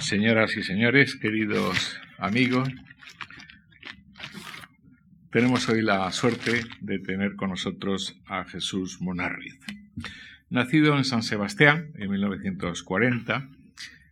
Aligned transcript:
Señoras 0.00 0.56
y 0.56 0.62
señores, 0.62 1.16
queridos 1.16 1.98
amigos, 2.18 2.68
tenemos 5.30 5.68
hoy 5.68 5.82
la 5.82 6.10
suerte 6.12 6.62
de 6.80 6.98
tener 6.98 7.34
con 7.36 7.50
nosotros 7.50 8.20
a 8.26 8.44
Jesús 8.44 9.00
Monarriz. 9.00 9.58
Nacido 10.50 10.96
en 10.96 11.04
San 11.04 11.22
Sebastián 11.22 11.92
en 11.96 12.10
1940, 12.10 13.48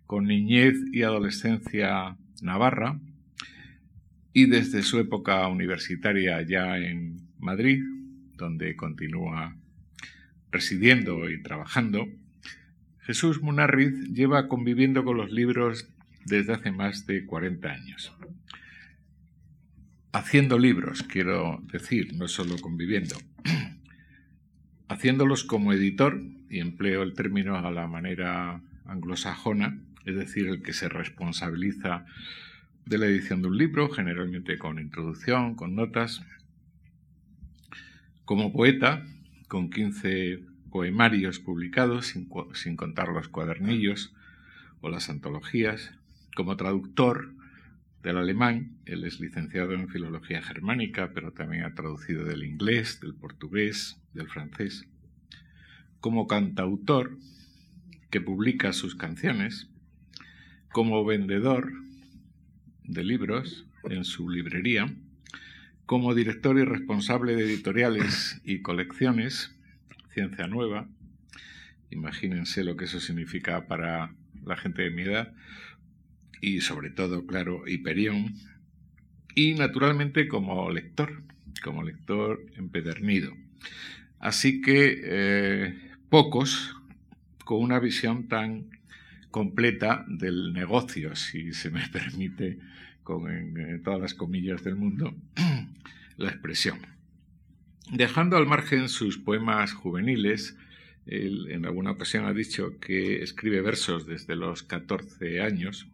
con 0.06 0.24
niñez 0.24 0.74
y 0.92 1.02
adolescencia 1.02 2.16
navarra, 2.42 2.98
y 4.32 4.46
desde 4.46 4.82
su 4.82 4.98
época 4.98 5.46
universitaria 5.48 6.42
ya 6.42 6.78
en 6.78 7.28
Madrid, 7.38 7.82
donde 8.36 8.74
continúa 8.74 9.56
residiendo 10.50 11.30
y 11.30 11.42
trabajando, 11.42 12.08
Jesús 13.04 13.42
Munarriz 13.42 14.08
lleva 14.12 14.48
conviviendo 14.48 15.04
con 15.04 15.18
los 15.18 15.30
libros 15.30 15.88
desde 16.24 16.54
hace 16.54 16.72
más 16.72 17.06
de 17.06 17.26
40 17.26 17.68
años. 17.68 18.12
Haciendo 20.12 20.58
libros, 20.58 21.02
quiero 21.02 21.62
decir, 21.70 22.14
no 22.14 22.28
solo 22.28 22.56
conviviendo. 22.62 23.16
Haciéndolos 24.88 25.44
como 25.44 25.72
editor, 25.74 26.18
y 26.48 26.60
empleo 26.60 27.02
el 27.02 27.14
término 27.14 27.56
a 27.56 27.70
la 27.70 27.86
manera 27.88 28.62
anglosajona, 28.86 29.78
es 30.06 30.14
decir, 30.14 30.46
el 30.46 30.62
que 30.62 30.72
se 30.72 30.88
responsabiliza 30.88 32.06
de 32.86 32.98
la 32.98 33.06
edición 33.06 33.42
de 33.42 33.48
un 33.48 33.58
libro, 33.58 33.90
generalmente 33.90 34.56
con 34.56 34.78
introducción, 34.78 35.56
con 35.56 35.74
notas. 35.74 36.22
Como 38.24 38.52
poeta, 38.52 39.04
con 39.48 39.68
15 39.68 40.53
poemarios 40.74 41.38
publicados, 41.38 42.16
sin, 42.54 42.76
contar 42.76 43.06
los 43.10 43.28
cuadernillos 43.28 44.12
o 44.80 44.88
las 44.88 45.08
antologías. 45.08 45.92
Como 46.34 46.56
traductor 46.56 47.32
del 48.02 48.16
alemán, 48.16 48.72
él 48.84 49.04
es 49.04 49.20
licenciado 49.20 49.74
en 49.74 49.88
Filología 49.88 50.42
Germánica, 50.42 51.12
pero 51.14 51.30
también 51.30 51.62
ha 51.62 51.76
traducido 51.76 52.24
del 52.24 52.42
inglés, 52.42 52.98
del 53.00 53.14
portugués, 53.14 54.02
del 54.14 54.26
francés. 54.26 54.84
Como 56.00 56.26
cantautor, 56.26 57.18
que 58.10 58.20
publica 58.20 58.72
sus 58.72 58.96
canciones. 58.96 59.68
Como 60.72 61.04
vendedor 61.04 61.72
de 62.82 63.04
libros 63.04 63.64
en 63.84 64.04
su 64.04 64.28
librería. 64.28 64.92
Como 65.86 66.16
director 66.16 66.58
y 66.58 66.64
responsable 66.64 67.36
de 67.36 67.44
editoriales 67.44 68.40
y 68.42 68.60
colecciones 68.60 69.53
ciencia 70.14 70.46
nueva. 70.46 70.88
Imagínense 71.90 72.64
lo 72.64 72.76
que 72.76 72.86
eso 72.86 73.00
significa 73.00 73.66
para 73.66 74.14
la 74.44 74.56
gente 74.56 74.82
de 74.82 74.90
mi 74.90 75.02
edad. 75.02 75.34
Y 76.40 76.60
sobre 76.60 76.90
todo, 76.90 77.26
claro, 77.26 77.66
Hiperión. 77.66 78.34
Y 79.34 79.54
naturalmente 79.54 80.28
como 80.28 80.70
lector, 80.70 81.24
como 81.62 81.82
lector 81.82 82.46
empedernido. 82.56 83.32
Así 84.20 84.60
que 84.60 85.00
eh, 85.04 85.74
pocos 86.08 86.76
con 87.44 87.60
una 87.60 87.78
visión 87.78 88.28
tan 88.28 88.70
completa 89.30 90.04
del 90.06 90.52
negocio, 90.52 91.16
si 91.16 91.52
se 91.52 91.70
me 91.70 91.86
permite, 91.92 92.58
con 93.02 93.26
todas 93.82 94.00
las 94.00 94.14
comillas 94.14 94.64
del 94.64 94.76
mundo, 94.76 95.14
la 96.16 96.30
expresión. 96.30 96.93
Dejando 97.90 98.36
al 98.36 98.46
margen 98.46 98.88
sus 98.88 99.18
poemas 99.18 99.72
juveniles, 99.72 100.56
él 101.06 101.48
en 101.50 101.66
alguna 101.66 101.90
ocasión 101.90 102.24
ha 102.24 102.32
dicho 102.32 102.78
que 102.80 103.22
escribe 103.22 103.60
versos 103.60 104.06
desde 104.06 104.36
los 104.36 104.62
14 104.62 105.42
años. 105.42 105.86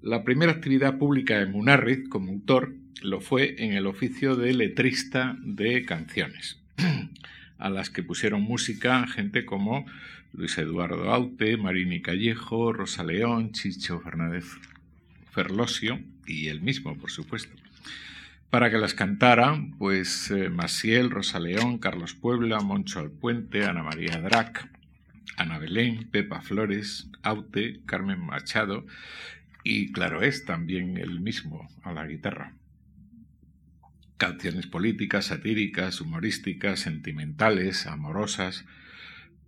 La 0.00 0.24
primera 0.24 0.52
actividad 0.52 0.98
pública 0.98 1.38
de 1.38 1.46
Munarriz 1.46 2.08
como 2.08 2.32
autor 2.32 2.74
lo 3.02 3.20
fue 3.20 3.64
en 3.64 3.74
el 3.74 3.86
oficio 3.86 4.34
de 4.34 4.54
letrista 4.54 5.36
de 5.44 5.84
canciones, 5.84 6.60
a 7.58 7.70
las 7.70 7.88
que 7.88 8.02
pusieron 8.02 8.42
música 8.42 9.06
gente 9.06 9.44
como 9.44 9.86
Luis 10.32 10.58
Eduardo 10.58 11.12
Aute, 11.12 11.56
Marini 11.56 12.02
Callejo, 12.02 12.72
Rosa 12.72 13.04
León, 13.04 13.52
Chicho 13.52 14.00
Fernández 14.00 14.46
Ferlosio 15.30 16.00
y 16.26 16.48
él 16.48 16.60
mismo, 16.60 16.96
por 16.96 17.10
supuesto 17.10 17.61
para 18.52 18.70
que 18.70 18.76
las 18.76 18.92
cantaran, 18.92 19.70
pues 19.78 20.30
eh, 20.30 20.50
Maciel, 20.50 21.08
Rosa 21.08 21.40
León, 21.40 21.78
Carlos 21.78 22.12
Puebla, 22.12 22.60
Moncho 22.60 23.00
Alpuente, 23.00 23.64
Ana 23.64 23.82
María 23.82 24.20
Drac, 24.20 24.68
Ana 25.38 25.56
Belén, 25.58 26.10
Pepa 26.10 26.42
Flores, 26.42 27.08
Aute, 27.22 27.80
Carmen 27.86 28.20
Machado 28.20 28.84
y 29.64 29.90
claro 29.92 30.20
es 30.20 30.44
también 30.44 30.98
el 30.98 31.20
mismo 31.20 31.66
a 31.82 31.94
la 31.94 32.06
guitarra. 32.06 32.52
Canciones 34.18 34.66
políticas, 34.66 35.24
satíricas, 35.24 36.02
humorísticas, 36.02 36.80
sentimentales, 36.80 37.86
amorosas, 37.86 38.66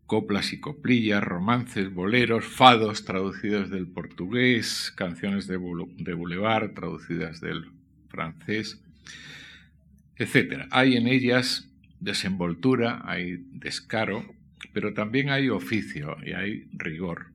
coplas 0.06 0.54
y 0.54 0.60
coplillas, 0.60 1.22
romances, 1.22 1.92
boleros, 1.92 2.46
fados 2.46 3.04
traducidos 3.04 3.68
del 3.68 3.86
portugués, 3.86 4.94
canciones 4.96 5.46
de 5.46 5.58
boulevard 5.58 6.72
traducidas 6.72 7.42
del 7.42 7.70
francés, 8.08 8.80
etcétera. 10.16 10.68
Hay 10.70 10.96
en 10.96 11.06
ellas 11.06 11.68
desenvoltura, 12.00 13.02
hay 13.04 13.44
descaro, 13.52 14.24
pero 14.72 14.94
también 14.94 15.30
hay 15.30 15.48
oficio 15.48 16.16
y 16.24 16.32
hay 16.32 16.68
rigor, 16.72 17.26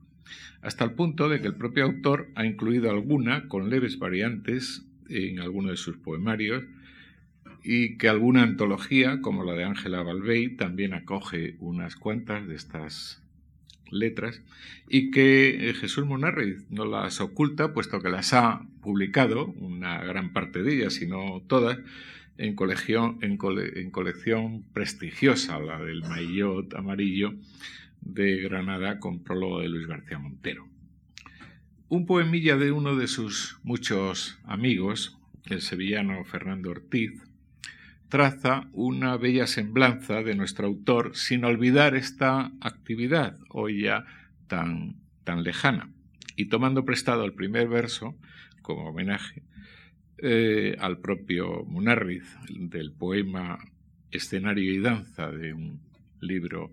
hasta 0.62 0.84
el 0.84 0.92
punto 0.92 1.28
de 1.28 1.40
que 1.40 1.48
el 1.48 1.54
propio 1.54 1.84
autor 1.84 2.28
ha 2.34 2.44
incluido 2.44 2.90
alguna 2.90 3.48
con 3.48 3.70
leves 3.70 3.98
variantes 3.98 4.84
en 5.08 5.40
alguno 5.40 5.70
de 5.70 5.76
sus 5.76 5.96
poemarios 5.96 6.64
y 7.62 7.98
que 7.98 8.08
alguna 8.08 8.42
antología, 8.42 9.20
como 9.20 9.44
la 9.44 9.54
de 9.54 9.64
Ángela 9.64 10.02
Balvey, 10.02 10.56
también 10.56 10.94
acoge 10.94 11.56
unas 11.60 11.96
cuantas 11.96 12.46
de 12.46 12.54
estas 12.54 13.22
letras 13.92 14.42
y 14.88 15.10
que 15.10 15.70
eh, 15.70 15.74
Jesús 15.74 16.06
Monarriz 16.06 16.64
no 16.70 16.84
las 16.84 17.20
oculta, 17.20 17.72
puesto 17.72 18.00
que 18.00 18.08
las 18.08 18.32
ha 18.32 18.66
publicado, 18.82 19.46
una 19.46 20.02
gran 20.04 20.32
parte 20.32 20.62
de 20.62 20.74
ellas, 20.74 20.94
si 20.94 21.06
no 21.06 21.42
todas, 21.46 21.78
en, 22.38 22.54
colección, 22.54 23.18
en, 23.20 23.36
colección 23.36 24.64
prestigiosa, 24.72 25.58
la 25.60 25.78
del 25.78 26.02
Maillot 26.02 26.74
Amarillo 26.74 27.34
de 28.00 28.38
Granada, 28.40 28.98
con 28.98 29.22
prólogo 29.22 29.60
de 29.60 29.68
Luis 29.68 29.86
García 29.86 30.18
Montero. 30.18 30.66
Un 31.88 32.06
poemilla 32.06 32.56
de 32.56 32.72
uno 32.72 32.96
de 32.96 33.08
sus 33.08 33.58
muchos 33.62 34.38
amigos, 34.44 35.18
el 35.46 35.60
sevillano 35.60 36.24
Fernando 36.24 36.70
Ortiz, 36.70 37.29
traza 38.10 38.68
una 38.72 39.16
bella 39.16 39.46
semblanza 39.46 40.22
de 40.22 40.34
nuestro 40.34 40.66
autor 40.66 41.16
sin 41.16 41.44
olvidar 41.44 41.94
esta 41.94 42.52
actividad 42.60 43.38
hoy 43.48 43.82
ya 43.82 44.04
tan, 44.48 44.96
tan 45.24 45.44
lejana. 45.44 45.90
Y 46.36 46.46
tomando 46.46 46.84
prestado 46.84 47.24
el 47.24 47.32
primer 47.32 47.68
verso, 47.68 48.16
como 48.62 48.88
homenaje, 48.90 49.42
eh, 50.18 50.76
al 50.80 50.98
propio 50.98 51.64
Munarriz 51.64 52.24
del 52.48 52.92
poema 52.92 53.58
Escenario 54.10 54.72
y 54.72 54.80
Danza 54.80 55.30
de 55.30 55.54
un 55.54 55.80
libro 56.20 56.72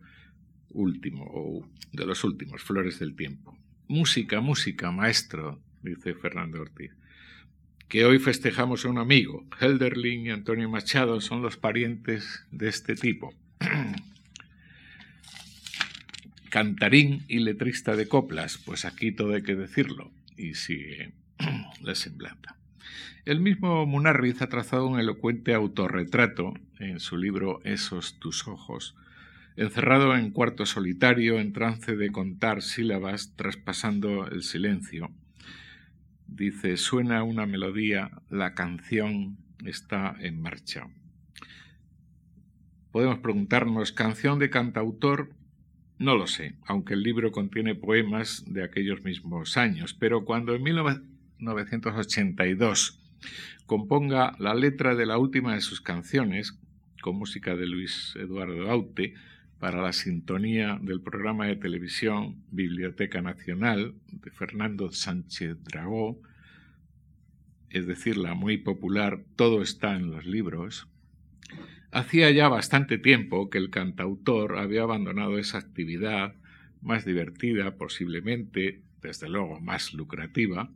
último, 0.69 1.23
o 1.23 1.69
de 1.93 2.05
los 2.05 2.23
últimos, 2.23 2.63
Flores 2.63 2.99
del 2.99 3.15
Tiempo. 3.15 3.57
Música, 3.87 4.41
música, 4.41 4.91
maestro, 4.91 5.61
dice 5.83 6.15
Fernando 6.15 6.61
Ortiz 6.61 6.91
que 7.87 8.03
hoy 8.03 8.19
festejamos 8.19 8.85
a 8.85 8.89
un 8.89 8.97
amigo. 8.97 9.45
Helderling 9.59 10.25
y 10.25 10.29
Antonio 10.29 10.69
Machado 10.69 11.21
son 11.21 11.41
los 11.41 11.57
parientes 11.57 12.45
de 12.51 12.67
este 12.67 12.95
tipo. 12.95 13.33
Cantarín 16.49 17.23
y 17.27 17.39
letrista 17.39 17.95
de 17.95 18.07
coplas, 18.07 18.57
pues 18.57 18.85
aquí 18.85 19.11
todo 19.11 19.35
hay 19.35 19.43
que 19.43 19.55
decirlo, 19.55 20.11
y 20.37 20.55
sigue 20.55 21.13
la 21.81 21.95
semblanza. 21.95 22.57
El 23.25 23.41
mismo 23.41 23.85
Munarriz 23.85 24.41
ha 24.41 24.47
trazado 24.47 24.87
un 24.87 24.99
elocuente 24.99 25.53
autorretrato 25.53 26.53
en 26.79 26.99
su 26.99 27.17
libro 27.17 27.59
Esos 27.63 28.19
tus 28.19 28.47
ojos, 28.47 28.95
encerrado 29.57 30.15
en 30.15 30.31
cuarto 30.31 30.65
solitario 30.65 31.39
en 31.39 31.51
trance 31.51 31.95
de 31.95 32.11
contar 32.11 32.61
sílabas 32.61 33.33
traspasando 33.35 34.27
el 34.27 34.43
silencio 34.43 35.11
dice, 36.27 36.77
suena 36.77 37.23
una 37.23 37.45
melodía, 37.45 38.11
la 38.29 38.53
canción 38.53 39.37
está 39.65 40.15
en 40.19 40.41
marcha. 40.41 40.87
Podemos 42.91 43.19
preguntarnos, 43.19 43.91
¿canción 43.91 44.39
de 44.39 44.49
cantautor? 44.49 45.29
No 45.99 46.15
lo 46.15 46.25
sé, 46.27 46.55
aunque 46.65 46.93
el 46.93 47.03
libro 47.03 47.31
contiene 47.31 47.75
poemas 47.75 48.45
de 48.47 48.63
aquellos 48.63 49.03
mismos 49.03 49.57
años, 49.57 49.93
pero 49.93 50.23
cuando 50.25 50.55
en 50.55 50.63
1982 50.63 52.99
componga 53.65 54.35
la 54.39 54.53
letra 54.53 54.95
de 54.95 55.05
la 55.05 55.17
última 55.17 55.55
de 55.55 55.61
sus 55.61 55.81
canciones, 55.81 56.57
con 57.01 57.17
música 57.17 57.55
de 57.55 57.65
Luis 57.65 58.13
Eduardo 58.15 58.69
Aute, 58.69 59.15
para 59.59 59.81
la 59.81 59.93
sintonía 59.93 60.79
del 60.81 61.01
programa 61.01 61.47
de 61.47 61.55
televisión 61.55 62.43
Biblioteca 62.51 63.21
Nacional 63.21 63.95
de 64.11 64.31
Fernando 64.31 64.91
Sánchez 64.91 65.57
Dragó, 65.63 66.21
es 67.69 67.87
decir, 67.87 68.17
la 68.17 68.33
muy 68.33 68.57
popular 68.57 69.23
Todo 69.35 69.61
está 69.61 69.95
en 69.95 70.11
los 70.11 70.25
libros, 70.25 70.87
hacía 71.91 72.29
ya 72.31 72.47
bastante 72.49 72.97
tiempo 72.97 73.49
que 73.49 73.57
el 73.57 73.69
cantautor 73.69 74.57
había 74.57 74.83
abandonado 74.83 75.37
esa 75.37 75.57
actividad 75.57 76.35
más 76.81 77.05
divertida, 77.05 77.75
posiblemente, 77.75 78.81
desde 79.01 79.29
luego 79.29 79.59
más 79.59 79.93
lucrativa, 79.93 80.69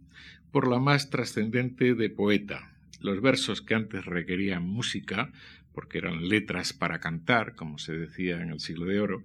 por 0.51 0.67
la 0.67 0.79
más 0.79 1.09
trascendente 1.09 1.93
de 1.93 2.09
poeta. 2.09 2.70
Los 2.99 3.21
versos 3.21 3.61
que 3.61 3.75
antes 3.75 4.05
requerían 4.05 4.63
música, 4.63 5.31
porque 5.73 5.99
eran 5.99 6.27
letras 6.27 6.73
para 6.73 6.99
cantar, 6.99 7.55
como 7.55 7.77
se 7.77 7.93
decía 7.93 8.41
en 8.41 8.49
el 8.49 8.59
siglo 8.59 8.85
de 8.85 8.99
oro, 8.99 9.23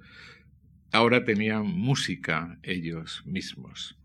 ahora 0.93 1.25
tenían 1.25 1.67
música 1.67 2.59
ellos 2.63 3.23
mismos. 3.27 3.99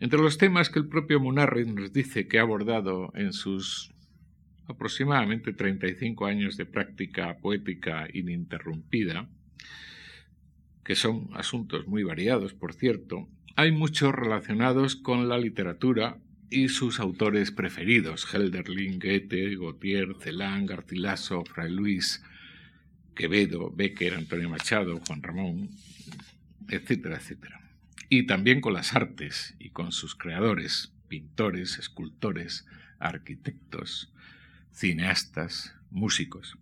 Entre 0.00 0.20
los 0.20 0.36
temas 0.36 0.68
que 0.68 0.80
el 0.80 0.88
propio 0.88 1.20
Munarriz 1.20 1.68
nos 1.68 1.92
dice 1.92 2.26
que 2.26 2.38
ha 2.38 2.42
abordado 2.42 3.12
en 3.14 3.32
sus 3.32 3.92
aproximadamente 4.66 5.52
35 5.52 6.26
años 6.26 6.56
de 6.56 6.66
práctica 6.66 7.38
poética 7.38 8.08
ininterrumpida, 8.12 9.28
que 10.84 10.96
son 10.96 11.30
asuntos 11.34 11.86
muy 11.86 12.02
variados, 12.02 12.54
por 12.54 12.74
cierto, 12.74 13.28
hay 13.54 13.70
muchos 13.70 14.12
relacionados 14.14 14.96
con 14.96 15.28
la 15.28 15.38
literatura 15.38 16.18
y 16.52 16.68
sus 16.68 17.00
autores 17.00 17.50
preferidos, 17.50 18.32
Helderlin, 18.32 18.98
Goethe, 18.98 19.56
Gautier, 19.56 20.14
Celan, 20.20 20.66
Garcilaso, 20.66 21.44
Fray 21.44 21.70
Luis, 21.70 22.22
Quevedo, 23.14 23.70
Becker, 23.74 24.14
Antonio 24.14 24.50
Machado, 24.50 25.00
Juan 25.06 25.22
Ramón, 25.22 25.70
etcétera, 26.68 27.16
etcétera. 27.16 27.60
Y 28.10 28.26
también 28.26 28.60
con 28.60 28.74
las 28.74 28.94
artes 28.94 29.54
y 29.58 29.70
con 29.70 29.92
sus 29.92 30.14
creadores, 30.14 30.92
pintores, 31.08 31.78
escultores, 31.78 32.66
arquitectos, 32.98 34.12
cineastas, 34.72 35.74
músicos. 35.90 36.58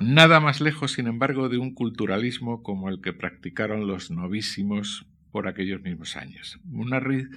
Nada 0.00 0.40
más 0.40 0.60
lejos, 0.60 0.92
sin 0.92 1.06
embargo, 1.06 1.48
de 1.48 1.58
un 1.58 1.72
culturalismo 1.72 2.62
como 2.62 2.88
el 2.88 3.00
que 3.00 3.12
practicaron 3.12 3.86
los 3.86 4.10
novísimos 4.10 5.06
por 5.30 5.46
aquellos 5.46 5.82
mismos 5.82 6.16
años. 6.16 6.58
Munarriz 6.64 7.28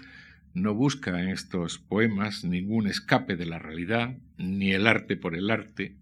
no 0.53 0.73
busca 0.73 1.21
en 1.21 1.29
estos 1.29 1.79
poemas 1.79 2.43
ningún 2.43 2.87
escape 2.87 3.35
de 3.35 3.45
la 3.45 3.59
realidad, 3.59 4.15
ni 4.37 4.71
el 4.71 4.87
arte 4.87 5.15
por 5.15 5.35
el 5.35 5.49
arte, 5.49 5.95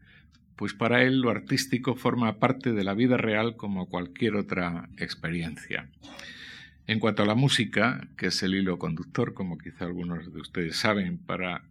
pues 0.56 0.74
para 0.74 1.04
él 1.04 1.22
lo 1.22 1.30
artístico 1.30 1.96
forma 1.96 2.38
parte 2.40 2.74
de 2.74 2.84
la 2.84 2.94
vida 2.94 3.16
real 3.16 3.56
como 3.56 3.88
cualquier 3.88 4.36
otra 4.36 4.90
experiencia. 4.98 5.88
En 6.86 7.00
cuanto 7.00 7.24
a 7.24 7.26
la 7.26 7.36
música, 7.36 8.10
que 8.18 8.28
es 8.28 8.44
el 8.44 8.56
hilo 8.56 8.80
conductor, 8.80 9.34
como 9.34 9.58
quizá 9.58 9.86
algunos 9.86 10.34
de 10.34 10.42
ustedes 10.42 10.76
saben, 10.76 11.18
para 11.18 11.64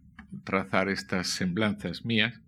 trazar 0.43 0.89
estas 0.89 1.27
semblanzas 1.27 2.05
mías, 2.05 2.39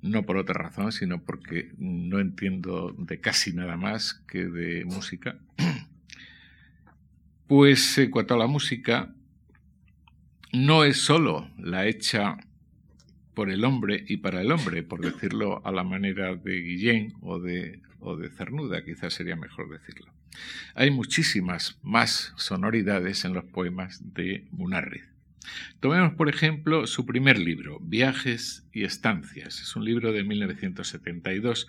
no 0.00 0.24
por 0.24 0.36
otra 0.36 0.54
razón, 0.54 0.92
sino 0.92 1.22
porque 1.22 1.72
no 1.76 2.20
entiendo 2.20 2.94
de 2.96 3.20
casi 3.20 3.52
nada 3.52 3.76
más 3.76 4.14
que 4.28 4.46
de 4.46 4.84
música. 4.84 5.36
Pues 7.46 7.96
en 7.96 8.10
cuanto 8.10 8.34
a 8.34 8.36
la 8.38 8.46
música, 8.46 9.14
no 10.52 10.84
es 10.84 11.00
sólo 11.00 11.50
la 11.58 11.86
hecha 11.86 12.38
por 13.34 13.50
el 13.50 13.64
hombre 13.64 14.04
y 14.08 14.18
para 14.18 14.40
el 14.40 14.50
hombre, 14.50 14.82
por 14.82 15.00
decirlo 15.00 15.64
a 15.64 15.70
la 15.70 15.84
manera 15.84 16.34
de 16.34 16.60
Guillén 16.60 17.14
o 17.20 17.38
de, 17.38 17.80
o 18.00 18.16
de 18.16 18.30
Cernuda, 18.30 18.84
quizás 18.84 19.14
sería 19.14 19.36
mejor 19.36 19.70
decirlo. 19.70 20.12
Hay 20.74 20.90
muchísimas 20.90 21.78
más 21.82 22.32
sonoridades 22.36 23.24
en 23.24 23.34
los 23.34 23.44
poemas 23.44 24.14
de 24.14 24.46
Munarriz. 24.50 25.04
Tomemos, 25.80 26.14
por 26.14 26.28
ejemplo, 26.28 26.86
su 26.86 27.06
primer 27.06 27.38
libro, 27.38 27.78
Viajes 27.80 28.66
y 28.72 28.84
Estancias. 28.84 29.60
Es 29.60 29.76
un 29.76 29.84
libro 29.84 30.12
de 30.12 30.24
1972 30.24 31.68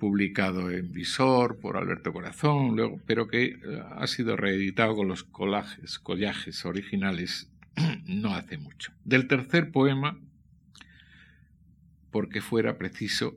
publicado 0.00 0.70
en 0.72 0.90
Visor 0.90 1.60
por 1.60 1.76
Alberto 1.76 2.12
Corazón, 2.12 2.74
luego, 2.74 3.00
pero 3.06 3.28
que 3.28 3.44
eh, 3.44 3.82
ha 3.96 4.06
sido 4.08 4.36
reeditado 4.36 4.96
con 4.96 5.06
los 5.06 5.22
collages, 5.22 6.00
collajes 6.00 6.64
originales 6.64 7.48
no 8.06 8.34
hace 8.34 8.58
mucho. 8.58 8.92
Del 9.04 9.28
tercer 9.28 9.70
poema, 9.70 10.18
porque 12.10 12.40
fuera 12.40 12.78
preciso, 12.78 13.36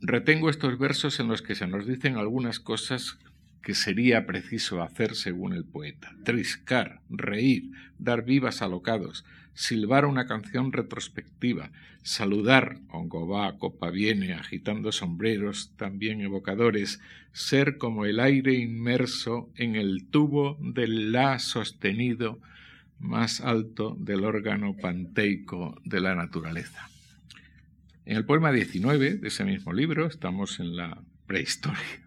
retengo 0.00 0.48
estos 0.48 0.78
versos 0.78 1.20
en 1.20 1.28
los 1.28 1.42
que 1.42 1.54
se 1.54 1.66
nos 1.66 1.86
dicen 1.86 2.16
algunas 2.16 2.60
cosas 2.60 3.18
que 3.60 3.74
sería 3.74 4.26
preciso 4.26 4.82
hacer 4.82 5.14
según 5.14 5.52
el 5.52 5.64
poeta. 5.64 6.14
Triscar, 6.22 7.00
reír, 7.10 7.70
dar 7.98 8.24
vivas 8.24 8.62
alocados, 8.62 9.24
silbar 9.54 10.04
una 10.04 10.26
canción 10.26 10.72
retrospectiva, 10.72 11.70
saludar, 12.02 12.78
hongo 12.88 13.26
va, 13.26 13.56
copa 13.58 13.90
viene, 13.90 14.34
agitando 14.34 14.92
sombreros 14.92 15.72
también 15.76 16.20
evocadores, 16.20 17.00
ser 17.32 17.78
como 17.78 18.04
el 18.04 18.20
aire 18.20 18.54
inmerso 18.54 19.50
en 19.56 19.76
el 19.76 20.06
tubo 20.08 20.58
del 20.60 21.12
la 21.12 21.38
sostenido 21.38 22.40
más 22.98 23.40
alto 23.40 23.96
del 23.98 24.24
órgano 24.24 24.76
panteico 24.76 25.80
de 25.84 26.00
la 26.00 26.14
naturaleza. 26.14 26.88
En 28.06 28.16
el 28.16 28.24
poema 28.24 28.52
19 28.52 29.14
de 29.16 29.28
ese 29.28 29.44
mismo 29.44 29.72
libro, 29.72 30.06
estamos 30.06 30.60
en 30.60 30.76
la 30.76 31.02
prehistoria, 31.26 32.02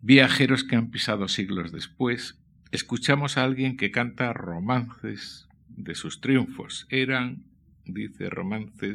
viajeros 0.00 0.64
que 0.64 0.76
han 0.76 0.90
pisado 0.90 1.28
siglos 1.28 1.72
después, 1.72 2.38
escuchamos 2.72 3.36
a 3.36 3.44
alguien 3.44 3.76
que 3.76 3.90
canta 3.90 4.32
romances 4.32 5.48
de 5.76 5.94
sus 5.94 6.20
triunfos. 6.20 6.86
Eran, 6.90 7.44
dice, 7.84 8.30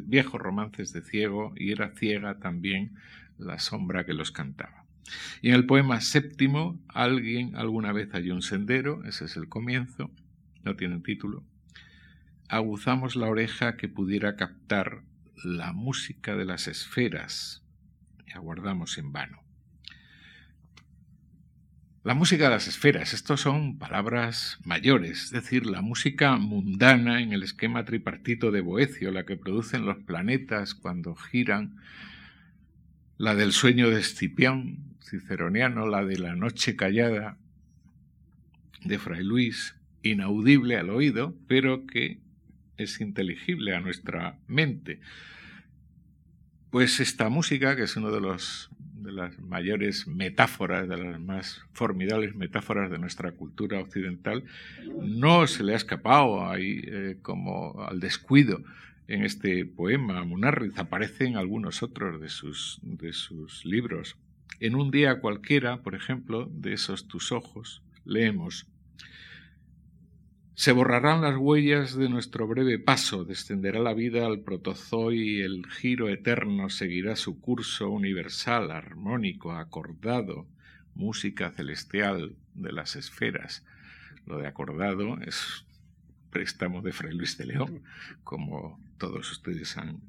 viejos 0.04 0.42
romances 0.42 0.94
de 0.94 1.02
ciego 1.02 1.54
y 1.56 1.72
era 1.72 1.92
ciega 1.96 2.40
también 2.40 2.96
la 3.38 3.60
sombra 3.60 4.06
que 4.06 4.14
los 4.14 4.32
cantaba. 4.32 4.86
Y 5.42 5.50
en 5.50 5.56
el 5.56 5.66
poema 5.66 6.02
séptimo, 6.02 6.80
alguien 6.88 7.56
alguna 7.56 7.92
vez 7.92 8.12
halló 8.12 8.36
un 8.36 8.42
sendero, 8.42 9.04
ese 9.06 9.26
es 9.26 9.38
el 9.38 9.50
comienzo, 9.50 10.12
no 10.64 10.76
tiene 10.76 11.00
título. 11.00 11.44
Aguzamos 12.48 13.16
la 13.16 13.28
oreja 13.28 13.78
que 13.78 13.88
pudiera 13.88 14.36
captar 14.36 15.02
la 15.44 15.72
música 15.74 16.36
de 16.36 16.46
las 16.46 16.68
esferas 16.68 17.64
y 18.28 18.34
aguardamos 18.34 18.98
en 18.98 19.12
vano. 19.12 19.49
La 22.02 22.14
música 22.14 22.46
de 22.46 22.52
las 22.52 22.70
esferas, 22.70 23.14
estos 23.14 23.42
son 23.42 23.78
palabras 23.78 24.58
mayores, 24.64 25.26
es 25.26 25.32
decir, 25.32 25.66
la 25.66 25.82
música 25.82 26.38
mundana 26.38 27.22
en 27.22 27.34
el 27.34 27.44
esquema 27.44 27.84
tripartito 27.84 28.52
de 28.52 28.62
Boecio, 28.62 29.12
la 29.12 29.26
que 29.26 29.36
producen 29.36 29.86
los 29.86 29.98
planetas 29.98 30.76
cuando 30.76 31.14
giran, 31.14 31.76
la 33.18 33.36
del 33.36 33.52
sueño 33.52 33.90
de 33.90 34.00
Escipión, 34.00 34.96
ciceroniano, 35.04 35.88
la 35.88 36.06
de 36.06 36.18
la 36.18 36.38
noche 36.38 36.78
callada 36.78 37.38
de 38.82 38.98
Fray 38.98 39.26
Luis, 39.26 39.76
inaudible 40.02 40.78
al 40.78 40.92
oído, 40.92 41.36
pero 41.50 41.86
que 41.86 42.22
es 42.78 43.02
inteligible 43.02 43.76
a 43.76 43.82
nuestra 43.82 44.40
mente. 44.48 45.02
Pues 46.70 47.02
esta 47.02 47.28
música, 47.28 47.76
que 47.76 47.84
es 47.84 47.98
uno 47.98 48.10
de 48.10 48.22
los 48.22 48.70
de 49.04 49.12
las 49.12 49.40
mayores 49.40 50.08
metáforas, 50.08 50.88
de 50.88 50.98
las 50.98 51.20
más 51.20 51.62
formidables 51.74 52.36
metáforas 52.36 52.90
de 52.92 52.98
nuestra 52.98 53.32
cultura 53.32 53.80
occidental, 53.80 54.44
no 55.02 55.48
se 55.48 55.64
le 55.64 55.74
ha 55.74 55.78
escapado 55.78 56.48
ahí 56.48 56.82
eh, 56.86 57.18
como 57.22 57.84
al 57.84 58.00
descuido 58.00 58.64
en 59.08 59.24
este 59.24 59.66
poema. 59.66 60.24
Munarriz 60.24 60.78
aparece 60.78 61.26
en 61.26 61.38
algunos 61.38 61.84
otros 61.84 62.22
de 62.22 62.30
sus, 62.30 62.80
de 62.82 63.14
sus 63.14 63.66
libros. 63.66 64.18
En 64.60 64.76
un 64.76 64.92
día 64.92 65.20
cualquiera, 65.20 65.82
por 65.82 65.96
ejemplo, 65.96 66.50
de 66.52 66.74
esos 66.74 67.08
tus 67.08 67.32
ojos, 67.32 67.82
leemos 68.06 68.68
se 70.60 70.74
borrarán 70.74 71.22
las 71.22 71.38
huellas 71.38 71.96
de 71.96 72.10
nuestro 72.10 72.46
breve 72.46 72.80
paso, 72.80 73.24
descenderá 73.24 73.80
la 73.80 73.94
vida 73.94 74.26
al 74.26 74.42
protozoi 74.42 75.18
y 75.18 75.42
el 75.42 75.66
giro 75.72 76.10
eterno 76.10 76.70
seguirá 76.70 77.16
su 77.16 77.40
curso 77.40 77.90
universal, 77.90 78.70
armónico, 78.70 79.54
acordado, 79.54 80.46
música 80.96 81.50
celestial 81.52 82.36
de 82.56 82.74
las 82.74 82.98
esferas. 82.98 83.64
Lo 84.26 84.38
de 84.38 84.48
acordado 84.48 85.18
es 85.22 85.64
préstamo 86.30 86.82
de 86.82 86.92
Fray 86.92 87.16
Luis 87.16 87.38
de 87.38 87.46
León, 87.46 87.82
como 88.26 88.82
todos 88.98 89.32
ustedes 89.32 89.78
han, 89.78 90.02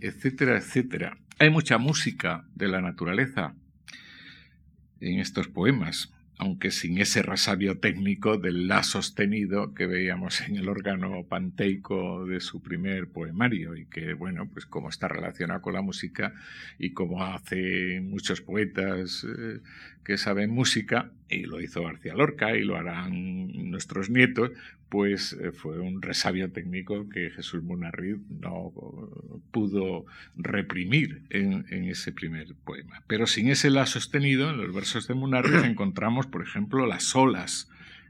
etcétera, 0.00 0.58
etcétera. 0.58 1.16
Hay 1.38 1.50
mucha 1.50 1.78
música 1.78 2.44
de 2.56 2.66
la 2.66 2.80
naturaleza 2.80 3.54
en 4.98 5.20
estos 5.20 5.46
poemas 5.46 6.12
aunque 6.38 6.70
sin 6.70 6.98
ese 6.98 7.22
resabio 7.22 7.78
técnico 7.78 8.38
del 8.38 8.68
la 8.68 8.82
sostenido 8.82 9.74
que 9.74 9.86
veíamos 9.86 10.40
en 10.40 10.56
el 10.56 10.68
órgano 10.68 11.24
panteico 11.28 12.26
de 12.26 12.40
su 12.40 12.60
primer 12.60 13.08
poemario 13.08 13.76
y 13.76 13.86
que, 13.86 14.14
bueno, 14.14 14.48
pues 14.52 14.66
como 14.66 14.88
está 14.88 15.06
relacionado 15.08 15.62
con 15.62 15.74
la 15.74 15.82
música 15.82 16.34
y 16.78 16.90
como 16.92 17.24
hace 17.24 18.00
muchos 18.00 18.40
poetas 18.40 19.24
eh, 19.24 19.60
que 20.04 20.18
saben 20.18 20.50
música, 20.50 21.10
y 21.28 21.44
lo 21.44 21.60
hizo 21.60 21.82
García 21.82 22.14
Lorca 22.14 22.56
y 22.56 22.62
lo 22.62 22.76
harán 22.76 23.70
nuestros 23.70 24.10
nietos, 24.10 24.50
pues 24.88 25.32
eh, 25.32 25.50
fue 25.50 25.80
un 25.80 26.02
resabio 26.02 26.52
técnico 26.52 27.08
que 27.08 27.30
Jesús 27.30 27.62
Munarriz 27.62 28.18
no 28.28 28.72
pudo 29.50 30.04
reprimir 30.36 31.22
en, 31.30 31.64
ese 31.88 32.12
primer 32.12 32.54
poema. 32.64 33.02
Pero 33.06 33.26
sin 33.26 33.48
ese 33.48 33.70
la 33.70 33.86
sostenido, 33.86 34.50
en 34.50 34.58
los 34.58 34.72
versos 34.72 35.08
de 35.08 35.14
Munarriz 35.14 35.62
encontramos, 35.64 36.26
por 36.26 36.42
ejemplo, 36.42 36.86
las 36.86 37.16
olas 37.16 37.68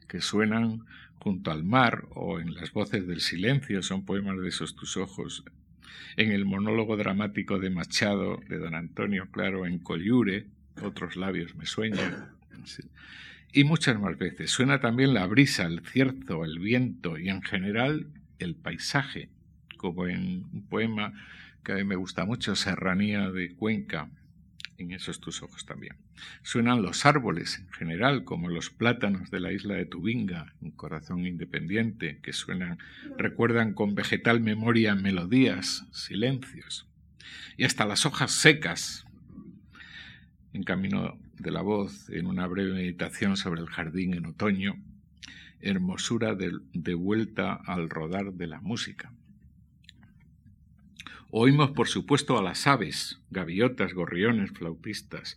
que 0.09 0.21
suenan 0.21 0.85
junto 1.15 1.51
al 1.51 1.65
mar 1.65 2.05
o 2.11 2.39
en 2.39 2.55
las 2.55 2.73
voces 2.73 3.07
del 3.07 3.21
silencio, 3.21 3.83
son 3.83 4.05
poemas 4.05 4.39
de 4.39 4.49
esos 4.49 4.77
tus 4.77 4.99
ojos. 4.99 5.45
En 6.17 6.33
el 6.33 6.45
monólogo 6.45 6.97
dramático 6.99 7.59
de 7.59 7.71
Machado, 7.71 8.41
de 8.49 8.59
don 8.59 8.75
Antonio 8.75 9.29
Claro, 9.31 9.65
en 9.65 9.79
Collure, 9.79 10.47
otros 10.83 11.17
labios 11.17 11.55
me 11.55 11.67
sueñan. 11.67 12.29
Y 13.53 13.65
muchas 13.65 13.99
más 14.01 14.19
veces. 14.19 14.51
Suena 14.51 14.81
también 14.81 15.15
la 15.15 15.27
brisa, 15.27 15.65
el 15.65 15.81
cierzo, 15.81 16.45
el 16.45 16.59
viento 16.59 17.19
y 17.19 17.29
en 17.29 17.43
general 17.43 18.09
el 18.39 18.57
paisaje, 18.57 19.29
como 19.77 20.07
en 20.09 20.45
un 20.53 20.67
poema 20.69 21.13
que 21.63 21.73
a 21.73 21.77
mí 21.77 21.85
me 21.85 21.97
gusta 21.97 22.25
mucho, 22.25 22.55
Serranía 22.57 23.31
de 23.31 23.55
Cuenca, 23.55 24.11
en 24.77 24.93
esos 24.93 25.21
tus 25.21 25.43
ojos 25.43 25.65
también. 25.67 25.97
Suenan 26.43 26.83
los 26.83 27.07
árboles 27.07 27.59
en 27.59 27.71
general, 27.71 28.25
como 28.25 28.49
los 28.49 28.71
plátanos 28.71 29.31
de 29.31 29.41
la 29.41 29.53
isla 29.53 29.75
de 29.75 29.87
Tubinga, 29.87 30.53
un 30.61 30.73
corazón 30.73 31.27
independiente, 31.27 32.19
que 32.23 32.33
suenan, 32.33 32.79
recuerdan 33.17 33.73
con 33.73 33.95
vegetal 33.95 34.41
memoria 34.41 34.95
melodías, 34.95 35.87
silencios. 35.93 36.87
Y 37.57 37.65
hasta 37.65 37.87
las 37.87 38.05
hojas 38.05 38.33
secas, 38.33 39.07
en 40.55 40.63
camino 40.63 41.19
de 41.39 41.51
la 41.51 41.61
voz, 41.61 42.09
en 42.09 42.27
una 42.27 42.47
breve 42.47 42.73
meditación 42.73 43.37
sobre 43.37 43.61
el 43.61 43.67
jardín 43.67 44.15
en 44.15 44.25
otoño, 44.25 44.77
hermosura 45.61 46.35
de, 46.35 46.53
de 46.73 46.95
vuelta 46.95 47.55
al 47.55 47.91
rodar 47.91 48.33
de 48.33 48.47
la 48.47 48.61
música. 48.61 49.13
Oímos, 51.31 51.73
por 51.73 51.89
supuesto, 51.89 52.39
a 52.39 52.43
las 52.43 52.69
aves, 52.69 53.21
gaviotas, 53.31 53.93
gorriones, 53.93 54.53
flautistas, 54.53 55.37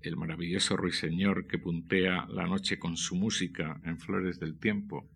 el 0.00 0.16
maravilloso 0.16 0.76
ruiseñor 0.76 1.48
que 1.48 1.58
puntea 1.58 2.26
la 2.26 2.46
noche 2.46 2.78
con 2.78 2.96
su 2.96 3.16
música 3.16 3.80
en 3.84 3.98
flores 3.98 4.38
del 4.38 4.56
tiempo, 4.56 5.08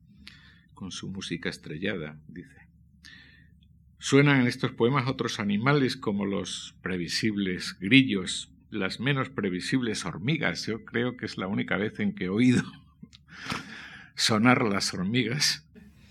con 0.75 0.91
su 0.91 1.09
música 1.09 1.49
estrellada, 1.49 2.19
dice. 2.27 2.67
Suenan 3.99 4.41
en 4.41 4.47
estos 4.49 4.73
poemas 4.73 5.09
otros 5.09 5.39
animales 5.39 5.97
como 5.97 6.27
los 6.27 6.75
previsibles 6.83 7.77
grillos, 7.79 8.53
las 8.71 9.01
menos 9.01 9.29
previsibles 9.29 10.05
hormigas. 10.05 10.67
Yo 10.67 10.85
creo 10.85 11.17
que 11.17 11.27
es 11.27 11.39
la 11.39 11.47
única 11.47 11.77
vez 11.77 12.01
en 12.01 12.15
que 12.15 12.25
he 12.25 12.29
oído 12.29 12.63
sonar 14.15 14.63
las 14.63 14.93
hormigas. 14.95 15.67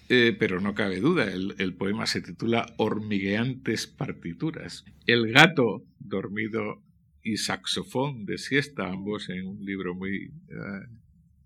Eh, 0.07 0.35
pero 0.38 0.62
no 0.62 0.75
cabe 0.75 1.00
duda, 1.00 1.25
el, 1.33 1.74
poema 1.74 2.05
se 2.05 2.21
titula 2.21 2.67
Hormigueantes 2.77 3.88
partituras. 3.88 4.85
El 5.07 5.31
gato 5.31 5.83
dormido 5.97 6.83
y 7.24 7.38
saxofón 7.38 8.27
de 8.27 8.38
siesta, 8.38 8.88
ambos 8.88 9.29
en 9.29 9.47
un 9.47 9.65
libro 9.65 9.95
muy 9.95 10.25
eh, 10.25 10.88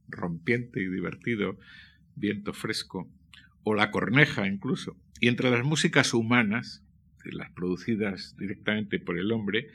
rompiente 0.09 0.81
y 0.81 0.87
divertido, 0.87 1.57
Viento 2.15 2.51
fresco, 2.51 3.09
o 3.63 3.73
La 3.73 3.91
corneja 3.91 4.45
incluso. 4.45 4.97
Y 5.21 5.29
entre 5.29 5.51
las 5.51 5.63
músicas 5.63 6.13
humanas, 6.13 6.83
las 7.23 7.51
producidas 7.51 8.35
directamente 8.37 8.99
por 8.99 9.17
el 9.17 9.31
hombre, 9.31 9.69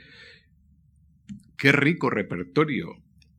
Qué 1.57 1.73
rico 1.73 2.11
repertorio, 2.11 2.99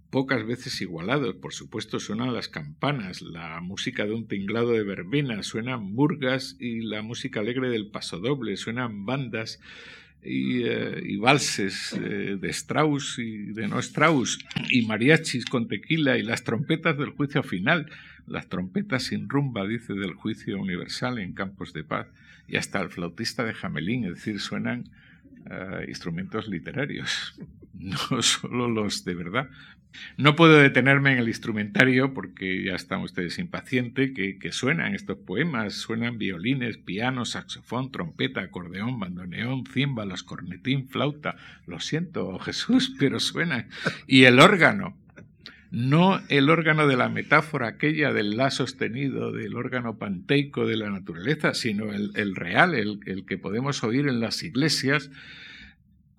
pocas 0.09 0.45
veces 0.45 0.79
igualados. 0.79 1.35
Por 1.35 1.53
supuesto 1.53 1.99
suenan 1.99 2.33
las 2.33 2.47
campanas, 2.47 3.21
la 3.21 3.59
música 3.59 4.05
de 4.05 4.13
un 4.13 4.27
tinglado 4.27 4.71
de 4.71 4.83
verbena, 4.83 5.43
suenan 5.43 5.83
murgas 5.83 6.55
y 6.59 6.79
la 6.81 7.01
música 7.01 7.41
alegre 7.41 7.69
del 7.69 7.87
pasodoble, 7.87 8.55
suenan 8.55 9.05
bandas 9.05 9.59
y, 10.23 10.63
eh, 10.63 11.17
valses 11.19 11.93
eh, 11.93 12.37
de 12.39 12.49
Strauss 12.49 13.19
y 13.19 13.53
de 13.53 13.67
no 13.67 13.79
Strauss, 13.79 14.39
y 14.69 14.85
mariachis 14.85 15.45
con 15.45 15.67
tequila 15.67 16.17
y 16.17 16.23
las 16.23 16.43
trompetas 16.43 16.97
del 16.97 17.09
juicio 17.09 17.43
final, 17.43 17.91
las 18.25 18.47
trompetas 18.47 19.03
sin 19.03 19.29
rumba, 19.29 19.67
dice, 19.67 19.93
del 19.93 20.13
juicio 20.13 20.59
universal 20.59 21.19
en 21.19 21.33
campos 21.33 21.73
de 21.73 21.83
paz, 21.83 22.07
y 22.47 22.55
hasta 22.55 22.81
el 22.81 22.89
flautista 22.89 23.43
de 23.43 23.53
Jamelín, 23.53 24.05
es 24.05 24.15
decir, 24.15 24.39
suenan 24.39 24.89
eh, 25.49 25.85
instrumentos 25.89 26.47
literarios, 26.47 27.37
no 27.79 27.97
solo 28.21 28.67
los 28.67 29.05
de 29.05 29.15
verdad. 29.15 29.49
No 30.17 30.35
puedo 30.35 30.57
detenerme 30.57 31.13
en 31.13 31.19
el 31.19 31.27
instrumentario 31.27 32.13
porque 32.13 32.63
ya 32.63 32.75
están 32.75 33.01
ustedes 33.01 33.39
impacientes, 33.39 34.11
que, 34.13 34.51
suenan 34.51 34.93
estos 34.93 35.17
poemas, 35.17 35.73
suenan 35.73 36.17
violines, 36.17 36.77
piano, 36.77 37.25
saxofón, 37.25 37.91
trompeta, 37.91 38.41
acordeón, 38.41 38.99
bandoneón, 38.99 39.65
címbalos, 39.65 40.23
cornetín, 40.23 40.89
flauta. 40.89 41.35
Lo 41.65 41.79
siento, 41.79 42.37
Jesús, 42.39 42.93
pero 42.99 43.19
suenan. 43.19 43.69
Y 44.07 44.23
el 44.23 44.39
órgano, 44.39 44.97
no 45.71 46.21
el 46.29 46.49
órgano 46.49 46.87
de 46.87 46.95
la 46.95 47.09
metáfora 47.09 47.67
aquella 47.67 48.13
del 48.13 48.37
la 48.37 48.51
sostenido, 48.51 49.31
del 49.31 49.55
órgano 49.55 49.97
panteico 49.97 50.65
de 50.65 50.77
la 50.77 50.89
naturaleza, 50.89 51.53
sino 51.53 51.91
el, 51.91 52.35
real, 52.35 52.75
el, 52.75 53.25
que 53.25 53.37
podemos 53.37 53.83
oír 53.83 54.07
en 54.07 54.19
las 54.19 54.43
iglesias, 54.43 55.09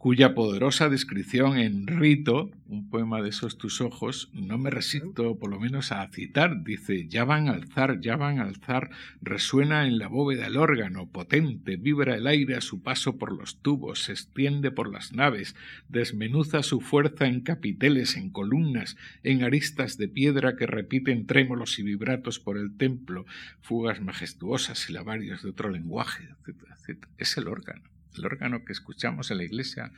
cuya 0.07 0.37
poderosa 0.37 0.89
descripción 0.89 1.59
en 1.59 1.89
Rito, 1.89 2.53
un 2.69 2.89
poema 2.91 3.23
de 3.23 3.31
esos 3.31 3.59
tus 3.59 3.81
ojos, 3.81 4.31
no 4.33 4.57
me 4.57 4.71
resisto 4.71 5.37
por 5.37 5.51
lo 5.51 5.59
menos 5.59 5.91
a 5.91 6.07
citar. 6.13 6.63
Dice, 6.63 7.09
ya 7.09 7.25
van 7.25 7.49
a 7.49 7.55
alzar, 7.55 7.99
ya 8.01 8.15
van 8.15 8.39
a 8.39 8.45
alzar, 8.45 8.91
resuena 9.21 9.85
en 9.85 9.99
la 9.99 10.07
bóveda 10.07 10.47
el 10.47 10.59
órgano, 10.59 11.09
potente, 11.09 11.77
vibra 11.77 12.15
el 12.15 12.29
aire 12.29 12.55
a 12.55 12.61
su 12.61 12.85
paso 12.85 13.19
por 13.19 13.37
los 13.37 13.61
tubos, 13.63 14.05
se 14.05 14.13
extiende 14.13 14.71
por 14.71 14.93
las 14.93 15.13
naves, 15.13 15.57
desmenuza 15.89 16.63
su 16.63 16.81
fuerza 16.81 17.27
en 17.27 17.41
capiteles, 17.41 18.17
en 18.17 18.31
columnas, 18.31 18.97
en 19.25 19.43
aristas 19.43 19.99
de 19.99 20.07
piedra 20.07 20.55
que 20.55 20.69
repiten 20.69 21.27
trémolos 21.27 21.81
y 21.81 21.83
vibratos 21.83 22.39
por 22.39 22.59
el 22.59 22.77
templo, 22.77 23.27
fugas 23.61 24.01
majestuosas 24.01 24.89
y 24.89 24.93
lavarios 24.93 25.43
de 25.43 25.51
otro 25.51 25.69
lenguaje, 25.69 26.29
etc. 26.47 27.07
Es 27.19 27.37
el 27.39 27.49
órgano 27.49 27.96
el 28.17 28.25
órgano 28.25 28.65
que 28.65 28.73
escuchamos 28.73 29.31
en 29.31 29.39
la 29.39 29.45
iglesia 29.45 29.93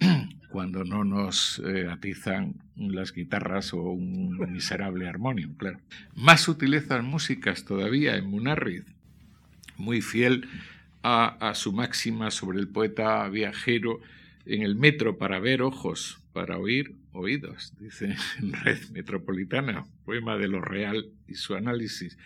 cuando 0.50 0.84
no 0.84 1.04
nos 1.04 1.60
eh, 1.64 1.88
atizan 1.90 2.54
las 2.76 3.12
guitarras 3.12 3.72
o 3.74 3.82
un 3.82 4.36
miserable 4.52 5.08
armonium, 5.08 5.54
claro. 5.54 5.78
Más 6.14 6.42
sutilezas 6.42 7.02
músicas 7.02 7.64
todavía 7.64 8.16
en 8.16 8.26
Munarriz, 8.26 8.84
muy 9.76 10.00
fiel 10.00 10.48
a, 11.02 11.52
su 11.54 11.72
máxima 11.72 12.30
sobre 12.30 12.58
el 12.58 12.68
poeta 12.68 13.28
viajero 13.28 14.00
en 14.46 14.62
el 14.62 14.74
metro 14.74 15.18
para 15.18 15.38
ver 15.38 15.60
ojos, 15.60 16.18
para 16.32 16.56
oír 16.56 16.94
oídos, 17.12 17.74
dice 17.78 18.16
en 18.38 18.52
Red 18.64 18.88
Metropolitana, 18.90 19.84
poema 20.06 20.36
de 20.38 20.48
lo 20.48 20.62
real 20.62 21.06
y 21.28 21.34
su 21.34 21.54
análisis. 21.54 22.16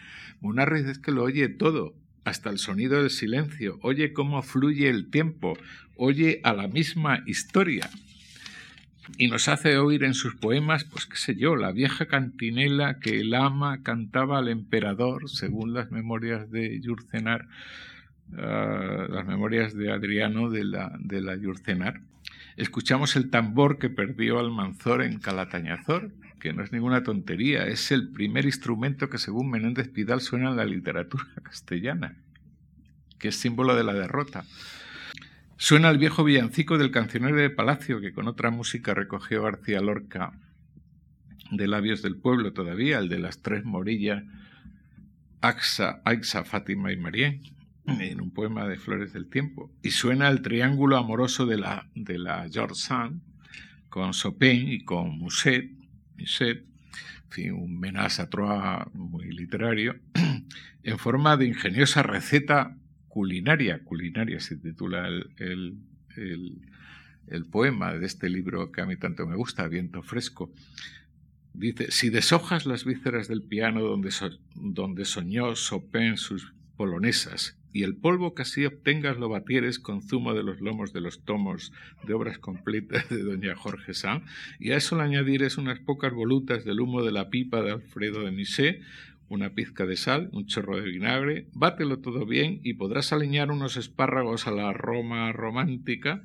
Munarriz 0.41 0.87
es 0.87 0.99
que 0.99 1.11
lo 1.11 1.25
oye 1.25 1.49
todo, 1.49 1.95
hasta 2.25 2.51
el 2.51 2.59
sonido 2.59 3.01
del 3.01 3.11
silencio, 3.11 3.79
oye 3.83 4.13
cómo 4.13 4.43
fluye 4.43 4.89
el 4.89 5.11
tiempo, 5.11 5.57
oye 5.97 6.41
a 6.45 6.53
la 6.53 6.69
misma 6.69 7.23
historia. 7.27 7.89
Y 9.17 9.29
nos 9.29 9.49
hace 9.49 9.79
oír 9.79 10.05
en 10.05 10.13
sus 10.13 10.35
poemas, 10.35 10.85
pues 10.85 11.07
qué 11.07 11.17
sé 11.17 11.35
yo, 11.35 11.57
la 11.57 11.73
vieja 11.73 12.07
cantinela 12.07 12.99
que 13.01 13.21
el 13.21 13.35
ama 13.35 13.83
cantaba 13.83 14.39
al 14.39 14.49
emperador, 14.49 15.31
según 15.31 15.73
las 15.73 15.91
memorias 15.91 16.51
de 16.51 16.79
Yurcenar, 16.81 17.49
ah, 18.37 19.07
las 19.09 19.27
memorias 19.27 19.75
de 19.75 19.91
Adriano 19.91 20.51
de 20.51 20.65
la, 20.65 20.93
de 20.99 21.23
la 21.23 21.37
Yurcenar. 21.37 22.03
Escuchamos 22.59 23.17
el 23.17 23.31
tambor 23.31 23.79
que 23.79 23.89
perdió 23.89 24.41
Almanzor 24.41 25.03
en 25.03 25.19
Calatañazor, 25.21 26.11
que 26.39 26.53
no 26.53 26.63
es 26.63 26.73
ninguna 26.73 27.03
tontería, 27.03 27.67
es 27.67 27.91
el 27.93 28.09
primer 28.09 28.45
instrumento 28.45 29.09
que 29.09 29.19
según 29.19 29.51
Menéndez 29.51 29.89
Pidal 29.89 30.21
suena 30.21 30.51
en 30.51 30.57
la 30.57 30.65
literatura 30.65 31.25
castellana, 31.43 32.17
que 33.19 33.29
es 33.29 33.37
símbolo 33.37 33.75
de 33.75 33.85
la 33.85 33.95
derrota. 33.95 34.45
Suena 35.57 35.91
el 35.91 35.99
viejo 35.99 36.23
villancico 36.23 36.79
del 36.79 36.93
cancionero 36.93 37.37
de 37.37 37.51
Palacio, 37.51 38.01
que 38.01 38.13
con 38.13 38.29
otra 38.29 38.51
música 38.51 38.95
recogió 38.95 39.43
García 39.43 39.81
Lorca 39.81 40.33
de 41.51 41.67
Labios 41.67 42.03
del 42.03 42.17
Pueblo 42.17 42.53
todavía, 42.53 42.99
el 42.99 43.09
de 43.09 43.19
las 43.19 43.43
tres 43.43 43.65
morillas, 43.65 44.23
Axa, 45.41 46.01
Aixa, 46.05 46.45
Fátima 46.45 46.93
y 46.93 46.97
Marién, 46.97 47.43
en 47.87 48.21
un 48.21 48.31
poema 48.31 48.67
de 48.69 48.77
Flores 48.77 49.13
del 49.13 49.29
Tiempo. 49.29 49.71
Y 49.83 49.91
suena 49.91 50.29
el 50.29 50.43
triángulo 50.43 50.97
amoroso 50.97 51.47
de 51.47 51.57
la, 51.57 51.89
de 51.95 52.19
la 52.19 52.49
George 52.49 52.75
Sand, 52.75 53.21
con 53.89 54.13
Chopin 54.13 54.69
y 54.69 54.85
con 54.85 55.19
Musset, 55.19 55.78
un 57.53 57.85
a 58.19 58.31
trois 58.31 58.87
muy 58.95 59.31
literario, 59.31 59.97
en 60.83 60.99
forma 60.99 61.37
de 61.37 61.47
ingeniosa 61.47 62.03
receta 62.03 62.77
culinaria, 63.09 63.81
culinaria 63.85 64.41
se 64.41 64.57
titula 64.57 65.09
el, 65.09 65.79
el, 66.17 67.45
poema 67.51 67.95
de 67.95 68.07
este 68.07 68.29
libro 68.29 68.71
que 68.73 68.81
a 68.81 68.87
mí 68.87 68.97
tanto 68.97 69.27
me 69.27 69.37
gusta, 69.37 69.69
Viento 69.69 70.03
Fresco. 70.03 70.53
Dice, 71.55 71.91
si 71.91 72.11
deshojas 72.11 72.67
las 72.67 72.85
vísceras 72.85 73.29
del 73.29 73.43
piano 73.43 73.81
donde, 73.81 74.11
donde 74.55 75.05
soñó 75.05 75.55
Chopin 75.55 76.17
sus 76.17 76.55
polonesas 76.77 77.58
y 77.73 77.83
el 77.83 77.97
polvo 77.97 78.35
que 78.35 78.43
así 78.43 78.65
obtengas 78.65 79.19
lo 79.19 79.29
batieres 79.29 79.79
con 79.79 80.03
zumo 80.03 80.35
de 80.35 80.43
los 80.43 80.61
lomos 80.61 80.93
de 80.93 81.01
los 81.01 81.25
tomos 81.25 81.73
de 82.07 82.15
obras 82.15 82.39
completas 82.39 83.09
de 83.09 83.23
doña 83.23 83.55
Jorge 83.55 83.95
Sanz, 83.95 84.25
y 84.59 84.71
a 84.71 84.77
eso 84.77 84.97
le 84.97 85.03
añadires 85.03 85.59
unas 85.59 85.79
pocas 85.81 86.13
volutas 86.13 86.65
del 86.65 86.81
humo 86.81 87.03
de 87.03 87.13
la 87.13 87.31
pipa 87.31 87.63
de 87.63 87.73
Alfredo 87.73 88.25
de 88.25 88.33
Misé, 88.33 88.81
una 89.29 89.51
pizca 89.51 89.85
de 89.85 89.97
sal, 89.97 90.31
un 90.33 90.47
chorro 90.47 90.81
de 90.81 90.89
vinagre, 90.89 91.49
bátelo 91.53 91.99
todo 91.99 92.25
bien 92.25 92.61
y 92.63 92.75
podrás 92.75 93.13
aliñar 93.13 93.51
unos 93.51 93.77
espárragos 93.77 94.47
a 94.47 94.53
la 94.53 94.73
Roma 94.73 95.31
romántica. 95.33 96.25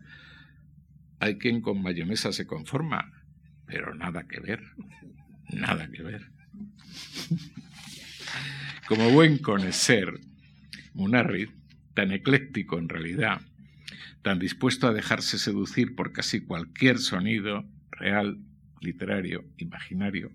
Hay 1.20 1.38
quien 1.38 1.62
con 1.62 1.82
mayonesa 1.82 2.32
se 2.32 2.48
conforma, 2.48 3.12
pero 3.66 3.94
nada 3.94 4.26
que 4.28 4.40
ver, 4.40 4.62
nada 5.50 5.90
que 5.92 6.02
ver. 6.02 6.30
Como 8.88 9.10
buen 9.12 9.38
conocer, 9.38 10.20
Munarrid, 10.94 11.50
tan 11.94 12.12
ecléctico 12.12 12.78
en 12.78 12.90
realidad, 12.90 13.42
tan 14.22 14.40
dispuesto 14.40 14.88
a 14.88 14.94
dejarse 14.94 15.38
seducir 15.38 15.96
por 15.96 16.12
casi 16.14 16.42
cualquier 16.42 16.98
sonido 16.98 17.66
real, 17.92 18.40
literario, 18.82 19.46
imaginario, 19.58 20.32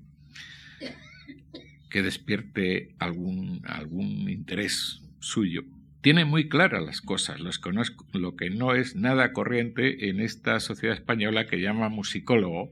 que 1.91 2.03
despierte 2.03 2.95
algún, 2.99 3.63
algún 3.67 4.29
interés 4.29 5.03
suyo. 5.21 5.65
Tiene 6.01 6.25
muy 6.25 6.49
claras 6.49 6.85
las 6.85 7.01
cosas, 7.01 7.41
lo 7.41 8.37
que 8.37 8.51
no 8.51 8.75
es 8.75 8.95
nada 8.95 9.33
corriente 9.33 10.09
en 10.09 10.21
esta 10.21 10.61
sociedad 10.61 10.95
española 10.95 11.47
que 11.47 11.61
llama 11.61 11.89
musicólogo. 11.89 12.71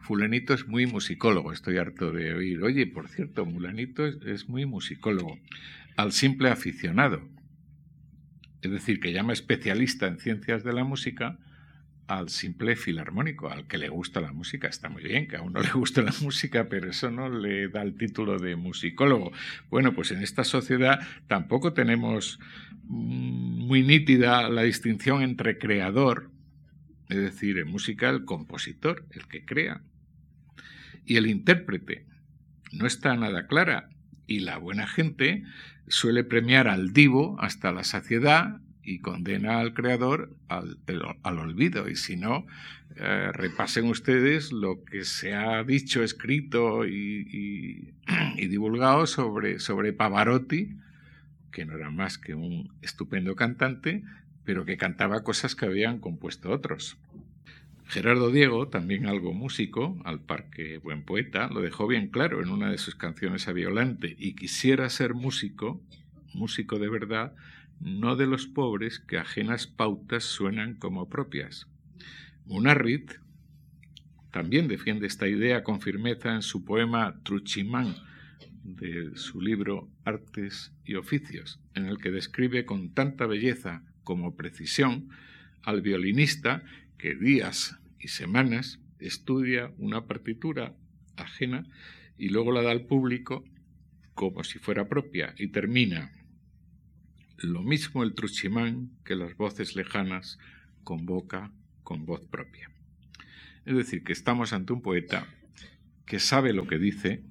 Fulanito 0.00 0.52
es 0.52 0.66
muy 0.66 0.86
musicólogo, 0.86 1.52
estoy 1.52 1.76
harto 1.76 2.10
de 2.10 2.34
oír. 2.34 2.62
Oye, 2.64 2.86
por 2.86 3.08
cierto, 3.08 3.46
Mulanito 3.46 4.04
es 4.04 4.48
muy 4.48 4.66
musicólogo. 4.66 5.38
Al 5.96 6.12
simple 6.12 6.50
aficionado, 6.50 7.28
es 8.62 8.70
decir, 8.70 9.00
que 9.00 9.12
llama 9.12 9.32
especialista 9.32 10.06
en 10.06 10.18
ciencias 10.18 10.62
de 10.62 10.72
la 10.72 10.84
música, 10.84 11.38
al 12.06 12.28
simple 12.28 12.76
filarmónico, 12.76 13.48
al 13.48 13.66
que 13.66 13.78
le 13.78 13.88
gusta 13.88 14.20
la 14.20 14.32
música. 14.32 14.68
Está 14.68 14.88
muy 14.88 15.02
bien 15.02 15.26
que 15.26 15.36
a 15.36 15.42
uno 15.42 15.60
le 15.62 15.72
guste 15.72 16.02
la 16.02 16.14
música, 16.20 16.68
pero 16.68 16.90
eso 16.90 17.10
no 17.10 17.28
le 17.28 17.68
da 17.68 17.82
el 17.82 17.96
título 17.96 18.38
de 18.38 18.56
musicólogo. 18.56 19.32
Bueno, 19.70 19.94
pues 19.94 20.10
en 20.10 20.22
esta 20.22 20.44
sociedad 20.44 21.00
tampoco 21.26 21.72
tenemos 21.72 22.38
mm, 22.84 23.66
muy 23.66 23.82
nítida 23.82 24.48
la 24.48 24.62
distinción 24.62 25.22
entre 25.22 25.58
creador, 25.58 26.30
es 27.08 27.18
decir, 27.18 27.58
en 27.58 27.68
música 27.68 28.10
el 28.10 28.24
compositor, 28.24 29.06
el 29.10 29.26
que 29.26 29.44
crea, 29.44 29.82
y 31.04 31.16
el 31.16 31.26
intérprete. 31.26 32.06
No 32.72 32.86
está 32.86 33.16
nada 33.16 33.46
clara. 33.46 33.88
Y 34.26 34.40
la 34.40 34.56
buena 34.56 34.86
gente 34.86 35.42
suele 35.88 36.24
premiar 36.24 36.68
al 36.68 36.92
divo 36.92 37.36
hasta 37.40 37.72
la 37.72 37.84
saciedad 37.84 38.60
y 38.82 38.98
condena 38.98 39.60
al 39.60 39.74
creador 39.74 40.34
al, 40.48 41.38
olvido. 41.38 41.88
Y 41.88 41.96
si 41.96 42.16
no, 42.16 42.46
eh, 42.96 43.30
repasen 43.32 43.86
ustedes 43.86 44.52
lo 44.52 44.84
que 44.84 45.04
se 45.04 45.34
ha 45.34 45.62
dicho, 45.64 46.02
escrito 46.02 46.86
y, 46.86 47.92
divulgado 48.36 49.06
sobre, 49.06 49.58
sobre 49.58 49.92
Pavarotti, 49.92 50.76
que 51.50 51.64
no 51.64 51.76
era 51.76 51.90
más 51.90 52.18
que 52.18 52.34
un 52.34 52.72
estupendo 52.82 53.36
cantante, 53.36 54.02
pero 54.44 54.64
que 54.64 54.76
cantaba 54.76 55.22
cosas 55.22 55.54
que 55.54 55.66
habían 55.66 56.00
compuesto 56.00 56.50
otros. 56.50 56.98
Gerardo 57.92 58.30
Diego, 58.30 58.68
también 58.68 59.04
algo 59.04 59.34
músico, 59.34 60.00
al 60.06 60.18
par 60.18 60.48
que 60.48 60.78
buen 60.78 61.02
poeta, 61.02 61.48
lo 61.48 61.60
dejó 61.60 61.86
bien 61.86 62.08
claro 62.08 62.42
en 62.42 62.48
una 62.48 62.70
de 62.70 62.78
sus 62.78 62.94
canciones 62.94 63.48
a 63.48 63.52
Violante, 63.52 64.16
y 64.18 64.32
quisiera 64.32 64.88
ser 64.88 65.12
músico, 65.12 65.78
músico 66.32 66.78
de 66.78 66.88
verdad, 66.88 67.34
no 67.80 68.16
de 68.16 68.26
los 68.26 68.46
pobres 68.46 68.98
que 68.98 69.18
ajenas 69.18 69.66
pautas 69.66 70.24
suenan 70.24 70.72
como 70.76 71.10
propias. 71.10 71.68
Munarrit 72.46 73.12
también 74.30 74.68
defiende 74.68 75.06
esta 75.06 75.28
idea 75.28 75.62
con 75.62 75.82
firmeza 75.82 76.34
en 76.34 76.40
su 76.40 76.64
poema 76.64 77.20
Truchimán, 77.24 77.94
de 78.64 79.14
su 79.16 79.42
libro 79.42 79.90
Artes 80.06 80.72
y 80.86 80.94
Oficios, 80.94 81.60
en 81.74 81.84
el 81.84 81.98
que 81.98 82.10
describe 82.10 82.64
con 82.64 82.94
tanta 82.94 83.26
belleza 83.26 83.82
como 84.02 84.34
precisión 84.34 85.10
al 85.62 85.82
violinista 85.82 86.64
que 86.96 87.14
días 87.14 87.78
y 88.02 88.08
semanas 88.08 88.80
estudia 88.98 89.72
una 89.78 90.06
partitura 90.06 90.74
ajena 91.16 91.64
y 92.18 92.28
luego 92.28 92.52
la 92.52 92.62
da 92.62 92.72
al 92.72 92.84
público 92.84 93.44
como 94.14 94.44
si 94.44 94.58
fuera 94.58 94.88
propia 94.88 95.34
y 95.38 95.48
termina 95.48 96.12
lo 97.38 97.62
mismo 97.62 98.02
el 98.02 98.14
truchimán 98.14 98.90
que 99.04 99.16
las 99.16 99.36
voces 99.36 99.74
lejanas 99.74 100.38
convoca 100.84 101.50
con 101.82 102.04
voz 102.04 102.24
propia. 102.26 102.70
Es 103.64 103.76
decir, 103.76 104.04
que 104.04 104.12
estamos 104.12 104.52
ante 104.52 104.72
un 104.72 104.82
poeta 104.82 105.26
que 106.04 106.18
sabe 106.18 106.52
lo 106.52 106.66
que 106.66 106.78
dice 106.78 107.22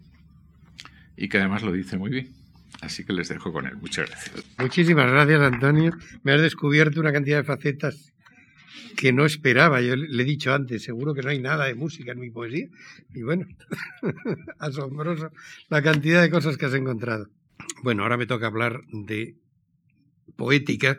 y 1.15 1.29
que 1.29 1.37
además 1.37 1.63
lo 1.63 1.71
dice 1.71 1.97
muy 1.97 2.09
bien. 2.09 2.33
Así 2.81 3.03
que 3.03 3.13
les 3.13 3.29
dejo 3.29 3.51
con 3.53 3.67
él. 3.67 3.75
Muchas 3.75 4.09
gracias. 4.09 4.45
Muchísimas 4.57 5.11
gracias, 5.11 5.41
Antonio. 5.41 5.91
Me 6.23 6.31
has 6.33 6.41
descubierto 6.41 6.99
una 6.99 7.11
cantidad 7.11 7.37
de 7.37 7.43
facetas 7.43 8.10
que 8.95 9.13
no 9.13 9.25
esperaba. 9.25 9.81
Yo 9.81 9.95
le 9.95 10.23
he 10.23 10.25
dicho 10.25 10.53
antes, 10.53 10.83
seguro 10.83 11.13
que 11.13 11.21
no 11.21 11.29
hay 11.29 11.39
nada 11.39 11.65
de 11.65 11.75
música 11.75 12.11
en 12.11 12.19
mi 12.19 12.29
poesía. 12.29 12.67
Y 13.13 13.23
bueno, 13.23 13.45
asombroso 14.59 15.31
la 15.69 15.81
cantidad 15.81 16.21
de 16.21 16.29
cosas 16.29 16.57
que 16.57 16.65
has 16.65 16.73
encontrado. 16.73 17.29
Bueno, 17.83 18.03
ahora 18.03 18.17
me 18.17 18.27
toca 18.27 18.47
hablar 18.47 18.81
de 18.91 19.35
poética. 20.35 20.97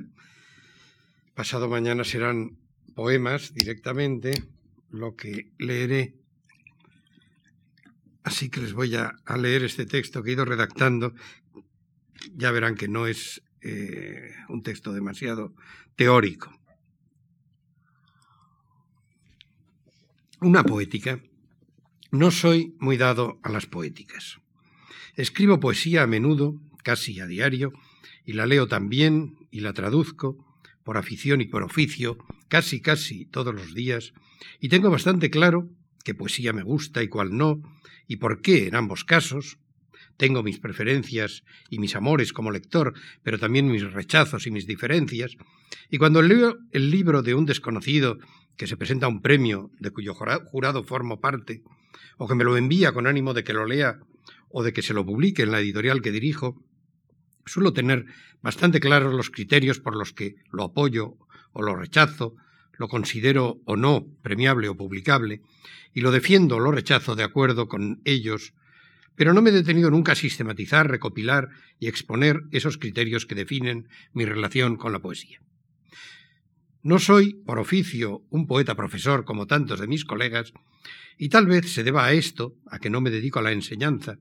Pasado 1.35 1.69
mañana 1.69 2.05
serán 2.05 2.59
poemas 2.95 3.55
directamente, 3.55 4.33
lo 4.91 5.17
que 5.17 5.51
leeré. 5.59 6.15
Así 8.23 8.51
que 8.51 8.61
les 8.61 8.73
voy 8.73 8.95
a, 8.95 9.19
leer 9.37 9.65
este 9.65 9.87
texto 9.87 10.23
que 10.23 10.31
he 10.31 10.33
ido 10.35 10.45
redactando. 10.45 11.15
Ya 12.35 12.53
verán 12.53 12.77
que 12.77 12.87
no 12.87 13.07
es 13.07 13.43
eh, 13.63 14.35
un 14.49 14.63
texto 14.63 14.93
demasiado 14.93 15.55
teórico. 15.97 16.62
Una 20.43 20.65
poética. 20.65 21.21
No 22.11 22.33
soy 22.33 22.75
muy 22.81 22.97
dado 22.97 23.39
a 23.45 23.49
las 23.49 23.67
poéticas. 23.67 24.41
Escribo 25.15 25.61
poesía 25.61 26.03
a 26.03 26.09
menudo, 26.09 26.61
casi 26.83 27.21
a 27.21 27.29
diario, 27.29 27.73
y 28.27 28.33
la 28.33 28.47
leo 28.47 28.67
también 28.67 29.37
y 29.53 29.61
la 29.61 29.73
traduzco 29.73 30.45
por 30.83 30.97
afición 30.97 31.43
y 31.43 31.47
por 31.47 31.63
oficio, 31.63 32.19
casi 32.49 32.81
casi 32.81 33.25
todos 33.25 33.55
los 33.55 33.73
días, 33.73 34.15
y 34.59 34.69
tengo 34.69 34.91
bastante 34.91 35.31
claro 35.31 35.71
qué 36.05 36.13
poesía 36.13 36.53
me 36.53 36.65
gusta 36.65 37.05
y 37.05 37.09
cuál 37.09 37.37
no, 37.37 37.63
y 38.09 38.17
por 38.17 38.43
qué 38.43 38.67
en 38.67 38.75
ambos 38.75 39.05
casos. 39.05 39.59
Tengo 40.17 40.43
mis 40.43 40.59
preferencias 40.59 41.45
y 41.71 41.79
mis 41.79 41.97
amores 41.97 42.33
como 42.33 42.51
lector, 42.51 42.95
pero 43.23 43.39
también 43.39 43.69
mis 43.69 43.91
rechazos 43.93 44.47
y 44.47 44.51
mis 44.51 44.67
diferencias, 44.67 45.37
y 45.91 45.99
cuando 45.99 46.23
leo 46.23 46.59
el 46.71 46.91
libro 46.91 47.23
de 47.23 47.35
un 47.35 47.47
desconocido 47.47 48.19
que 48.57 48.67
se 48.67 48.77
presenta 48.77 49.07
a 49.07 49.09
un 49.09 49.23
premio 49.23 49.71
de 49.81 49.91
cuyo 49.91 50.15
jurado 50.15 50.85
formo 50.85 51.21
parte, 51.21 51.63
o 52.19 52.29
que 52.29 52.35
me 52.35 52.45
lo 52.45 52.57
envía 52.57 52.93
con 52.93 53.07
ánimo 53.07 53.35
de 53.35 53.45
que 53.45 53.53
lo 53.53 53.67
lea 53.67 53.99
o 54.51 54.63
de 54.63 54.73
que 54.73 54.83
se 54.83 54.95
lo 54.95 55.05
publique 55.05 55.43
en 55.43 55.51
la 55.51 55.61
editorial 55.61 56.03
que 56.03 56.13
dirijo, 56.13 56.63
Suelo 57.45 57.73
tener 57.73 58.07
bastante 58.41 58.81
claros 58.81 59.15
los 59.15 59.31
criterios 59.31 59.81
por 59.81 59.97
los 59.97 60.13
que 60.13 60.37
lo 60.53 60.65
apoyo 60.65 61.17
o 61.53 61.63
lo 61.63 61.75
rechazo, 61.75 62.37
lo 62.79 62.89
considero 62.89 63.61
o 63.65 63.77
no 63.77 64.07
premiable 64.23 64.69
o 64.69 64.77
publicable, 64.77 65.43
y 65.93 66.01
lo 66.01 66.11
defiendo 66.11 66.57
o 66.57 66.61
lo 66.61 66.71
rechazo 66.71 67.15
de 67.17 67.25
acuerdo 67.25 67.69
con 67.69 68.01
ellos, 68.05 68.55
pero 69.17 69.35
no 69.35 69.43
me 69.43 69.51
he 69.51 69.53
detenido 69.53 69.91
nunca 69.91 70.13
a 70.13 70.17
sistematizar, 70.17 70.91
recopilar 70.91 71.51
y 71.79 71.89
exponer 71.89 72.43
esos 72.51 72.79
criterios 72.79 73.27
que 73.27 73.35
definen 73.35 73.89
mi 74.13 74.25
relación 74.25 74.77
con 74.77 74.93
la 74.93 75.01
poesía. 75.01 75.41
No 76.83 76.99
soy, 76.99 77.35
por 77.35 77.59
oficio, 77.59 78.25
un 78.31 78.47
poeta 78.47 78.75
profesor 78.75 79.25
como 79.25 79.47
tantos 79.47 79.79
de 79.79 79.87
mis 79.87 80.05
colegas, 80.05 80.53
y 81.17 81.29
tal 81.29 81.47
vez 81.47 81.73
se 81.73 81.85
deba 81.85 82.05
a 82.05 82.13
esto, 82.13 82.57
a 82.67 82.79
que 82.79 82.91
no 82.91 83.01
me 83.01 83.11
dedico 83.11 83.39
a 83.39 83.43
la 83.43 83.53
enseñanza, 83.53 84.19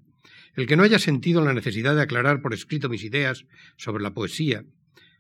el 0.55 0.67
que 0.67 0.75
no 0.75 0.83
haya 0.83 0.99
sentido 0.99 1.43
la 1.43 1.53
necesidad 1.53 1.95
de 1.95 2.01
aclarar 2.01 2.41
por 2.41 2.53
escrito 2.53 2.89
mis 2.89 3.03
ideas 3.03 3.45
sobre 3.77 4.03
la 4.03 4.13
poesía, 4.13 4.63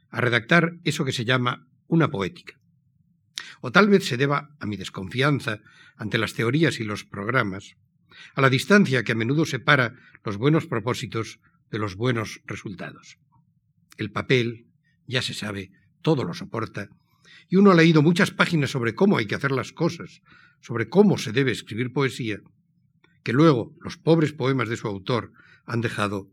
a 0.09 0.21
redactar 0.21 0.73
eso 0.83 1.05
que 1.05 1.13
se 1.13 1.25
llama 1.25 1.67
una 1.87 2.09
poética. 2.09 2.59
O 3.61 3.71
tal 3.71 3.89
vez 3.89 4.05
se 4.05 4.17
deba 4.17 4.49
a 4.59 4.65
mi 4.65 4.77
desconfianza 4.77 5.61
ante 5.95 6.17
las 6.17 6.33
teorías 6.33 6.79
y 6.79 6.83
los 6.83 7.05
programas, 7.05 7.75
a 8.35 8.41
la 8.41 8.49
distancia 8.49 9.03
que 9.03 9.11
a 9.11 9.15
menudo 9.15 9.45
separa 9.45 9.95
los 10.23 10.37
buenos 10.37 10.67
propósitos 10.67 11.39
de 11.69 11.79
los 11.79 11.95
buenos 11.95 12.41
resultados. 12.45 13.17
El 13.97 14.11
papel, 14.11 14.67
ya 15.07 15.21
se 15.21 15.33
sabe, 15.33 15.71
todo 16.01 16.23
lo 16.23 16.33
soporta, 16.33 16.89
y 17.49 17.55
uno 17.57 17.71
ha 17.71 17.75
leído 17.75 18.01
muchas 18.01 18.31
páginas 18.31 18.71
sobre 18.71 18.95
cómo 18.95 19.17
hay 19.17 19.25
que 19.25 19.35
hacer 19.35 19.51
las 19.51 19.71
cosas, 19.71 20.21
sobre 20.61 20.89
cómo 20.89 21.17
se 21.17 21.31
debe 21.31 21.51
escribir 21.51 21.91
poesía, 21.91 22.39
que 23.23 23.33
luego 23.33 23.73
los 23.81 23.97
pobres 23.97 24.33
poemas 24.33 24.69
de 24.69 24.77
su 24.77 24.87
autor 24.87 25.31
han 25.65 25.81
dejado 25.81 26.29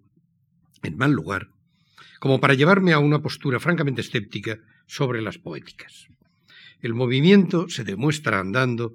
en 0.83 0.97
mal 0.97 1.13
lugar, 1.13 1.49
como 2.21 2.41
para 2.41 2.55
llevarme 2.55 2.93
a 2.93 2.99
una 2.99 3.21
postura 3.21 3.61
francamente 3.61 4.01
escéptica 4.01 4.59
sobre 4.87 5.23
las 5.23 5.39
poéticas. 5.39 6.09
El 6.81 6.95
movimiento 6.95 7.69
se 7.69 7.85
demuestra 7.85 8.39
andando 8.39 8.95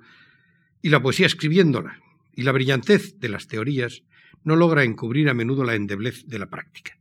y 0.82 0.90
la 0.90 1.02
poesía 1.02 1.26
escribiéndola, 1.26 2.00
y 2.36 2.44
la 2.44 2.52
brillantez 2.52 3.20
de 3.20 3.30
las 3.30 3.48
teorías 3.48 4.04
no 4.44 4.56
logra 4.56 4.84
encubrir 4.84 5.30
a 5.30 5.34
menudo 5.34 5.64
la 5.64 5.76
endeblez 5.76 6.26
de 6.28 6.40
la 6.40 6.50
práctica. 6.50 6.98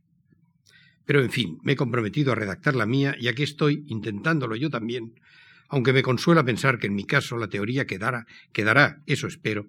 Pero 1.05 1.21
en 1.21 1.31
fin, 1.31 1.59
me 1.63 1.73
he 1.73 1.75
comprometido 1.75 2.31
a 2.31 2.35
redactar 2.35 2.75
la 2.75 2.85
mía 2.85 3.15
y 3.19 3.27
aquí 3.27 3.43
estoy 3.43 3.83
intentándolo 3.87 4.55
yo 4.55 4.69
también, 4.69 5.19
aunque 5.67 5.93
me 5.93 6.03
consuela 6.03 6.45
pensar 6.45 6.79
que 6.79 6.87
en 6.87 6.95
mi 6.95 7.05
caso 7.05 7.37
la 7.37 7.49
teoría 7.49 7.85
quedará, 7.85 8.25
quedará, 8.53 9.01
eso 9.05 9.27
espero, 9.27 9.67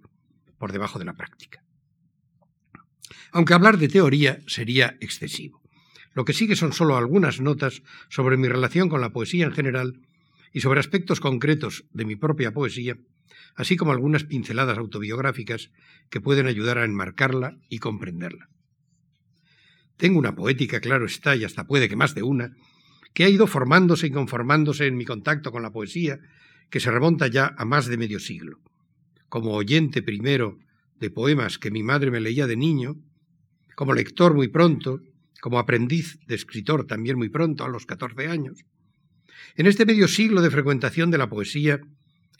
por 0.59 0.73
debajo 0.73 0.99
de 0.99 1.05
la 1.07 1.15
práctica. 1.15 1.65
Aunque 3.33 3.55
hablar 3.55 3.79
de 3.79 3.89
teoría 3.89 4.39
sería 4.47 4.97
excesivo. 5.01 5.61
Lo 6.13 6.25
que 6.25 6.33
sigue 6.33 6.55
son 6.55 6.73
solo 6.73 6.97
algunas 6.97 7.41
notas 7.41 7.83
sobre 8.09 8.37
mi 8.37 8.47
relación 8.47 8.89
con 8.89 9.01
la 9.01 9.11
poesía 9.11 9.47
en 9.47 9.53
general 9.53 10.01
y 10.53 10.61
sobre 10.61 10.79
aspectos 10.79 11.19
concretos 11.19 11.85
de 11.93 12.05
mi 12.05 12.15
propia 12.15 12.53
poesía, 12.53 12.97
así 13.57 13.77
como 13.77 13.93
algunas 13.93 14.25
pinceladas 14.25 14.79
autobiográficas 14.79 15.71
que 16.11 16.21
pueden 16.21 16.47
ayudar 16.47 16.79
a 16.79 16.85
enmarcarla 16.85 17.57
y 17.69 17.79
comprenderla. 17.79 18.49
Tengo 19.97 20.19
una 20.19 20.35
poética, 20.35 20.81
claro 20.81 21.07
está, 21.07 21.37
y 21.37 21.45
hasta 21.45 21.67
puede 21.67 21.89
que 21.89 21.97
más 21.97 22.15
de 22.15 22.23
una, 22.23 22.53
que 23.13 23.25
ha 23.25 23.29
ido 23.29 23.47
formándose 23.47 24.09
y 24.09 24.11
conformándose 24.11 24.87
en 24.87 24.97
mi 24.97 25.05
contacto 25.05 25.53
con 25.53 25.63
la 25.63 25.71
poesía, 25.71 26.19
que 26.69 26.81
se 26.81 26.91
remonta 26.91 27.29
ya 27.29 27.55
a 27.57 27.65
más 27.65 27.87
de 27.87 27.97
medio 27.97 28.19
siglo. 28.19 28.59
Como 29.29 29.53
oyente 29.53 30.03
primero 30.03 30.59
de 30.99 31.11
poemas 31.11 31.59
que 31.59 31.71
mi 31.71 31.83
madre 31.83 32.11
me 32.11 32.21
leía 32.21 32.47
de 32.47 32.57
niño, 32.57 32.97
como 33.77 33.95
lector 33.95 34.35
muy 34.35 34.49
pronto, 34.49 35.01
como 35.41 35.59
aprendiz 35.59 36.19
de 36.27 36.35
escritor 36.35 36.87
también 36.87 37.17
muy 37.17 37.29
pronto, 37.29 37.65
a 37.65 37.69
los 37.69 37.87
catorce 37.87 38.29
años. 38.29 38.65
En 39.57 39.67
este 39.67 39.87
medio 39.87 40.09
siglo 40.09 40.43
de 40.43 40.51
frecuentación 40.51 41.11
de 41.11 41.19
la 41.19 41.29
poesía, 41.29 41.81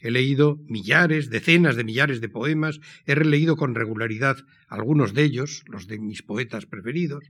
he 0.05 0.11
leído 0.11 0.59
millares, 0.67 1.31
decenas 1.31 1.75
de 1.75 1.83
millares 1.83 2.21
de 2.21 2.29
poemas, 2.29 2.79
he 3.07 3.15
releído 3.15 3.55
con 3.57 3.73
regularidad 3.73 4.37
algunos 4.67 5.15
de 5.15 5.23
ellos, 5.23 5.63
los 5.65 5.87
de 5.87 5.97
mis 5.97 6.21
poetas 6.21 6.67
preferidos, 6.67 7.23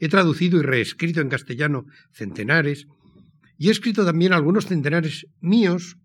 he 0.00 0.08
traducido 0.08 0.58
y 0.58 0.62
reescrito 0.62 1.20
en 1.20 1.28
castellano 1.28 1.84
centenares, 2.12 2.86
y 3.58 3.68
he 3.68 3.70
escrito 3.70 4.06
también 4.06 4.32
algunos 4.32 4.66
centenares 4.66 5.26
míos, 5.42 5.98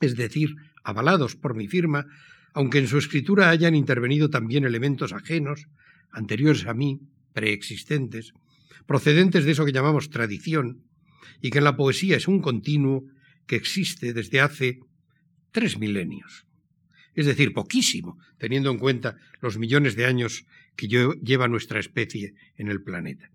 es 0.00 0.14
decir, 0.14 0.54
avalados 0.84 1.34
por 1.34 1.56
mi 1.56 1.66
firma, 1.66 2.06
aunque 2.54 2.78
en 2.78 2.86
su 2.86 2.96
escritura 2.96 3.50
hayan 3.50 3.74
intervenido 3.74 4.30
también 4.30 4.64
elementos 4.64 5.12
ajenos, 5.12 5.66
anteriores 6.12 6.66
a 6.66 6.74
mí, 6.74 7.00
preexistentes, 7.32 8.32
procedentes 8.86 9.44
de 9.44 9.50
eso 9.50 9.64
que 9.64 9.72
llamamos 9.72 10.08
tradición, 10.08 10.84
y 11.42 11.50
que 11.50 11.58
en 11.58 11.64
la 11.64 11.76
poesía 11.76 12.16
es 12.16 12.28
un 12.28 12.40
continuo 12.40 13.02
que 13.48 13.56
existe 13.56 14.12
desde 14.12 14.40
hace 14.40 14.78
tres 15.56 15.78
milenios. 15.78 16.44
Es 17.14 17.24
decir, 17.24 17.54
poquísimo, 17.54 18.18
teniendo 18.36 18.70
en 18.70 18.76
cuenta 18.76 19.16
los 19.40 19.56
millones 19.56 19.96
de 19.96 20.04
años 20.04 20.44
que 20.76 20.86
lleva 20.86 21.48
nuestra 21.48 21.80
especie 21.80 22.34
en 22.58 22.68
el 22.68 22.82
planeta. 22.82 23.30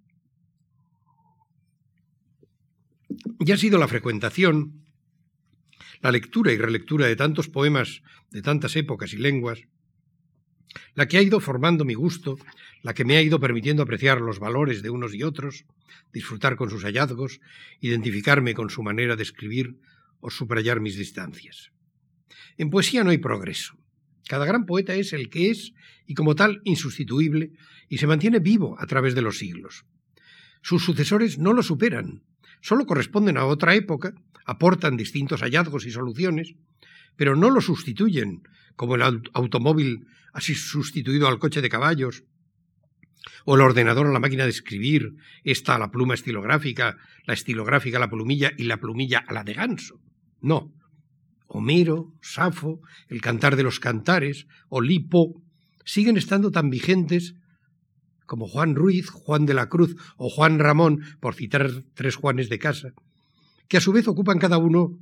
Y 3.39 3.51
ha 3.51 3.57
sido 3.57 3.79
la 3.79 3.88
frecuentación, 3.88 4.86
la 6.01 6.12
lectura 6.12 6.51
y 6.51 6.60
relectura 6.60 7.07
de 7.07 7.15
tantos 7.15 7.47
poemas 7.47 8.03
de 8.29 8.43
tantas 8.43 8.75
épocas 8.75 9.13
y 9.13 9.17
lenguas, 9.17 9.63
la 10.93 11.07
que 11.07 11.17
ha 11.17 11.23
ido 11.23 11.39
formando 11.39 11.86
mi 11.86 11.95
gusto, 11.95 12.38
la 12.84 12.93
que 12.93 13.03
me 13.03 13.17
ha 13.17 13.23
ido 13.23 13.39
permitiendo 13.39 13.81
apreciar 13.81 14.21
los 14.21 14.38
valores 14.38 14.84
de 14.84 14.91
unos 14.91 15.15
y 15.15 15.23
otros, 15.23 15.65
disfrutar 16.13 16.55
con 16.55 16.69
sus 16.69 16.84
hallazgos, 16.84 17.41
identificarme 17.79 18.53
con 18.53 18.69
su 18.69 18.84
manera 18.84 19.15
de 19.15 19.23
escribir 19.23 19.79
o 20.19 20.29
subrayar 20.29 20.81
mis 20.81 20.97
distancias. 20.97 21.71
En 22.58 22.70
poesía 22.70 23.04
no 23.04 23.10
hay 23.10 23.17
progreso. 23.17 23.78
Cada 24.28 24.46
gran 24.46 24.65
poeta 24.65 24.94
es 24.96 25.13
el 25.13 25.30
que 25.30 25.52
es 25.52 25.74
y 26.06 26.13
como 26.13 26.36
tal 26.36 26.62
insustituible 26.63 27.52
y 27.89 27.98
se 27.98 28.08
mantiene 28.08 28.39
vivo 28.39 28.76
a 28.80 28.86
través 28.86 29.15
de 29.15 29.22
los 29.22 29.38
siglos. 29.38 29.86
Sus 30.62 30.84
sucesores 30.84 31.39
no 31.39 31.54
lo 31.54 31.63
superan, 31.63 32.24
solo 32.62 32.86
corresponden 32.86 33.38
a 33.38 33.46
otra 33.46 33.76
época, 33.76 34.13
aportan 34.46 34.98
distintos 34.98 35.41
hallazgos 35.41 35.86
y 35.86 35.91
soluciones, 35.91 36.54
pero 37.15 37.36
no 37.36 37.50
lo 37.50 37.62
sustituyen, 37.62 38.44
como 38.76 38.96
el 38.96 39.02
automóvil 39.34 40.08
así 40.34 40.56
sustituido 40.56 41.28
al 41.28 41.39
coche 41.39 41.62
de 41.62 41.70
caballos, 41.70 42.24
o 43.46 43.56
el 43.56 43.62
ordenador 43.62 44.08
a 44.08 44.12
la 44.12 44.20
máquina 44.20 44.44
de 44.44 44.50
escribir, 44.50 45.13
esta 45.44 45.76
a 45.76 45.80
la 45.80 45.91
pluma 45.91 46.13
estilográfica, 46.13 46.98
la 47.26 47.34
estilográfica 47.34 47.98
a 47.98 48.00
la 48.00 48.10
plumilla 48.10 48.52
y 48.58 48.63
la 48.63 48.78
plumilla 48.78 49.20
a 49.20 49.34
la 49.34 49.44
de 49.44 49.54
ganso. 49.54 50.00
No. 50.41 50.74
Homero, 51.53 52.13
Safo, 52.21 52.79
el 53.09 53.19
cantar 53.19 53.57
de 53.57 53.63
los 53.63 53.81
cantares, 53.81 54.47
o 54.69 54.79
Lipo, 54.79 55.41
siguen 55.83 56.15
estando 56.15 56.49
tan 56.49 56.69
vigentes 56.69 57.35
como 58.25 58.47
Juan 58.47 58.75
Ruiz, 58.75 59.09
Juan 59.09 59.45
de 59.45 59.53
la 59.53 59.67
Cruz 59.67 59.97
o 60.15 60.29
Juan 60.29 60.59
Ramón, 60.59 61.01
por 61.19 61.35
citar 61.35 61.69
tres 61.93 62.15
Juanes 62.15 62.47
de 62.47 62.59
casa, 62.59 62.93
que 63.67 63.75
a 63.75 63.81
su 63.81 63.91
vez 63.91 64.07
ocupan 64.07 64.39
cada 64.39 64.57
uno 64.57 64.97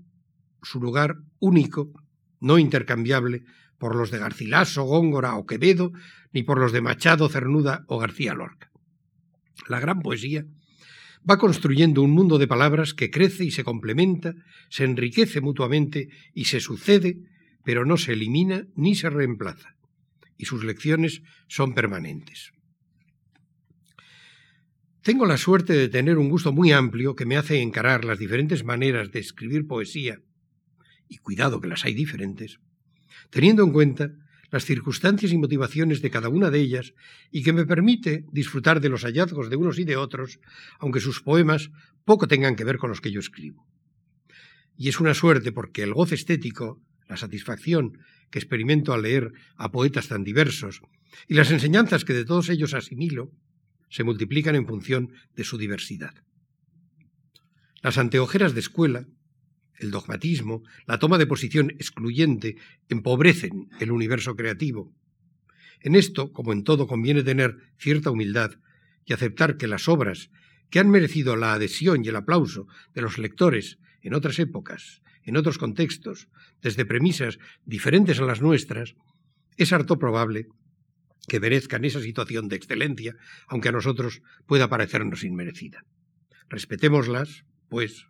su 0.63 0.79
lugar 0.79 1.17
único 1.39 1.91
no 2.39 2.57
intercambiable 2.57 3.43
por 3.77 3.95
los 3.95 4.09
de 4.09 4.17
Garcilaso, 4.17 4.83
Góngora 4.83 5.35
o 5.35 5.45
Quevedo, 5.45 5.91
ni 6.33 6.41
por 6.41 6.59
los 6.59 6.71
de 6.71 6.81
Machado, 6.81 7.29
Cernuda 7.29 7.85
o 7.87 7.99
García 7.99 8.33
Lorca. 8.33 8.71
La 9.67 9.79
gran 9.79 9.99
poesía 9.99 10.45
va 11.27 11.37
construyendo 11.37 12.01
un 12.01 12.11
mundo 12.11 12.37
de 12.37 12.47
palabras 12.47 12.93
que 12.93 13.09
crece 13.09 13.45
y 13.45 13.51
se 13.51 13.63
complementa, 13.63 14.35
se 14.69 14.83
enriquece 14.83 15.41
mutuamente 15.41 16.09
y 16.33 16.45
se 16.45 16.59
sucede, 16.59 17.17
pero 17.63 17.85
no 17.85 17.97
se 17.97 18.13
elimina 18.13 18.67
ni 18.75 18.95
se 18.95 19.09
reemplaza, 19.09 19.75
y 20.37 20.45
sus 20.45 20.63
lecciones 20.63 21.21
son 21.47 21.73
permanentes. 21.73 22.51
Tengo 25.01 25.25
la 25.25 25.37
suerte 25.37 25.73
de 25.73 25.89
tener 25.89 26.17
un 26.17 26.29
gusto 26.29 26.51
muy 26.51 26.71
amplio 26.71 27.15
que 27.15 27.25
me 27.25 27.37
hace 27.37 27.61
encarar 27.61 28.05
las 28.05 28.19
diferentes 28.19 28.63
maneras 28.63 29.11
de 29.11 29.19
escribir 29.19 29.65
poesía 29.65 30.19
y 31.07 31.17
cuidado 31.17 31.61
que 31.61 31.67
las 31.67 31.85
hay 31.85 31.93
diferentes, 31.93 32.59
teniendo 33.29 33.63
en 33.63 33.71
cuenta 33.71 34.11
las 34.51 34.65
circunstancias 34.65 35.31
y 35.31 35.37
motivaciones 35.37 36.01
de 36.01 36.09
cada 36.09 36.29
una 36.29 36.49
de 36.49 36.59
ellas 36.59 36.93
y 37.31 37.43
que 37.43 37.53
me 37.53 37.65
permite 37.65 38.25
disfrutar 38.31 38.81
de 38.81 38.89
los 38.89 39.03
hallazgos 39.03 39.49
de 39.49 39.55
unos 39.55 39.79
y 39.79 39.83
de 39.83 39.95
otros, 39.95 40.39
aunque 40.79 40.99
sus 40.99 41.21
poemas 41.21 41.69
poco 42.05 42.27
tengan 42.27 42.55
que 42.55 42.63
ver 42.63 42.77
con 42.77 42.89
los 42.89 43.01
que 43.01 43.11
yo 43.11 43.19
escribo. 43.19 43.67
Y 44.75 44.89
es 44.89 44.99
una 44.99 45.13
suerte 45.13 45.51
porque 45.51 45.83
el 45.83 45.93
goce 45.93 46.15
estético, 46.15 46.81
la 47.07 47.17
satisfacción 47.17 47.99
que 48.31 48.39
experimento 48.39 48.93
al 48.93 49.01
leer 49.03 49.31
a 49.55 49.71
poetas 49.71 50.07
tan 50.07 50.23
diversos 50.23 50.81
y 51.27 51.33
las 51.33 51.51
enseñanzas 51.51 52.05
que 52.05 52.13
de 52.13 52.25
todos 52.25 52.49
ellos 52.49 52.73
asimilo, 52.73 53.31
se 53.89 54.03
multiplican 54.03 54.55
en 54.55 54.67
función 54.67 55.11
de 55.35 55.43
su 55.43 55.57
diversidad. 55.57 56.13
Las 57.81 57.97
anteojeras 57.97 58.53
de 58.53 58.59
escuela, 58.59 59.07
el 59.79 59.91
dogmatismo, 59.91 60.63
la 60.85 60.99
toma 60.99 61.17
de 61.17 61.25
posición 61.25 61.71
excluyente, 61.71 62.57
empobrecen 62.89 63.69
el 63.79 63.91
universo 63.91 64.35
creativo. 64.35 64.93
En 65.81 65.95
esto, 65.95 66.31
como 66.33 66.53
en 66.53 66.63
todo, 66.63 66.87
conviene 66.87 67.23
tener 67.23 67.57
cierta 67.77 68.11
humildad 68.11 68.51
y 69.05 69.13
aceptar 69.13 69.57
que 69.57 69.67
las 69.67 69.87
obras 69.87 70.29
que 70.69 70.79
han 70.79 70.89
merecido 70.89 71.35
la 71.35 71.53
adhesión 71.53 72.03
y 72.03 72.09
el 72.09 72.15
aplauso 72.15 72.67
de 72.93 73.01
los 73.01 73.17
lectores 73.17 73.79
en 74.01 74.13
otras 74.13 74.39
épocas, 74.39 75.01
en 75.23 75.37
otros 75.37 75.57
contextos, 75.57 76.27
desde 76.61 76.85
premisas 76.85 77.39
diferentes 77.65 78.19
a 78.19 78.25
las 78.25 78.41
nuestras, 78.41 78.95
es 79.57 79.73
harto 79.73 79.97
probable 79.97 80.47
que 81.27 81.39
merezcan 81.39 81.85
esa 81.85 82.01
situación 82.01 82.47
de 82.47 82.55
excelencia, 82.55 83.15
aunque 83.47 83.69
a 83.69 83.73
nosotros 83.73 84.21
pueda 84.45 84.69
parecernos 84.69 85.23
inmerecida. 85.23 85.85
Respetémoslas, 86.49 87.45
pues, 87.69 88.07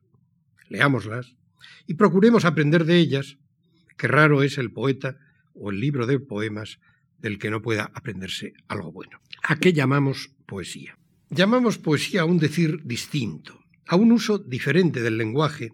leámoslas, 0.69 1.35
y 1.87 1.95
procuremos 1.95 2.45
aprender 2.45 2.85
de 2.85 2.97
ellas, 2.97 3.37
que 3.97 4.07
raro 4.07 4.43
es 4.43 4.57
el 4.57 4.71
poeta 4.71 5.17
o 5.53 5.71
el 5.71 5.79
libro 5.79 6.05
de 6.05 6.19
poemas 6.19 6.79
del 7.17 7.37
que 7.37 7.49
no 7.49 7.61
pueda 7.61 7.91
aprenderse 7.93 8.53
algo 8.67 8.91
bueno. 8.91 9.19
¿A 9.43 9.57
qué 9.57 9.73
llamamos 9.73 10.31
poesía? 10.45 10.97
Llamamos 11.29 11.77
poesía 11.77 12.21
a 12.21 12.25
un 12.25 12.39
decir 12.39 12.81
distinto, 12.83 13.59
a 13.85 13.95
un 13.95 14.11
uso 14.11 14.37
diferente 14.39 15.01
del 15.01 15.17
lenguaje, 15.17 15.73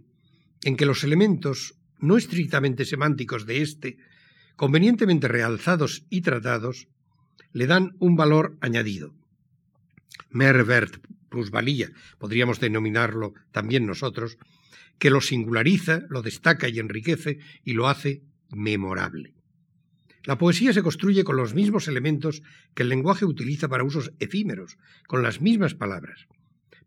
en 0.63 0.75
que 0.75 0.85
los 0.85 1.03
elementos 1.03 1.75
no 1.99 2.17
estrictamente 2.17 2.85
semánticos 2.85 3.45
de 3.45 3.61
éste 3.61 3.97
convenientemente 4.55 5.27
realzados 5.27 6.05
y 6.09 6.21
tratados, 6.21 6.87
le 7.51 7.67
dan 7.67 7.95
un 7.99 8.15
valor 8.15 8.57
añadido. 8.61 9.13
Mervert, 10.29 10.97
plusvalía, 11.29 11.91
podríamos 12.17 12.59
denominarlo 12.59 13.33
también 13.51 13.85
nosotros, 13.85 14.37
que 14.99 15.09
lo 15.09 15.21
singulariza, 15.21 16.03
lo 16.09 16.21
destaca 16.21 16.69
y 16.69 16.79
enriquece 16.79 17.39
y 17.63 17.73
lo 17.73 17.87
hace 17.87 18.23
memorable. 18.49 19.33
La 20.23 20.37
poesía 20.37 20.73
se 20.73 20.81
construye 20.81 21.23
con 21.23 21.37
los 21.37 21.53
mismos 21.53 21.87
elementos 21.87 22.41
que 22.73 22.83
el 22.83 22.89
lenguaje 22.89 23.25
utiliza 23.25 23.67
para 23.67 23.83
usos 23.83 24.11
efímeros, 24.19 24.77
con 25.07 25.21
las 25.21 25.39
mismas 25.39 25.75
palabras. 25.75 26.27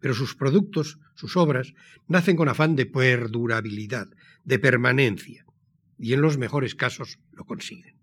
Pero 0.00 0.14
sus 0.14 0.34
productos, 0.34 0.98
sus 1.14 1.36
obras, 1.36 1.72
nacen 2.08 2.36
con 2.36 2.48
afán 2.48 2.74
de 2.74 2.86
perdurabilidad, 2.86 4.08
de 4.44 4.58
permanencia, 4.58 5.44
y 5.98 6.12
en 6.14 6.20
los 6.20 6.36
mejores 6.38 6.74
casos 6.74 7.18
lo 7.32 7.44
consiguen. 7.44 7.96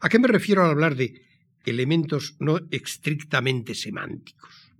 ¿A 0.00 0.08
qué 0.08 0.18
me 0.18 0.28
refiero 0.28 0.64
al 0.64 0.70
hablar 0.70 0.94
de 0.94 1.22
elementos 1.64 2.36
no 2.38 2.60
estrictamente 2.70 3.74
semánticos? 3.74 4.72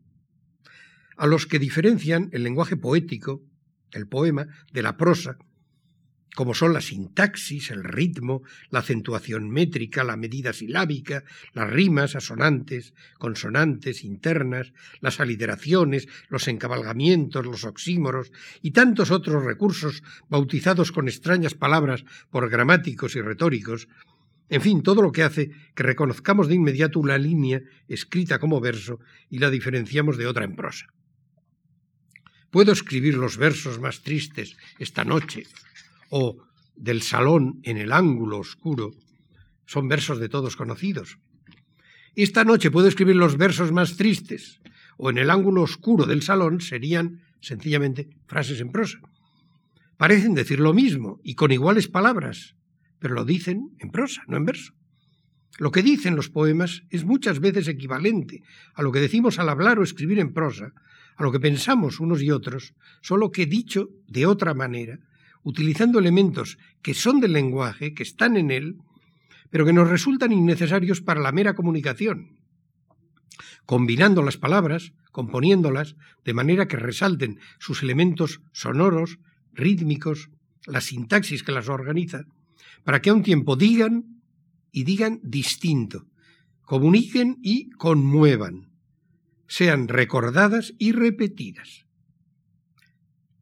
A 1.17 1.27
los 1.27 1.47
que 1.47 1.59
diferencian 1.59 2.31
el 2.33 2.45
lenguaje 2.45 2.77
poético, 2.77 3.43
el 3.93 4.07
poema, 4.07 4.47
de 4.73 4.83
la 4.83 4.97
prosa, 4.97 5.39
como 6.39 6.55
son 6.55 6.73
la 6.73 6.81
sintaxis, 6.81 7.73
el 7.73 7.83
ritmo, 7.83 8.43
la 8.71 8.79
acentuación 8.79 9.51
métrica, 9.51 10.05
la 10.05 10.17
medida 10.17 10.53
silábica, 10.53 11.25
las 11.53 11.69
rimas 11.69 12.15
asonantes, 12.15 12.95
consonantes, 13.19 14.05
internas, 14.05 14.73
las 15.01 15.19
aliteraciones, 15.19 16.07
los 16.29 16.47
encabalgamientos, 16.47 17.45
los 17.45 17.65
oxímoros 17.65 18.31
y 18.63 18.71
tantos 18.71 19.11
otros 19.11 19.43
recursos 19.45 20.05
bautizados 20.29 20.93
con 20.93 21.09
extrañas 21.09 21.55
palabras 21.55 22.05
por 22.31 22.49
gramáticos 22.49 23.17
y 23.17 23.21
retóricos, 23.21 23.89
en 24.49 24.63
fin, 24.63 24.85
todo 24.85 25.03
lo 25.03 25.11
que 25.11 25.25
hace 25.25 25.51
que 25.75 25.83
reconozcamos 25.83 26.47
de 26.47 26.55
inmediato 26.55 27.01
una 27.01 27.19
línea 27.19 27.63
escrita 27.89 28.39
como 28.39 28.61
verso 28.61 29.01
y 29.29 29.41
la 29.41 29.51
diferenciamos 29.51 30.17
de 30.17 30.29
otra 30.29 30.45
en 30.45 30.55
prosa. 30.55 30.87
Puedo 32.51 32.73
escribir 32.73 33.15
los 33.15 33.37
versos 33.37 33.79
más 33.79 34.03
tristes 34.03 34.57
esta 34.79 35.05
noche 35.05 35.47
o 36.11 36.39
del 36.77 37.03
salón 37.03 37.61
en 37.63 37.77
el 37.77 37.93
ángulo 37.93 38.39
oscuro 38.39 38.93
son 39.67 39.89
versos 39.89 40.19
de 40.19 40.31
todos 40.31 40.57
conocidos. 40.57 41.19
Esta 42.15 42.45
noche 42.45 42.71
puedo 42.71 42.89
escribir 42.89 43.17
los 43.17 43.37
versos 43.37 43.71
más 43.71 43.97
tristes 43.97 44.61
o 44.97 45.11
en 45.11 45.19
el 45.19 45.31
ángulo 45.31 45.63
oscuro 45.63 46.07
del 46.07 46.23
salón 46.23 46.61
serían 46.61 47.21
sencillamente 47.41 48.09
frases 48.27 48.61
en 48.61 48.73
prosa. 48.73 48.99
Parecen 49.99 50.35
decir 50.35 50.59
lo 50.59 50.73
mismo 50.73 51.21
y 51.23 51.35
con 51.35 51.53
iguales 51.53 51.89
palabras, 51.89 52.55
pero 52.99 53.15
lo 53.15 53.25
dicen 53.25 53.77
en 53.79 53.91
prosa, 53.91 54.23
no 54.27 54.37
en 54.37 54.47
verso. 54.47 54.73
Lo 55.59 55.71
que 55.71 55.83
dicen 55.83 56.17
los 56.17 56.31
poemas 56.31 56.83
es 56.89 57.05
muchas 57.05 57.41
veces 57.41 57.69
equivalente 57.69 58.43
a 58.75 58.83
lo 58.83 58.93
que 58.93 59.01
decimos 59.01 59.39
al 59.39 59.49
hablar 59.49 59.79
o 59.79 59.83
escribir 59.83 60.19
en 60.19 60.33
prosa, 60.33 60.73
a 61.19 61.23
lo 61.25 61.33
que 61.33 61.41
pensamos 61.41 61.99
unos 61.99 62.23
y 62.23 62.31
otros, 62.31 62.75
solo 63.03 63.31
que 63.31 63.45
dicho 63.45 63.91
de 64.07 64.25
otra 64.25 64.55
manera, 64.55 65.01
utilizando 65.43 65.99
elementos 65.99 66.59
que 66.81 66.95
son 66.95 67.21
del 67.21 67.33
lenguaje, 67.33 67.93
que 67.93 68.05
están 68.05 68.37
en 68.37 68.51
él, 68.53 68.77
pero 69.51 69.67
que 69.67 69.73
nos 69.73 69.89
resultan 69.91 70.33
innecesarios 70.33 71.01
para 71.01 71.21
la 71.21 71.33
mera 71.33 71.55
comunicación. 71.55 72.39
Combinando 73.67 74.23
las 74.23 74.37
palabras, 74.37 74.93
componiéndolas, 75.11 75.97
de 76.25 76.35
manera 76.35 76.69
que 76.69 76.77
resalten 76.77 77.41
sus 77.59 77.83
elementos 77.83 78.41
sonoros, 78.53 79.19
rítmicos, 79.53 80.31
la 80.67 80.81
sintaxis 80.81 81.43
que 81.43 81.53
las 81.53 81.69
organiza, 81.69 82.27
para 82.85 83.03
que 83.03 83.11
a 83.11 83.15
un 83.15 83.25
tiempo 83.25 83.57
digan 83.57 84.23
y 84.71 84.85
digan 84.85 85.19
distinto, 85.25 86.07
comuniquen 86.63 87.39
y 87.43 87.71
conmuevan, 87.71 88.68
sean 89.49 89.89
recordadas 89.89 90.75
y 90.79 90.93
repetidas. 90.93 91.87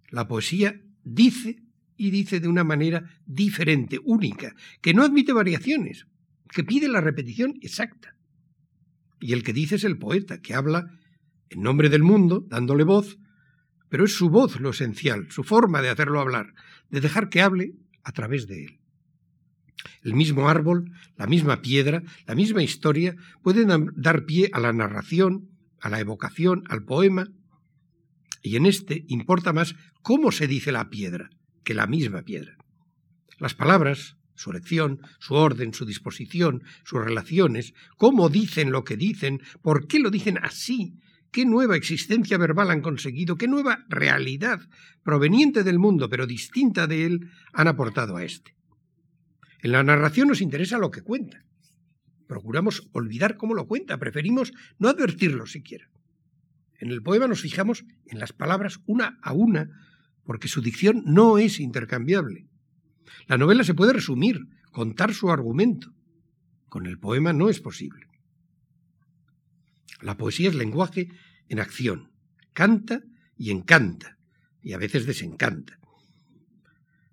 La 0.08 0.26
poesía 0.26 0.80
dice 1.04 1.62
y 1.96 2.10
dice 2.10 2.40
de 2.40 2.48
una 2.48 2.64
manera 2.64 3.20
diferente, 3.26 3.98
única, 4.04 4.54
que 4.80 4.94
no 4.94 5.02
admite 5.02 5.32
variaciones, 5.32 6.06
que 6.50 6.64
pide 6.64 6.88
la 6.88 7.00
repetición 7.00 7.58
exacta. 7.60 8.16
Y 9.20 9.32
el 9.32 9.42
que 9.42 9.52
dice 9.52 9.76
es 9.76 9.84
el 9.84 9.98
poeta, 9.98 10.40
que 10.40 10.54
habla 10.54 10.90
en 11.50 11.62
nombre 11.62 11.88
del 11.88 12.02
mundo, 12.02 12.44
dándole 12.48 12.84
voz, 12.84 13.18
pero 13.88 14.04
es 14.04 14.14
su 14.14 14.30
voz 14.30 14.60
lo 14.60 14.70
esencial, 14.70 15.30
su 15.30 15.42
forma 15.42 15.82
de 15.82 15.88
hacerlo 15.88 16.20
hablar, 16.20 16.54
de 16.90 17.00
dejar 17.00 17.28
que 17.28 17.40
hable 17.40 17.72
a 18.04 18.12
través 18.12 18.46
de 18.46 18.64
él. 18.64 18.80
El 20.02 20.14
mismo 20.14 20.48
árbol, 20.48 20.92
la 21.16 21.26
misma 21.26 21.62
piedra, 21.62 22.02
la 22.26 22.34
misma 22.34 22.62
historia 22.62 23.16
pueden 23.42 23.92
dar 23.96 24.24
pie 24.24 24.50
a 24.52 24.60
la 24.60 24.72
narración, 24.72 25.55
a 25.80 25.88
la 25.88 26.00
evocación, 26.00 26.64
al 26.68 26.84
poema, 26.84 27.28
y 28.42 28.56
en 28.56 28.66
este 28.66 29.04
importa 29.08 29.52
más 29.52 29.74
cómo 30.02 30.30
se 30.30 30.46
dice 30.46 30.72
la 30.72 30.88
piedra, 30.88 31.30
que 31.64 31.74
la 31.74 31.86
misma 31.86 32.22
piedra. 32.22 32.56
Las 33.38 33.54
palabras, 33.54 34.16
su 34.34 34.50
elección, 34.50 35.00
su 35.18 35.34
orden, 35.34 35.74
su 35.74 35.84
disposición, 35.84 36.62
sus 36.84 37.04
relaciones, 37.04 37.74
cómo 37.96 38.28
dicen 38.28 38.70
lo 38.70 38.84
que 38.84 38.96
dicen, 38.96 39.40
por 39.62 39.86
qué 39.86 39.98
lo 39.98 40.10
dicen 40.10 40.38
así, 40.42 40.94
qué 41.32 41.44
nueva 41.44 41.76
existencia 41.76 42.38
verbal 42.38 42.70
han 42.70 42.82
conseguido, 42.82 43.36
qué 43.36 43.48
nueva 43.48 43.84
realidad 43.88 44.60
proveniente 45.02 45.64
del 45.64 45.78
mundo 45.78 46.08
pero 46.08 46.26
distinta 46.26 46.86
de 46.86 47.04
él 47.04 47.30
han 47.52 47.68
aportado 47.68 48.16
a 48.16 48.24
éste. 48.24 48.54
En 49.60 49.72
la 49.72 49.82
narración 49.82 50.28
nos 50.28 50.40
interesa 50.40 50.78
lo 50.78 50.90
que 50.90 51.02
cuenta. 51.02 51.45
Procuramos 52.26 52.88
olvidar 52.92 53.36
cómo 53.36 53.54
lo 53.54 53.66
cuenta, 53.66 53.98
preferimos 53.98 54.52
no 54.78 54.88
advertirlo 54.88 55.46
siquiera. 55.46 55.88
En 56.78 56.90
el 56.90 57.02
poema 57.02 57.26
nos 57.26 57.40
fijamos 57.40 57.84
en 58.06 58.18
las 58.18 58.32
palabras 58.32 58.80
una 58.86 59.18
a 59.22 59.32
una 59.32 59.70
porque 60.24 60.48
su 60.48 60.60
dicción 60.60 61.02
no 61.06 61.38
es 61.38 61.60
intercambiable. 61.60 62.46
La 63.28 63.38
novela 63.38 63.64
se 63.64 63.74
puede 63.74 63.92
resumir, 63.92 64.40
contar 64.72 65.14
su 65.14 65.30
argumento. 65.30 65.92
Con 66.68 66.86
el 66.86 66.98
poema 66.98 67.32
no 67.32 67.48
es 67.48 67.60
posible. 67.60 68.08
La 70.02 70.16
poesía 70.16 70.48
es 70.48 70.54
lenguaje 70.54 71.08
en 71.48 71.60
acción. 71.60 72.10
Canta 72.52 73.02
y 73.36 73.50
encanta, 73.50 74.18
y 74.62 74.72
a 74.72 74.78
veces 74.78 75.06
desencanta. 75.06 75.78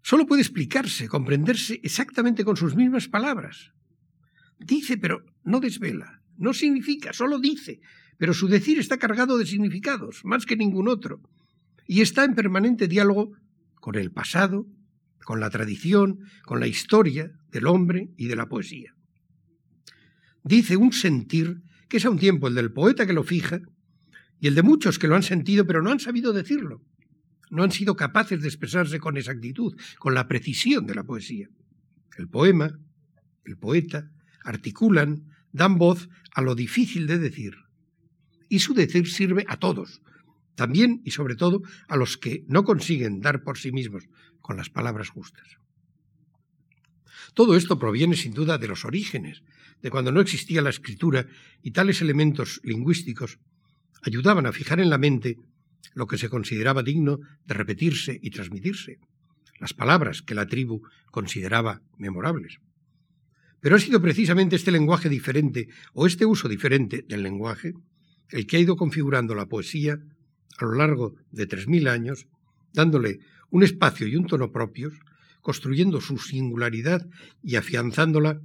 Solo 0.02 0.26
puede 0.26 0.42
explicarse, 0.42 1.08
comprenderse 1.08 1.80
exactamente 1.84 2.44
con 2.44 2.58
sus 2.58 2.76
mismas 2.76 3.08
palabras. 3.08 3.73
Dice, 4.60 4.98
pero 4.98 5.26
no 5.44 5.60
desvela. 5.60 6.22
No 6.38 6.54
significa, 6.54 7.14
solo 7.14 7.40
dice, 7.40 7.80
pero 8.18 8.34
su 8.34 8.48
decir 8.48 8.80
está 8.80 8.98
cargado 8.98 9.38
de 9.38 9.46
significados, 9.46 10.22
más 10.24 10.46
que 10.46 10.56
ningún 10.56 10.88
otro 10.88 11.22
y 11.88 12.02
está 12.02 12.24
en 12.24 12.36
permanente 12.36 12.88
diálogo 12.88 13.34
con 13.76 13.96
el 13.96 14.12
pasado, 14.12 14.66
con 15.24 15.40
la 15.40 15.50
tradición, 15.50 16.20
con 16.44 16.60
la 16.60 16.68
historia 16.68 17.32
del 17.52 17.68
hombre 17.68 18.10
y 18.18 18.28
de 18.28 18.36
la 18.36 18.48
poesía. 18.48 18.96
Dice 20.44 20.78
un 20.78 20.92
sentir 20.92 21.62
que 21.88 21.98
es 21.98 22.06
a 22.06 22.10
un 22.10 22.20
tiempo 22.20 22.48
el 22.48 22.56
del 22.56 22.72
poeta 22.72 23.06
que 23.06 23.14
lo 23.14 23.24
fija 23.24 23.62
y 24.40 24.48
el 24.48 24.56
de 24.56 24.64
muchos 24.64 25.00
que 25.00 25.08
lo 25.08 25.16
han 25.16 25.24
sentido 25.24 25.66
pero 25.66 25.82
no 25.82 25.92
han 25.92 26.00
sabido 26.00 26.34
decirlo, 26.34 26.82
no 27.50 27.64
han 27.64 27.72
sido 27.72 27.96
capaces 27.96 28.42
de 28.42 28.48
expresarse 28.48 29.00
con 29.00 29.18
exactitud, 29.18 29.76
con 30.00 30.14
la 30.14 30.28
precisión 30.28 30.86
de 30.86 30.96
la 30.96 31.04
poesía. 31.04 31.50
El 32.18 32.28
poema, 32.28 32.80
el 33.46 33.58
poeta, 33.58 34.12
articulan, 34.44 35.32
dan 35.52 35.78
voz 35.78 36.10
a 36.34 36.42
lo 36.42 36.56
difícil 36.56 37.08
de 37.08 37.20
decir. 37.20 37.56
Y 38.50 38.60
su 38.60 38.74
decir 38.74 39.10
sirve 39.10 39.46
a 39.48 39.58
todos, 39.58 40.02
también 40.56 41.02
y 41.04 41.12
sobre 41.12 41.36
todo 41.36 41.62
a 41.88 41.98
los 41.98 42.18
que 42.18 42.44
no 42.48 42.64
consiguen 42.64 43.22
dar 43.22 43.44
por 43.44 43.58
sí 43.58 43.72
mismos 43.72 44.08
con 44.42 44.58
las 44.58 44.70
palabras 44.70 45.10
justas. 45.10 45.58
Todo 47.34 47.56
esto 47.56 47.80
proviene 47.80 48.16
sin 48.16 48.34
duda 48.34 48.58
de 48.58 48.68
los 48.68 48.86
orígenes, 48.86 49.42
de 49.82 49.90
cuando 49.90 50.12
no 50.12 50.22
existía 50.22 50.62
la 50.62 50.70
escritura 50.70 51.28
y 51.62 51.72
tales 51.72 52.02
elementos 52.02 52.62
lingüísticos 52.64 53.40
ayudaban 54.04 54.46
a 54.46 54.52
fijar 54.52 54.80
en 54.80 54.90
la 54.90 54.98
mente 54.98 55.38
lo 55.94 56.08
que 56.08 56.18
se 56.18 56.30
consideraba 56.30 56.84
digno 56.84 57.20
de 57.46 57.54
repetirse 57.54 58.20
y 58.22 58.30
transmitirse, 58.30 59.00
las 59.60 59.74
palabras 59.74 60.22
que 60.22 60.36
la 60.36 60.48
tribu 60.48 60.82
consideraba 61.12 61.82
memorables. 61.98 62.60
Pero 63.64 63.78
ha 63.78 63.80
sido 63.80 64.02
precisamente 64.02 64.58
este 64.58 64.72
lenguaje 64.72 65.08
diferente 65.08 65.70
o 65.94 66.06
este 66.06 66.26
uso 66.26 66.50
diferente 66.50 67.06
del 67.08 67.24
lenguaje 67.24 67.74
el 68.28 68.46
que 68.46 68.58
ha 68.58 68.60
ido 68.60 68.76
configurando 68.76 69.36
la 69.36 69.46
poesía 69.46 70.00
a 70.58 70.66
lo 70.66 70.74
largo 70.74 71.16
de 71.32 71.48
tres 71.48 71.70
mil 71.70 71.88
años, 71.88 72.28
dándole 72.74 73.20
un 73.52 73.64
espacio 73.64 74.06
y 74.06 74.18
un 74.18 74.28
tono 74.28 74.52
propios, 74.52 74.94
construyendo 75.40 76.02
su 76.02 76.18
singularidad 76.18 77.08
y 77.42 77.56
afianzándola 77.56 78.42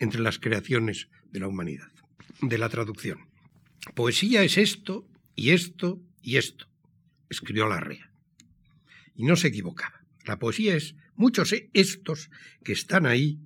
entre 0.00 0.20
las 0.20 0.40
creaciones 0.40 1.08
de 1.30 1.38
la 1.38 1.46
humanidad. 1.46 1.92
De 2.40 2.58
la 2.58 2.68
traducción. 2.68 3.20
Poesía 3.94 4.42
es 4.42 4.58
esto 4.58 5.06
y 5.36 5.50
esto 5.50 6.00
y 6.20 6.36
esto, 6.36 6.66
escribió 7.30 7.68
Larrea. 7.68 8.10
Y 9.14 9.22
no 9.22 9.36
se 9.36 9.48
equivocaba. 9.48 10.02
La 10.24 10.40
poesía 10.40 10.74
es 10.74 10.96
muchos 11.14 11.54
estos 11.72 12.28
que 12.64 12.72
están 12.72 13.06
ahí 13.06 13.38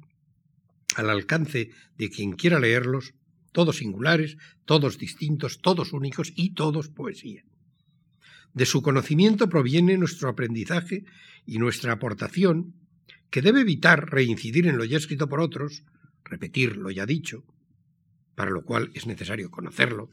al 0.97 1.11
alcance 1.11 1.71
de 1.99 2.11
quien 2.11 2.33
quiera 2.33 2.59
leerlos, 2.59 3.15
todos 3.53 3.77
singulares, 3.77 4.37
todos 4.65 4.99
distintos, 4.99 5.61
todos 5.61 5.93
únicos 5.93 6.33
y 6.35 6.55
todos 6.55 6.89
poesía. 6.89 7.45
De 8.55 8.67
su 8.67 8.81
conocimiento 8.83 9.49
proviene 9.49 9.99
nuestro 9.99 10.29
aprendizaje 10.29 11.05
y 11.45 11.59
nuestra 11.59 11.93
aportación, 11.93 12.75
que 13.31 13.43
debe 13.43 13.61
evitar 13.61 14.11
reincidir 14.11 14.67
en 14.67 14.79
lo 14.79 14.85
ya 14.85 14.97
escrito 14.97 15.29
por 15.29 15.41
otros, 15.41 15.85
repetir 16.25 16.77
lo 16.77 16.91
ya 16.91 17.05
dicho, 17.05 17.45
para 18.35 18.51
lo 18.51 18.65
cual 18.65 18.91
es 18.95 19.07
necesario 19.07 19.51
conocerlo. 19.51 20.11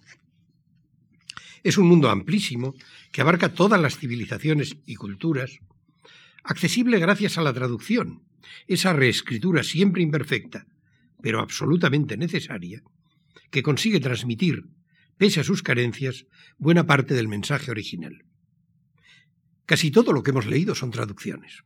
Es 1.63 1.77
un 1.77 1.87
mundo 1.87 2.09
amplísimo 2.09 2.75
que 3.11 3.21
abarca 3.21 3.53
todas 3.53 3.79
las 3.79 3.97
civilizaciones 3.97 4.75
y 4.85 4.95
culturas, 4.95 5.59
accesible 6.43 6.99
gracias 6.99 7.37
a 7.37 7.41
la 7.41 7.53
traducción, 7.53 8.23
esa 8.67 8.91
reescritura 8.91 9.63
siempre 9.63 10.01
imperfecta, 10.01 10.65
pero 11.23 11.39
absolutamente 11.39 12.17
necesaria, 12.17 12.83
que 13.49 13.63
consigue 13.63 14.01
transmitir, 14.01 14.65
pese 15.17 15.39
a 15.39 15.45
sus 15.45 15.63
carencias, 15.63 16.25
buena 16.57 16.85
parte 16.85 17.13
del 17.13 17.29
mensaje 17.29 17.71
original. 17.71 18.25
Casi 19.65 19.89
todo 19.89 20.11
lo 20.11 20.21
que 20.21 20.31
hemos 20.31 20.45
leído 20.45 20.75
son 20.75 20.91
traducciones. 20.91 21.63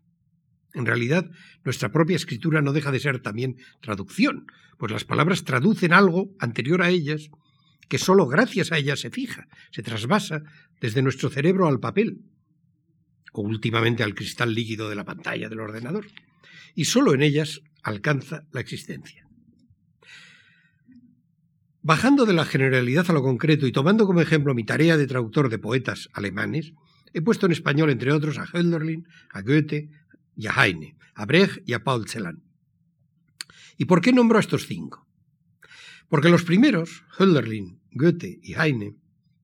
En 0.76 0.86
realidad, 0.86 1.26
nuestra 1.66 1.92
propia 1.92 2.18
escritura 2.18 2.62
no 2.62 2.72
deja 2.72 2.92
de 2.92 3.00
ser 3.00 3.20
también 3.20 3.56
traducción, 3.82 4.46
pues 4.78 4.92
las 4.92 5.06
palabras 5.06 5.44
traducen 5.44 5.92
algo 5.92 6.30
anterior 6.38 6.84
a 6.84 6.92
ellas 6.92 7.32
que 7.90 7.98
sólo 7.98 8.28
gracias 8.28 8.72
a 8.72 8.78
ellas 8.78 9.00
se 9.00 9.10
fija, 9.10 9.48
se 9.72 9.82
trasvasa 9.82 10.44
desde 10.80 11.02
nuestro 11.02 11.32
cerebro 11.32 11.68
al 11.68 11.80
papel, 11.80 12.20
o 13.34 13.42
últimamente 13.42 14.04
al 14.04 14.14
cristal 14.14 14.54
líquido 14.54 14.88
de 14.88 14.96
la 14.96 15.06
pantalla 15.06 15.50
del 15.50 15.62
ordenador, 15.62 16.06
y 16.76 16.86
sólo 16.86 17.16
en 17.16 17.24
ellas 17.24 17.62
alcanza 17.82 18.44
la 18.52 18.62
existencia. 18.62 19.27
Bajando 21.88 22.26
de 22.26 22.34
la 22.34 22.44
generalidad 22.44 23.10
a 23.10 23.14
lo 23.14 23.24
concreto 23.24 23.66
y 23.66 23.72
tomando 23.72 24.06
como 24.06 24.20
ejemplo 24.20 24.54
mi 24.54 24.66
tarea 24.66 24.98
de 24.98 25.08
traductor 25.08 25.48
de 25.48 25.58
poetas 25.58 26.10
alemanes, 26.12 26.74
he 27.14 27.22
puesto 27.22 27.46
en 27.46 27.54
español, 27.54 27.90
entre 27.90 28.12
otros, 28.12 28.38
a 28.40 28.44
Hölderlin, 28.44 29.08
a 29.32 29.42
Goethe 29.42 29.90
y 30.36 30.48
a 30.48 30.52
Heine, 30.52 30.98
a 31.16 31.26
Brecht 31.26 31.62
y 31.66 31.72
a 31.72 31.86
Paul 31.86 32.10
Celan. 32.10 32.44
¿Y 33.78 33.86
por 33.86 34.02
qué 34.02 34.12
nombro 34.12 34.36
a 34.36 34.42
estos 34.42 34.68
cinco? 34.68 35.08
Porque 36.10 36.28
los 36.28 36.44
primeros, 36.44 37.06
Hölderlin, 37.18 37.80
Goethe 37.92 38.38
y 38.44 38.56
Heine, 38.56 38.98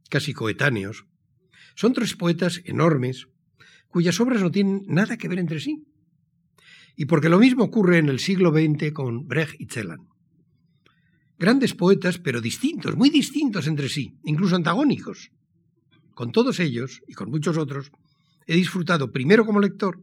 casi 0.10 0.34
coetáneos, 0.34 1.06
son 1.76 1.94
tres 1.94 2.14
poetas 2.14 2.62
enormes 2.66 3.30
cuyas 3.88 4.20
obras 4.20 4.42
no 4.42 4.52
tienen 4.52 4.82
nada 4.90 5.16
que 5.16 5.30
ver 5.30 5.40
entre 5.40 5.62
sí. 5.62 5.88
Y 6.98 7.06
porque 7.06 7.30
lo 7.30 7.40
mismo 7.40 7.64
ocurre 7.64 8.00
en 8.00 8.10
el 8.10 8.20
siglo 8.20 8.52
XX 8.52 8.92
con 8.92 9.30
Brecht 9.30 9.62
y 9.62 9.68
Celan. 9.68 10.13
Grandes 11.44 11.74
poetas, 11.74 12.20
pero 12.20 12.40
distintos, 12.40 12.96
muy 12.96 13.10
distintos 13.10 13.68
entre 13.68 13.90
sí, 13.90 14.16
incluso 14.24 14.56
antagónicos. 14.56 15.30
Con 16.14 16.32
todos 16.32 16.62
ellos, 16.62 17.02
y 17.06 17.16
con 17.16 17.30
muchos 17.30 17.58
otros, 17.58 17.92
he 18.48 18.56
disfrutado 18.56 19.12
primero 19.12 19.46
como 19.46 19.60
lector, 19.60 20.00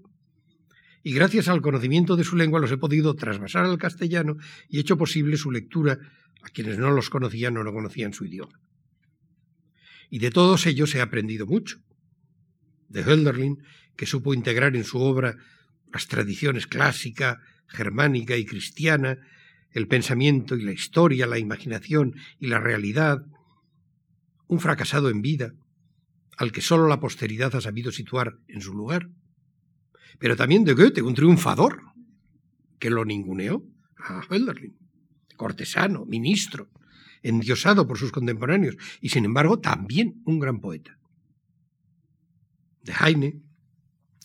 y 1.03 1.15
gracias 1.15 1.49
al 1.49 1.63
conocimiento 1.63 2.15
de 2.15 2.25
su 2.25 2.37
lengua 2.37 2.61
los 2.61 2.71
he 2.71 2.77
podido 2.77 3.15
trasvasar 3.15 3.65
al 3.65 3.79
castellano 3.79 4.37
y 4.69 4.77
he 4.77 4.81
hecho 4.81 4.99
posible 4.99 5.39
su 5.39 5.51
lectura 5.51 5.99
a 6.43 6.51
quienes 6.51 6.77
no 6.77 6.91
los 6.91 7.09
conocían 7.09 7.57
o 7.57 7.65
no 7.65 7.73
conocían 7.73 8.13
su 8.13 8.27
idioma. 8.27 8.61
Y 10.11 10.19
de 10.19 10.31
todos 10.31 10.67
ellos 10.67 10.95
he 10.95 11.01
aprendido 11.01 11.47
mucho. 11.47 11.79
De 12.91 13.01
Hölderlin, 13.01 13.63
que 13.97 14.05
supo 14.05 14.35
integrar 14.35 14.77
en 14.77 14.85
su 14.85 15.01
obra 15.01 15.39
las 15.91 16.07
tradiciones 16.07 16.67
clásica, 16.67 17.41
germánica 17.67 18.37
y 18.37 18.45
cristiana, 18.45 19.17
el 19.73 19.87
pensamiento 19.87 20.57
y 20.57 20.63
la 20.63 20.73
historia, 20.73 21.27
la 21.27 21.39
imaginación 21.39 22.15
y 22.39 22.49
la 22.49 22.59
realidad, 22.59 23.25
un 24.47 24.61
fracasado 24.61 25.11
en 25.11 25.23
vida, 25.23 25.55
al 26.37 26.53
que 26.53 26.61
sólo 26.61 26.89
la 26.89 27.01
posteridad 27.01 27.55
ha 27.55 27.61
sabido 27.61 27.93
situar 27.93 28.39
en 28.49 28.61
su 28.61 28.75
lugar. 28.75 29.11
Pero 30.19 30.37
también 30.37 30.65
de 30.65 30.75
Goethe, 30.75 31.03
un 31.03 31.15
triunfador, 31.15 31.83
que 32.79 32.91
lo 32.91 33.05
ninguneó 33.05 33.63
a 33.97 34.23
Hölderlin, 34.29 34.77
cortesano, 35.37 36.05
ministro, 36.07 36.71
endiosado 37.23 37.87
por 37.87 37.99
sus 37.99 38.11
contemporáneos, 38.11 38.77
y 39.01 39.11
sin 39.11 39.25
embargo 39.25 39.61
también 39.61 40.23
un 40.25 40.41
gran 40.41 40.61
poeta. 40.61 40.99
De 42.83 42.93
Heine, 42.93 43.43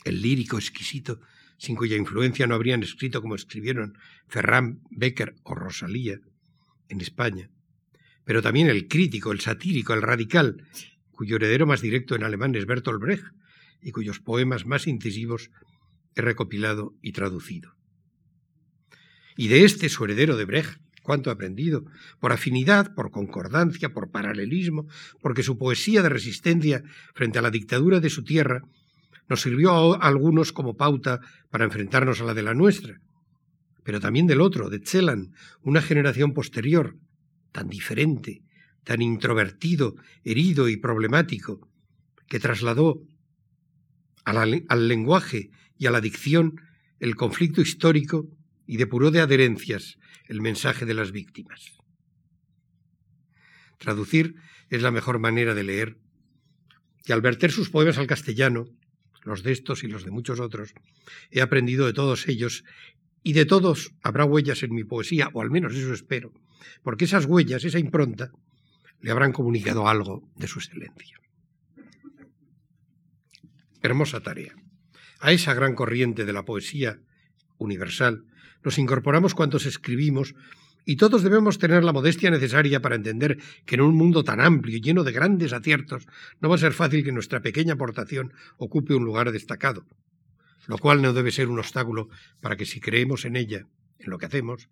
el 0.05 0.21
lírico 0.21 0.58
exquisito 0.58 1.19
sin 1.58 1.76
cuya 1.76 1.96
influencia 1.96 2.48
no 2.48 2.56
habrían 2.56 2.84
escrito 2.84 3.22
como 3.22 3.36
escribieron 3.36 3.98
Ferran 4.28 4.82
Becker 4.91 5.36
o 5.44 5.56
Rosalía 5.56 6.20
en 6.89 7.02
España, 7.02 7.50
pero 8.24 8.41
también 8.41 8.68
el 8.68 8.88
crítico, 8.88 9.32
el 9.32 9.39
satírico, 9.39 9.94
el 9.94 10.02
radical, 10.02 10.68
cuyo 11.12 11.38
heredero 11.38 11.65
más 11.65 11.82
directo 11.82 12.15
en 12.15 12.24
alemán 12.24 12.56
es 12.56 12.65
Bertolt 12.65 13.02
Brecht 13.02 13.26
y 13.82 13.91
cuyos 13.91 14.20
poemas 14.20 14.65
más 14.65 14.88
incisivos 14.88 15.52
he 16.15 16.22
recopilado 16.22 16.96
y 17.02 17.12
traducido. 17.12 17.76
Y 19.38 19.48
de 19.48 19.65
este, 19.65 19.89
su 19.89 20.06
heredero 20.06 20.38
de 20.38 20.46
Brecht, 20.46 20.80
cuánto 21.04 21.30
he 21.30 21.34
aprendido, 21.34 21.86
por 22.20 22.32
afinidad, 22.32 22.96
por 22.96 23.12
concordancia, 23.12 23.94
por 23.94 24.10
paralelismo, 24.10 24.88
porque 25.22 25.44
su 25.44 25.58
poesía 25.58 26.02
de 26.02 26.10
resistencia 26.10 26.84
frente 27.13 27.38
a 27.38 27.41
la 27.41 27.52
dictadura 27.52 28.00
de 28.00 28.10
su 28.10 28.24
tierra 28.24 28.63
nos 29.27 29.41
sirvió 29.41 29.95
a 29.95 30.07
algunos 30.07 30.51
como 30.51 30.75
pauta 30.75 31.19
para 31.49 31.65
enfrentarnos 31.65 32.21
a 32.21 32.25
la 32.25 32.33
de 32.33 32.43
la 32.43 32.53
nuestra, 32.53 32.99
pero 33.83 33.99
también 33.99 34.27
del 34.27 34.41
otro, 34.41 34.69
de 34.69 34.79
Celan, 34.79 35.33
una 35.61 35.81
generación 35.81 36.33
posterior, 36.33 36.95
tan 37.51 37.69
diferente, 37.69 38.41
tan 38.83 39.01
introvertido, 39.01 39.95
herido 40.23 40.69
y 40.69 40.77
problemático, 40.77 41.67
que 42.27 42.39
trasladó 42.39 43.01
al 44.23 44.88
lenguaje 44.88 45.51
y 45.77 45.85
a 45.85 45.91
la 45.91 46.01
dicción 46.01 46.59
el 46.99 47.15
conflicto 47.15 47.61
histórico 47.61 48.27
y 48.65 48.77
depuró 48.77 49.11
de 49.11 49.21
adherencias 49.21 49.97
el 50.27 50.41
mensaje 50.41 50.85
de 50.85 50.93
las 50.95 51.11
víctimas. 51.11 51.73
Traducir 53.77 54.35
es 54.69 54.81
la 54.81 54.91
mejor 54.91 55.19
manera 55.19 55.53
de 55.53 55.63
leer, 55.63 55.97
y 57.05 57.11
al 57.11 57.21
verter 57.21 57.51
sus 57.51 57.69
poemas 57.69 57.99
al 57.99 58.07
castellano, 58.07 58.65
los 59.25 59.43
de 59.43 59.51
estos 59.51 59.83
y 59.83 59.88
los 59.88 60.05
de 60.05 60.11
muchos 60.11 60.39
otros, 60.39 60.73
he 61.31 61.41
aprendido 61.41 61.85
de 61.85 61.93
todos 61.93 62.27
ellos 62.27 62.63
y 63.23 63.33
de 63.33 63.45
todos 63.45 63.91
habrá 64.03 64.23
huellas 64.23 64.63
en 64.63 64.73
mi 64.73 64.83
poesía, 64.83 65.29
o 65.33 65.41
al 65.41 65.49
menos 65.49 65.75
eso 65.75 65.93
espero, 65.93 66.31
porque 66.83 67.05
esas 67.05 67.25
huellas, 67.25 67.65
esa 67.65 67.79
impronta, 67.79 68.31
le 69.01 69.11
habrán 69.11 69.33
comunicado 69.33 69.88
algo 69.88 70.29
de 70.35 70.47
su 70.47 70.59
excelencia. 70.59 71.19
Hermosa 73.81 74.21
tarea. 74.21 74.53
A 75.19 75.31
esa 75.31 75.53
gran 75.53 75.75
corriente 75.75 76.25
de 76.25 76.33
la 76.33 76.45
poesía 76.45 76.99
universal 77.57 78.25
nos 78.63 78.77
incorporamos 78.77 79.33
cuantos 79.33 79.65
escribimos 79.65 80.35
y 80.86 80.98
todos 80.98 81.24
debemos 81.24 81.58
tener 81.58 81.84
la 81.84 81.91
modestia 81.91 82.30
necesaria 82.30 82.80
para 82.80 82.95
entender 82.95 83.39
que 83.65 83.76
en 83.76 83.82
un 83.82 83.95
mundo 83.95 84.24
tan 84.24 84.39
amplio 84.39 84.78
y 84.78 84.82
lleno 84.82 85.04
de 85.04 85.12
grandes 85.12 85.52
aciertos 85.52 86.08
no 86.39 86.50
va 86.50 86.56
a 86.56 86.60
ser 86.60 86.74
fácil 86.74 87.04
que 87.04 87.12
nuestra 87.12 87.41
pequeña 87.41 87.74
aportación 87.74 88.34
ocupe 88.58 88.93
un 88.93 89.04
lugar 89.04 89.32
destacado, 89.32 89.86
lo 90.67 90.78
cual 90.78 91.02
no 91.02 91.13
debe 91.13 91.32
ser 91.32 91.50
un 91.50 91.60
obstáculo 91.60 92.10
para 92.39 92.56
que 92.56 92.65
si 92.65 92.80
creemos 92.80 93.26
en 93.26 93.36
ella, 93.36 93.65
en 94.00 94.12
lo 94.12 94.19
que 94.19 94.28
hacemos, 94.28 94.69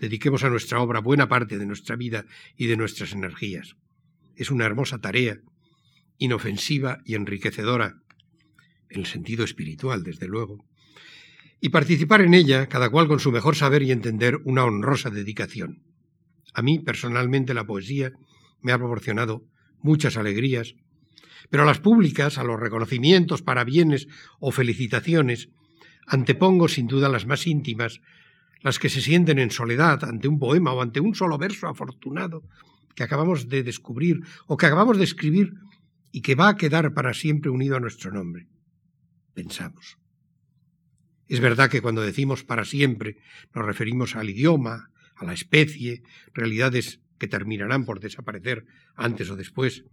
dediquemos 0.00 0.42
a 0.42 0.50
nuestra 0.50 0.80
obra 0.80 1.00
buena 1.00 1.28
parte 1.28 1.58
de 1.58 1.66
nuestra 1.66 1.94
vida 1.94 2.26
y 2.56 2.66
de 2.66 2.76
nuestras 2.76 3.12
energías. 3.12 3.76
Es 4.34 4.50
una 4.50 4.64
hermosa 4.64 4.98
tarea, 4.98 5.38
inofensiva 6.18 6.98
y 7.04 7.14
enriquecedora, 7.14 8.00
en 8.88 9.00
el 9.00 9.06
sentido 9.06 9.44
espiritual, 9.44 10.02
desde 10.02 10.26
luego, 10.26 10.64
y 11.64 11.68
participar 11.68 12.22
en 12.22 12.34
ella, 12.34 12.66
cada 12.66 12.90
cual 12.90 13.06
con 13.06 13.20
su 13.20 13.30
mejor 13.30 13.54
saber 13.54 13.84
y 13.84 13.92
entender, 13.92 14.40
una 14.44 14.64
honrosa 14.64 15.10
dedicación. 15.10 15.84
A 16.52 16.60
mí, 16.60 16.80
personalmente, 16.80 17.54
la 17.54 17.64
poesía 17.64 18.10
me 18.62 18.72
ha 18.72 18.78
proporcionado 18.78 19.44
muchas 19.80 20.16
alegrías, 20.16 20.74
pero 21.50 21.62
a 21.62 21.66
las 21.66 21.78
públicas, 21.78 22.36
a 22.36 22.42
los 22.42 22.58
reconocimientos, 22.58 23.42
parabienes 23.42 24.08
o 24.40 24.50
felicitaciones, 24.50 25.50
antepongo 26.08 26.66
sin 26.66 26.88
duda 26.88 27.08
las 27.08 27.26
más 27.26 27.46
íntimas, 27.46 28.00
las 28.62 28.80
que 28.80 28.88
se 28.88 29.00
sienten 29.00 29.38
en 29.38 29.52
soledad 29.52 30.02
ante 30.02 30.26
un 30.26 30.40
poema 30.40 30.72
o 30.72 30.82
ante 30.82 30.98
un 30.98 31.14
solo 31.14 31.38
verso 31.38 31.68
afortunado 31.68 32.42
que 32.96 33.04
acabamos 33.04 33.48
de 33.48 33.62
descubrir 33.62 34.18
o 34.48 34.56
que 34.56 34.66
acabamos 34.66 34.98
de 34.98 35.04
escribir 35.04 35.54
y 36.10 36.22
que 36.22 36.34
va 36.34 36.48
a 36.48 36.56
quedar 36.56 36.92
para 36.92 37.14
siempre 37.14 37.52
unido 37.52 37.76
a 37.76 37.80
nuestro 37.80 38.10
nombre. 38.10 38.48
Pensamos. 39.32 40.01
Es 41.32 41.40
verdad 41.40 41.70
que 41.70 41.80
cuando 41.80 42.02
decimos 42.02 42.44
para 42.44 42.66
siempre 42.66 43.16
nos 43.54 43.64
referimos 43.64 44.16
al 44.16 44.28
idioma, 44.28 44.90
a 45.16 45.24
la 45.24 45.32
especie, 45.32 46.02
realidades 46.34 47.00
que 47.18 47.26
terminarán 47.26 47.86
por 47.86 48.00
desaparecer 48.00 48.66
antes 48.96 49.30
o 49.30 49.36
después, 49.36 49.86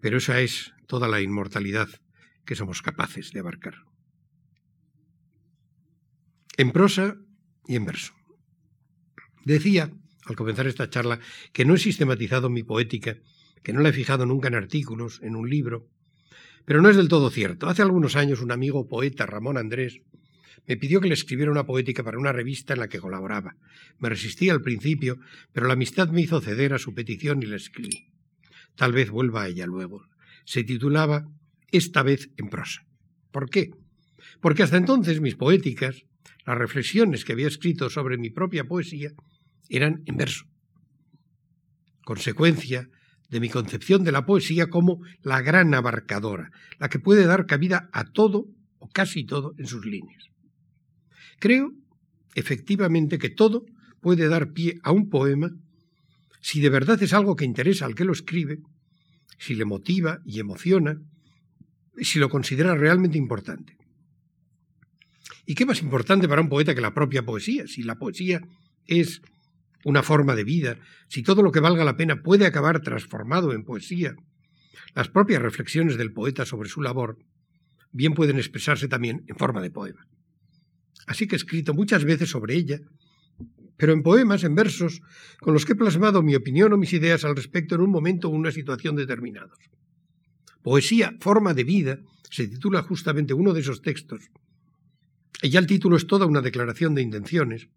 pero 0.00 0.18
esa 0.18 0.40
es 0.40 0.72
toda 0.88 1.06
la 1.06 1.20
inmortalidad 1.20 1.88
que 2.44 2.56
somos 2.56 2.82
capaces 2.82 3.30
de 3.30 3.38
abarcar. 3.38 3.76
En 6.56 6.72
prosa 6.72 7.14
y 7.68 7.76
en 7.76 7.84
verso. 7.84 8.12
Decía, 9.44 9.92
al 10.24 10.34
comenzar 10.34 10.66
esta 10.66 10.90
charla, 10.90 11.20
que 11.52 11.64
no 11.64 11.76
he 11.76 11.78
sistematizado 11.78 12.50
mi 12.50 12.64
poética, 12.64 13.18
que 13.62 13.72
no 13.72 13.82
la 13.82 13.90
he 13.90 13.92
fijado 13.92 14.26
nunca 14.26 14.48
en 14.48 14.56
artículos, 14.56 15.20
en 15.22 15.36
un 15.36 15.48
libro, 15.48 15.86
pero 16.64 16.82
no 16.82 16.88
es 16.90 16.96
del 16.96 17.08
todo 17.08 17.30
cierto. 17.30 17.68
Hace 17.68 17.82
algunos 17.82 18.16
años 18.16 18.40
un 18.40 18.50
amigo 18.50 18.88
poeta, 18.88 19.26
Ramón 19.26 19.56
Andrés, 19.56 20.02
me 20.66 20.76
pidió 20.76 21.00
que 21.00 21.08
le 21.08 21.14
escribiera 21.14 21.50
una 21.50 21.64
poética 21.64 22.02
para 22.02 22.18
una 22.18 22.32
revista 22.32 22.74
en 22.74 22.80
la 22.80 22.88
que 22.88 22.98
colaboraba. 22.98 23.56
Me 23.98 24.08
resistí 24.08 24.48
al 24.48 24.62
principio, 24.62 25.18
pero 25.52 25.66
la 25.66 25.74
amistad 25.74 26.08
me 26.10 26.22
hizo 26.22 26.40
ceder 26.40 26.74
a 26.74 26.78
su 26.78 26.94
petición 26.94 27.42
y 27.42 27.46
la 27.46 27.56
escribí. 27.56 28.08
Tal 28.76 28.92
vez 28.92 29.10
vuelva 29.10 29.42
a 29.42 29.48
ella 29.48 29.66
luego. 29.66 30.06
Se 30.44 30.64
titulaba 30.64 31.26
Esta 31.70 32.02
vez 32.02 32.30
en 32.36 32.48
prosa. 32.48 32.82
¿Por 33.30 33.50
qué? 33.50 33.70
Porque 34.40 34.62
hasta 34.62 34.76
entonces 34.76 35.20
mis 35.20 35.36
poéticas, 35.36 36.04
las 36.46 36.58
reflexiones 36.58 37.24
que 37.24 37.32
había 37.32 37.48
escrito 37.48 37.90
sobre 37.90 38.18
mi 38.18 38.30
propia 38.30 38.64
poesía, 38.64 39.10
eran 39.68 40.02
en 40.06 40.16
verso. 40.16 40.46
Consecuencia 42.04 42.88
de 43.28 43.40
mi 43.40 43.48
concepción 43.48 44.02
de 44.02 44.12
la 44.12 44.26
poesía 44.26 44.68
como 44.68 45.00
la 45.22 45.40
gran 45.40 45.72
abarcadora, 45.74 46.50
la 46.78 46.88
que 46.88 46.98
puede 46.98 47.24
dar 47.24 47.46
cabida 47.46 47.88
a 47.92 48.04
todo 48.04 48.46
o 48.78 48.88
casi 48.88 49.24
todo 49.24 49.54
en 49.58 49.66
sus 49.66 49.86
líneas. 49.86 50.24
Creo, 51.40 51.72
efectivamente, 52.34 53.18
que 53.18 53.30
todo 53.30 53.64
puede 54.00 54.28
dar 54.28 54.52
pie 54.52 54.78
a 54.84 54.92
un 54.92 55.10
poema 55.10 55.50
si 56.40 56.60
de 56.60 56.70
verdad 56.70 57.02
es 57.02 57.12
algo 57.12 57.34
que 57.34 57.44
interesa 57.44 57.86
al 57.86 57.94
que 57.94 58.04
lo 58.04 58.12
escribe, 58.12 58.60
si 59.38 59.54
le 59.54 59.64
motiva 59.64 60.20
y 60.24 60.38
emociona, 60.38 61.00
si 61.98 62.18
lo 62.18 62.28
considera 62.28 62.74
realmente 62.74 63.18
importante. 63.18 63.76
¿Y 65.46 65.54
qué 65.54 65.66
más 65.66 65.82
importante 65.82 66.28
para 66.28 66.42
un 66.42 66.48
poeta 66.48 66.74
que 66.74 66.80
la 66.80 66.94
propia 66.94 67.24
poesía? 67.24 67.66
Si 67.66 67.82
la 67.82 67.96
poesía 67.96 68.40
es 68.86 69.20
una 69.84 70.02
forma 70.02 70.34
de 70.34 70.44
vida, 70.44 70.78
si 71.08 71.22
todo 71.22 71.42
lo 71.42 71.52
que 71.52 71.60
valga 71.60 71.84
la 71.84 71.96
pena 71.96 72.22
puede 72.22 72.46
acabar 72.46 72.80
transformado 72.80 73.52
en 73.52 73.64
poesía, 73.64 74.14
las 74.94 75.08
propias 75.08 75.42
reflexiones 75.42 75.96
del 75.96 76.12
poeta 76.12 76.44
sobre 76.44 76.68
su 76.68 76.82
labor 76.82 77.18
bien 77.92 78.14
pueden 78.14 78.36
expresarse 78.36 78.88
también 78.88 79.24
en 79.26 79.36
forma 79.36 79.60
de 79.62 79.70
poema. 79.70 80.06
Así 81.06 81.26
que 81.26 81.34
he 81.34 81.38
escrito 81.38 81.74
muchas 81.74 82.04
veces 82.04 82.30
sobre 82.30 82.54
ella, 82.54 82.80
pero 83.76 83.92
en 83.92 84.02
poemas, 84.02 84.44
en 84.44 84.54
versos, 84.54 85.00
con 85.40 85.54
los 85.54 85.64
que 85.64 85.72
he 85.72 85.76
plasmado 85.76 86.22
mi 86.22 86.34
opinión 86.34 86.72
o 86.72 86.76
mis 86.76 86.92
ideas 86.92 87.24
al 87.24 87.34
respecto 87.34 87.74
en 87.74 87.80
un 87.80 87.90
momento 87.90 88.28
o 88.28 88.32
una 88.32 88.52
situación 88.52 88.94
determinados. 88.94 89.58
Poesía, 90.62 91.16
forma 91.20 91.54
de 91.54 91.64
vida, 91.64 91.98
se 92.30 92.46
titula 92.46 92.82
justamente 92.82 93.32
uno 93.32 93.54
de 93.54 93.60
esos 93.60 93.80
textos. 93.80 94.28
Y 95.42 95.48
ya 95.48 95.58
el 95.58 95.66
título 95.66 95.96
es 95.96 96.06
toda 96.06 96.26
una 96.26 96.42
declaración 96.42 96.94
de 96.94 97.02
intenciones, 97.02 97.68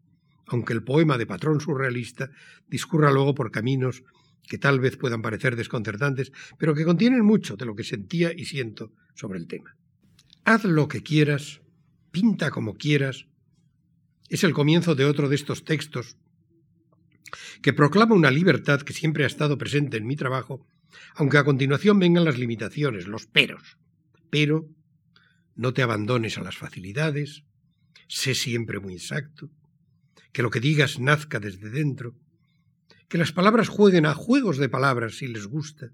aunque 0.48 0.74
el 0.74 0.84
poema 0.84 1.18
de 1.18 1.26
patrón 1.26 1.62
surrealista 1.62 2.30
discurra 2.68 3.12
luego 3.12 3.34
por 3.34 3.52
caminos 3.52 4.04
que 4.48 4.58
tal 4.58 4.82
vez 4.82 4.98
puedan 4.98 5.22
parecer 5.22 5.56
desconcertantes, 5.56 6.34
pero 6.60 6.76
que 6.76 6.84
contienen 6.84 7.24
mucho 7.24 7.56
de 7.56 7.66
lo 7.66 7.76
que 7.76 7.86
sentía 7.86 8.34
y 8.36 8.44
siento 8.44 8.92
sobre 9.16 9.40
el 9.40 9.48
tema. 9.48 9.76
Haz 10.44 10.66
lo 10.66 10.90
que 10.90 11.02
quieras, 11.02 11.62
pinta 12.14 12.52
como 12.52 12.76
quieras, 12.76 13.26
es 14.30 14.44
el 14.44 14.54
comienzo 14.54 14.94
de 14.94 15.06
otro 15.06 15.30
de 15.30 15.36
estos 15.36 15.66
textos 15.66 16.16
que 17.64 17.74
proclama 17.74 18.14
una 18.14 18.30
libertad 18.30 18.82
que 18.84 18.94
siempre 18.94 19.24
ha 19.24 19.28
estado 19.28 19.58
presente 19.58 19.98
en 19.98 20.06
mi 20.06 20.16
trabajo, 20.16 20.68
aunque 21.16 21.40
a 21.40 21.44
continuación 21.44 21.98
vengan 21.98 22.24
las 22.24 22.38
limitaciones, 22.38 23.08
los 23.08 23.26
peros. 23.26 23.80
Pero 24.30 24.70
no 25.56 25.74
te 25.74 25.82
abandones 25.82 26.38
a 26.38 26.44
las 26.44 26.56
facilidades, 26.56 27.46
sé 28.08 28.36
siempre 28.36 28.80
muy 28.80 28.94
exacto, 28.94 29.50
que 30.32 30.44
lo 30.44 30.52
que 30.52 30.60
digas 30.60 31.00
nazca 31.00 31.40
desde 31.40 31.72
dentro, 31.72 32.14
que 33.10 33.18
las 33.18 33.32
palabras 33.32 33.70
jueguen 33.70 34.06
a 34.06 34.14
juegos 34.14 34.60
de 34.60 34.70
palabras 34.70 35.18
si 35.18 35.28
les 35.28 35.48
gusta, 35.48 35.90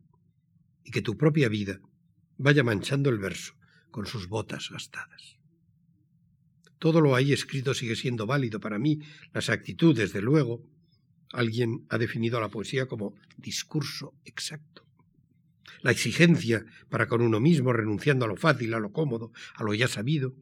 y 0.84 0.92
que 0.92 1.02
tu 1.02 1.16
propia 1.16 1.48
vida 1.48 1.80
vaya 2.38 2.64
manchando 2.64 3.10
el 3.10 3.20
verso 3.20 3.54
con 3.90 4.06
sus 4.06 4.28
botas 4.28 4.70
gastadas. 4.70 5.39
Todo 6.80 7.02
lo 7.02 7.16
ahí 7.16 7.34
escrito 7.34 7.74
sigue 7.74 7.96
siendo 7.96 8.26
válido 8.26 8.60
para 8.60 8.80
mí, 8.80 9.00
las 9.34 9.50
actitudes, 9.50 10.14
desde 10.14 10.22
luego. 10.22 10.64
Alguien 11.32 11.86
ha 11.90 11.98
definido 11.98 12.38
a 12.38 12.42
la 12.42 12.50
poesía 12.50 12.88
como 12.88 13.14
discurso 13.38 14.16
exacto. 14.26 14.86
La 15.82 15.92
exigencia 15.92 16.66
para 16.90 17.08
con 17.08 17.22
uno 17.22 17.40
mismo, 17.40 17.72
renunciando 17.74 18.26
a 18.26 18.28
lo 18.28 18.36
fácil, 18.36 18.74
a 18.74 18.80
lo 18.80 18.92
cómodo, 18.92 19.32
a 19.56 19.64
lo 19.64 19.74
ya 19.74 19.88
sabido, 19.88 20.34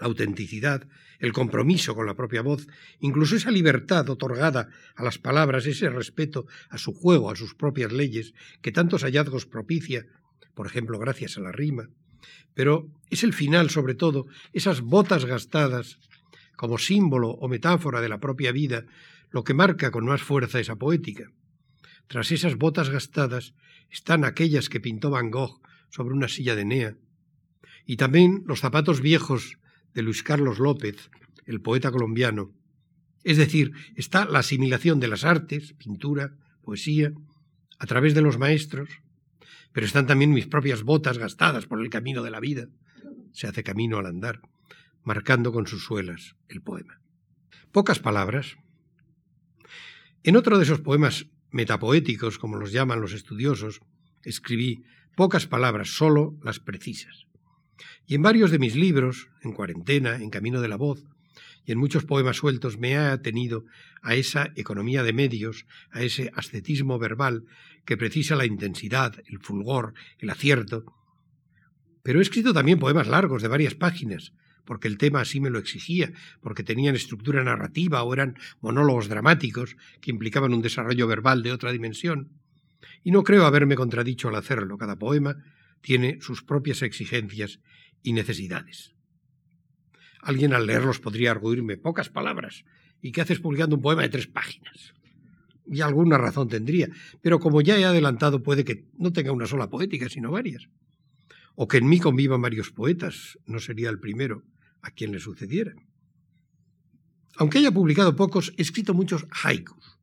la 0.00 0.06
autenticidad, 0.06 0.88
el 1.18 1.32
compromiso 1.32 1.94
con 1.94 2.06
la 2.06 2.14
propia 2.14 2.42
voz, 2.42 2.66
incluso 3.00 3.36
esa 3.36 3.50
libertad 3.50 4.08
otorgada 4.10 4.68
a 4.94 5.02
las 5.02 5.18
palabras, 5.18 5.66
ese 5.66 5.88
respeto 5.88 6.46
a 6.68 6.78
su 6.78 6.92
juego, 6.92 7.30
a 7.30 7.36
sus 7.36 7.54
propias 7.54 7.92
leyes, 7.92 8.32
que 8.60 8.72
tantos 8.72 9.02
hallazgos 9.02 9.46
propicia, 9.46 10.06
por 10.54 10.66
ejemplo, 10.66 10.98
gracias 10.98 11.36
a 11.36 11.40
la 11.40 11.52
rima. 11.52 11.88
Pero 12.54 12.88
es 13.10 13.22
el 13.22 13.32
final, 13.32 13.70
sobre 13.70 13.94
todo, 13.94 14.26
esas 14.52 14.80
botas 14.80 15.24
gastadas, 15.24 15.98
como 16.56 16.78
símbolo 16.78 17.30
o 17.30 17.48
metáfora 17.48 18.00
de 18.00 18.08
la 18.08 18.18
propia 18.18 18.52
vida, 18.52 18.84
lo 19.30 19.44
que 19.44 19.54
marca 19.54 19.90
con 19.90 20.06
más 20.06 20.22
fuerza 20.22 20.60
esa 20.60 20.76
poética. 20.76 21.30
Tras 22.06 22.32
esas 22.32 22.56
botas 22.56 22.88
gastadas 22.88 23.54
están 23.90 24.24
aquellas 24.24 24.68
que 24.68 24.80
pintó 24.80 25.10
Van 25.10 25.30
Gogh 25.30 25.60
sobre 25.90 26.14
una 26.14 26.28
silla 26.28 26.54
de 26.54 26.64
Nea, 26.64 26.96
y 27.84 27.96
también 27.96 28.42
los 28.46 28.60
zapatos 28.60 29.00
viejos 29.00 29.58
de 29.94 30.02
Luis 30.02 30.22
Carlos 30.22 30.58
López, 30.58 31.10
el 31.46 31.60
poeta 31.60 31.90
colombiano. 31.90 32.52
Es 33.22 33.36
decir, 33.36 33.72
está 33.94 34.24
la 34.24 34.40
asimilación 34.40 35.00
de 35.00 35.08
las 35.08 35.24
artes, 35.24 35.72
pintura, 35.74 36.36
poesía, 36.62 37.12
a 37.78 37.86
través 37.86 38.14
de 38.14 38.22
los 38.22 38.38
maestros, 38.38 38.88
pero 39.76 39.84
están 39.84 40.06
también 40.06 40.32
mis 40.32 40.46
propias 40.46 40.84
botas 40.84 41.18
gastadas 41.18 41.66
por 41.66 41.82
el 41.82 41.90
camino 41.90 42.22
de 42.22 42.30
la 42.30 42.40
vida. 42.40 42.68
Se 43.32 43.46
hace 43.46 43.62
camino 43.62 43.98
al 43.98 44.06
andar, 44.06 44.40
marcando 45.04 45.52
con 45.52 45.66
sus 45.66 45.84
suelas 45.84 46.34
el 46.48 46.62
poema. 46.62 46.98
Pocas 47.72 47.98
palabras. 47.98 48.56
En 50.22 50.38
otro 50.38 50.56
de 50.56 50.64
esos 50.64 50.80
poemas 50.80 51.26
metapoéticos, 51.50 52.38
como 52.38 52.56
los 52.56 52.72
llaman 52.72 53.02
los 53.02 53.12
estudiosos, 53.12 53.82
escribí 54.22 54.82
pocas 55.14 55.46
palabras, 55.46 55.90
solo 55.90 56.38
las 56.42 56.58
precisas. 56.58 57.26
Y 58.06 58.14
en 58.14 58.22
varios 58.22 58.50
de 58.50 58.58
mis 58.58 58.76
libros, 58.76 59.28
en 59.42 59.52
Cuarentena, 59.52 60.16
en 60.16 60.30
Camino 60.30 60.62
de 60.62 60.68
la 60.68 60.76
Voz, 60.76 61.04
y 61.66 61.72
en 61.72 61.78
muchos 61.78 62.06
poemas 62.06 62.38
sueltos 62.38 62.78
me 62.78 62.96
ha 62.96 63.12
atenido 63.12 63.66
a 64.00 64.14
esa 64.14 64.52
economía 64.56 65.02
de 65.02 65.12
medios, 65.12 65.66
a 65.90 66.00
ese 66.00 66.30
ascetismo 66.34 66.98
verbal 66.98 67.44
que 67.86 67.96
precisa 67.96 68.36
la 68.36 68.44
intensidad, 68.44 69.14
el 69.26 69.38
fulgor, 69.38 69.94
el 70.18 70.28
acierto. 70.30 70.84
Pero 72.02 72.18
he 72.18 72.22
escrito 72.22 72.52
también 72.52 72.78
poemas 72.78 73.06
largos 73.06 73.42
de 73.42 73.48
varias 73.48 73.74
páginas, 73.74 74.32
porque 74.64 74.88
el 74.88 74.98
tema 74.98 75.20
así 75.20 75.40
me 75.40 75.50
lo 75.50 75.58
exigía, 75.58 76.12
porque 76.40 76.64
tenían 76.64 76.96
estructura 76.96 77.42
narrativa 77.44 78.02
o 78.02 78.12
eran 78.12 78.36
monólogos 78.60 79.08
dramáticos 79.08 79.76
que 80.00 80.10
implicaban 80.10 80.52
un 80.52 80.62
desarrollo 80.62 81.06
verbal 81.06 81.42
de 81.42 81.52
otra 81.52 81.72
dimensión. 81.72 82.32
Y 83.02 83.12
no 83.12 83.22
creo 83.22 83.46
haberme 83.46 83.76
contradicho 83.76 84.28
al 84.28 84.34
hacerlo. 84.34 84.76
Cada 84.76 84.96
poema 84.96 85.36
tiene 85.80 86.18
sus 86.20 86.42
propias 86.42 86.82
exigencias 86.82 87.60
y 88.02 88.12
necesidades. 88.12 88.94
Alguien 90.20 90.52
al 90.52 90.66
leerlos 90.66 90.98
podría 90.98 91.30
arguirme 91.30 91.76
pocas 91.76 92.08
palabras. 92.08 92.64
¿Y 93.00 93.12
qué 93.12 93.20
haces 93.20 93.38
publicando 93.38 93.76
un 93.76 93.82
poema 93.82 94.02
de 94.02 94.08
tres 94.08 94.26
páginas? 94.26 94.95
Y 95.68 95.80
alguna 95.80 96.18
razón 96.18 96.48
tendría, 96.48 96.88
pero 97.22 97.40
como 97.40 97.60
ya 97.60 97.78
he 97.78 97.84
adelantado, 97.84 98.42
puede 98.42 98.64
que 98.64 98.84
no 98.98 99.12
tenga 99.12 99.32
una 99.32 99.46
sola 99.46 99.68
poética, 99.68 100.08
sino 100.08 100.30
varias. 100.30 100.68
O 101.54 101.66
que 101.66 101.78
en 101.78 101.88
mí 101.88 101.98
convivan 101.98 102.42
varios 102.42 102.70
poetas, 102.70 103.38
no 103.46 103.58
sería 103.58 103.90
el 103.90 103.98
primero 103.98 104.44
a 104.82 104.90
quien 104.90 105.12
le 105.12 105.18
sucediera. 105.18 105.74
Aunque 107.36 107.58
haya 107.58 107.72
publicado 107.72 108.16
pocos, 108.16 108.52
he 108.56 108.62
escrito 108.62 108.94
muchos 108.94 109.26
haikus. 109.42 109.98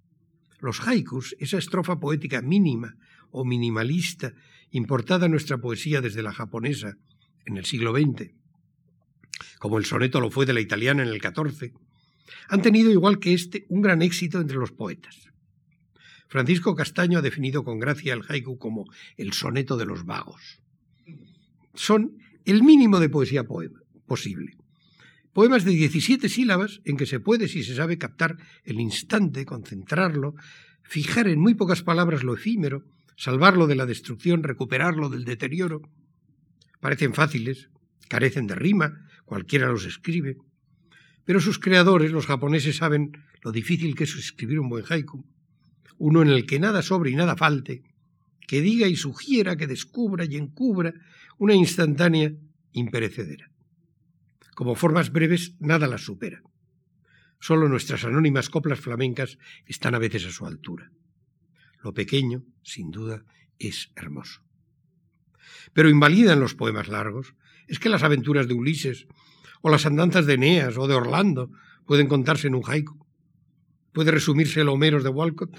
Los 0.60 0.86
haikus, 0.88 1.36
esa 1.40 1.58
estrofa 1.58 2.00
poética 2.00 2.42
mínima 2.42 2.96
o 3.32 3.44
minimalista 3.44 4.34
importada 4.72 5.26
a 5.26 5.30
nuestra 5.30 5.58
poesía 5.58 6.02
desde 6.02 6.24
la 6.24 6.34
japonesa 6.34 6.98
en 7.46 7.58
el 7.58 7.66
siglo 7.66 7.92
XX, 7.92 8.32
como 9.60 9.78
el 9.78 9.86
soneto 9.86 10.20
lo 10.20 10.30
fue 10.30 10.46
de 10.46 10.54
la 10.54 10.62
italiana 10.62 11.04
en 11.04 11.10
el 11.10 11.22
XIV, 11.22 11.74
han 12.50 12.62
tenido 12.62 12.92
igual 12.92 13.20
que 13.20 13.34
este 13.34 13.66
un 13.70 13.82
gran 13.82 14.02
éxito 14.02 14.40
entre 14.40 14.58
los 14.58 14.72
poetas. 14.72 15.30
Francisco 16.34 16.74
Castaño 16.74 17.20
ha 17.20 17.22
definido 17.22 17.64
con 17.64 17.78
gracia 17.78 18.12
el 18.16 18.24
haiku 18.28 18.58
como 18.58 18.86
el 19.18 19.34
soneto 19.34 19.78
de 19.78 19.86
los 19.86 20.04
vagos. 20.04 20.64
Son 21.76 22.18
el 22.44 22.64
mínimo 22.64 23.00
de 23.00 23.08
poesía 23.08 23.44
posible. 24.08 24.58
Poemas 25.32 25.64
de 25.64 25.74
17 25.74 26.30
sílabas 26.30 26.82
en 26.86 26.98
que 26.98 27.06
se 27.06 27.20
puede, 27.20 27.48
si 27.48 27.62
se 27.62 27.76
sabe, 27.76 28.00
captar 28.00 28.38
el 28.64 28.80
instante, 28.80 29.46
concentrarlo, 29.46 30.34
fijar 30.82 31.28
en 31.28 31.40
muy 31.40 31.54
pocas 31.54 31.84
palabras 31.84 32.24
lo 32.24 32.34
efímero, 32.34 32.82
salvarlo 33.16 33.68
de 33.68 33.76
la 33.76 33.86
destrucción, 33.86 34.42
recuperarlo 34.42 35.10
del 35.10 35.26
deterioro. 35.26 35.84
Parecen 36.82 37.14
fáciles, 37.14 37.70
carecen 38.10 38.48
de 38.48 38.56
rima, 38.56 39.06
cualquiera 39.26 39.68
los 39.68 39.86
escribe, 39.86 40.38
Pero 41.26 41.40
sus 41.40 41.60
creadores, 41.60 42.12
los 42.12 42.26
japoneses, 42.26 42.78
saben 42.78 43.12
lo 43.44 43.52
difícil 43.52 43.94
que 43.94 44.06
es 44.06 44.16
escribir 44.16 44.60
un 44.60 44.70
buen 44.70 44.84
haiku, 44.90 45.24
uno 46.04 46.22
en 46.22 46.28
el 46.28 46.46
que 46.46 46.60
nada 46.60 46.82
sobre 46.82 47.12
y 47.12 47.16
nada 47.16 47.38
falte, 47.38 47.82
que 48.46 48.60
diga 48.60 48.88
y 48.88 48.98
sugiera, 48.98 49.56
que 49.56 49.68
descubra 49.68 50.26
y 50.26 50.36
encubra 50.36 50.94
una 51.38 51.56
instantánea 51.56 52.34
imperecedera. 52.74 53.50
Como 54.54 54.76
formas 54.76 55.14
breves, 55.14 55.56
nada 55.60 55.88
las 55.88 56.02
supera. 56.02 56.44
Solo 57.40 57.70
nuestras 57.70 58.04
anónimas 58.04 58.50
coplas 58.50 58.82
flamencas 58.82 59.38
están 59.66 59.96
a 59.96 60.00
veces 60.00 60.26
a 60.26 60.32
su 60.32 60.46
altura. 60.46 60.92
Lo 61.82 61.94
pequeño, 61.94 62.44
sin 62.64 62.92
duda, 62.92 63.24
es 63.58 63.94
hermoso. 63.96 64.42
Pero 65.72 65.90
invalidan 65.90 66.42
los 66.42 66.54
poemas 66.54 66.90
largos. 66.90 67.34
Es 67.70 67.80
que 67.80 67.88
las 67.88 68.04
aventuras 68.04 68.50
de 68.50 68.56
Ulises, 68.56 69.08
o 69.62 69.70
las 69.70 69.86
andanzas 69.86 70.26
de 70.26 70.34
Eneas 70.34 70.78
o 70.78 70.86
de 70.86 70.96
Orlando 70.96 71.50
pueden 71.86 72.08
contarse 72.08 72.48
en 72.48 72.56
un 72.56 72.64
haiku. 72.66 73.08
Puede 73.94 74.10
resumirse 74.10 74.62
el 74.62 74.70
Homeros 74.70 75.04
de 75.04 75.10
Walcott. 75.10 75.56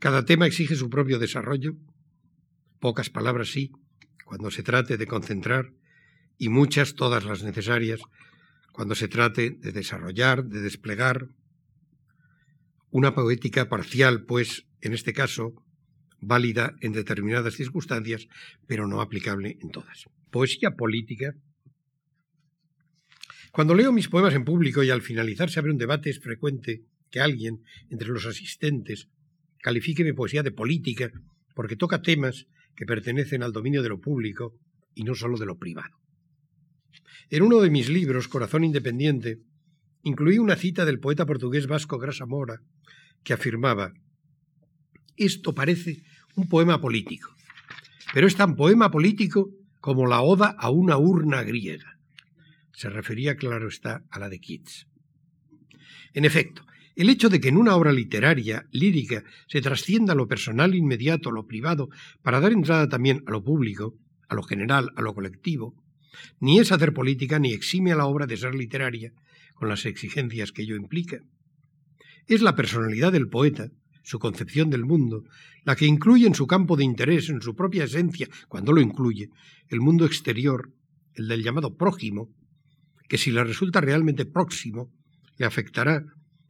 Cada 0.00 0.24
tema 0.24 0.48
exige 0.48 0.74
su 0.74 0.90
propio 0.90 1.20
desarrollo. 1.20 1.76
Pocas 2.80 3.08
palabras 3.08 3.52
sí, 3.52 3.70
cuando 4.24 4.50
se 4.50 4.64
trate 4.64 4.96
de 4.96 5.06
concentrar, 5.06 5.72
y 6.38 6.48
muchas, 6.48 6.96
todas 6.96 7.24
las 7.24 7.44
necesarias, 7.44 8.00
cuando 8.72 8.96
se 8.96 9.06
trate 9.06 9.50
de 9.50 9.70
desarrollar, 9.70 10.44
de 10.44 10.60
desplegar. 10.60 11.28
Una 12.90 13.14
poética 13.14 13.68
parcial, 13.68 14.24
pues, 14.24 14.66
en 14.80 14.92
este 14.92 15.12
caso, 15.12 15.54
válida 16.20 16.74
en 16.80 16.90
determinadas 16.92 17.54
circunstancias, 17.54 18.26
pero 18.66 18.88
no 18.88 19.00
aplicable 19.00 19.56
en 19.60 19.70
todas. 19.70 20.06
Poesía 20.32 20.72
política. 20.72 21.36
Cuando 23.52 23.76
leo 23.76 23.92
mis 23.92 24.08
poemas 24.08 24.34
en 24.34 24.44
público 24.44 24.82
y 24.82 24.90
al 24.90 25.02
finalizar 25.02 25.48
se 25.48 25.60
abre 25.60 25.70
un 25.70 25.78
debate, 25.78 26.10
es 26.10 26.18
frecuente 26.18 26.82
que 27.12 27.20
alguien, 27.20 27.62
entre 27.90 28.08
los 28.08 28.26
asistentes, 28.26 29.08
califique 29.62 30.02
mi 30.02 30.12
poesía 30.12 30.42
de 30.42 30.50
política 30.50 31.12
porque 31.54 31.76
toca 31.76 32.02
temas 32.02 32.46
que 32.74 32.86
pertenecen 32.86 33.44
al 33.44 33.52
dominio 33.52 33.82
de 33.82 33.90
lo 33.90 34.00
público 34.00 34.58
y 34.94 35.04
no 35.04 35.14
solo 35.14 35.38
de 35.38 35.46
lo 35.46 35.58
privado. 35.58 36.00
En 37.30 37.42
uno 37.42 37.60
de 37.60 37.70
mis 37.70 37.88
libros, 37.88 38.28
Corazón 38.28 38.64
Independiente, 38.64 39.38
incluí 40.02 40.38
una 40.38 40.56
cita 40.56 40.84
del 40.84 40.98
poeta 40.98 41.26
portugués 41.26 41.66
Vasco 41.66 41.98
Grasa 41.98 42.26
Mora 42.26 42.60
que 43.22 43.34
afirmaba 43.34 43.92
esto 45.16 45.54
parece 45.54 46.02
un 46.34 46.48
poema 46.48 46.80
político, 46.80 47.34
pero 48.14 48.26
es 48.26 48.34
tan 48.34 48.56
poema 48.56 48.90
político 48.90 49.50
como 49.80 50.06
la 50.06 50.22
oda 50.22 50.56
a 50.58 50.70
una 50.70 50.96
urna 50.96 51.42
griega. 51.42 51.98
Se 52.72 52.88
refería, 52.88 53.36
claro 53.36 53.68
está, 53.68 54.02
a 54.10 54.18
la 54.18 54.30
de 54.30 54.40
Keats. 54.40 54.86
En 56.14 56.24
efecto, 56.24 56.64
el 56.94 57.08
hecho 57.08 57.28
de 57.28 57.40
que 57.40 57.48
en 57.48 57.56
una 57.56 57.74
obra 57.74 57.92
literaria, 57.92 58.66
lírica, 58.70 59.24
se 59.48 59.60
trascienda 59.60 60.14
lo 60.14 60.28
personal 60.28 60.74
inmediato, 60.74 61.30
lo 61.30 61.46
privado, 61.46 61.88
para 62.22 62.40
dar 62.40 62.52
entrada 62.52 62.88
también 62.88 63.22
a 63.26 63.30
lo 63.30 63.42
público, 63.42 63.94
a 64.28 64.34
lo 64.34 64.42
general, 64.42 64.90
a 64.96 65.02
lo 65.02 65.14
colectivo, 65.14 65.74
ni 66.40 66.58
es 66.58 66.72
hacer 66.72 66.92
política 66.92 67.38
ni 67.38 67.52
exime 67.52 67.92
a 67.92 67.96
la 67.96 68.06
obra 68.06 68.26
de 68.26 68.36
ser 68.36 68.54
literaria, 68.54 69.12
con 69.54 69.68
las 69.68 69.86
exigencias 69.86 70.52
que 70.52 70.62
ello 70.62 70.76
implica. 70.76 71.18
Es 72.26 72.42
la 72.42 72.54
personalidad 72.54 73.12
del 73.12 73.28
poeta, 73.28 73.68
su 74.02 74.18
concepción 74.18 74.70
del 74.70 74.84
mundo, 74.84 75.24
la 75.64 75.76
que 75.76 75.86
incluye 75.86 76.26
en 76.26 76.34
su 76.34 76.46
campo 76.46 76.76
de 76.76 76.84
interés, 76.84 77.28
en 77.28 77.40
su 77.40 77.54
propia 77.54 77.84
esencia, 77.84 78.28
cuando 78.48 78.72
lo 78.72 78.80
incluye, 78.80 79.30
el 79.68 79.80
mundo 79.80 80.04
exterior, 80.04 80.72
el 81.14 81.28
del 81.28 81.42
llamado 81.42 81.76
prójimo, 81.76 82.28
que 83.08 83.18
si 83.18 83.30
le 83.30 83.44
resulta 83.44 83.80
realmente 83.80 84.24
próximo, 84.24 84.90
le 85.38 85.46
afectará 85.46 86.04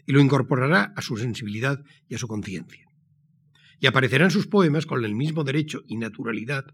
y 0.06 0.12
lo 0.12 0.20
incorporará 0.20 0.92
a 0.96 1.02
su 1.02 1.16
sensibilidad 1.16 1.82
y 2.08 2.14
a 2.14 2.18
su 2.18 2.28
conciencia. 2.28 2.86
Y 3.78 3.86
aparecerán 3.86 4.30
sus 4.30 4.46
poemas 4.46 4.86
con 4.86 5.04
el 5.04 5.14
mismo 5.14 5.44
derecho 5.44 5.82
y 5.86 5.96
naturalidad 5.96 6.66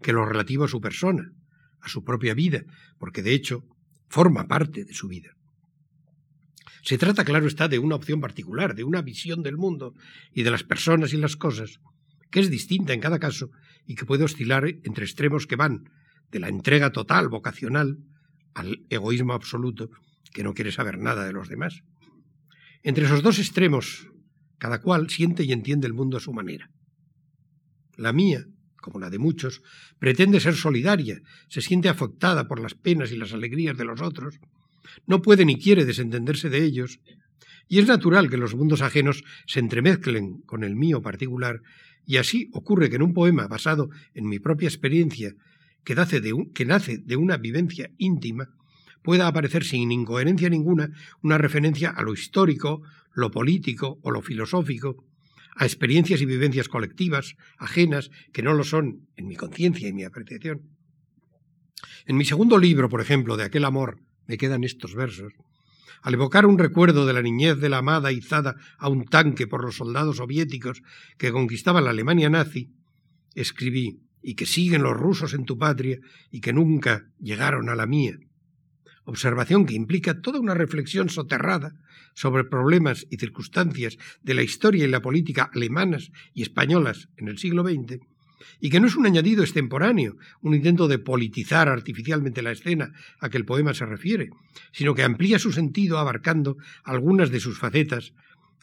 que 0.00 0.12
lo 0.12 0.24
relativo 0.24 0.64
a 0.64 0.68
su 0.68 0.80
persona, 0.80 1.32
a 1.80 1.88
su 1.88 2.04
propia 2.04 2.34
vida, 2.34 2.64
porque 2.98 3.22
de 3.22 3.34
hecho 3.34 3.64
forma 4.08 4.46
parte 4.46 4.84
de 4.84 4.94
su 4.94 5.08
vida. 5.08 5.36
Se 6.82 6.98
trata, 6.98 7.24
claro 7.24 7.46
está, 7.46 7.68
de 7.68 7.78
una 7.78 7.94
opción 7.94 8.20
particular, 8.20 8.74
de 8.74 8.84
una 8.84 9.02
visión 9.02 9.42
del 9.42 9.56
mundo 9.56 9.94
y 10.32 10.42
de 10.42 10.50
las 10.50 10.64
personas 10.64 11.12
y 11.12 11.16
las 11.16 11.36
cosas, 11.36 11.80
que 12.30 12.40
es 12.40 12.50
distinta 12.50 12.92
en 12.92 13.00
cada 13.00 13.20
caso 13.20 13.50
y 13.86 13.94
que 13.94 14.04
puede 14.04 14.24
oscilar 14.24 14.66
entre 14.82 15.04
extremos 15.04 15.46
que 15.46 15.56
van 15.56 15.90
de 16.30 16.40
la 16.40 16.48
entrega 16.48 16.90
total, 16.90 17.28
vocacional, 17.28 17.98
al 18.54 18.84
egoísmo 18.90 19.32
absoluto, 19.32 19.90
que 20.32 20.42
no 20.42 20.54
quiere 20.54 20.72
saber 20.72 20.98
nada 20.98 21.24
de 21.24 21.32
los 21.32 21.48
demás. 21.48 21.82
Entre 22.82 23.04
esos 23.04 23.22
dos 23.22 23.38
extremos, 23.38 24.08
cada 24.58 24.80
cual 24.80 25.08
siente 25.08 25.44
y 25.44 25.52
entiende 25.52 25.86
el 25.86 25.94
mundo 25.94 26.16
a 26.16 26.20
su 26.20 26.32
manera. 26.32 26.70
La 27.96 28.12
mía, 28.12 28.44
como 28.76 28.98
la 28.98 29.10
de 29.10 29.18
muchos, 29.18 29.62
pretende 29.98 30.40
ser 30.40 30.54
solidaria, 30.54 31.20
se 31.48 31.62
siente 31.62 31.88
afectada 31.88 32.48
por 32.48 32.60
las 32.60 32.74
penas 32.74 33.12
y 33.12 33.16
las 33.16 33.32
alegrías 33.32 33.76
de 33.76 33.84
los 33.84 34.00
otros, 34.00 34.40
no 35.06 35.22
puede 35.22 35.44
ni 35.44 35.58
quiere 35.58 35.84
desentenderse 35.84 36.50
de 36.50 36.64
ellos, 36.64 37.00
y 37.68 37.78
es 37.78 37.86
natural 37.86 38.28
que 38.28 38.36
los 38.36 38.54
mundos 38.54 38.82
ajenos 38.82 39.22
se 39.46 39.60
entremezclen 39.60 40.40
con 40.42 40.64
el 40.64 40.74
mío 40.74 41.00
particular, 41.00 41.60
y 42.04 42.16
así 42.16 42.48
ocurre 42.52 42.90
que 42.90 42.96
en 42.96 43.02
un 43.02 43.14
poema 43.14 43.46
basado 43.46 43.90
en 44.14 44.28
mi 44.28 44.40
propia 44.40 44.68
experiencia, 44.68 45.34
que 45.84 45.94
nace 45.94 46.20
de, 46.20 46.34
que 46.52 46.64
nace 46.64 46.98
de 46.98 47.16
una 47.16 47.36
vivencia 47.36 47.90
íntima, 47.96 48.48
pueda 49.02 49.26
aparecer 49.26 49.64
sin 49.64 49.92
incoherencia 49.92 50.48
ninguna 50.48 50.90
una 51.22 51.38
referencia 51.38 51.90
a 51.90 52.02
lo 52.02 52.12
histórico, 52.12 52.82
lo 53.14 53.30
político 53.30 53.98
o 54.02 54.10
lo 54.10 54.22
filosófico, 54.22 55.04
a 55.56 55.64
experiencias 55.64 56.20
y 56.20 56.26
vivencias 56.26 56.68
colectivas, 56.68 57.34
ajenas, 57.58 58.10
que 58.32 58.42
no 58.42 58.54
lo 58.54 58.64
son 58.64 59.08
en 59.16 59.26
mi 59.26 59.36
conciencia 59.36 59.88
y 59.88 59.92
mi 59.92 60.04
apreciación. 60.04 60.62
En 62.06 62.16
mi 62.16 62.24
segundo 62.24 62.58
libro, 62.58 62.88
por 62.88 63.00
ejemplo, 63.00 63.36
de 63.36 63.44
aquel 63.44 63.64
amor, 63.64 64.00
me 64.26 64.38
quedan 64.38 64.64
estos 64.64 64.94
versos. 64.94 65.32
Al 66.02 66.14
evocar 66.14 66.46
un 66.46 66.58
recuerdo 66.58 67.06
de 67.06 67.12
la 67.12 67.22
niñez 67.22 67.58
de 67.58 67.68
la 67.68 67.78
amada 67.78 68.10
izada 68.12 68.56
a 68.78 68.88
un 68.88 69.04
tanque 69.04 69.46
por 69.46 69.62
los 69.62 69.76
soldados 69.76 70.16
soviéticos 70.16 70.82
que 71.18 71.30
conquistaban 71.30 71.84
la 71.84 71.90
Alemania 71.90 72.28
nazi, 72.28 72.70
escribí, 73.34 74.00
y 74.22 74.34
que 74.34 74.46
siguen 74.46 74.82
los 74.82 74.96
rusos 74.96 75.34
en 75.34 75.44
tu 75.44 75.58
patria 75.58 75.98
y 76.30 76.40
que 76.40 76.52
nunca 76.52 77.06
llegaron 77.18 77.68
a 77.68 77.74
la 77.74 77.86
mía. 77.86 78.16
Observación 79.04 79.66
que 79.66 79.74
implica 79.74 80.20
toda 80.20 80.38
una 80.38 80.54
reflexión 80.54 81.08
soterrada 81.08 81.74
sobre 82.14 82.44
problemas 82.44 83.06
y 83.10 83.16
circunstancias 83.16 83.98
de 84.22 84.34
la 84.34 84.42
historia 84.42 84.84
y 84.84 84.88
la 84.88 85.02
política 85.02 85.50
alemanas 85.54 86.10
y 86.34 86.42
españolas 86.42 87.08
en 87.16 87.28
el 87.28 87.38
siglo 87.38 87.62
XX 87.64 88.00
y 88.60 88.70
que 88.70 88.80
no 88.80 88.86
es 88.86 88.96
un 88.96 89.06
añadido 89.06 89.42
extemporáneo, 89.42 90.16
un 90.40 90.54
intento 90.54 90.88
de 90.88 90.98
politizar 90.98 91.68
artificialmente 91.68 92.42
la 92.42 92.52
escena 92.52 92.92
a 93.20 93.28
que 93.28 93.38
el 93.38 93.44
poema 93.44 93.74
se 93.74 93.86
refiere, 93.86 94.30
sino 94.72 94.94
que 94.94 95.02
amplía 95.02 95.38
su 95.38 95.52
sentido 95.52 95.98
abarcando 95.98 96.56
algunas 96.84 97.30
de 97.30 97.40
sus 97.40 97.58
facetas 97.58 98.12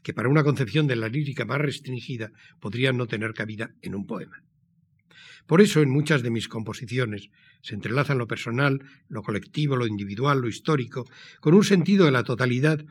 que 0.04 0.14
para 0.14 0.30
una 0.30 0.44
concepción 0.44 0.88
de 0.88 0.96
la 0.96 1.10
lírica 1.10 1.46
más 1.46 1.60
restringida 1.60 2.32
podrían 2.60 2.98
no 2.98 3.08
tener 3.08 3.34
cabida 3.34 3.72
en 3.82 3.96
un 3.96 4.06
poema. 4.06 4.42
Por 5.50 5.62
eso 5.62 5.82
en 5.82 5.90
muchas 5.90 6.22
de 6.22 6.30
mis 6.30 6.48
composiciones 6.48 7.32
se 7.64 7.74
entrelazan 7.74 8.20
lo 8.20 8.28
personal, 8.28 8.84
lo 9.08 9.24
colectivo, 9.24 9.76
lo 9.76 9.88
individual, 9.88 10.42
lo 10.42 10.48
histórico, 10.48 11.10
con 11.40 11.56
un 11.56 11.64
sentido 11.64 12.06
de 12.06 12.12
la 12.12 12.24
totalidad 12.24 12.86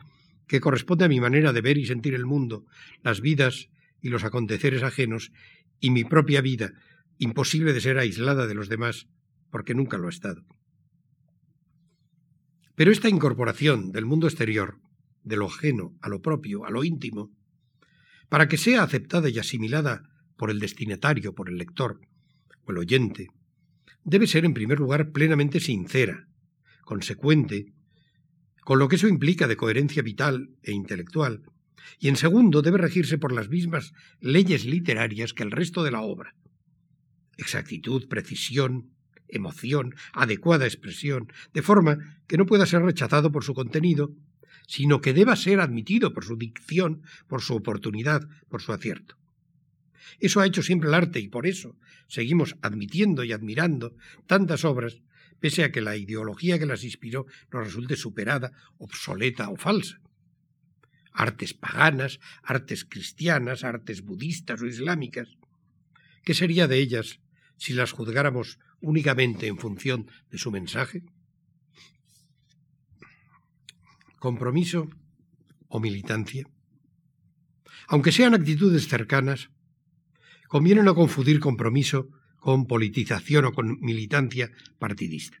que 0.45 0.59
corresponde 0.59 1.05
a 1.05 1.07
mi 1.07 1.21
manera 1.21 1.53
de 1.53 1.61
ver 1.61 1.77
y 1.77 1.85
sentir 1.85 2.13
el 2.15 2.25
mundo, 2.25 2.65
las 3.01 3.21
vidas 3.21 3.69
y 4.01 4.09
los 4.09 4.25
aconteceres 4.25 4.83
ajenos 4.83 5.31
y 5.79 5.91
mi 5.91 6.03
propia 6.03 6.41
vida, 6.41 6.73
imposible 7.17 7.71
de 7.71 7.79
ser 7.79 7.97
aislada 7.97 8.45
de 8.45 8.55
los 8.55 8.67
demás, 8.67 9.07
porque 9.51 9.73
nunca 9.73 9.97
lo 9.97 10.07
ha 10.07 10.09
estado. 10.09 10.43
Pero 12.75 12.91
esta 12.91 13.07
incorporación 13.07 13.93
del 13.93 14.05
mundo 14.05 14.27
exterior, 14.27 14.81
de 15.23 15.37
lo 15.37 15.45
ajeno 15.45 15.97
a 16.01 16.09
lo 16.09 16.21
propio, 16.21 16.65
a 16.65 16.71
lo 16.71 16.83
íntimo, 16.83 17.31
para 18.27 18.49
que 18.49 18.57
sea 18.57 18.83
aceptada 18.83 19.29
y 19.29 19.39
asimilada 19.39 20.09
por 20.35 20.51
el 20.51 20.59
destinatario, 20.59 21.33
por 21.33 21.47
el 21.47 21.57
lector 21.57 22.01
el 22.71 22.79
oyente, 22.79 23.27
debe 24.03 24.27
ser 24.27 24.45
en 24.45 24.53
primer 24.53 24.79
lugar 24.79 25.11
plenamente 25.11 25.59
sincera, 25.59 26.27
consecuente, 26.83 27.73
con 28.61 28.79
lo 28.79 28.87
que 28.87 28.95
eso 28.95 29.07
implica 29.07 29.47
de 29.47 29.57
coherencia 29.57 30.01
vital 30.01 30.49
e 30.63 30.71
intelectual, 30.71 31.43
y 31.99 32.07
en 32.07 32.15
segundo 32.15 32.61
debe 32.61 32.77
regirse 32.77 33.17
por 33.17 33.31
las 33.31 33.49
mismas 33.49 33.93
leyes 34.19 34.65
literarias 34.65 35.33
que 35.33 35.43
el 35.43 35.51
resto 35.51 35.83
de 35.83 35.91
la 35.91 36.01
obra. 36.01 36.35
Exactitud, 37.37 38.07
precisión, 38.07 38.91
emoción, 39.27 39.95
adecuada 40.13 40.65
expresión, 40.65 41.31
de 41.53 41.61
forma 41.61 41.97
que 42.27 42.37
no 42.37 42.45
pueda 42.45 42.65
ser 42.65 42.81
rechazado 42.81 43.31
por 43.31 43.43
su 43.43 43.53
contenido, 43.53 44.15
sino 44.67 45.01
que 45.01 45.13
deba 45.13 45.35
ser 45.35 45.59
admitido 45.59 46.13
por 46.13 46.25
su 46.25 46.35
dicción, 46.35 47.01
por 47.27 47.41
su 47.41 47.55
oportunidad, 47.55 48.27
por 48.49 48.61
su 48.61 48.73
acierto. 48.73 49.18
Eso 50.19 50.39
ha 50.39 50.45
hecho 50.45 50.63
siempre 50.63 50.89
el 50.89 50.95
arte 50.95 51.19
y 51.19 51.27
por 51.27 51.47
eso 51.47 51.75
seguimos 52.07 52.55
admitiendo 52.61 53.23
y 53.23 53.31
admirando 53.31 53.95
tantas 54.27 54.65
obras, 54.65 55.01
pese 55.39 55.63
a 55.63 55.71
que 55.71 55.81
la 55.81 55.95
ideología 55.95 56.59
que 56.59 56.65
las 56.65 56.83
inspiró 56.83 57.25
nos 57.51 57.65
resulte 57.65 57.95
superada, 57.95 58.51
obsoleta 58.77 59.49
o 59.49 59.55
falsa. 59.55 59.99
Artes 61.11 61.53
paganas, 61.53 62.19
artes 62.43 62.85
cristianas, 62.85 63.63
artes 63.63 64.01
budistas 64.01 64.61
o 64.61 64.67
islámicas. 64.67 65.37
¿Qué 66.23 66.33
sería 66.33 66.67
de 66.67 66.79
ellas 66.79 67.19
si 67.57 67.73
las 67.73 67.91
juzgáramos 67.91 68.59
únicamente 68.81 69.47
en 69.47 69.57
función 69.57 70.09
de 70.29 70.37
su 70.37 70.51
mensaje? 70.51 71.03
¿Compromiso 74.19 74.89
o 75.67 75.79
militancia? 75.79 76.47
Aunque 77.87 78.11
sean 78.11 78.33
actitudes 78.33 78.87
cercanas, 78.87 79.49
conviene 80.49 80.81
no 80.83 80.95
confundir 80.95 81.39
compromiso 81.39 82.09
con 82.35 82.65
politización 82.65 83.45
o 83.45 83.53
con 83.53 83.77
militancia 83.79 84.49
partidista. 84.79 85.37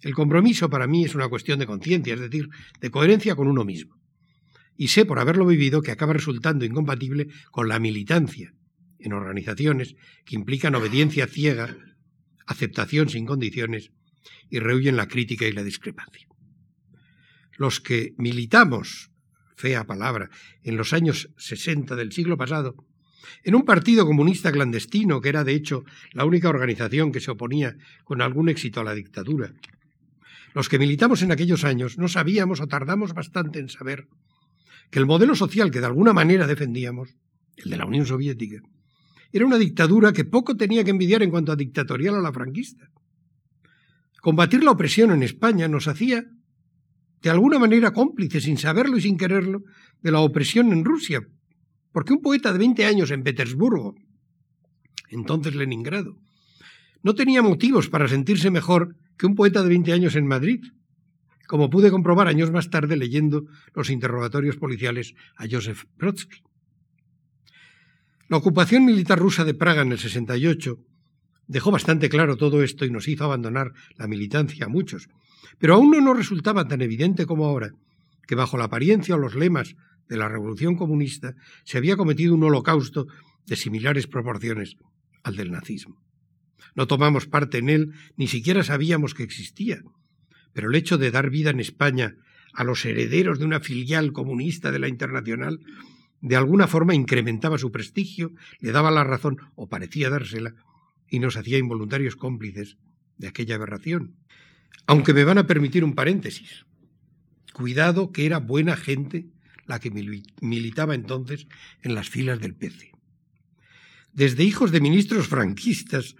El 0.00 0.14
compromiso 0.14 0.70
para 0.70 0.86
mí 0.86 1.04
es 1.04 1.14
una 1.14 1.28
cuestión 1.28 1.58
de 1.58 1.66
conciencia, 1.66 2.14
es 2.14 2.20
decir, 2.20 2.48
de 2.80 2.90
coherencia 2.90 3.36
con 3.36 3.46
uno 3.46 3.64
mismo. 3.64 3.94
Y 4.76 4.88
sé 4.88 5.04
por 5.04 5.18
haberlo 5.18 5.44
vivido 5.44 5.82
que 5.82 5.90
acaba 5.90 6.14
resultando 6.14 6.64
incompatible 6.64 7.28
con 7.50 7.68
la 7.68 7.78
militancia 7.78 8.54
en 8.98 9.12
organizaciones 9.12 9.96
que 10.24 10.36
implican 10.36 10.74
obediencia 10.74 11.26
ciega, 11.26 11.76
aceptación 12.46 13.10
sin 13.10 13.26
condiciones 13.26 13.90
y 14.48 14.60
rehuyen 14.60 14.96
la 14.96 15.08
crítica 15.08 15.46
y 15.46 15.52
la 15.52 15.62
discrepancia. 15.62 16.26
Los 17.58 17.80
que 17.80 18.14
militamos, 18.16 19.10
fea 19.56 19.84
palabra, 19.84 20.30
en 20.62 20.76
los 20.76 20.94
años 20.94 21.28
60 21.36 21.96
del 21.96 22.12
siglo 22.12 22.38
pasado, 22.38 22.87
en 23.44 23.54
un 23.54 23.64
partido 23.64 24.06
comunista 24.06 24.52
clandestino, 24.52 25.20
que 25.20 25.28
era 25.28 25.44
de 25.44 25.54
hecho 25.54 25.84
la 26.12 26.24
única 26.24 26.48
organización 26.48 27.12
que 27.12 27.20
se 27.20 27.30
oponía 27.30 27.76
con 28.04 28.22
algún 28.22 28.48
éxito 28.48 28.80
a 28.80 28.84
la 28.84 28.94
dictadura. 28.94 29.52
Los 30.54 30.68
que 30.68 30.78
militamos 30.78 31.22
en 31.22 31.32
aquellos 31.32 31.64
años 31.64 31.98
no 31.98 32.08
sabíamos 32.08 32.60
o 32.60 32.66
tardamos 32.66 33.14
bastante 33.14 33.58
en 33.58 33.68
saber 33.68 34.08
que 34.90 34.98
el 34.98 35.06
modelo 35.06 35.34
social 35.34 35.70
que 35.70 35.80
de 35.80 35.86
alguna 35.86 36.12
manera 36.12 36.46
defendíamos, 36.46 37.14
el 37.56 37.70
de 37.70 37.76
la 37.76 37.86
Unión 37.86 38.06
Soviética, 38.06 38.60
era 39.30 39.44
una 39.44 39.58
dictadura 39.58 40.12
que 40.12 40.24
poco 40.24 40.56
tenía 40.56 40.84
que 40.84 40.90
envidiar 40.90 41.22
en 41.22 41.30
cuanto 41.30 41.52
a 41.52 41.56
dictatorial 41.56 42.14
a 42.16 42.20
la 42.20 42.32
franquista. 42.32 42.88
Combatir 44.20 44.64
la 44.64 44.70
opresión 44.70 45.10
en 45.10 45.22
España 45.22 45.68
nos 45.68 45.86
hacía, 45.86 46.24
de 47.22 47.30
alguna 47.30 47.58
manera, 47.58 47.92
cómplices, 47.92 48.44
sin 48.44 48.56
saberlo 48.56 48.96
y 48.96 49.02
sin 49.02 49.18
quererlo, 49.18 49.62
de 50.00 50.12
la 50.12 50.20
opresión 50.20 50.72
en 50.72 50.84
Rusia, 50.84 51.20
porque 51.98 52.12
un 52.12 52.22
poeta 52.22 52.52
de 52.52 52.60
20 52.60 52.86
años 52.86 53.10
en 53.10 53.24
Petersburgo, 53.24 53.96
entonces 55.08 55.56
Leningrado, 55.56 56.14
no 57.02 57.16
tenía 57.16 57.42
motivos 57.42 57.88
para 57.88 58.06
sentirse 58.06 58.52
mejor 58.52 58.94
que 59.18 59.26
un 59.26 59.34
poeta 59.34 59.64
de 59.64 59.70
20 59.70 59.92
años 59.94 60.14
en 60.14 60.24
Madrid, 60.24 60.60
como 61.48 61.70
pude 61.70 61.90
comprobar 61.90 62.28
años 62.28 62.52
más 62.52 62.70
tarde 62.70 62.96
leyendo 62.96 63.46
los 63.74 63.90
interrogatorios 63.90 64.58
policiales 64.58 65.14
a 65.34 65.46
Joseph 65.50 65.86
Brodsky. 65.96 66.38
La 68.28 68.36
ocupación 68.36 68.84
militar 68.84 69.18
rusa 69.18 69.44
de 69.44 69.54
Praga 69.54 69.82
en 69.82 69.90
el 69.90 69.98
68 69.98 70.78
dejó 71.48 71.72
bastante 71.72 72.08
claro 72.08 72.36
todo 72.36 72.62
esto 72.62 72.84
y 72.84 72.92
nos 72.92 73.08
hizo 73.08 73.24
abandonar 73.24 73.72
la 73.96 74.06
militancia 74.06 74.66
a 74.66 74.68
muchos, 74.68 75.08
pero 75.58 75.74
aún 75.74 75.90
no 75.90 76.00
nos 76.00 76.16
resultaba 76.16 76.68
tan 76.68 76.80
evidente 76.80 77.26
como 77.26 77.46
ahora 77.46 77.72
que 78.28 78.36
bajo 78.36 78.56
la 78.56 78.66
apariencia 78.66 79.16
o 79.16 79.18
los 79.18 79.34
lemas 79.34 79.74
de 80.08 80.16
la 80.16 80.28
Revolución 80.28 80.76
Comunista 80.76 81.34
se 81.64 81.78
había 81.78 81.96
cometido 81.96 82.34
un 82.34 82.44
holocausto 82.44 83.06
de 83.46 83.56
similares 83.56 84.06
proporciones 84.06 84.76
al 85.22 85.36
del 85.36 85.50
nazismo. 85.50 86.00
No 86.74 86.86
tomamos 86.86 87.26
parte 87.26 87.58
en 87.58 87.68
él, 87.68 87.92
ni 88.16 88.28
siquiera 88.28 88.62
sabíamos 88.62 89.14
que 89.14 89.22
existía, 89.22 89.80
pero 90.52 90.68
el 90.68 90.76
hecho 90.76 90.98
de 90.98 91.10
dar 91.10 91.30
vida 91.30 91.50
en 91.50 91.60
España 91.60 92.16
a 92.52 92.64
los 92.64 92.84
herederos 92.84 93.38
de 93.38 93.44
una 93.44 93.60
filial 93.60 94.12
comunista 94.12 94.70
de 94.72 94.78
la 94.78 94.88
Internacional 94.88 95.60
de 96.20 96.36
alguna 96.36 96.66
forma 96.66 96.94
incrementaba 96.94 97.58
su 97.58 97.70
prestigio, 97.70 98.32
le 98.58 98.72
daba 98.72 98.90
la 98.90 99.04
razón 99.04 99.38
o 99.54 99.68
parecía 99.68 100.10
dársela, 100.10 100.54
y 101.08 101.20
nos 101.20 101.36
hacía 101.36 101.58
involuntarios 101.58 102.16
cómplices 102.16 102.76
de 103.16 103.28
aquella 103.28 103.54
aberración. 103.54 104.16
Aunque 104.86 105.14
me 105.14 105.24
van 105.24 105.38
a 105.38 105.46
permitir 105.46 105.84
un 105.84 105.94
paréntesis. 105.94 106.66
Cuidado 107.52 108.12
que 108.12 108.26
era 108.26 108.38
buena 108.38 108.76
gente 108.76 109.26
la 109.68 109.78
que 109.78 109.92
militaba 110.40 110.94
entonces 110.94 111.46
en 111.82 111.94
las 111.94 112.08
filas 112.08 112.40
del 112.40 112.54
PC. 112.54 112.90
Desde 114.12 114.42
hijos 114.42 114.72
de 114.72 114.80
ministros 114.80 115.28
franquistas 115.28 116.16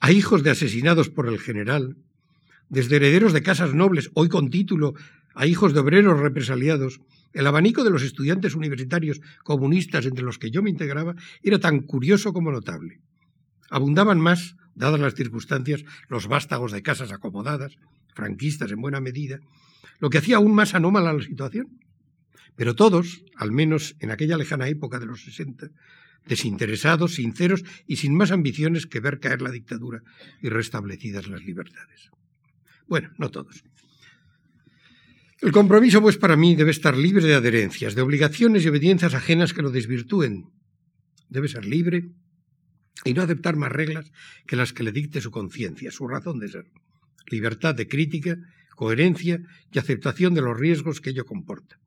a 0.00 0.10
hijos 0.10 0.42
de 0.42 0.50
asesinados 0.50 1.10
por 1.10 1.28
el 1.28 1.38
general, 1.38 1.96
desde 2.68 2.96
herederos 2.96 3.32
de 3.32 3.42
casas 3.42 3.74
nobles, 3.74 4.10
hoy 4.14 4.28
con 4.28 4.50
título, 4.50 4.94
a 5.34 5.46
hijos 5.46 5.74
de 5.74 5.80
obreros 5.80 6.18
represaliados, 6.18 7.00
el 7.34 7.46
abanico 7.46 7.84
de 7.84 7.90
los 7.90 8.02
estudiantes 8.02 8.54
universitarios 8.54 9.20
comunistas 9.44 10.06
entre 10.06 10.24
los 10.24 10.38
que 10.38 10.50
yo 10.50 10.62
me 10.62 10.70
integraba 10.70 11.14
era 11.42 11.60
tan 11.60 11.80
curioso 11.80 12.32
como 12.32 12.50
notable. 12.50 13.00
Abundaban 13.68 14.18
más, 14.18 14.56
dadas 14.74 15.00
las 15.00 15.14
circunstancias, 15.14 15.84
los 16.08 16.28
vástagos 16.28 16.72
de 16.72 16.82
casas 16.82 17.12
acomodadas, 17.12 17.76
franquistas 18.14 18.72
en 18.72 18.80
buena 18.80 19.00
medida, 19.00 19.38
lo 19.98 20.08
que 20.08 20.18
hacía 20.18 20.36
aún 20.36 20.54
más 20.54 20.74
anómala 20.74 21.12
la 21.12 21.22
situación. 21.22 21.68
Pero 22.56 22.74
todos, 22.74 23.22
al 23.36 23.52
menos 23.52 23.96
en 24.00 24.10
aquella 24.10 24.38
lejana 24.38 24.68
época 24.68 24.98
de 24.98 25.06
los 25.06 25.22
sesenta, 25.22 25.70
desinteresados, 26.26 27.14
sinceros 27.14 27.64
y 27.86 27.96
sin 27.96 28.14
más 28.14 28.32
ambiciones 28.32 28.86
que 28.86 29.00
ver 29.00 29.20
caer 29.20 29.42
la 29.42 29.50
dictadura 29.50 30.02
y 30.42 30.48
restablecidas 30.48 31.28
las 31.28 31.44
libertades. 31.44 32.10
Bueno, 32.88 33.10
no 33.18 33.30
todos. 33.30 33.62
El 35.40 35.52
compromiso, 35.52 36.00
pues, 36.00 36.16
para 36.16 36.36
mí 36.36 36.56
debe 36.56 36.70
estar 36.70 36.96
libre 36.96 37.26
de 37.26 37.34
adherencias, 37.34 37.94
de 37.94 38.00
obligaciones 38.00 38.64
y 38.64 38.68
obediencias 38.68 39.12
ajenas 39.12 39.52
que 39.52 39.62
lo 39.62 39.70
desvirtúen. 39.70 40.46
Debe 41.28 41.48
ser 41.48 41.66
libre 41.66 42.08
y 43.04 43.12
no 43.12 43.22
aceptar 43.22 43.56
más 43.56 43.70
reglas 43.70 44.10
que 44.46 44.56
las 44.56 44.72
que 44.72 44.82
le 44.82 44.92
dicte 44.92 45.20
su 45.20 45.30
conciencia, 45.30 45.90
su 45.90 46.08
razón 46.08 46.38
de 46.38 46.48
ser. 46.48 46.64
Libertad 47.26 47.74
de 47.74 47.86
crítica, 47.86 48.38
coherencia 48.76 49.40
y 49.70 49.78
aceptación 49.78 50.32
de 50.32 50.40
los 50.40 50.58
riesgos 50.58 51.00
que 51.02 51.10
ello 51.10 51.26
comporta 51.26 51.78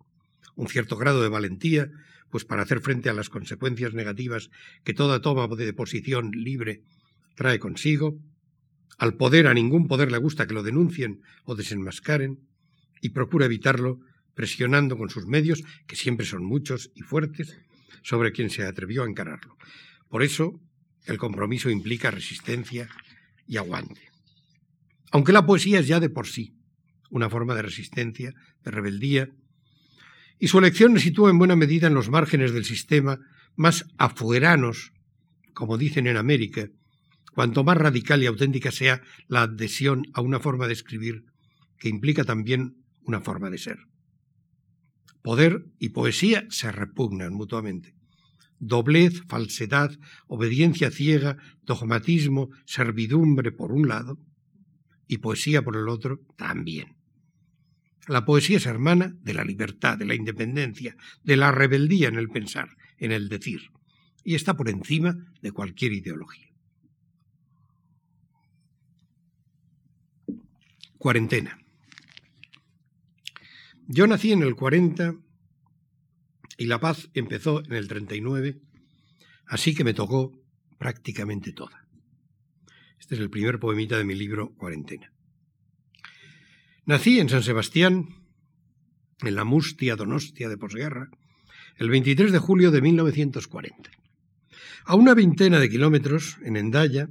un 0.60 0.68
cierto 0.68 0.98
grado 0.98 1.24
de 1.24 1.30
valentía, 1.30 1.90
pues 2.30 2.44
para 2.44 2.64
hacer 2.64 2.82
frente 2.82 3.10
a 3.10 3.14
las 3.14 3.30
consecuencias 3.30 3.94
negativas 3.94 4.50
que 4.84 4.94
toda 4.94 5.22
toma 5.22 5.48
de 5.48 5.72
posición 5.72 6.32
libre 6.32 6.84
trae 7.36 7.60
consigo, 7.60 8.20
al 8.98 9.14
poder 9.14 9.48
a 9.48 9.54
ningún 9.54 9.88
poder 9.88 10.12
le 10.12 10.18
gusta 10.18 10.48
que 10.48 10.54
lo 10.54 10.62
denuncien 10.62 11.22
o 11.46 11.56
desenmascaren, 11.56 12.40
y 13.02 13.10
procura 13.12 13.46
evitarlo 13.46 14.02
presionando 14.34 14.98
con 14.98 15.10
sus 15.10 15.26
medios, 15.26 15.64
que 15.88 15.96
siempre 15.96 16.26
son 16.26 16.44
muchos 16.44 16.92
y 16.94 17.04
fuertes, 17.04 17.58
sobre 18.04 18.34
quien 18.34 18.50
se 18.50 18.66
atrevió 18.66 19.04
a 19.04 19.08
encararlo. 19.08 19.56
Por 20.10 20.24
eso, 20.24 20.60
el 21.06 21.18
compromiso 21.18 21.70
implica 21.70 22.12
resistencia 22.12 22.90
y 23.48 23.56
aguante. 23.56 24.10
Aunque 25.12 25.32
la 25.32 25.46
poesía 25.46 25.80
es 25.80 25.88
ya 25.88 26.02
de 26.02 26.10
por 26.10 26.28
sí 26.28 26.54
una 27.10 27.30
forma 27.30 27.56
de 27.56 27.62
resistencia, 27.62 28.34
de 28.64 28.72
rebeldía, 28.72 29.30
y 30.40 30.48
su 30.48 30.58
elección 30.58 30.94
le 30.94 31.02
sitúa 31.02 31.30
en 31.30 31.38
buena 31.38 31.56
medida 31.56 31.88
en 31.88 31.94
los 31.94 32.10
márgenes 32.10 32.54
del 32.54 32.66
sistema 32.66 33.20
más 33.56 33.86
afueranos, 33.98 34.94
como 35.54 35.78
dicen 35.78 36.08
en 36.08 36.16
América, 36.16 36.70
cuanto 37.34 37.64
más 37.64 37.78
radical 37.78 38.24
y 38.24 38.26
auténtica 38.26 38.72
sea 38.72 39.02
la 39.28 39.44
adhesión 39.44 40.08
a 40.14 40.22
una 40.22 40.40
forma 40.40 40.68
de 40.68 40.74
escribir 40.74 41.26
que 41.78 41.90
implica 41.90 42.24
también 42.24 42.78
una 43.02 43.20
forma 43.20 43.50
de 43.50 43.58
ser. 43.58 43.80
Poder 45.22 45.66
y 45.78 45.90
poesía 45.90 46.46
se 46.50 46.72
repugnan 46.72 47.34
mutuamente. 47.34 47.94
Doblez, 48.60 49.24
falsedad, 49.28 49.98
obediencia 50.28 50.92
ciega, 50.92 51.38
dogmatismo, 51.64 52.50
servidumbre 52.66 53.52
por 53.52 53.72
un 53.72 53.88
lado, 53.88 54.20
y 55.08 55.18
poesía 55.18 55.62
por 55.62 55.76
el 55.76 55.90
otro 55.90 56.20
también. 56.38 56.99
La 58.10 58.26
poesía 58.26 58.58
es 58.58 58.66
hermana 58.66 59.16
de 59.22 59.36
la 59.36 59.44
libertad, 59.44 59.96
de 59.96 60.06
la 60.06 60.16
independencia, 60.16 60.98
de 61.24 61.38
la 61.38 61.52
rebeldía 61.52 62.08
en 62.08 62.16
el 62.16 62.28
pensar, 62.30 62.76
en 62.98 63.12
el 63.12 63.30
decir, 63.30 63.70
y 64.24 64.34
está 64.34 64.58
por 64.58 64.68
encima 64.68 65.32
de 65.44 65.52
cualquier 65.52 65.94
ideología. 65.94 66.48
Cuarentena. 70.98 71.60
Yo 73.86 74.08
nací 74.08 74.32
en 74.32 74.42
el 74.42 74.56
40 74.56 75.14
y 76.58 76.66
la 76.66 76.80
paz 76.80 77.12
empezó 77.14 77.64
en 77.64 77.74
el 77.74 77.88
39, 77.88 78.60
así 79.46 79.76
que 79.76 79.84
me 79.84 79.94
tocó 79.94 80.32
prácticamente 80.80 81.54
toda. 81.54 81.88
Este 83.00 83.14
es 83.14 83.22
el 83.22 83.30
primer 83.30 83.60
poemita 83.60 84.00
de 84.00 84.04
mi 84.04 84.16
libro 84.16 84.56
Cuarentena. 84.56 85.14
Nací 86.90 87.20
en 87.20 87.30
San 87.30 87.44
Sebastián, 87.44 88.16
en 89.22 89.36
la 89.36 89.44
mustia 89.44 89.96
Donostia 89.96 90.50
de 90.50 90.58
posguerra, 90.58 91.12
el 91.78 91.88
23 91.88 92.32
de 92.32 92.40
julio 92.40 92.72
de 92.72 92.82
1940. 92.82 93.92
A 94.86 94.96
una 94.96 95.14
veintena 95.14 95.60
de 95.60 95.70
kilómetros, 95.70 96.38
en 96.42 96.58
Endaya, 96.58 97.08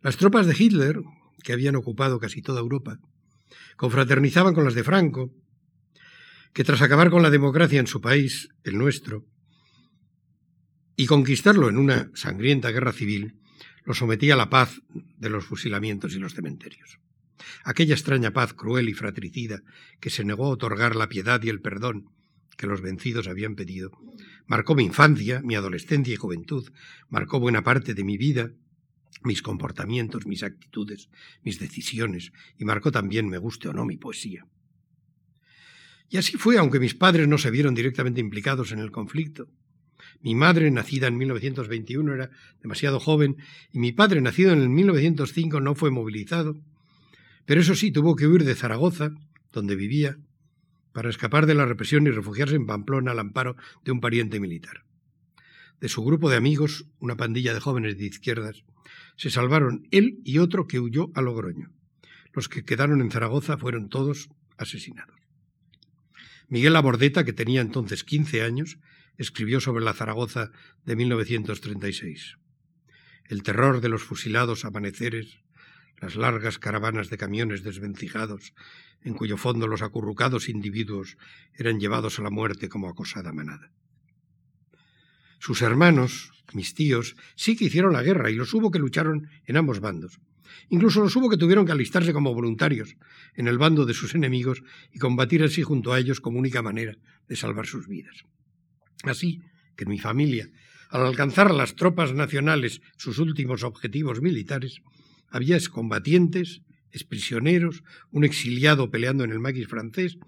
las 0.00 0.16
tropas 0.16 0.46
de 0.46 0.56
Hitler, 0.58 1.02
que 1.44 1.52
habían 1.52 1.76
ocupado 1.76 2.18
casi 2.18 2.40
toda 2.40 2.60
Europa, 2.60 2.96
confraternizaban 3.76 4.54
con 4.54 4.64
las 4.64 4.72
de 4.72 4.84
Franco, 4.84 5.34
que 6.54 6.64
tras 6.64 6.80
acabar 6.80 7.10
con 7.10 7.22
la 7.22 7.28
democracia 7.28 7.78
en 7.78 7.86
su 7.86 8.00
país, 8.00 8.48
el 8.64 8.78
nuestro, 8.78 9.26
y 10.96 11.04
conquistarlo 11.04 11.68
en 11.68 11.76
una 11.76 12.10
sangrienta 12.14 12.70
guerra 12.70 12.92
civil, 12.92 13.38
lo 13.84 13.92
sometía 13.92 14.32
a 14.32 14.38
la 14.38 14.48
paz 14.48 14.80
de 15.18 15.28
los 15.28 15.44
fusilamientos 15.44 16.14
y 16.14 16.18
los 16.18 16.32
cementerios. 16.32 17.02
Aquella 17.64 17.94
extraña 17.94 18.32
paz 18.32 18.52
cruel 18.52 18.88
y 18.88 18.94
fratricida 18.94 19.62
que 20.00 20.10
se 20.10 20.24
negó 20.24 20.46
a 20.46 20.50
otorgar 20.50 20.96
la 20.96 21.08
piedad 21.08 21.42
y 21.42 21.48
el 21.48 21.60
perdón 21.60 22.10
que 22.56 22.66
los 22.66 22.80
vencidos 22.80 23.28
habían 23.28 23.56
pedido, 23.56 23.90
marcó 24.46 24.74
mi 24.74 24.84
infancia, 24.84 25.40
mi 25.42 25.54
adolescencia 25.54 26.12
y 26.12 26.16
juventud, 26.16 26.70
marcó 27.08 27.40
buena 27.40 27.62
parte 27.62 27.94
de 27.94 28.04
mi 28.04 28.16
vida, 28.16 28.52
mis 29.24 29.42
comportamientos, 29.42 30.26
mis 30.26 30.42
actitudes, 30.42 31.08
mis 31.42 31.58
decisiones, 31.58 32.32
y 32.58 32.64
marcó 32.64 32.92
también, 32.92 33.28
me 33.28 33.38
guste 33.38 33.68
o 33.68 33.72
no, 33.72 33.84
mi 33.84 33.96
poesía. 33.96 34.46
Y 36.08 36.18
así 36.18 36.36
fue, 36.36 36.58
aunque 36.58 36.80
mis 36.80 36.94
padres 36.94 37.26
no 37.26 37.38
se 37.38 37.50
vieron 37.50 37.74
directamente 37.74 38.20
implicados 38.20 38.72
en 38.72 38.80
el 38.80 38.90
conflicto. 38.90 39.48
Mi 40.20 40.34
madre, 40.34 40.70
nacida 40.70 41.06
en 41.06 41.16
1921, 41.16 42.14
era 42.14 42.30
demasiado 42.60 43.00
joven, 43.00 43.36
y 43.72 43.78
mi 43.78 43.92
padre, 43.92 44.20
nacido 44.20 44.52
en 44.52 44.60
el 44.60 44.68
1905, 44.68 45.60
no 45.60 45.74
fue 45.74 45.90
movilizado. 45.90 46.60
Pero 47.44 47.60
eso 47.60 47.74
sí, 47.74 47.90
tuvo 47.90 48.16
que 48.16 48.26
huir 48.26 48.44
de 48.44 48.54
Zaragoza, 48.54 49.10
donde 49.52 49.76
vivía, 49.76 50.16
para 50.92 51.10
escapar 51.10 51.46
de 51.46 51.54
la 51.54 51.66
represión 51.66 52.06
y 52.06 52.10
refugiarse 52.10 52.54
en 52.54 52.66
Pamplona 52.66 53.12
al 53.12 53.18
amparo 53.18 53.56
de 53.84 53.92
un 53.92 54.00
pariente 54.00 54.40
militar. 54.40 54.84
De 55.80 55.88
su 55.88 56.04
grupo 56.04 56.30
de 56.30 56.36
amigos, 56.36 56.86
una 57.00 57.16
pandilla 57.16 57.54
de 57.54 57.60
jóvenes 57.60 57.98
de 57.98 58.06
izquierdas, 58.06 58.64
se 59.16 59.30
salvaron 59.30 59.88
él 59.90 60.20
y 60.24 60.38
otro 60.38 60.66
que 60.66 60.80
huyó 60.80 61.10
a 61.14 61.22
Logroño. 61.22 61.70
Los 62.32 62.48
que 62.48 62.64
quedaron 62.64 63.00
en 63.00 63.10
Zaragoza 63.10 63.58
fueron 63.58 63.88
todos 63.88 64.28
asesinados. 64.56 65.16
Miguel 66.48 66.76
Abordeta, 66.76 67.24
que 67.24 67.32
tenía 67.32 67.60
entonces 67.60 68.04
15 68.04 68.42
años, 68.42 68.78
escribió 69.16 69.60
sobre 69.60 69.84
la 69.84 69.94
Zaragoza 69.94 70.50
de 70.84 70.96
1936. 70.96 72.36
El 73.24 73.42
terror 73.42 73.80
de 73.80 73.88
los 73.88 74.02
fusilados 74.02 74.64
amaneceres, 74.64 75.41
las 76.02 76.16
largas 76.16 76.58
caravanas 76.58 77.10
de 77.10 77.16
camiones 77.16 77.62
desvencijados, 77.62 78.54
en 79.04 79.14
cuyo 79.14 79.36
fondo 79.36 79.68
los 79.68 79.82
acurrucados 79.82 80.48
individuos 80.48 81.16
eran 81.54 81.78
llevados 81.78 82.18
a 82.18 82.22
la 82.22 82.30
muerte 82.30 82.68
como 82.68 82.88
acosada 82.88 83.32
manada. 83.32 83.70
Sus 85.38 85.62
hermanos, 85.62 86.32
mis 86.54 86.74
tíos, 86.74 87.14
sí 87.36 87.56
que 87.56 87.66
hicieron 87.66 87.92
la 87.92 88.02
guerra 88.02 88.30
y 88.30 88.34
los 88.34 88.52
hubo 88.52 88.72
que 88.72 88.80
lucharon 88.80 89.30
en 89.46 89.56
ambos 89.56 89.78
bandos. 89.78 90.18
Incluso 90.70 91.00
los 91.00 91.14
hubo 91.14 91.30
que 91.30 91.36
tuvieron 91.36 91.64
que 91.64 91.72
alistarse 91.72 92.12
como 92.12 92.34
voluntarios 92.34 92.96
en 93.34 93.46
el 93.46 93.58
bando 93.58 93.86
de 93.86 93.94
sus 93.94 94.16
enemigos 94.16 94.62
y 94.92 94.98
combatir 94.98 95.44
así 95.44 95.62
junto 95.62 95.92
a 95.92 96.00
ellos 96.00 96.20
como 96.20 96.40
única 96.40 96.62
manera 96.62 96.96
de 97.28 97.36
salvar 97.36 97.66
sus 97.66 97.86
vidas. 97.86 98.24
Así 99.04 99.40
que 99.76 99.86
mi 99.86 100.00
familia, 100.00 100.50
al 100.90 101.06
alcanzar 101.06 101.54
las 101.54 101.76
tropas 101.76 102.12
nacionales 102.12 102.82
sus 102.96 103.18
últimos 103.18 103.62
objetivos 103.62 104.20
militares, 104.20 104.82
había 105.32 105.56
excombatientes, 105.56 106.62
exprisioneros, 106.92 107.82
un 108.10 108.24
exiliado 108.24 108.90
peleando 108.90 109.24
en 109.24 109.32
el 109.32 109.40
maquis 109.40 109.66
francés 109.66 110.18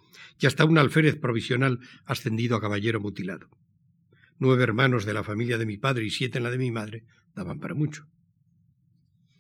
y 0.40 0.46
hasta 0.46 0.64
un 0.64 0.78
alférez 0.78 1.16
provisional 1.20 1.78
ascendido 2.07 2.57
a 2.57 2.61
caballero 2.61 3.00
mutilado. 3.00 3.48
Nueve 4.38 4.64
hermanos 4.64 5.05
de 5.05 5.14
la 5.14 5.22
familia 5.22 5.59
de 5.59 5.66
mi 5.66 5.76
padre 5.76 6.07
y 6.07 6.11
siete 6.11 6.38
en 6.38 6.44
la 6.44 6.50
de 6.50 6.59
mi 6.59 6.70
madre 6.70 7.05
daban 7.34 7.61
para 7.61 7.74
mucho. 7.74 8.07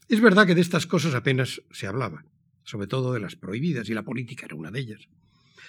Es 0.08 0.20
verdad 0.20 0.46
que 0.46 0.54
de 0.54 0.60
estas 0.60 0.86
cosas 0.86 1.14
apenas 1.14 1.62
se 1.72 1.86
hablaba, 1.86 2.24
sobre 2.62 2.86
todo 2.86 3.14
de 3.14 3.20
las 3.20 3.36
prohibidas, 3.36 3.88
y 3.88 3.94
la 3.94 4.04
política 4.04 4.46
era 4.46 4.54
una 4.54 4.70
de 4.70 4.80
ellas. 4.80 5.08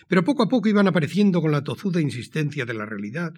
Pero 0.07 0.25
poco 0.25 0.43
a 0.43 0.49
poco 0.49 0.67
iban 0.67 0.87
apareciendo 0.87 1.41
con 1.41 1.51
la 1.51 1.63
tozuda 1.63 2.01
insistencia 2.01 2.65
de 2.65 2.73
la 2.73 2.85
realidad. 2.85 3.33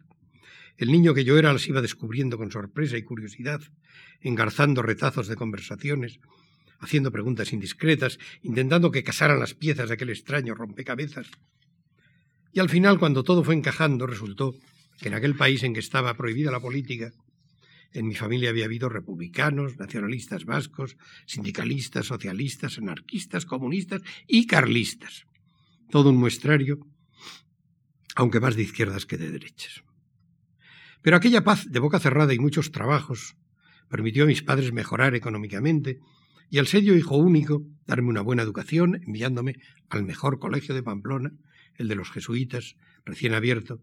El 0.75 0.91
niño 0.91 1.13
que 1.13 1.23
yo 1.23 1.37
era 1.37 1.53
las 1.53 1.67
iba 1.67 1.81
descubriendo 1.81 2.37
con 2.37 2.51
sorpresa 2.51 2.97
y 2.97 3.03
curiosidad, 3.03 3.61
engarzando 4.21 4.81
retazos 4.81 5.27
de 5.27 5.35
conversaciones, 5.35 6.19
haciendo 6.79 7.11
preguntas 7.11 7.53
indiscretas, 7.53 8.19
intentando 8.43 8.91
que 8.91 9.03
casaran 9.03 9.39
las 9.39 9.53
piezas 9.53 9.89
de 9.89 9.95
aquel 9.95 10.09
extraño 10.09 10.55
rompecabezas. 10.55 11.27
Y 12.53 12.59
al 12.59 12.69
final, 12.69 12.99
cuando 12.99 13.23
todo 13.23 13.43
fue 13.43 13.55
encajando, 13.55 14.07
resultó 14.07 14.55
que 14.99 15.09
en 15.09 15.13
aquel 15.13 15.35
país 15.35 15.63
en 15.63 15.73
que 15.73 15.79
estaba 15.79 16.15
prohibida 16.15 16.51
la 16.51 16.59
política, 16.59 17.11
en 17.93 18.07
mi 18.07 18.15
familia 18.15 18.49
había 18.49 18.65
habido 18.65 18.89
republicanos, 18.89 19.77
nacionalistas 19.77 20.45
vascos, 20.45 20.97
sindicalistas, 21.25 22.05
socialistas, 22.05 22.77
anarquistas, 22.77 23.45
comunistas 23.45 24.01
y 24.27 24.45
carlistas. 24.45 25.25
Todo 25.89 26.09
un 26.09 26.17
muestrario, 26.17 26.79
aunque 28.15 28.39
más 28.39 28.55
de 28.55 28.63
izquierdas 28.63 29.05
que 29.05 29.17
de 29.17 29.31
derechas. 29.31 29.83
Pero 31.01 31.17
aquella 31.17 31.43
paz 31.43 31.71
de 31.71 31.79
boca 31.79 31.99
cerrada 31.99 32.33
y 32.33 32.39
muchos 32.39 32.71
trabajos 32.71 33.35
permitió 33.87 34.23
a 34.23 34.27
mis 34.27 34.43
padres 34.43 34.73
mejorar 34.73 35.15
económicamente 35.15 35.99
y 36.49 36.59
al 36.59 36.67
ser 36.67 36.83
yo 36.83 36.95
hijo 36.95 37.17
único, 37.17 37.63
darme 37.85 38.09
una 38.09 38.21
buena 38.21 38.43
educación, 38.43 39.01
enviándome 39.05 39.55
al 39.89 40.03
mejor 40.03 40.39
colegio 40.39 40.73
de 40.75 40.83
Pamplona, 40.83 41.33
el 41.75 41.87
de 41.87 41.95
los 41.95 42.11
jesuitas, 42.11 42.75
recién 43.05 43.33
abierto, 43.33 43.79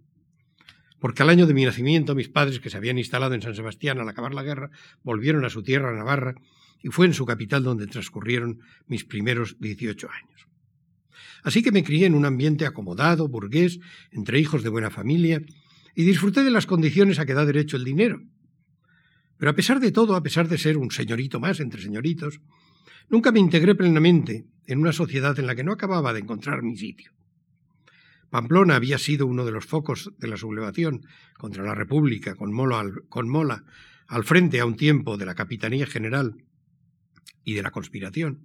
porque 1.04 1.22
al 1.22 1.28
año 1.28 1.46
de 1.46 1.54
mi 1.54 1.64
nacimiento 1.64 2.14
mis 2.14 2.28
padres, 2.28 2.60
que 2.60 2.70
se 2.70 2.76
habían 2.76 2.98
instalado 2.98 3.34
en 3.34 3.42
San 3.42 3.54
Sebastián 3.54 3.98
al 3.98 4.08
acabar 4.08 4.32
la 4.32 4.42
guerra, 4.42 4.70
volvieron 5.02 5.44
a 5.44 5.50
su 5.50 5.62
tierra, 5.62 5.94
Navarra, 5.94 6.34
y 6.82 6.88
fue 6.88 7.06
en 7.06 7.14
su 7.14 7.26
capital 7.26 7.62
donde 7.62 7.86
transcurrieron 7.86 8.60
mis 8.86 9.04
primeros 9.04 9.56
18 9.60 10.08
años. 10.10 10.48
Así 11.42 11.62
que 11.62 11.72
me 11.72 11.84
crié 11.84 12.06
en 12.06 12.14
un 12.14 12.24
ambiente 12.24 12.64
acomodado, 12.64 13.28
burgués, 13.28 13.80
entre 14.12 14.38
hijos 14.38 14.62
de 14.62 14.70
buena 14.70 14.90
familia, 14.90 15.42
y 15.94 16.04
disfruté 16.04 16.42
de 16.42 16.50
las 16.50 16.66
condiciones 16.66 17.18
a 17.18 17.26
que 17.26 17.34
da 17.34 17.44
derecho 17.44 17.76
el 17.76 17.84
dinero. 17.84 18.22
Pero 19.38 19.50
a 19.50 19.54
pesar 19.54 19.80
de 19.80 19.92
todo, 19.92 20.14
a 20.14 20.22
pesar 20.22 20.48
de 20.48 20.58
ser 20.58 20.76
un 20.76 20.90
señorito 20.90 21.40
más 21.40 21.60
entre 21.60 21.82
señoritos, 21.82 22.40
nunca 23.08 23.32
me 23.32 23.40
integré 23.40 23.74
plenamente 23.74 24.46
en 24.66 24.78
una 24.78 24.92
sociedad 24.92 25.38
en 25.38 25.46
la 25.46 25.54
que 25.54 25.64
no 25.64 25.72
acababa 25.72 26.12
de 26.12 26.20
encontrar 26.20 26.62
mi 26.62 26.76
sitio. 26.76 27.12
Pamplona 28.30 28.74
había 28.74 28.98
sido 28.98 29.26
uno 29.26 29.44
de 29.44 29.52
los 29.52 29.64
focos 29.64 30.12
de 30.18 30.26
la 30.26 30.36
sublevación 30.36 31.06
contra 31.38 31.62
la 31.62 31.74
República, 31.74 32.34
con 32.34 32.52
Mola, 32.52 33.64
al, 34.08 34.24
frente 34.24 34.60
a 34.60 34.66
un 34.66 34.76
tiempo 34.76 35.16
de 35.16 35.26
la 35.26 35.36
Capitanía 35.36 35.86
General 35.86 36.34
y 37.44 37.54
de 37.54 37.62
la 37.62 37.70
conspiración. 37.70 38.40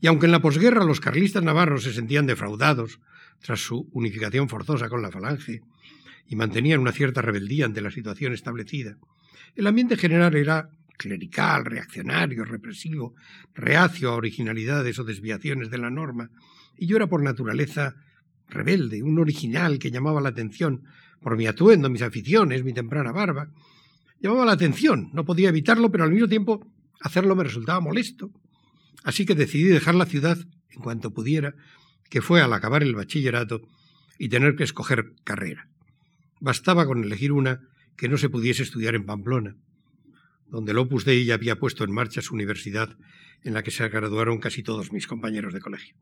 Y 0.00 0.08
aunque 0.08 0.26
en 0.26 0.32
la 0.32 0.42
posguerra 0.42 0.84
los 0.84 0.98
carlistas 0.98 1.44
navarros 1.44 1.84
se 1.84 1.92
sentían 1.92 2.26
defraudados 2.26 2.98
tras 3.40 3.60
su 3.60 3.88
unificación 3.92 4.48
forzosa 4.48 4.88
con 4.88 5.02
la 5.02 5.12
Falange 5.12 5.60
y 6.26 6.34
mantenían 6.34 6.80
una 6.80 6.90
cierta 6.90 7.22
rebeldía 7.22 7.66
ante 7.66 7.82
la 7.82 7.92
situación 7.92 8.32
establecida, 8.32 8.96
el 9.54 9.66
ambiente 9.66 9.96
general 9.96 10.34
era 10.34 10.68
clerical, 10.96 11.64
reaccionario, 11.64 12.44
represivo, 12.44 13.14
reacio 13.54 14.10
a 14.10 14.14
originalidades 14.14 14.98
o 14.98 15.04
desviaciones 15.04 15.70
de 15.70 15.78
la 15.78 15.90
norma, 15.90 16.30
y 16.76 16.86
yo 16.86 16.96
era 16.96 17.06
por 17.06 17.22
naturaleza 17.22 17.96
rebelde, 18.48 19.02
un 19.02 19.18
original 19.18 19.78
que 19.78 19.90
llamaba 19.90 20.20
la 20.20 20.28
atención 20.30 20.84
por 21.20 21.36
mi 21.36 21.46
atuendo, 21.46 21.88
mis 21.88 22.02
aficiones, 22.02 22.64
mi 22.64 22.72
temprana 22.72 23.12
barba. 23.12 23.48
Llamaba 24.20 24.44
la 24.44 24.52
atención, 24.52 25.10
no 25.12 25.24
podía 25.24 25.48
evitarlo, 25.48 25.90
pero 25.90 26.04
al 26.04 26.10
mismo 26.10 26.28
tiempo 26.28 26.66
hacerlo 27.00 27.34
me 27.34 27.44
resultaba 27.44 27.80
molesto. 27.80 28.30
Así 29.02 29.26
que 29.26 29.34
decidí 29.34 29.64
dejar 29.64 29.94
la 29.94 30.06
ciudad 30.06 30.38
en 30.70 30.80
cuanto 30.80 31.12
pudiera, 31.12 31.54
que 32.08 32.22
fue 32.22 32.40
al 32.40 32.52
acabar 32.52 32.82
el 32.82 32.94
bachillerato 32.94 33.62
y 34.18 34.28
tener 34.28 34.56
que 34.56 34.64
escoger 34.64 35.12
carrera. 35.24 35.68
Bastaba 36.40 36.86
con 36.86 37.04
elegir 37.04 37.32
una 37.32 37.60
que 37.96 38.08
no 38.08 38.16
se 38.18 38.28
pudiese 38.28 38.62
estudiar 38.62 38.94
en 38.94 39.06
Pamplona, 39.06 39.56
donde 40.48 40.72
el 40.72 40.78
Opus 40.78 41.04
Dei 41.04 41.30
había 41.30 41.58
puesto 41.58 41.84
en 41.84 41.92
marcha 41.92 42.22
su 42.22 42.34
universidad, 42.34 42.96
en 43.42 43.54
la 43.54 43.62
que 43.62 43.70
se 43.70 43.88
graduaron 43.88 44.38
casi 44.38 44.62
todos 44.62 44.92
mis 44.92 45.06
compañeros 45.06 45.52
de 45.52 45.60
colegio. 45.60 45.96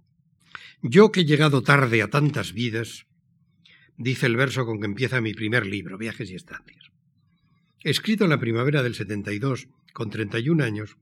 Yo 0.82 1.12
que 1.12 1.20
he 1.20 1.24
llegado 1.24 1.62
tarde 1.62 2.02
a 2.02 2.08
tantas 2.08 2.52
vidas, 2.52 3.06
dice 3.96 4.26
el 4.26 4.36
verso 4.36 4.66
con 4.66 4.80
que 4.80 4.86
empieza 4.86 5.20
mi 5.20 5.34
primer 5.34 5.66
libro, 5.66 5.98
Viajes 5.98 6.30
y 6.30 6.34
Estancias. 6.34 6.90
Escrito 7.82 8.24
en 8.24 8.30
la 8.30 8.40
primavera 8.40 8.82
del 8.82 8.94
72, 8.94 9.68
con 9.92 10.10
31 10.10 10.62
años, 10.62 10.96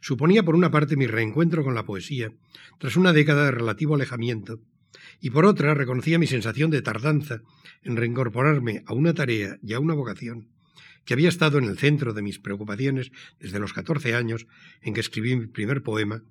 suponía 0.00 0.42
por 0.42 0.54
una 0.54 0.70
parte 0.70 0.96
mi 0.96 1.06
reencuentro 1.06 1.62
con 1.62 1.74
la 1.74 1.84
poesía, 1.84 2.32
tras 2.78 2.96
una 2.96 3.12
década 3.12 3.44
de 3.44 3.50
relativo 3.52 3.94
alejamiento, 3.94 4.60
y 5.20 5.30
por 5.30 5.44
otra 5.44 5.74
reconocía 5.74 6.18
mi 6.18 6.26
sensación 6.26 6.70
de 6.70 6.82
tardanza 6.82 7.40
en 7.82 7.96
reincorporarme 7.96 8.82
a 8.86 8.94
una 8.94 9.14
tarea 9.14 9.58
y 9.62 9.72
a 9.72 9.80
una 9.80 9.94
vocación 9.94 10.48
que 11.04 11.14
había 11.14 11.28
estado 11.28 11.58
en 11.58 11.64
el 11.64 11.78
centro 11.78 12.14
de 12.14 12.22
mis 12.22 12.38
preocupaciones 12.38 13.10
desde 13.38 13.58
los 13.58 13.72
14 13.72 14.14
años 14.14 14.46
en 14.80 14.94
que 14.94 15.00
escribí 15.00 15.36
mi 15.36 15.46
primer 15.46 15.82
poema, 15.82 16.22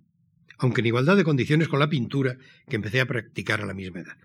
aunque 0.58 0.82
en 0.82 0.88
igualdad 0.88 1.16
de 1.16 1.24
condiciones 1.24 1.68
con 1.68 1.80
la 1.80 1.90
pintura 1.90 2.38
que 2.68 2.76
empecé 2.76 3.02
a 3.02 3.06
practicar 3.06 3.62
a 3.62 3.66
la 3.66 3.74
misma 3.74 4.02
edad. 4.02 4.18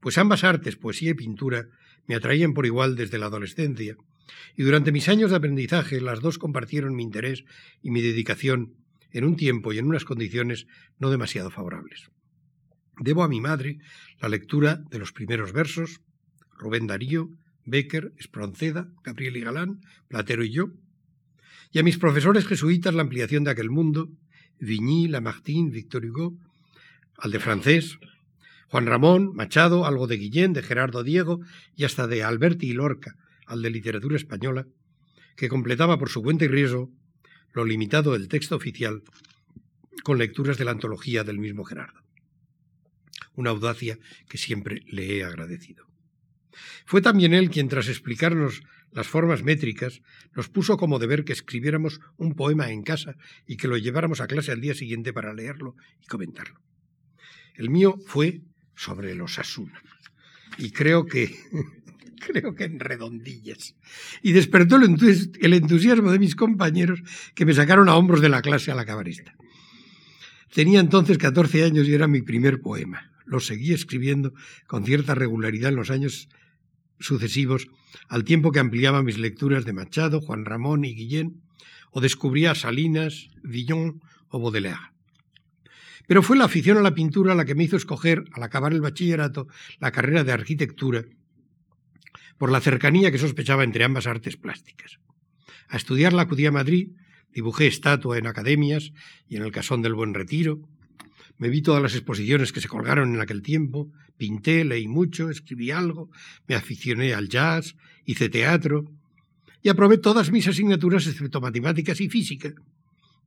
Pues 0.00 0.18
ambas 0.18 0.44
artes, 0.44 0.76
poesía 0.76 1.10
y 1.10 1.14
pintura, 1.14 1.66
me 2.06 2.14
atraían 2.14 2.54
por 2.54 2.66
igual 2.66 2.96
desde 2.96 3.18
la 3.18 3.26
adolescencia, 3.26 3.96
y 4.56 4.62
durante 4.62 4.92
mis 4.92 5.08
años 5.08 5.30
de 5.30 5.36
aprendizaje 5.36 6.00
las 6.00 6.20
dos 6.20 6.38
compartieron 6.38 6.94
mi 6.94 7.02
interés 7.02 7.44
y 7.82 7.90
mi 7.90 8.02
dedicación 8.02 8.74
en 9.10 9.24
un 9.24 9.36
tiempo 9.36 9.72
y 9.72 9.78
en 9.78 9.86
unas 9.86 10.04
condiciones 10.04 10.66
no 10.98 11.10
demasiado 11.10 11.50
favorables. 11.50 12.10
Debo 13.00 13.22
a 13.22 13.28
mi 13.28 13.40
madre 13.40 13.78
la 14.20 14.28
lectura 14.28 14.82
de 14.90 14.98
los 14.98 15.12
primeros 15.12 15.52
versos, 15.52 16.00
Rubén 16.58 16.86
Darío, 16.86 17.30
Becker, 17.64 18.12
Espronceda, 18.16 18.88
Gabriel 19.04 19.36
y 19.36 19.40
Galán, 19.40 19.80
Platero 20.08 20.44
y 20.44 20.50
yo, 20.50 20.70
y 21.70 21.78
a 21.78 21.82
mis 21.82 21.98
profesores 21.98 22.46
jesuitas 22.46 22.94
la 22.94 23.02
ampliación 23.02 23.44
de 23.44 23.50
aquel 23.50 23.70
mundo, 23.70 24.08
Vigny, 24.58 25.06
Lamartine, 25.06 25.70
Victor 25.70 26.04
Hugo, 26.04 26.34
al 27.18 27.30
de 27.30 27.38
francés, 27.38 27.98
Juan 28.68 28.86
Ramón, 28.86 29.32
Machado, 29.34 29.86
algo 29.86 30.06
de 30.06 30.16
Guillén, 30.16 30.52
de 30.52 30.62
Gerardo 30.62 31.02
Diego 31.02 31.40
y 31.74 31.84
hasta 31.84 32.06
de 32.06 32.22
Alberti 32.22 32.68
y 32.68 32.72
Lorca, 32.72 33.14
al 33.46 33.62
de 33.62 33.70
literatura 33.70 34.16
española, 34.16 34.66
que 35.36 35.48
completaba 35.48 35.98
por 35.98 36.10
su 36.10 36.22
cuenta 36.22 36.44
y 36.44 36.48
riesgo 36.48 36.90
lo 37.52 37.64
limitado 37.64 38.12
del 38.12 38.28
texto 38.28 38.56
oficial 38.56 39.02
con 40.02 40.18
lecturas 40.18 40.58
de 40.58 40.64
la 40.64 40.72
antología 40.72 41.24
del 41.24 41.38
mismo 41.38 41.64
Gerardo. 41.64 42.07
Una 43.38 43.50
audacia 43.50 44.00
que 44.28 44.36
siempre 44.36 44.82
le 44.88 45.14
he 45.14 45.24
agradecido. 45.24 45.86
Fue 46.86 47.00
también 47.00 47.34
él 47.34 47.50
quien, 47.50 47.68
tras 47.68 47.86
explicarnos 47.86 48.62
las 48.90 49.06
formas 49.06 49.44
métricas, 49.44 50.02
nos 50.34 50.48
puso 50.48 50.76
como 50.76 50.98
deber 50.98 51.24
que 51.24 51.34
escribiéramos 51.34 52.00
un 52.16 52.34
poema 52.34 52.72
en 52.72 52.82
casa 52.82 53.14
y 53.46 53.56
que 53.56 53.68
lo 53.68 53.76
lleváramos 53.76 54.20
a 54.20 54.26
clase 54.26 54.50
al 54.50 54.60
día 54.60 54.74
siguiente 54.74 55.12
para 55.12 55.34
leerlo 55.34 55.76
y 56.02 56.06
comentarlo. 56.06 56.60
El 57.54 57.70
mío 57.70 57.96
fue 58.04 58.40
sobre 58.74 59.14
los 59.14 59.38
Asuna. 59.38 59.80
Y 60.58 60.72
creo 60.72 61.06
que 61.06 61.32
creo 62.26 62.56
que 62.56 62.64
en 62.64 62.80
redondillas. 62.80 63.76
Y 64.20 64.32
despertó 64.32 64.78
el 64.78 65.54
entusiasmo 65.54 66.10
de 66.10 66.18
mis 66.18 66.34
compañeros 66.34 67.04
que 67.36 67.46
me 67.46 67.54
sacaron 67.54 67.88
a 67.88 67.94
hombros 67.94 68.20
de 68.20 68.30
la 68.30 68.42
clase 68.42 68.72
a 68.72 68.74
la 68.74 68.84
cabarista. 68.84 69.36
Tenía 70.52 70.80
entonces 70.80 71.18
14 71.18 71.62
años 71.62 71.86
y 71.86 71.94
era 71.94 72.08
mi 72.08 72.22
primer 72.22 72.60
poema. 72.60 73.12
Lo 73.28 73.40
seguí 73.40 73.72
escribiendo 73.72 74.32
con 74.66 74.84
cierta 74.84 75.14
regularidad 75.14 75.70
en 75.70 75.76
los 75.76 75.90
años 75.90 76.28
sucesivos, 76.98 77.68
al 78.08 78.24
tiempo 78.24 78.52
que 78.52 78.58
ampliaba 78.58 79.02
mis 79.02 79.18
lecturas 79.18 79.64
de 79.64 79.72
Machado, 79.72 80.20
Juan 80.20 80.44
Ramón 80.44 80.84
y 80.84 80.94
Guillén, 80.94 81.42
o 81.90 82.00
descubría 82.00 82.54
Salinas, 82.54 83.28
Villon 83.42 84.00
o 84.28 84.40
Baudelaire. 84.40 84.92
Pero 86.06 86.22
fue 86.22 86.38
la 86.38 86.44
afición 86.44 86.78
a 86.78 86.82
la 86.82 86.94
pintura 86.94 87.34
la 87.34 87.44
que 87.44 87.54
me 87.54 87.64
hizo 87.64 87.76
escoger, 87.76 88.24
al 88.32 88.42
acabar 88.42 88.72
el 88.72 88.80
bachillerato, 88.80 89.46
la 89.78 89.92
carrera 89.92 90.24
de 90.24 90.32
arquitectura, 90.32 91.04
por 92.38 92.50
la 92.50 92.60
cercanía 92.60 93.12
que 93.12 93.18
sospechaba 93.18 93.64
entre 93.64 93.84
ambas 93.84 94.06
artes 94.06 94.36
plásticas. 94.36 94.98
A 95.68 95.76
estudiarla 95.76 96.22
acudí 96.22 96.46
a 96.46 96.52
Madrid, 96.52 96.92
dibujé 97.30 97.66
estatua 97.66 98.16
en 98.16 98.26
academias 98.26 98.92
y 99.28 99.36
en 99.36 99.42
el 99.42 99.52
Casón 99.52 99.82
del 99.82 99.94
Buen 99.94 100.14
Retiro, 100.14 100.60
me 101.38 101.48
vi 101.48 101.62
todas 101.62 101.82
las 101.82 101.94
exposiciones 101.94 102.52
que 102.52 102.60
se 102.60 102.68
colgaron 102.68 103.14
en 103.14 103.20
aquel 103.20 103.42
tiempo, 103.42 103.90
pinté, 104.16 104.64
leí 104.64 104.88
mucho, 104.88 105.30
escribí 105.30 105.70
algo, 105.70 106.10
me 106.46 106.56
aficioné 106.56 107.14
al 107.14 107.28
jazz, 107.28 107.76
hice 108.04 108.28
teatro 108.28 108.90
y 109.62 109.68
aprobé 109.68 109.98
todas 109.98 110.30
mis 110.30 110.46
asignaturas 110.48 111.06
excepto 111.06 111.40
matemáticas 111.40 112.00
y 112.00 112.08
física, 112.08 112.52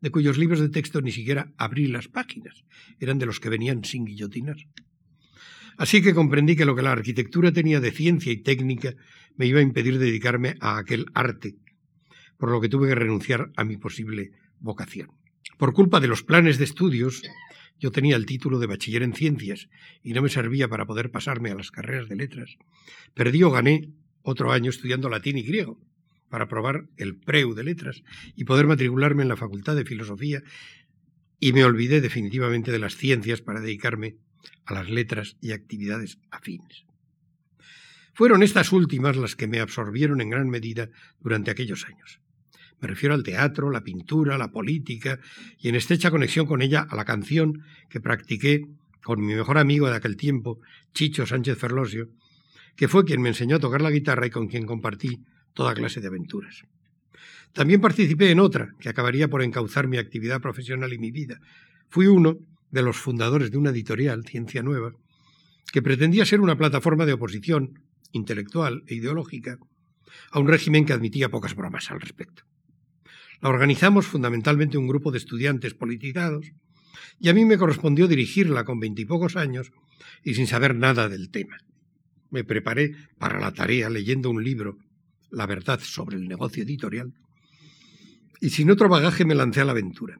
de 0.02 0.12
cuyos 0.12 0.38
libros 0.38 0.60
de 0.60 0.70
texto 0.70 1.02
ni 1.02 1.12
siquiera 1.12 1.52
abrí 1.58 1.88
las 1.88 2.08
páginas, 2.08 2.64
eran 3.00 3.18
de 3.18 3.26
los 3.26 3.40
que 3.40 3.50
venían 3.50 3.84
sin 3.86 4.06
guillotinar. 4.06 4.58
Así 5.78 6.02
que 6.02 6.14
comprendí 6.14 6.56
que 6.56 6.66
lo 6.66 6.76
que 6.76 6.82
la 6.82 6.92
arquitectura 6.92 7.52
tenía 7.52 7.80
de 7.80 7.92
ciencia 7.92 8.32
y 8.32 8.38
técnica 8.38 8.94
me 9.38 9.46
iba 9.46 9.60
a 9.60 9.64
impedir 9.64 10.00
dedicarme 10.00 10.56
a 10.60 10.78
aquel 10.78 11.06
arte, 11.14 11.56
por 12.38 12.52
lo 12.52 12.60
que 12.60 12.70
tuve 12.70 12.90
que 12.90 12.96
renunciar 12.96 13.52
a 13.56 13.64
mi 13.64 13.78
posible 13.78 14.32
vocación. 14.60 15.12
Por 15.58 15.74
culpa 15.74 16.00
de 16.00 16.08
los 16.08 16.24
planes 16.24 16.58
de 16.58 16.66
estudios, 16.66 17.22
yo 17.80 17.92
tenía 17.92 18.16
el 18.16 18.26
título 18.26 18.60
de 18.60 18.68
bachiller 18.68 19.04
en 19.04 19.14
ciencias 19.14 19.70
y 20.04 20.14
no 20.14 20.22
me 20.22 20.30
servía 20.30 20.68
para 20.68 20.86
poder 20.86 21.12
pasarme 21.12 21.52
a 21.52 21.56
las 21.56 21.72
carreras 21.72 22.08
de 22.10 22.16
letras. 22.16 22.58
Perdí 23.14 23.44
o 23.44 23.52
gané 23.52 23.90
otro 24.22 24.52
año 24.52 24.70
estudiando 24.70 25.10
latín 25.10 25.38
y 25.38 25.44
griego 25.44 25.80
para 26.30 26.48
probar 26.48 26.88
el 26.98 27.18
preu 27.18 27.54
de 27.54 27.64
letras 27.64 28.04
y 28.36 28.46
poder 28.46 28.68
matricularme 28.68 29.24
en 29.24 29.30
la 29.30 29.36
Facultad 29.36 29.76
de 29.76 29.86
Filosofía 29.86 30.42
y 31.40 31.54
me 31.54 31.66
olvidé 31.66 32.02
definitivamente 32.02 32.72
de 32.72 32.80
las 32.80 32.96
ciencias 32.96 33.42
para 33.42 33.60
dedicarme 33.60 34.16
a 34.66 34.74
las 34.74 34.90
letras 34.90 35.38
y 35.42 35.52
actividades 35.52 36.20
afines. 36.30 36.86
Fueron 38.14 38.44
estas 38.44 38.72
últimas 38.72 39.18
las 39.18 39.36
que 39.36 39.48
me 39.48 39.60
absorbieron 39.60 40.22
en 40.22 40.30
gran 40.30 40.50
medida 40.50 40.90
durante 41.20 41.52
aquellos 41.52 41.86
años. 41.86 42.22
Me 42.82 42.88
refiero 42.88 43.14
al 43.14 43.24
teatro, 43.24 43.70
la 43.70 43.84
pintura, 43.84 44.38
la 44.38 44.52
política 44.52 45.20
y 45.60 45.70
en 45.70 45.76
estrecha 45.76 46.10
conexión 46.10 46.48
con 46.48 46.64
ella 46.64 46.86
a 46.90 46.96
la 46.96 47.06
canción 47.06 47.64
que 47.90 48.02
practiqué 48.02 48.66
con 49.04 49.24
mi 49.24 49.36
mejor 49.36 49.60
amigo 49.60 49.88
de 49.88 49.96
aquel 49.96 50.18
tiempo, 50.18 50.60
Chicho 50.94 51.26
Sánchez 51.26 51.58
Ferlosio, 51.58 52.10
que 52.76 52.88
fue 52.88 53.06
quien 53.06 53.22
me 53.22 53.30
enseñó 53.30 53.58
a 53.58 53.60
tocar 53.60 53.82
la 53.82 53.92
guitarra 53.92 54.26
y 54.26 54.32
con 54.32 54.48
quien 54.48 54.66
compartí 54.66 55.22
toda 55.54 55.76
clase 55.76 56.02
de 56.02 56.08
aventuras. 56.08 56.64
También 57.54 57.82
participé 57.82 58.32
en 58.32 58.40
otra 58.40 58.74
que 58.80 58.90
acabaría 58.90 59.28
por 59.28 59.44
encauzar 59.44 59.88
mi 59.88 59.98
actividad 59.98 60.42
profesional 60.42 60.92
y 60.94 60.98
mi 60.98 61.12
vida. 61.12 61.40
Fui 61.90 62.08
uno 62.08 62.38
de 62.72 62.82
los 62.82 62.98
fundadores 62.98 63.52
de 63.52 63.58
una 63.58 63.72
editorial, 63.72 64.26
Ciencia 64.26 64.64
Nueva, 64.64 64.94
que 65.72 65.82
pretendía 65.82 66.26
ser 66.26 66.42
una 66.42 66.58
plataforma 66.58 67.06
de 67.06 67.14
oposición 67.14 67.80
intelectual 68.12 68.84
e 68.88 68.96
ideológica 68.96 69.58
a 70.32 70.40
un 70.40 70.48
régimen 70.48 70.86
que 70.86 70.94
admitía 70.94 71.30
pocas 71.30 71.56
bromas 71.56 71.92
al 71.92 72.02
respecto. 72.02 72.44
La 73.42 73.50
organizamos 73.50 74.06
fundamentalmente 74.06 74.78
un 74.78 74.88
grupo 74.88 75.12
de 75.12 75.18
estudiantes 75.18 75.74
politizados 75.74 76.52
y 77.20 77.30
a 77.30 77.34
mí 77.34 77.46
me 77.46 77.58
correspondió 77.58 78.08
dirigirla 78.08 78.64
con 78.64 78.80
veintipocos 78.80 79.36
años 79.36 79.72
y 80.24 80.36
sin 80.36 80.48
saber 80.48 80.76
nada 80.76 81.10
del 81.10 81.30
tema. 81.30 81.58
Me 82.30 82.44
preparé 82.44 82.96
para 83.18 83.40
la 83.40 83.52
tarea 83.52 83.90
leyendo 83.90 84.30
un 84.30 84.44
libro 84.44 84.78
la 85.32 85.48
verdad 85.48 85.80
sobre 85.82 86.18
el 86.18 86.28
negocio 86.28 86.64
editorial, 86.64 87.14
y 88.40 88.50
sin 88.50 88.70
otro 88.70 88.90
bagaje 88.90 89.24
me 89.24 89.36
lancé 89.36 89.62
a 89.62 89.66
la 89.66 89.72
aventura. 89.72 90.18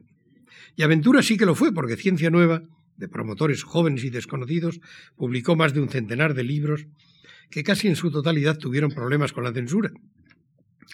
Y 0.76 0.82
aventura 0.82 1.22
sí 1.22 1.36
que 1.36 1.44
lo 1.44 1.54
fue, 1.54 1.72
porque 1.72 1.96
Ciencia 1.96 2.30
Nueva, 2.30 2.62
de 2.96 3.08
promotores 3.08 3.62
jóvenes 3.62 4.04
y 4.04 4.10
desconocidos, 4.10 4.80
publicó 5.16 5.56
más 5.56 5.74
de 5.74 5.80
un 5.80 5.88
centenar 5.88 6.34
de 6.34 6.44
libros 6.44 6.86
que 7.50 7.62
casi 7.62 7.88
en 7.88 7.96
su 7.96 8.10
totalidad 8.10 8.56
tuvieron 8.56 8.90
problemas 8.90 9.32
con 9.32 9.44
la 9.44 9.52
censura. 9.52 9.90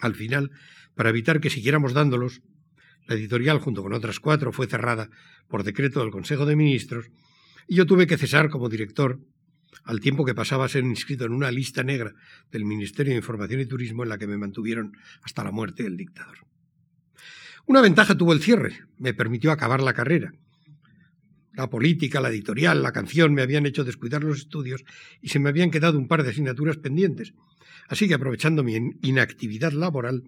Al 0.01 0.15
final, 0.15 0.51
para 0.99 1.11
evitar 1.11 1.41
que 1.41 1.49
siguiéramos 1.49 1.93
dándolos, 1.95 2.43
la 3.07 3.15
editorial, 3.15 3.61
junto 3.61 3.85
con 3.85 3.93
otras 3.93 4.19
cuatro, 4.19 4.51
fue 4.51 4.67
cerrada 4.67 5.09
por 5.47 5.63
decreto 5.63 6.01
del 6.01 6.11
Consejo 6.11 6.45
de 6.45 6.57
Ministros 6.57 7.09
y 7.69 7.77
yo 7.77 7.87
tuve 7.87 8.09
que 8.09 8.19
cesar 8.19 8.51
como 8.51 8.69
director 8.69 9.21
al 9.85 10.01
tiempo 10.01 10.25
que 10.25 10.35
pasaba 10.35 10.65
a 10.65 10.69
ser 10.69 10.83
inscrito 10.83 11.25
en 11.25 11.35
una 11.35 11.53
lista 11.53 11.85
negra 11.85 12.15
del 12.51 12.65
Ministerio 12.65 13.13
de 13.13 13.19
Información 13.19 13.61
y 13.61 13.67
Turismo 13.67 14.03
en 14.03 14.09
la 14.09 14.19
que 14.19 14.27
me 14.27 14.37
mantuvieron 14.39 14.97
hasta 15.23 15.45
la 15.45 15.53
muerte 15.53 15.85
del 15.85 15.97
dictador. 15.97 16.39
Una 17.67 17.81
ventaja 17.81 18.17
tuvo 18.17 18.33
el 18.33 18.43
cierre, 18.43 18.81
me 18.97 19.15
permitió 19.15 19.53
acabar 19.53 19.81
la 19.81 19.95
carrera. 19.95 20.33
La 21.53 21.71
política, 21.71 22.21
la 22.21 22.31
editorial, 22.31 22.83
la 22.83 22.91
canción 22.91 23.33
me 23.35 23.43
habían 23.43 23.67
hecho 23.67 23.85
descuidar 23.85 24.25
los 24.25 24.39
estudios 24.39 24.85
y 25.21 25.29
se 25.29 25.39
me 25.39 25.49
habían 25.49 25.71
quedado 25.71 25.97
un 25.97 26.09
par 26.09 26.25
de 26.25 26.31
asignaturas 26.31 26.77
pendientes. 26.77 27.35
Así 27.87 28.09
que 28.09 28.15
aprovechando 28.15 28.65
mi 28.65 28.75
inactividad 29.03 29.71
laboral, 29.71 30.25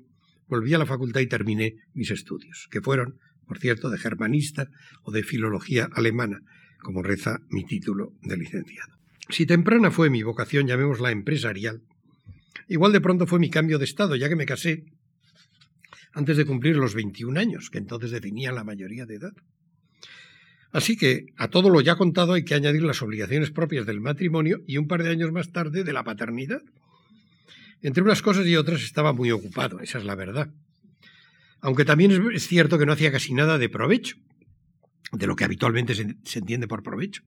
volví 0.50 0.74
a 0.74 0.78
la 0.78 0.86
facultad 0.86 1.20
y 1.20 1.26
terminé 1.26 1.76
mis 1.94 2.10
estudios, 2.10 2.68
que 2.70 2.82
fueron, 2.82 3.18
por 3.46 3.58
cierto, 3.58 3.88
de 3.88 3.98
germanista 3.98 4.68
o 5.02 5.12
de 5.12 5.22
filología 5.22 5.88
alemana, 5.92 6.40
como 6.82 7.02
reza 7.02 7.38
mi 7.48 7.64
título 7.64 8.12
de 8.22 8.36
licenciado. 8.36 8.94
Si 9.28 9.46
temprana 9.46 9.90
fue 9.90 10.10
mi 10.10 10.22
vocación, 10.22 10.66
llamémosla 10.66 11.12
empresarial, 11.12 11.82
igual 12.68 12.92
de 12.92 13.00
pronto 13.00 13.26
fue 13.26 13.38
mi 13.38 13.48
cambio 13.48 13.78
de 13.78 13.84
estado, 13.84 14.16
ya 14.16 14.28
que 14.28 14.36
me 14.36 14.46
casé 14.46 14.84
antes 16.12 16.36
de 16.36 16.44
cumplir 16.44 16.76
los 16.76 16.94
21 16.94 17.38
años, 17.38 17.70
que 17.70 17.78
entonces 17.78 18.10
definían 18.10 18.56
la 18.56 18.64
mayoría 18.64 19.06
de 19.06 19.14
edad. 19.14 19.32
Así 20.72 20.96
que 20.96 21.26
a 21.36 21.48
todo 21.48 21.68
lo 21.68 21.80
ya 21.80 21.96
contado 21.96 22.34
hay 22.34 22.44
que 22.44 22.54
añadir 22.54 22.82
las 22.82 23.02
obligaciones 23.02 23.50
propias 23.50 23.86
del 23.86 24.00
matrimonio 24.00 24.60
y 24.66 24.76
un 24.78 24.86
par 24.86 25.02
de 25.02 25.10
años 25.10 25.32
más 25.32 25.50
tarde 25.50 25.82
de 25.84 25.92
la 25.92 26.04
paternidad. 26.04 26.62
Entre 27.82 28.02
unas 28.02 28.22
cosas 28.22 28.46
y 28.46 28.56
otras 28.56 28.82
estaba 28.82 29.12
muy 29.12 29.30
ocupado, 29.30 29.80
esa 29.80 29.98
es 29.98 30.04
la 30.04 30.14
verdad. 30.14 30.50
Aunque 31.60 31.84
también 31.84 32.12
es 32.32 32.46
cierto 32.46 32.78
que 32.78 32.86
no 32.86 32.92
hacía 32.92 33.12
casi 33.12 33.34
nada 33.34 33.58
de 33.58 33.68
provecho, 33.68 34.16
de 35.12 35.26
lo 35.26 35.36
que 35.36 35.44
habitualmente 35.44 35.94
se, 35.94 36.38
entiende 36.38 36.68
por 36.68 36.82
provecho. 36.82 37.22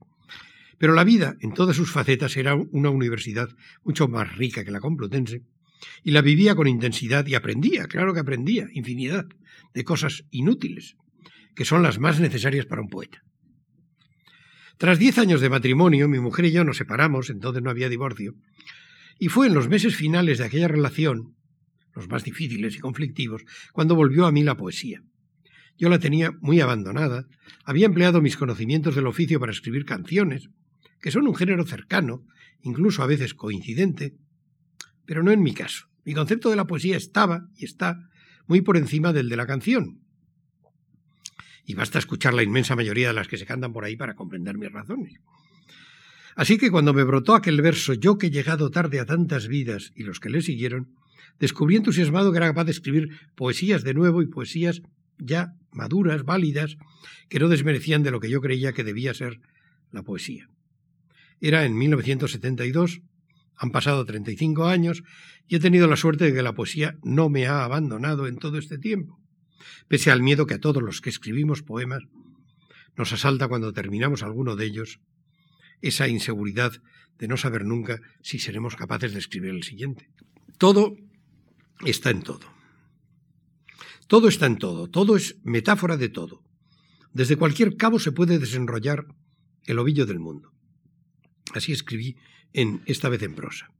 Pero 0.78 0.94
la 0.94 1.04
vida, 1.04 1.36
en 1.40 1.54
todas 1.54 1.76
sus 1.76 1.90
facetas, 1.90 2.36
era 2.36 2.54
una 2.54 2.90
universidad 2.90 3.48
mucho 3.84 4.08
más 4.08 4.36
rica 4.36 4.64
que 4.64 4.70
la 4.70 4.80
Complutense, 4.80 5.42
y 6.02 6.12
la 6.12 6.22
vivía 6.22 6.54
con 6.54 6.66
intensidad 6.66 7.26
y 7.26 7.34
aprendía, 7.34 7.86
claro 7.86 8.14
que 8.14 8.20
aprendía, 8.20 8.68
infinidad 8.72 9.26
de 9.74 9.84
cosas 9.84 10.24
inútiles, 10.30 10.96
que 11.54 11.64
son 11.64 11.82
las 11.82 11.98
más 11.98 12.20
necesarias 12.20 12.66
para 12.66 12.80
un 12.80 12.88
poeta. 12.88 13.22
Tras 14.78 14.98
diez 14.98 15.18
años 15.18 15.40
de 15.40 15.50
matrimonio, 15.50 16.08
mi 16.08 16.18
mujer 16.18 16.46
y 16.46 16.52
yo 16.52 16.64
nos 16.64 16.78
separamos, 16.78 17.30
entonces 17.30 17.62
no 17.62 17.70
había 17.70 17.88
divorcio, 17.88 18.34
y 19.18 19.28
fue 19.28 19.46
en 19.46 19.54
los 19.54 19.68
meses 19.68 19.96
finales 19.96 20.38
de 20.38 20.44
aquella 20.44 20.68
relación, 20.68 21.36
los 21.94 22.08
más 22.08 22.24
difíciles 22.24 22.76
y 22.76 22.80
conflictivos, 22.80 23.42
cuando 23.72 23.94
volvió 23.94 24.26
a 24.26 24.32
mí 24.32 24.42
la 24.42 24.56
poesía. 24.56 25.02
yo 25.76 25.88
la 25.88 25.98
tenía 25.98 26.30
muy 26.40 26.60
abandonada, 26.60 27.26
había 27.64 27.86
empleado 27.86 28.20
mis 28.20 28.36
conocimientos 28.36 28.94
del 28.94 29.08
oficio 29.08 29.40
para 29.40 29.50
escribir 29.50 29.84
canciones, 29.84 30.48
que 31.00 31.10
son 31.10 31.26
un 31.26 31.34
género 31.34 31.66
cercano, 31.66 32.24
incluso 32.62 33.02
a 33.02 33.06
veces 33.06 33.34
coincidente, 33.34 34.14
pero 35.04 35.22
no 35.22 35.32
en 35.32 35.42
mi 35.42 35.52
caso. 35.52 35.88
Mi 36.04 36.14
concepto 36.14 36.50
de 36.50 36.56
la 36.56 36.66
poesía 36.66 36.96
estaba 36.96 37.48
y 37.56 37.64
está 37.64 38.08
muy 38.46 38.60
por 38.60 38.76
encima 38.76 39.12
del 39.12 39.28
de 39.28 39.36
la 39.36 39.46
canción. 39.46 40.00
Y 41.66 41.74
basta 41.74 41.98
escuchar 41.98 42.34
la 42.34 42.42
inmensa 42.42 42.76
mayoría 42.76 43.08
de 43.08 43.14
las 43.14 43.26
que 43.26 43.38
se 43.38 43.46
cantan 43.46 43.72
por 43.72 43.84
ahí 43.84 43.96
para 43.96 44.14
comprender 44.14 44.58
mis 44.58 44.70
razones. 44.70 45.14
Así 46.36 46.58
que 46.58 46.70
cuando 46.70 46.92
me 46.92 47.04
brotó 47.04 47.34
aquel 47.34 47.60
verso, 47.62 47.94
yo 47.94 48.18
que 48.18 48.26
he 48.26 48.30
llegado 48.30 48.70
tarde 48.70 49.00
a 49.00 49.06
tantas 49.06 49.46
vidas 49.46 49.92
y 49.94 50.02
los 50.02 50.20
que 50.20 50.30
le 50.30 50.42
siguieron, 50.42 50.88
descubrí 51.38 51.76
entusiasmado 51.76 52.32
que 52.32 52.38
era 52.38 52.48
capaz 52.48 52.64
de 52.64 52.72
escribir 52.72 53.10
poesías 53.34 53.84
de 53.84 53.94
nuevo 53.94 54.22
y 54.22 54.26
poesías 54.26 54.82
ya 55.18 55.52
maduras, 55.70 56.24
válidas, 56.24 56.76
que 57.28 57.38
no 57.38 57.48
desmerecían 57.48 58.02
de 58.02 58.10
lo 58.10 58.20
que 58.20 58.30
yo 58.30 58.40
creía 58.40 58.72
que 58.72 58.84
debía 58.84 59.14
ser 59.14 59.40
la 59.90 60.02
poesía. 60.02 60.48
Era 61.40 61.64
en 61.64 61.76
1972, 61.76 63.00
han 63.56 63.70
pasado 63.70 64.04
35 64.04 64.66
años 64.66 65.02
y 65.46 65.56
he 65.56 65.60
tenido 65.60 65.86
la 65.86 65.96
suerte 65.96 66.24
de 66.24 66.32
que 66.32 66.42
la 66.42 66.54
poesía 66.54 66.96
no 67.02 67.28
me 67.28 67.46
ha 67.46 67.64
abandonado 67.64 68.26
en 68.26 68.36
todo 68.36 68.58
este 68.58 68.78
tiempo, 68.78 69.20
pese 69.88 70.10
al 70.10 70.22
miedo 70.22 70.46
que 70.46 70.54
a 70.54 70.60
todos 70.60 70.82
los 70.82 71.00
que 71.00 71.10
escribimos 71.10 71.62
poemas 71.62 72.02
nos 72.96 73.12
asalta 73.12 73.48
cuando 73.48 73.72
terminamos 73.72 74.22
alguno 74.22 74.56
de 74.56 74.66
ellos, 74.66 75.00
esa 75.86 76.08
inseguridad 76.08 76.72
de 77.18 77.28
no 77.28 77.36
saber 77.36 77.64
nunca 77.64 78.00
si 78.22 78.38
seremos 78.38 78.74
capaces 78.74 79.12
de 79.12 79.18
escribir 79.18 79.50
el 79.50 79.62
siguiente. 79.62 80.10
Todo 80.58 80.96
está 81.84 82.10
en 82.10 82.22
todo. 82.22 82.52
Todo 84.06 84.28
está 84.28 84.46
en 84.46 84.58
todo, 84.58 84.88
todo 84.88 85.16
es 85.16 85.36
metáfora 85.44 85.96
de 85.96 86.08
todo. 86.08 86.42
Desde 87.12 87.36
cualquier 87.36 87.76
cabo 87.76 87.98
se 87.98 88.12
puede 88.12 88.38
desenrollar 88.38 89.06
el 89.66 89.78
ovillo 89.78 90.06
del 90.06 90.20
mundo. 90.20 90.52
Así 91.54 91.72
escribí 91.72 92.16
en 92.52 92.82
esta 92.86 93.08
vez 93.08 93.22
en 93.22 93.34
prosa. 93.34 93.70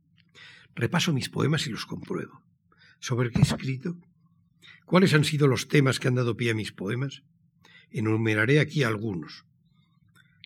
Repaso 0.74 1.12
mis 1.12 1.28
poemas 1.28 1.66
y 1.66 1.70
los 1.70 1.86
compruebo. 1.86 2.42
¿Sobre 3.00 3.30
qué 3.30 3.40
he 3.40 3.42
escrito? 3.42 3.96
¿Cuáles 4.86 5.14
han 5.14 5.24
sido 5.24 5.46
los 5.46 5.68
temas 5.68 6.00
que 6.00 6.08
han 6.08 6.14
dado 6.14 6.36
pie 6.36 6.50
a 6.50 6.54
mis 6.54 6.72
poemas? 6.72 7.22
Enumeraré 7.90 8.60
aquí 8.60 8.82
algunos. 8.82 9.44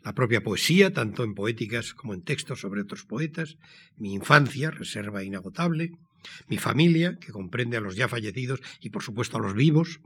La 0.02 0.14
propia 0.14 0.42
poesía, 0.42 0.92
tanto 0.92 1.24
en 1.24 1.34
poéticas 1.34 1.92
como 1.92 2.14
en 2.14 2.22
textos 2.22 2.60
sobre 2.60 2.82
otros 2.82 3.04
poetas, 3.04 3.56
mi 3.96 4.14
infancia, 4.14 4.70
reserva 4.70 5.24
inagotable, 5.24 5.90
mi 6.48 6.58
familia, 6.58 7.18
que 7.20 7.32
comprende 7.32 7.76
a 7.76 7.80
los 7.80 7.96
ya 7.96 8.08
fallecidos 8.08 8.60
y 8.80 8.90
por 8.90 9.02
supuesto 9.02 9.36
a 9.36 9.40
los 9.40 9.54
vivos, 9.54 10.00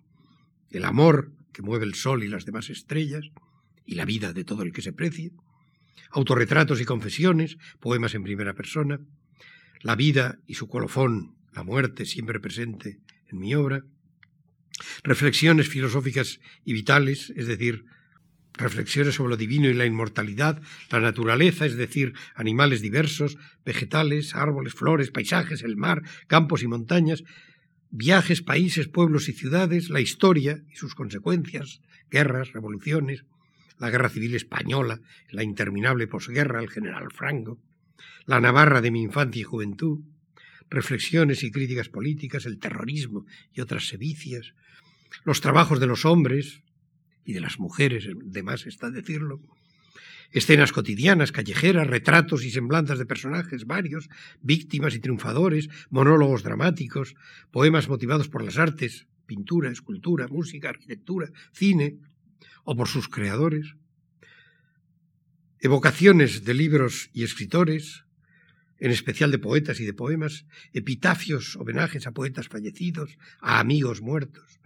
el 0.70 0.84
amor 0.84 1.32
que 1.53 1.62
mueve 1.62 1.84
el 1.84 1.95
sol 1.95 2.24
y 2.24 2.28
las 2.28 2.47
demás 2.47 2.70
estrellas, 2.70 3.24
y 3.84 3.95
la 3.95 4.05
vida 4.05 4.32
de 4.32 4.45
todo 4.45 4.62
el 4.62 4.72
que 4.72 4.82
se 4.82 4.93
precie, 4.93 5.32
autorretratos 6.11 6.80
y 6.80 6.84
confesiones, 6.84 7.57
poemas 7.80 8.14
en 8.14 8.22
primera 8.22 8.55
persona, 8.55 9.01
la 9.80 9.97
vida 9.97 10.38
y 10.47 10.55
su 10.55 10.68
colofón, 10.68 11.34
la 11.53 11.64
muerte 11.64 12.07
siempre 12.07 12.40
presente 12.40 12.99
en 13.28 13.38
mi 13.38 13.55
obra, 13.55 13.82
reflexiones 15.03 15.68
filosóficas 15.68 16.38
y 16.64 16.72
vitales, 16.72 17.32
es 17.36 17.47
decir, 17.47 17.84
reflexiones 18.55 19.14
sobre 19.14 19.30
lo 19.30 19.36
divino 19.36 19.68
y 19.68 19.74
la 19.74 19.86
inmortalidad, 19.86 20.61
la 20.90 21.00
naturaleza, 21.00 21.66
es 21.66 21.76
decir, 21.76 22.14
animales 22.34 22.80
diversos, 22.82 23.38
vegetales, 23.64 24.34
árboles, 24.34 24.74
flores, 24.74 25.11
paisajes, 25.11 25.62
el 25.62 25.76
mar, 25.76 26.03
campos 26.26 26.62
y 26.62 26.66
montañas, 26.66 27.24
viajes, 27.90 28.42
países, 28.42 28.88
pueblos 28.88 29.28
y 29.28 29.32
ciudades, 29.32 29.90
la 29.90 30.00
historia 30.00 30.62
y 30.70 30.76
sus 30.76 30.94
consecuencias, 30.94 31.80
guerras, 32.11 32.53
revoluciones, 32.53 33.24
la 33.78 33.90
guerra 33.90 34.09
civil 34.09 34.34
española, 34.34 35.00
la 35.30 35.42
interminable 35.42 36.07
posguerra, 36.07 36.61
el 36.61 36.70
general 36.70 37.11
Franco, 37.12 37.59
la 38.26 38.40
Navarra 38.40 38.80
de 38.80 38.90
mi 38.90 39.03
infancia 39.03 39.40
y 39.40 39.44
juventud, 39.44 40.00
reflexiones 40.70 41.42
y 41.42 41.50
críticas 41.50 41.88
políticas, 41.88 42.46
el 42.46 42.59
terrorismo 42.59 43.26
y 43.53 43.61
otras 43.61 43.88
sevicias, 43.88 44.55
los 45.24 45.40
trabajos 45.40 45.80
de 45.80 45.86
los 45.86 46.05
hombres, 46.05 46.62
y 47.25 47.33
de 47.33 47.41
las 47.41 47.59
mujeres, 47.59 48.09
de 48.14 48.43
más 48.43 48.66
está 48.66 48.91
decirlo, 48.91 49.41
escenas 50.33 50.73
cotidianas, 50.73 51.31
callejeras, 51.31 51.87
retratos 51.87 52.45
y 52.45 52.51
semblanzas 52.51 52.99
de 52.99 53.07
personajes 53.07 53.66
varios, 53.66 54.09
víctimas 54.41 54.95
y 54.95 55.01
triunfadores, 55.01 55.68
monólogos 55.91 56.43
dramáticos, 56.43 57.14
poemas 57.51 57.89
motivados 57.89 58.29
por 58.29 58.43
las 58.43 58.59
artes, 58.59 59.07
pintura, 59.27 59.70
escultura, 59.70 60.27
música, 60.29 60.70
arquitectura, 60.70 61.31
cine, 61.53 61.99
o 62.64 62.77
por 62.77 62.89
sus 62.89 63.09
creadores, 63.09 63.75
evocaciones 65.61 66.45
de 66.45 66.55
libros 66.55 67.11
y 67.12 67.23
escritores, 67.25 68.05
en 68.79 68.91
especial 68.91 69.31
de 69.31 69.39
poetas 69.39 69.79
y 69.81 69.85
de 69.85 69.95
poemas, 69.95 70.45
epitafios, 70.73 71.57
homenajes 71.57 72.07
a 72.07 72.12
poetas 72.12 72.49
fallecidos, 72.49 73.16
a 73.41 73.61
amigos 73.61 74.01
muertos, 74.01 74.59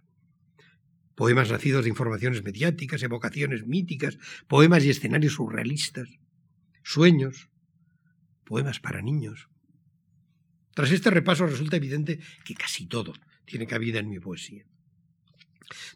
poemas 1.17 1.51
nacidos 1.51 1.83
de 1.85 1.91
informaciones 1.91 2.45
mediáticas, 2.45 3.03
evocaciones 3.03 3.67
míticas, 3.67 4.19
poemas 4.47 4.85
y 4.85 4.91
escenarios 4.91 5.33
surrealistas, 5.33 6.09
sueños, 6.85 7.49
poemas 8.45 8.79
para 8.79 9.03
niños. 9.03 9.49
Tras 10.75 10.93
este 10.93 11.11
repaso 11.11 11.47
resulta 11.47 11.77
evidente 11.77 12.21
que 12.45 12.55
casi 12.55 12.87
todo 12.87 13.15
tiene 13.47 13.67
cabida 13.67 13.99
en 13.99 14.11
mi 14.11 14.21
poesía. 14.21 14.65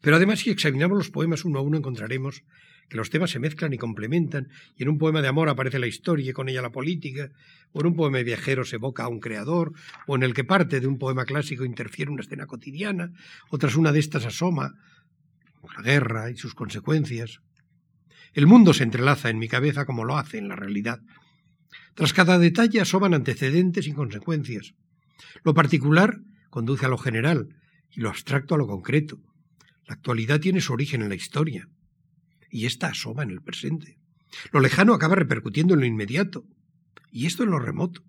Pero 0.00 0.16
además, 0.16 0.40
si 0.40 0.50
examinamos 0.50 0.96
los 0.96 1.10
poemas 1.10 1.44
uno 1.44 1.58
a 1.58 1.62
uno, 1.62 1.76
encontraremos 1.76 2.42
que 2.88 2.96
los 2.96 3.10
temas 3.10 3.30
se 3.30 3.38
mezclan 3.38 3.72
y 3.72 3.78
complementan, 3.78 4.48
y 4.76 4.82
en 4.82 4.88
un 4.88 4.98
poema 4.98 5.22
de 5.22 5.28
amor 5.28 5.48
aparece 5.48 5.78
la 5.78 5.86
historia 5.86 6.30
y 6.30 6.32
con 6.32 6.48
ella 6.48 6.60
la 6.60 6.72
política, 6.72 7.30
o 7.72 7.80
en 7.80 7.88
un 7.88 7.94
poema 7.94 8.18
de 8.18 8.24
viajero 8.24 8.64
se 8.64 8.76
evoca 8.76 9.04
a 9.04 9.08
un 9.08 9.20
creador, 9.20 9.72
o 10.08 10.16
en 10.16 10.24
el 10.24 10.34
que 10.34 10.42
parte 10.42 10.80
de 10.80 10.88
un 10.88 10.98
poema 10.98 11.24
clásico 11.24 11.64
interfiere 11.64 12.10
una 12.10 12.22
escena 12.22 12.46
cotidiana, 12.46 13.12
o 13.50 13.58
tras 13.58 13.76
una 13.76 13.92
de 13.92 14.00
estas 14.00 14.24
asoma 14.24 14.74
la 15.76 15.82
guerra 15.82 16.30
y 16.30 16.36
sus 16.36 16.54
consecuencias. 16.54 17.40
El 18.32 18.46
mundo 18.46 18.72
se 18.72 18.84
entrelaza 18.84 19.30
en 19.30 19.38
mi 19.38 19.48
cabeza 19.48 19.84
como 19.84 20.04
lo 20.04 20.16
hace 20.16 20.38
en 20.38 20.48
la 20.48 20.56
realidad. 20.56 21.00
Tras 21.94 22.12
cada 22.12 22.38
detalle 22.38 22.80
asoman 22.80 23.14
antecedentes 23.14 23.86
y 23.86 23.92
consecuencias. 23.92 24.74
Lo 25.44 25.54
particular 25.54 26.20
conduce 26.48 26.86
a 26.86 26.88
lo 26.88 26.98
general 26.98 27.48
y 27.90 28.00
lo 28.00 28.08
abstracto 28.08 28.54
a 28.54 28.58
lo 28.58 28.66
concreto. 28.66 29.20
La 29.86 29.94
actualidad 29.94 30.40
tiene 30.40 30.60
su 30.60 30.72
origen 30.72 31.02
en 31.02 31.08
la 31.08 31.14
historia 31.14 31.68
y 32.50 32.66
ésta 32.66 32.88
asoma 32.88 33.22
en 33.22 33.30
el 33.30 33.42
presente. 33.42 33.98
Lo 34.52 34.60
lejano 34.60 34.94
acaba 34.94 35.16
repercutiendo 35.16 35.74
en 35.74 35.80
lo 35.80 35.86
inmediato 35.86 36.44
y 37.10 37.26
esto 37.26 37.42
en 37.42 37.50
lo 37.50 37.58
remoto. 37.58 38.02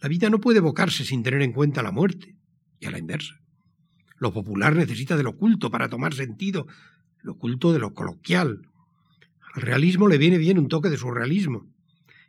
La 0.00 0.08
vida 0.08 0.30
no 0.30 0.40
puede 0.40 0.58
evocarse 0.58 1.04
sin 1.04 1.22
tener 1.22 1.42
en 1.42 1.52
cuenta 1.52 1.82
la 1.82 1.90
muerte 1.90 2.36
y 2.78 2.86
a 2.86 2.90
la 2.90 2.98
inversa. 2.98 3.43
Lo 4.24 4.32
popular 4.32 4.74
necesita 4.74 5.18
del 5.18 5.26
oculto 5.26 5.70
para 5.70 5.90
tomar 5.90 6.14
sentido, 6.14 6.66
lo 7.20 7.32
oculto 7.32 7.74
de 7.74 7.78
lo 7.78 7.92
coloquial. 7.92 8.62
Al 9.52 9.60
realismo 9.60 10.08
le 10.08 10.16
viene 10.16 10.38
bien 10.38 10.58
un 10.58 10.68
toque 10.68 10.88
de 10.88 10.96
surrealismo, 10.96 11.70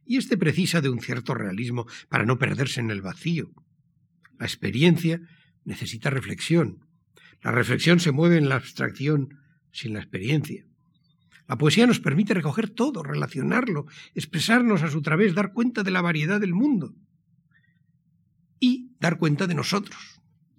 y 0.05 0.17
éste 0.17 0.35
precisa 0.35 0.81
de 0.81 0.89
un 0.89 0.99
cierto 0.99 1.33
realismo 1.33 1.87
para 2.09 2.25
no 2.25 2.37
perderse 2.37 2.81
en 2.81 2.91
el 2.91 3.01
vacío. 3.01 3.49
La 4.37 4.45
experiencia 4.45 5.21
necesita 5.63 6.09
reflexión. 6.09 6.85
La 7.41 7.51
reflexión 7.51 8.01
se 8.01 8.11
mueve 8.11 8.39
en 8.39 8.49
la 8.49 8.55
abstracción 8.55 9.39
sin 9.71 9.93
la 9.93 9.99
experiencia. 9.99 10.65
La 11.47 11.57
poesía 11.57 11.87
nos 11.87 12.01
permite 12.01 12.33
recoger 12.33 12.69
todo, 12.69 13.03
relacionarlo, 13.03 13.85
expresarnos 14.13 14.83
a 14.83 14.91
su 14.91 15.01
través, 15.01 15.33
dar 15.33 15.53
cuenta 15.53 15.81
de 15.81 15.91
la 15.91 16.01
variedad 16.01 16.41
del 16.41 16.53
mundo 16.53 16.93
y 18.59 18.91
dar 18.99 19.17
cuenta 19.17 19.47
de 19.47 19.55
nosotros 19.55 20.14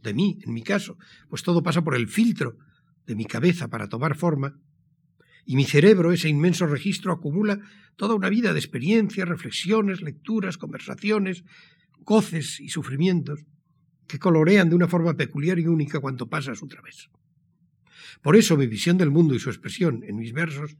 de 0.07 0.15
mí, 0.15 0.39
en 0.43 0.55
mi 0.55 0.63
caso, 0.63 0.97
pues 1.29 1.43
todo 1.43 1.63
pasa 1.63 1.85
por 1.85 1.95
el 1.95 2.09
filtro 2.09 2.57
de 3.07 3.15
mi 3.15 3.27
cabeza 3.27 3.69
para 3.69 3.89
tomar 3.89 4.17
forma, 4.17 4.59
y 5.45 5.55
mi 5.55 5.65
cerebro, 5.65 6.11
ese 6.11 6.29
inmenso 6.29 6.67
registro, 6.67 7.13
acumula 7.13 7.61
toda 7.95 8.15
una 8.15 8.29
vida 8.29 8.53
de 8.53 8.59
experiencias, 8.59 9.29
reflexiones, 9.29 10.03
lecturas, 10.03 10.59
conversaciones, 10.59 11.45
goces 12.01 12.59
y 12.61 12.69
sufrimientos 12.69 13.45
que 14.09 14.19
colorean 14.19 14.69
de 14.69 14.77
una 14.77 14.89
forma 14.89 15.15
peculiar 15.15 15.59
y 15.59 15.67
única 15.67 16.01
cuanto 16.01 16.29
pasa 16.29 16.53
a 16.53 16.57
su 16.57 16.67
través. 16.67 17.11
Por 18.23 18.35
eso 18.35 18.57
mi 18.57 18.67
visión 18.67 18.99
del 18.99 19.11
mundo 19.11 19.35
y 19.35 19.39
su 19.39 19.51
expresión 19.51 20.03
en 20.05 20.17
mis 20.17 20.33
versos 20.33 20.77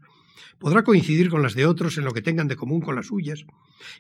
podrá 0.59 0.83
coincidir 0.83 1.29
con 1.29 1.43
las 1.43 1.55
de 1.55 1.67
otros 1.67 1.99
en 1.99 2.05
lo 2.05 2.13
que 2.13 2.23
tengan 2.23 2.49
de 2.49 2.57
común 2.57 2.81
con 2.81 2.97
las 2.97 3.07
suyas, 3.07 3.45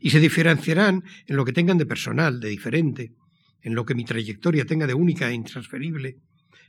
y 0.00 0.10
se 0.10 0.20
diferenciarán 0.20 1.04
en 1.26 1.36
lo 1.36 1.44
que 1.44 1.52
tengan 1.52 1.78
de 1.78 1.86
personal, 1.86 2.40
de 2.40 2.48
diferente, 2.48 3.12
en 3.66 3.74
lo 3.74 3.84
que 3.84 3.96
mi 3.96 4.04
trayectoria 4.04 4.64
tenga 4.64 4.86
de 4.86 4.94
única 4.94 5.28
e 5.28 5.34
intransferible 5.34 6.22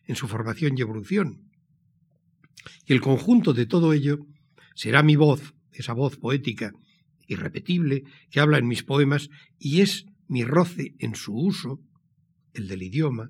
en 0.08 0.16
su 0.16 0.28
formación 0.28 0.76
y 0.76 0.82
evolución. 0.82 1.52
Y 2.88 2.94
el 2.94 3.02
conjunto 3.02 3.54
de 3.54 3.68
todo 3.68 3.94
ello 3.94 4.26
será 4.74 5.04
mi 5.04 5.16
voz, 5.16 5.54
esa 5.72 5.94
voz 5.94 6.18
poética 6.18 6.72
irrepetible 7.28 8.04
que 8.32 8.40
habla 8.40 8.58
en 8.58 8.68
mis 8.68 8.82
poemas 8.82 9.30
y 9.60 9.82
es 9.82 10.06
mi 10.28 10.44
roce 10.44 10.96
en 10.98 11.14
su 11.14 11.36
uso, 11.36 11.80
el 12.54 12.68
del 12.68 12.82
idioma, 12.82 13.30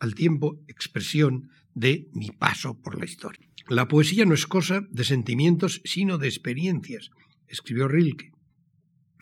al 0.00 0.16
tiempo 0.16 0.58
expresión 0.66 1.50
de 1.74 2.08
mi 2.14 2.30
paso 2.32 2.80
por 2.80 2.98
la 2.98 3.04
historia. 3.04 3.46
La 3.68 3.86
poesía 3.86 4.24
no 4.24 4.34
es 4.34 4.48
cosa 4.48 4.82
de 4.90 5.04
sentimientos, 5.04 5.80
sino 5.84 6.18
de 6.18 6.26
experiencias, 6.26 7.10
escribió 7.46 7.86
Rilke. 7.86 8.32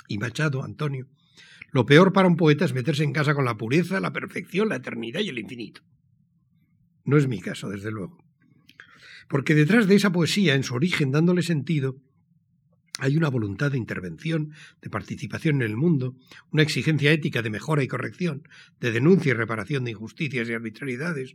Y 0.08 0.16
Machado, 0.16 0.64
Antonio, 0.64 1.08
lo 1.72 1.86
peor 1.86 2.12
para 2.12 2.28
un 2.28 2.36
poeta 2.36 2.64
es 2.64 2.74
meterse 2.74 3.04
en 3.04 3.12
casa 3.12 3.34
con 3.34 3.44
la 3.44 3.56
pureza, 3.56 4.00
la 4.00 4.12
perfección, 4.12 4.68
la 4.68 4.76
eternidad 4.76 5.20
y 5.20 5.28
el 5.28 5.38
infinito. 5.38 5.82
No 7.04 7.16
es 7.16 7.28
mi 7.28 7.40
caso, 7.40 7.68
desde 7.68 7.90
luego. 7.90 8.18
Porque 9.28 9.54
detrás 9.54 9.86
de 9.86 9.94
esa 9.94 10.10
poesía, 10.10 10.54
en 10.54 10.64
su 10.64 10.74
origen 10.74 11.12
dándole 11.12 11.42
sentido, 11.42 11.96
hay 12.98 13.16
una 13.16 13.28
voluntad 13.28 13.70
de 13.70 13.78
intervención, 13.78 14.52
de 14.82 14.90
participación 14.90 15.56
en 15.56 15.70
el 15.70 15.76
mundo, 15.76 16.16
una 16.50 16.62
exigencia 16.62 17.12
ética 17.12 17.40
de 17.40 17.50
mejora 17.50 17.82
y 17.82 17.88
corrección, 17.88 18.42
de 18.80 18.92
denuncia 18.92 19.30
y 19.30 19.34
reparación 19.34 19.84
de 19.84 19.92
injusticias 19.92 20.48
y 20.48 20.52
arbitrariedades, 20.52 21.34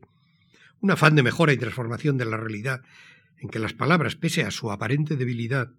un 0.81 0.91
afán 0.91 1.15
de 1.15 1.23
mejora 1.23 1.53
y 1.53 1.57
transformación 1.57 2.17
de 2.17 2.25
la 2.25 2.37
realidad 2.37 2.81
en 3.37 3.49
que 3.49 3.59
las 3.59 3.73
palabras, 3.73 4.15
pese 4.15 4.43
a 4.43 4.51
su 4.51 4.71
aparente 4.71 5.15
debilidad, 5.15 5.71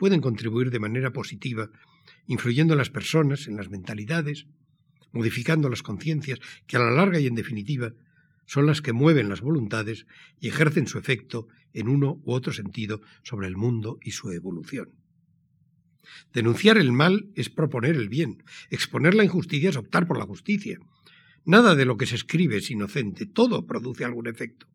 pueden 0.00 0.22
contribuir 0.22 0.70
de 0.70 0.78
manera 0.78 1.12
positiva, 1.12 1.68
influyendo 2.26 2.72
en 2.72 2.78
las 2.78 2.88
personas, 2.88 3.46
en 3.46 3.56
las 3.56 3.68
mentalidades, 3.68 4.46
modificando 5.12 5.68
las 5.68 5.82
conciencias, 5.82 6.40
que 6.66 6.78
a 6.78 6.80
la 6.80 6.90
larga 6.90 7.20
y 7.20 7.26
en 7.26 7.34
definitiva 7.34 7.92
son 8.46 8.64
las 8.64 8.80
que 8.80 8.94
mueven 8.94 9.28
las 9.28 9.42
voluntades 9.42 10.06
y 10.40 10.48
ejercen 10.48 10.86
su 10.86 10.96
efecto 10.96 11.48
en 11.74 11.90
uno 11.90 12.18
u 12.24 12.32
otro 12.32 12.54
sentido 12.54 13.02
sobre 13.22 13.46
el 13.46 13.58
mundo 13.58 13.98
y 14.02 14.12
su 14.12 14.30
evolución. 14.30 14.88
Denunciar 16.32 16.78
el 16.78 16.92
mal 16.92 17.28
es 17.34 17.50
proponer 17.50 17.94
el 17.94 18.08
bien, 18.08 18.42
exponer 18.70 19.14
la 19.14 19.24
injusticia 19.24 19.68
es 19.68 19.76
optar 19.76 20.06
por 20.06 20.18
la 20.18 20.24
justicia. 20.24 20.78
Nada 21.44 21.74
de 21.74 21.84
lo 21.84 21.98
que 21.98 22.06
se 22.06 22.14
escribe 22.14 22.56
es 22.56 22.70
inocente, 22.70 23.26
todo 23.26 23.66
produce 23.66 24.06
algún 24.06 24.28
efecto. 24.28 24.66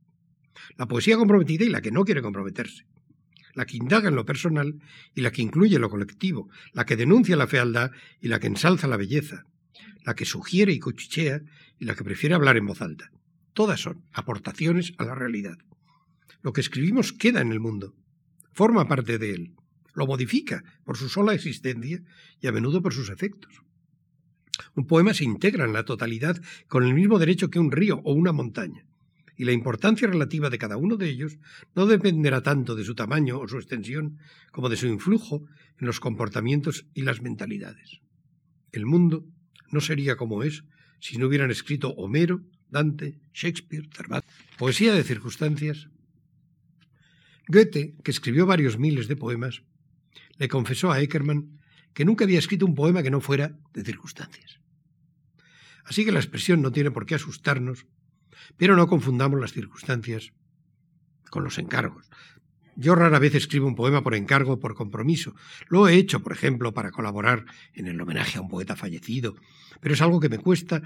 La 0.77 0.87
poesía 0.87 1.17
comprometida 1.17 1.65
y 1.65 1.69
la 1.69 1.81
que 1.81 1.89
no 1.89 2.05
quiere 2.05 2.21
comprometerse, 2.21 2.85
la 3.55 3.65
que 3.65 3.77
indaga 3.77 4.09
en 4.09 4.15
lo 4.15 4.25
personal 4.25 4.75
y 5.15 5.21
la 5.21 5.31
que 5.31 5.41
incluye 5.41 5.79
lo 5.79 5.89
colectivo, 5.89 6.49
la 6.73 6.85
que 6.85 6.95
denuncia 6.95 7.35
la 7.35 7.47
fealdad 7.47 7.91
y 8.21 8.27
la 8.27 8.39
que 8.39 8.47
ensalza 8.47 8.87
la 8.87 8.97
belleza, 8.97 9.45
la 10.05 10.13
que 10.13 10.25
sugiere 10.25 10.71
y 10.73 10.79
cuchichea 10.79 11.41
y 11.79 11.85
la 11.85 11.95
que 11.95 12.03
prefiere 12.03 12.35
hablar 12.35 12.57
en 12.57 12.67
voz 12.67 12.81
alta. 12.81 13.09
Todas 13.53 13.79
son 13.79 14.03
aportaciones 14.11 14.93
a 14.97 15.05
la 15.05 15.15
realidad. 15.15 15.57
Lo 16.41 16.53
que 16.53 16.61
escribimos 16.61 17.13
queda 17.13 17.41
en 17.41 17.51
el 17.51 17.59
mundo, 17.59 17.95
forma 18.51 18.87
parte 18.87 19.17
de 19.17 19.31
él, 19.33 19.55
lo 19.95 20.05
modifica 20.05 20.63
por 20.83 20.97
su 20.97 21.09
sola 21.09 21.33
existencia 21.33 22.01
y 22.41 22.47
a 22.47 22.51
menudo 22.51 22.81
por 22.81 22.93
sus 22.93 23.09
efectos. 23.09 23.61
Un 24.75 24.85
poema 24.85 25.13
se 25.13 25.23
integra 25.23 25.65
en 25.65 25.73
la 25.73 25.85
totalidad 25.85 26.41
con 26.67 26.83
el 26.83 26.93
mismo 26.93 27.17
derecho 27.17 27.49
que 27.49 27.59
un 27.59 27.71
río 27.71 28.01
o 28.03 28.13
una 28.13 28.31
montaña, 28.31 28.85
y 29.37 29.45
la 29.45 29.51
importancia 29.51 30.07
relativa 30.07 30.49
de 30.49 30.57
cada 30.57 30.77
uno 30.77 30.97
de 30.97 31.09
ellos 31.09 31.37
no 31.75 31.85
dependerá 31.85 32.41
tanto 32.41 32.75
de 32.75 32.83
su 32.83 32.95
tamaño 32.95 33.39
o 33.39 33.47
su 33.47 33.57
extensión 33.57 34.17
como 34.51 34.69
de 34.69 34.77
su 34.77 34.87
influjo 34.87 35.45
en 35.79 35.87
los 35.87 35.99
comportamientos 35.99 36.85
y 36.93 37.01
las 37.01 37.21
mentalidades. 37.21 38.01
El 38.71 38.85
mundo 38.85 39.25
no 39.71 39.81
sería 39.81 40.15
como 40.15 40.43
es 40.43 40.63
si 40.99 41.17
no 41.17 41.27
hubieran 41.27 41.51
escrito 41.51 41.89
Homero, 41.89 42.41
Dante, 42.69 43.19
Shakespeare, 43.33 43.89
Cervantes. 43.93 44.29
Poesía 44.57 44.93
de 44.93 45.03
circunstancias. 45.03 45.89
Goethe, 47.47 47.95
que 48.03 48.11
escribió 48.11 48.45
varios 48.45 48.79
miles 48.79 49.07
de 49.07 49.15
poemas, 49.15 49.61
le 50.37 50.47
confesó 50.47 50.91
a 50.91 50.99
Eckermann 51.01 51.59
que 51.93 52.05
nunca 52.05 52.25
había 52.25 52.39
escrito 52.39 52.65
un 52.65 52.75
poema 52.75 53.03
que 53.03 53.11
no 53.11 53.21
fuera 53.21 53.57
de 53.73 53.83
circunstancias. 53.83 54.59
Así 55.85 56.03
que 56.03 56.11
la 56.11 56.19
expresión 56.19 56.61
no 56.61 56.71
tiene 56.71 56.91
por 56.91 57.05
qué 57.05 57.15
asustarnos, 57.15 57.85
pero 58.57 58.75
no 58.75 58.87
confundamos 58.87 59.39
las 59.39 59.53
circunstancias 59.53 60.31
con 61.29 61.43
los 61.43 61.57
encargos. 61.57 62.07
Yo 62.75 62.95
rara 62.95 63.19
vez 63.19 63.35
escribo 63.35 63.67
un 63.67 63.75
poema 63.75 64.03
por 64.03 64.15
encargo 64.15 64.53
o 64.53 64.59
por 64.59 64.75
compromiso. 64.75 65.33
Lo 65.69 65.87
he 65.87 65.95
hecho, 65.95 66.21
por 66.21 66.33
ejemplo, 66.33 66.73
para 66.73 66.91
colaborar 66.91 67.45
en 67.73 67.87
el 67.87 67.99
homenaje 68.01 68.37
a 68.37 68.41
un 68.41 68.49
poeta 68.49 68.75
fallecido, 68.75 69.35
pero 69.79 69.93
es 69.93 70.01
algo 70.01 70.19
que 70.19 70.29
me 70.29 70.39
cuesta 70.39 70.81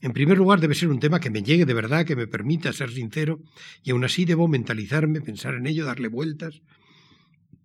en 0.00 0.12
primer 0.12 0.38
lugar, 0.38 0.60
debe 0.60 0.76
ser 0.76 0.90
un 0.90 1.00
tema 1.00 1.18
que 1.18 1.30
me 1.30 1.42
llegue 1.42 1.66
de 1.66 1.74
verdad, 1.74 2.06
que 2.06 2.14
me 2.14 2.28
permita 2.28 2.72
ser 2.72 2.90
sincero, 2.90 3.40
y 3.82 3.90
aún 3.90 4.04
así 4.04 4.24
debo 4.24 4.46
mentalizarme, 4.46 5.20
pensar 5.20 5.54
en 5.54 5.66
ello, 5.66 5.84
darle 5.84 6.06
vueltas, 6.06 6.62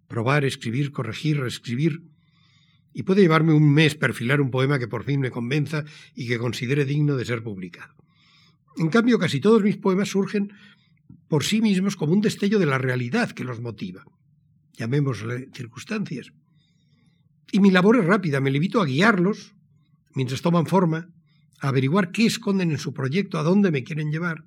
probar, 0.08 0.44
escribir, 0.44 0.92
corregir, 0.92 1.40
reescribir. 1.40 2.02
Y 2.92 3.04
puede 3.04 3.22
llevarme 3.22 3.54
un 3.54 3.72
mes 3.72 3.96
perfilar 3.96 4.42
un 4.42 4.50
poema 4.50 4.80
que 4.80 4.88
por 4.88 5.04
fin 5.04 5.20
me 5.20 5.32
convenza 5.32 5.84
y 6.16 6.28
que 6.28 6.40
considere 6.40 6.86
digno 6.86 7.16
de 7.18 7.26
ser 7.26 7.44
publicado. 7.44 7.94
En 8.78 8.90
cambio, 8.90 9.20
casi 9.20 9.40
todos 9.40 9.64
mis 9.64 9.78
poemas 9.78 10.10
surgen 10.10 10.52
por 11.28 11.44
sí 11.44 11.62
mismos 11.62 11.96
como 11.96 12.14
un 12.14 12.22
destello 12.22 12.60
de 12.60 12.66
la 12.66 12.78
realidad 12.78 13.32
que 13.32 13.44
los 13.44 13.60
motiva. 13.60 14.04
Llamémosle 14.74 15.50
circunstancias. 15.54 16.32
Y 17.52 17.60
mi 17.60 17.70
labor 17.70 17.98
es 17.98 18.06
rápida, 18.06 18.40
me 18.40 18.52
limito 18.52 18.82
a 18.82 18.86
guiarlos 18.86 19.54
mientras 20.16 20.42
toman 20.42 20.66
forma 20.66 21.10
averiguar 21.60 22.12
qué 22.12 22.26
esconden 22.26 22.72
en 22.72 22.78
su 22.78 22.94
proyecto, 22.94 23.40
a 23.40 23.44
dónde 23.44 23.72
me 23.72 23.84
quieren 23.84 24.12
llevar. 24.12 24.44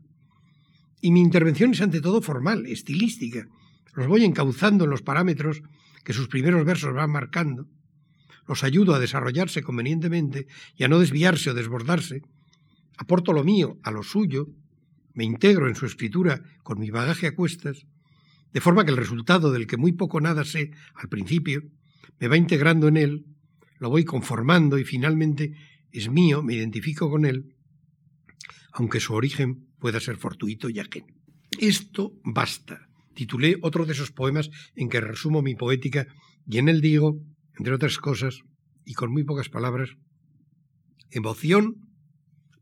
Y 1.01 1.11
mi 1.13 1.21
intervención 1.21 1.73
es 1.73 1.81
ante 1.81 2.01
todo 2.01 2.21
formal, 2.21 2.67
estilística. 2.67 3.49
Los 3.95 4.07
voy 4.07 4.25
encauzando 4.25 4.85
en 4.85 4.91
los 4.91 5.03
parámetros 5.03 5.63
que 6.05 6.13
sus 6.13 6.29
primeros 6.29 6.65
versos 6.65 6.93
van 6.93 7.11
marcando. 7.11 7.67
Los 8.47 8.65
ayudo 8.65 8.95
a 8.95 8.99
desarrollarse 8.99 9.63
convenientemente 9.63 10.47
y 10.77 10.85
a 10.85 10.89
no 10.89 10.99
desviarse 10.99 11.51
o 11.51 11.55
desbordarse. 11.55 12.23
Aporto 12.97 13.33
lo 13.33 13.45
mío 13.45 13.79
a 13.83 13.91
lo 13.91 14.03
suyo. 14.03 14.49
Me 15.15 15.25
integro 15.25 15.69
en 15.69 15.75
su 15.75 15.87
escritura 15.87 16.43
con 16.63 16.79
mi 16.79 16.91
bagaje 16.91 17.27
a 17.27 17.35
cuestas, 17.35 17.87
de 18.53 18.61
forma 18.61 18.85
que 18.85 18.91
el 18.91 18.97
resultado 18.97 19.53
del 19.53 19.67
que 19.67 19.77
muy 19.77 19.93
poco 19.93 20.21
nada 20.21 20.45
sé 20.45 20.71
al 20.95 21.09
principio 21.09 21.63
me 22.19 22.29
va 22.29 22.37
integrando 22.37 22.89
en 22.89 22.97
él, 22.97 23.25
lo 23.79 23.91
voy 23.91 24.05
conformando 24.05 24.79
y 24.79 24.85
finalmente 24.85 25.53
es 25.91 26.11
mío, 26.11 26.43
me 26.43 26.55
identifico 26.55 27.11
con 27.11 27.25
él, 27.25 27.55
aunque 28.73 29.01
su 29.01 29.15
origen 29.15 29.69
pueda 29.79 30.01
ser 30.01 30.17
fortuito 30.17 30.69
y 30.69 30.79
ajeno. 30.79 31.07
Esto 31.59 32.13
basta. 32.25 32.89
Titulé 33.15 33.57
otro 33.63 33.87
de 33.87 33.93
esos 33.93 34.13
poemas 34.13 34.51
en 34.75 34.89
que 34.89 35.01
resumo 35.01 35.43
mi 35.43 35.55
poética 35.55 36.07
y 36.47 36.59
en 36.59 36.69
él 36.69 36.81
digo, 36.81 37.19
entre 37.59 37.75
otras 37.75 37.99
cosas, 37.99 38.41
y 38.85 38.95
con 38.95 39.11
muy 39.11 39.25
pocas 39.25 39.49
palabras, 39.49 39.91
emoción, 41.11 41.86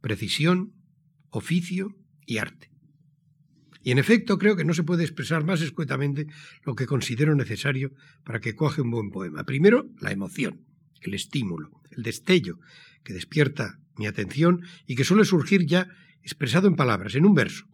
precisión, 0.05 0.75
oficio 1.31 1.97
y 2.27 2.37
arte. 2.37 2.71
Y 3.83 3.91
en 3.91 3.97
efecto 3.97 4.37
creo 4.37 4.55
que 4.55 4.67
no 4.67 4.75
se 4.75 4.83
puede 4.83 5.03
expresar 5.03 5.47
más 5.47 5.63
escuetamente 5.63 6.27
lo 6.63 6.75
que 6.75 6.85
considero 6.85 7.35
necesario 7.35 7.91
para 8.23 8.39
que 8.39 8.55
coge 8.55 8.83
un 8.83 8.91
buen 8.91 9.11
poema. 9.11 9.45
Primero, 9.45 9.89
la 10.03 10.13
emoción, 10.13 10.67
el 11.01 11.15
estímulo, 11.15 11.71
el 11.91 12.03
destello 12.03 12.59
que 13.03 13.15
despierta 13.15 13.79
mi 13.97 14.07
atención 14.07 14.61
y 14.87 14.95
que 14.95 15.05
suele 15.05 15.25
surgir 15.25 15.65
ya 15.65 15.89
expresado 16.23 16.69
en 16.69 16.77
palabras, 16.77 17.15
en 17.15 17.25
un 17.25 17.33
verso, 17.33 17.65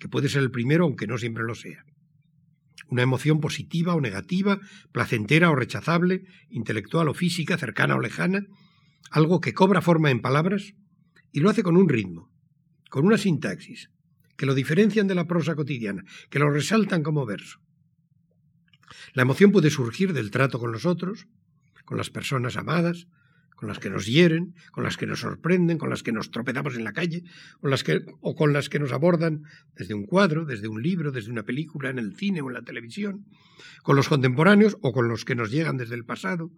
que 0.00 0.08
puede 0.08 0.28
ser 0.28 0.42
el 0.42 0.50
primero 0.50 0.86
aunque 0.86 1.06
no 1.06 1.18
siempre 1.18 1.44
lo 1.44 1.54
sea. 1.54 1.84
Una 2.88 3.02
emoción 3.02 3.38
positiva 3.38 3.94
o 3.94 4.00
negativa, 4.00 4.58
placentera 4.90 5.50
o 5.50 5.54
rechazable, 5.54 6.24
intelectual 6.48 7.06
o 7.06 7.14
física, 7.14 7.56
cercana 7.58 7.94
o 7.94 8.00
lejana, 8.00 8.48
algo 9.12 9.40
que 9.40 9.54
cobra 9.54 9.80
forma 9.80 10.10
en 10.10 10.20
palabras 10.20 10.74
y 11.32 11.40
lo 11.40 11.50
hace 11.50 11.62
con 11.62 11.76
un 11.76 11.88
ritmo, 11.88 12.30
con 12.88 13.06
una 13.06 13.18
sintaxis, 13.18 13.90
que 14.36 14.46
lo 14.46 14.54
diferencian 14.54 15.06
de 15.06 15.14
la 15.14 15.26
prosa 15.26 15.54
cotidiana, 15.54 16.04
que 16.30 16.38
lo 16.38 16.50
resaltan 16.50 17.02
como 17.02 17.26
verso. 17.26 17.60
La 19.12 19.22
emoción 19.22 19.52
puede 19.52 19.70
surgir 19.70 20.12
del 20.12 20.30
trato 20.30 20.58
con 20.58 20.72
los 20.72 20.86
otros, 20.86 21.26
con 21.84 21.98
las 21.98 22.10
personas 22.10 22.56
amadas, 22.56 23.06
con 23.60 23.68
las 23.68 23.78
que 23.78 23.90
nos 23.90 24.06
hieren, 24.06 24.54
con 24.72 24.84
las 24.84 24.96
que 24.96 25.06
nos 25.06 25.20
sorprenden, 25.20 25.76
con 25.76 25.90
las 25.90 26.02
que 26.02 26.12
nos 26.12 26.30
tropezamos 26.30 26.76
en 26.76 26.84
la 26.84 26.94
calle, 26.94 27.24
con 27.60 27.70
las 27.70 27.84
que, 27.84 28.00
o 28.22 28.34
con 28.34 28.54
las 28.54 28.70
que 28.70 28.78
nos 28.78 28.90
abordan 28.90 29.42
desde 29.76 29.92
un 29.92 30.06
cuadro, 30.06 30.46
desde 30.46 30.66
un 30.66 30.82
libro, 30.82 31.12
desde 31.12 31.30
una 31.30 31.42
película, 31.42 31.90
en 31.90 31.98
el 31.98 32.16
cine 32.16 32.40
o 32.40 32.48
en 32.48 32.54
la 32.54 32.62
televisión, 32.62 33.26
con 33.82 33.96
los 33.96 34.08
contemporáneos 34.08 34.78
o 34.80 34.92
con 34.92 35.08
los 35.08 35.26
que 35.26 35.34
nos 35.34 35.50
llegan 35.50 35.76
desde 35.76 35.94
el 35.94 36.06
pasado, 36.06 36.50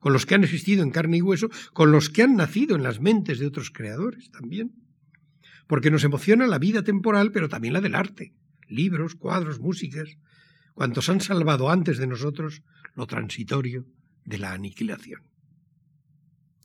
con 0.00 0.14
los 0.14 0.24
que 0.24 0.34
han 0.34 0.44
existido 0.44 0.82
en 0.82 0.92
carne 0.92 1.18
y 1.18 1.20
hueso, 1.20 1.50
con 1.74 1.92
los 1.92 2.08
que 2.08 2.22
han 2.22 2.36
nacido 2.36 2.74
en 2.74 2.82
las 2.82 3.02
mentes 3.02 3.38
de 3.38 3.48
otros 3.48 3.70
creadores 3.70 4.30
también. 4.30 4.72
Porque 5.66 5.90
nos 5.90 6.04
emociona 6.04 6.46
la 6.46 6.58
vida 6.58 6.82
temporal, 6.82 7.32
pero 7.32 7.50
también 7.50 7.74
la 7.74 7.82
del 7.82 7.94
arte, 7.94 8.32
libros, 8.66 9.14
cuadros, 9.14 9.60
músicas, 9.60 10.16
cuantos 10.72 11.10
han 11.10 11.20
salvado 11.20 11.68
antes 11.68 11.98
de 11.98 12.06
nosotros 12.06 12.62
lo 12.94 13.06
transitorio 13.06 13.84
de 14.24 14.38
la 14.38 14.54
aniquilación. 14.54 15.35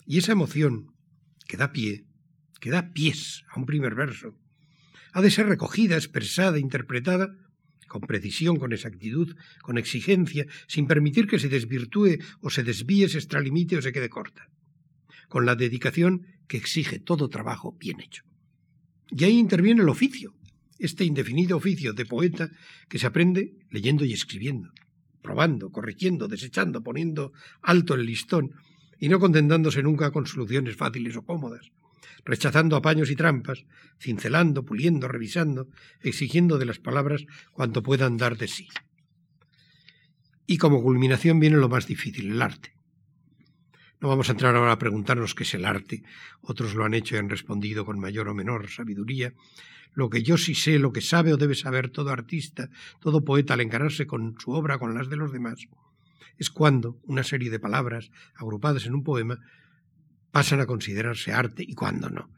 Y 0.05 0.17
esa 0.17 0.31
emoción 0.31 0.93
que 1.47 1.57
da 1.57 1.71
pie, 1.71 2.05
que 2.59 2.69
da 2.69 2.93
pies 2.93 3.43
a 3.49 3.59
un 3.59 3.65
primer 3.65 3.95
verso, 3.95 4.35
ha 5.13 5.21
de 5.21 5.31
ser 5.31 5.47
recogida, 5.47 5.95
expresada, 5.95 6.59
interpretada 6.59 7.35
con 7.91 8.01
precisión, 8.01 8.55
con 8.55 8.71
exactitud, 8.71 9.35
con 9.61 9.77
exigencia, 9.77 10.47
sin 10.67 10.87
permitir 10.87 11.27
que 11.27 11.39
se 11.39 11.49
desvirtúe 11.49 12.23
o 12.39 12.49
se 12.49 12.63
desvíe, 12.63 13.09
se 13.09 13.17
extralimite 13.17 13.75
o 13.75 13.81
se 13.81 13.91
quede 13.91 14.07
corta, 14.07 14.47
con 15.27 15.45
la 15.45 15.55
dedicación 15.55 16.25
que 16.47 16.55
exige 16.55 16.99
todo 16.99 17.27
trabajo 17.27 17.75
bien 17.77 17.99
hecho. 17.99 18.23
Y 19.09 19.25
ahí 19.25 19.37
interviene 19.37 19.81
el 19.81 19.89
oficio, 19.89 20.33
este 20.79 21.03
indefinido 21.03 21.57
oficio 21.57 21.91
de 21.91 22.05
poeta 22.05 22.49
que 22.87 22.97
se 22.97 23.07
aprende 23.07 23.59
leyendo 23.69 24.05
y 24.05 24.13
escribiendo, 24.13 24.71
probando, 25.21 25.69
corrigiendo, 25.69 26.29
desechando, 26.29 26.81
poniendo 26.81 27.33
alto 27.61 27.95
el 27.95 28.05
listón 28.05 28.55
y 29.01 29.09
no 29.09 29.19
contentándose 29.19 29.81
nunca 29.81 30.11
con 30.11 30.27
soluciones 30.27 30.77
fáciles 30.77 31.17
o 31.17 31.23
cómodas, 31.25 31.71
rechazando 32.23 32.75
apaños 32.75 33.09
y 33.09 33.15
trampas, 33.15 33.65
cincelando, 33.99 34.63
puliendo, 34.63 35.07
revisando, 35.07 35.67
exigiendo 36.01 36.59
de 36.59 36.65
las 36.65 36.77
palabras 36.77 37.25
cuanto 37.51 37.81
puedan 37.81 38.17
dar 38.17 38.37
de 38.37 38.47
sí. 38.47 38.69
Y 40.45 40.59
como 40.59 40.83
culminación 40.83 41.39
viene 41.39 41.57
lo 41.57 41.67
más 41.67 41.87
difícil, 41.87 42.29
el 42.29 42.41
arte. 42.43 42.75
No 43.99 44.07
vamos 44.07 44.29
a 44.29 44.33
entrar 44.33 44.55
ahora 44.55 44.73
a 44.73 44.79
preguntarnos 44.79 45.33
qué 45.33 45.43
es 45.43 45.53
el 45.55 45.65
arte, 45.65 46.03
otros 46.41 46.75
lo 46.75 46.85
han 46.85 46.93
hecho 46.93 47.15
y 47.15 47.17
han 47.17 47.29
respondido 47.29 47.85
con 47.85 47.99
mayor 47.99 48.29
o 48.29 48.35
menor 48.35 48.69
sabiduría. 48.69 49.33
Lo 49.93 50.11
que 50.11 50.21
yo 50.21 50.37
sí 50.37 50.53
sé, 50.53 50.77
lo 50.77 50.93
que 50.93 51.01
sabe 51.01 51.33
o 51.33 51.37
debe 51.37 51.55
saber 51.55 51.89
todo 51.89 52.11
artista, 52.11 52.69
todo 52.99 53.25
poeta 53.25 53.55
al 53.55 53.61
encararse 53.61 54.05
con 54.05 54.35
su 54.39 54.51
obra, 54.51 54.77
con 54.77 54.93
las 54.93 55.09
de 55.09 55.15
los 55.17 55.31
demás, 55.31 55.67
es 56.38 56.49
cuando 56.49 56.99
una 57.03 57.23
serie 57.23 57.49
de 57.49 57.60
palabras 57.60 58.11
agrupadas 58.35 58.85
en 58.85 58.93
un 58.93 59.03
poema 59.03 59.39
pasan 60.31 60.61
a 60.61 60.65
considerarse 60.65 61.34
arte 61.34 61.64
y 61.68 61.73
cuándo 61.73 62.10
no. 62.10 62.30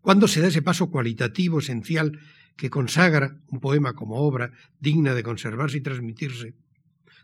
Cuando 0.00 0.28
se 0.28 0.40
da 0.40 0.48
ese 0.48 0.62
paso 0.62 0.90
cualitativo 0.90 1.60
esencial 1.60 2.18
que 2.56 2.70
consagra 2.70 3.36
un 3.48 3.60
poema 3.60 3.94
como 3.94 4.16
obra 4.16 4.52
digna 4.78 5.14
de 5.14 5.22
conservarse 5.22 5.78
y 5.78 5.80
transmitirse, 5.80 6.54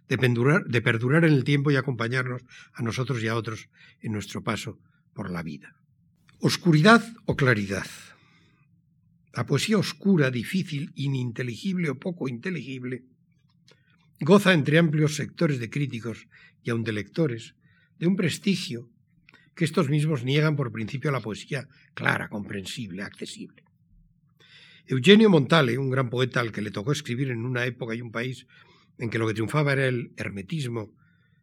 de, 0.08 0.62
de 0.66 0.82
perdurar 0.82 1.24
en 1.24 1.32
el 1.32 1.44
tiempo 1.44 1.70
y 1.70 1.76
acompañarnos 1.76 2.42
a 2.72 2.82
nosotros 2.82 3.22
y 3.22 3.28
a 3.28 3.36
otros 3.36 3.68
en 4.00 4.12
nuestro 4.12 4.42
paso 4.42 4.78
por 5.14 5.30
la 5.30 5.42
vida. 5.42 5.76
Oscuridad 6.40 7.04
o 7.26 7.36
claridad. 7.36 7.86
La 9.34 9.46
poesía 9.46 9.78
oscura, 9.78 10.30
difícil, 10.30 10.90
ininteligible 10.94 11.90
o 11.90 11.98
poco 11.98 12.28
inteligible, 12.28 13.04
goza 14.20 14.52
entre 14.52 14.78
amplios 14.78 15.16
sectores 15.16 15.58
de 15.58 15.70
críticos 15.70 16.28
y 16.62 16.70
aun 16.70 16.84
de 16.84 16.92
lectores 16.92 17.56
de 17.98 18.06
un 18.06 18.16
prestigio 18.16 18.88
que 19.54 19.64
estos 19.64 19.88
mismos 19.88 20.24
niegan 20.24 20.56
por 20.56 20.72
principio 20.72 21.10
a 21.10 21.12
la 21.12 21.20
poesía 21.20 21.68
clara, 21.94 22.28
comprensible, 22.28 23.02
accesible. 23.02 23.64
Eugenio 24.86 25.30
Montale, 25.30 25.78
un 25.78 25.90
gran 25.90 26.10
poeta 26.10 26.40
al 26.40 26.52
que 26.52 26.62
le 26.62 26.70
tocó 26.70 26.92
escribir 26.92 27.30
en 27.30 27.44
una 27.44 27.64
época 27.64 27.94
y 27.94 28.00
un 28.00 28.10
país 28.10 28.46
en 28.98 29.08
que 29.08 29.18
lo 29.18 29.26
que 29.26 29.34
triunfaba 29.34 29.72
era 29.72 29.86
el 29.86 30.12
hermetismo 30.16 30.94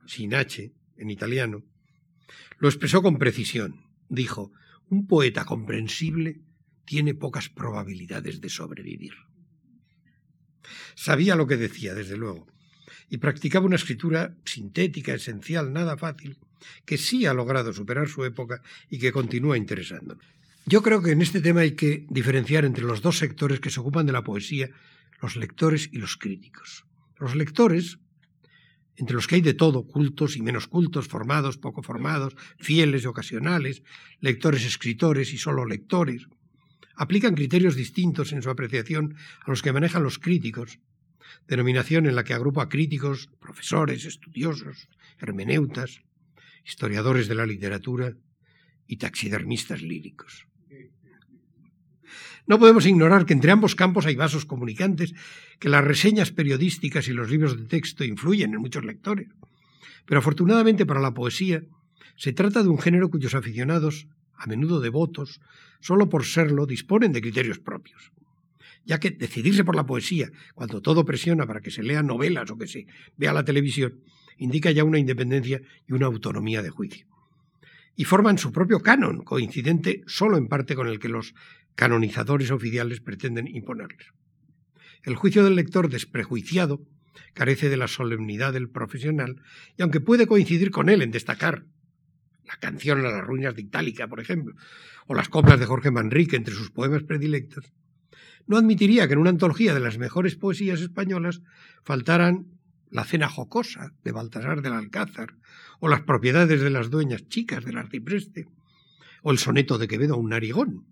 sin 0.06 0.36
H 0.36 0.74
en 0.98 1.10
italiano, 1.10 1.64
lo 2.60 2.68
expresó 2.68 3.02
con 3.02 3.18
precisión. 3.18 3.86
Dijo, 4.10 4.52
un 4.90 5.08
poeta 5.08 5.46
comprensible 5.46 6.42
tiene 6.86 7.14
pocas 7.14 7.50
probabilidades 7.50 8.42
de 8.42 8.50
sobrevivir. 8.50 9.14
Sabía 10.96 11.36
lo 11.36 11.48
que 11.48 11.58
decía, 11.58 11.94
desde 11.94 12.18
luego, 12.18 12.48
y 13.10 13.18
practicaba 13.18 13.66
una 13.66 13.76
escritura 13.76 14.36
sintética, 14.46 15.14
esencial, 15.14 15.72
nada 15.72 15.98
fácil, 15.98 16.38
que 16.86 16.98
sí 16.98 17.26
ha 17.26 17.34
logrado 17.34 17.74
superar 17.74 18.08
su 18.08 18.26
época 18.26 18.62
y 18.90 19.00
que 19.00 19.12
continúa 19.12 19.58
interesándonos. 19.58 20.24
Yo 20.66 20.84
creo 20.84 21.02
que 21.02 21.12
en 21.12 21.22
este 21.22 21.40
tema 21.40 21.62
hay 21.62 21.72
que 21.72 22.06
diferenciar 22.10 22.66
entre 22.66 22.84
los 22.84 23.02
dos 23.02 23.18
sectores 23.18 23.62
que 23.62 23.70
se 23.70 23.80
ocupan 23.80 24.06
de 24.06 24.12
la 24.12 24.24
poesía, 24.24 24.70
los 25.22 25.38
lectores 25.38 25.90
y 25.94 25.98
los 25.98 26.18
críticos. 26.18 26.86
Los 27.20 27.36
lectores, 27.36 28.00
entre 28.98 29.16
los 29.16 29.28
que 29.28 29.36
hay 29.36 29.42
de 29.42 29.54
todo, 29.54 29.88
cultos 29.88 30.36
y 30.36 30.42
menos 30.42 30.68
cultos, 30.68 31.08
formados, 31.08 31.58
poco 31.58 31.84
formados, 31.84 32.36
fieles 32.58 33.04
y 33.04 33.08
ocasionales, 33.08 33.82
lectores, 34.20 34.66
escritores 34.66 35.34
y 35.34 35.38
solo 35.38 35.66
lectores, 35.66 36.28
aplican 36.96 37.36
criterios 37.36 37.76
distintos 37.76 38.34
en 38.34 38.42
su 38.42 38.50
apreciación 38.50 39.16
a 39.46 39.50
los 39.52 39.62
que 39.62 39.72
manejan 39.72 40.04
los 40.04 40.20
críticos, 40.20 40.80
denominación 41.48 42.06
en 42.06 42.16
la 42.16 42.24
que 42.24 42.34
agrupa 42.34 42.70
críticos, 42.70 43.30
profesores, 43.40 44.06
estudiosos, 44.06 44.90
hermeneutas, 45.20 46.02
historiadores 46.66 47.28
de 47.28 47.36
la 47.36 47.46
literatura 47.46 48.14
y 48.88 48.98
taxidermistas 48.98 49.82
líricos. 49.82 50.48
No 52.48 52.60
podemos 52.60 52.86
ignorar 52.86 53.26
que 53.26 53.34
entre 53.34 53.52
ambos 53.52 53.76
campos 53.76 54.06
hay 54.06 54.16
vasos 54.16 54.46
comunicantes, 54.46 55.14
que 55.60 55.68
las 55.68 55.84
reseñas 55.84 56.32
periodísticas 56.32 57.10
y 57.10 57.14
los 57.14 57.30
libros 57.30 57.58
de 57.58 57.66
texto 57.66 58.06
influyen 58.06 58.54
en 58.54 58.62
muchos 58.62 58.86
lectores. 58.86 59.28
Pero 60.06 60.20
afortunadamente 60.20 60.86
para 60.86 61.02
la 61.02 61.14
poesía, 61.14 61.64
se 62.16 62.32
trata 62.32 62.64
de 62.64 62.70
un 62.70 62.80
género 62.80 63.10
cuyos 63.10 63.36
aficionados, 63.36 64.08
a 64.34 64.48
menudo 64.48 64.80
devotos, 64.80 65.42
solo 65.82 66.10
por 66.10 66.26
serlo, 66.26 66.66
disponen 66.66 67.12
de 67.12 67.22
criterios 67.22 67.60
propios. 67.60 68.12
Ya 68.88 69.02
que 69.02 69.12
decidirse 69.12 69.66
por 69.66 69.76
la 69.76 69.86
poesía, 69.86 70.32
cuando 70.56 70.82
todo 70.82 71.04
presiona 71.04 71.46
para 71.46 71.60
que 71.60 71.72
se 71.72 71.84
lean 71.84 72.08
novelas 72.08 72.50
o 72.50 72.58
que 72.58 72.68
se 72.68 72.88
vea 73.18 73.34
la 73.34 73.44
televisión, 73.44 74.00
indica 74.38 74.72
ya 74.72 74.86
una 74.86 74.98
independencia 74.98 75.62
y 75.86 75.92
una 75.92 76.06
autonomía 76.06 76.62
de 76.62 76.70
juicio. 76.70 77.06
Y 77.98 78.06
forman 78.06 78.38
su 78.38 78.54
propio 78.54 78.80
canon, 78.80 79.26
coincidente 79.26 80.04
solo 80.08 80.38
en 80.38 80.48
parte 80.48 80.74
con 80.74 80.88
el 80.88 81.00
que 81.00 81.10
los 81.10 81.36
canonizadores 81.76 82.50
oficiales 82.50 83.02
pretenden 83.02 83.54
imponerles. 83.54 84.08
El 85.04 85.18
juicio 85.18 85.44
del 85.44 85.56
lector 85.56 85.90
desprejuiciado 85.90 86.80
carece 87.34 87.68
de 87.68 87.76
la 87.76 87.90
solemnidad 87.90 88.54
del 88.54 88.70
profesional 88.70 89.42
y 89.78 89.82
aunque 89.82 90.00
puede 90.00 90.28
coincidir 90.28 90.72
con 90.72 90.88
él 90.88 91.02
en 91.02 91.12
destacar 91.12 91.66
la 92.46 92.56
canción 92.56 93.06
a 93.06 93.12
las 93.12 93.26
ruinas 93.26 93.54
de 93.54 93.64
Itálica, 93.64 94.08
por 94.08 94.22
ejemplo, 94.22 94.56
o 95.08 95.14
las 95.14 95.28
coplas 95.28 95.60
de 95.60 95.66
Jorge 95.66 95.92
Manrique 95.92 96.38
entre 96.38 96.56
sus 96.56 96.72
poemas 96.72 97.04
predilectos, 97.04 97.66
no 98.48 98.58
admitiría 98.58 99.08
que 99.08 99.14
en 99.14 99.20
una 99.20 99.30
antología 99.30 99.74
de 99.74 99.80
las 99.80 99.98
mejores 99.98 100.36
poesías 100.36 100.82
españolas 100.82 101.42
faltaran 101.84 102.48
la 102.90 103.04
cena 103.04 103.28
jocosa 103.28 103.94
de 104.04 104.12
Baltasar 104.12 104.62
del 104.62 104.74
Alcázar, 104.74 105.36
o 105.80 105.90
las 105.90 106.02
propiedades 106.02 106.62
de 106.62 106.70
las 106.70 106.90
dueñas 106.90 107.28
chicas 107.28 107.64
del 107.66 107.78
arcipreste, 107.78 108.48
o 109.22 109.32
el 109.32 109.38
soneto 109.38 109.78
de 109.78 109.88
Quevedo 109.88 110.16
a 110.16 110.18
un 110.18 110.30
narigón, 110.30 110.88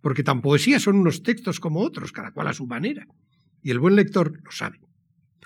porque 0.00 0.22
tan 0.22 0.40
poesía 0.40 0.78
son 0.78 0.96
unos 0.96 1.22
textos 1.22 1.58
como 1.58 1.80
otros, 1.80 2.12
cada 2.12 2.30
cual 2.30 2.48
a 2.48 2.54
su 2.54 2.66
manera, 2.66 3.06
y 3.62 3.70
el 3.72 3.80
buen 3.80 3.96
lector 3.96 4.40
lo 4.44 4.50
sabe. 4.52 4.80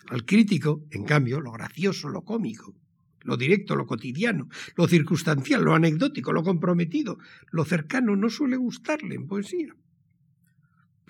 Al 0.08 0.24
crítico, 0.24 0.84
en 0.90 1.04
cambio, 1.04 1.40
lo 1.40 1.52
gracioso, 1.52 2.08
lo 2.08 2.22
cómico, 2.22 2.74
lo 3.22 3.36
directo, 3.36 3.76
lo 3.76 3.86
cotidiano, 3.86 4.48
lo 4.76 4.86
circunstancial, 4.88 5.62
lo 5.62 5.74
anecdótico, 5.74 6.32
lo 6.32 6.42
comprometido, 6.42 7.18
lo 7.50 7.64
cercano 7.64 8.16
no 8.16 8.28
suele 8.28 8.56
gustarle 8.56 9.14
en 9.14 9.26
poesía. 9.26 9.74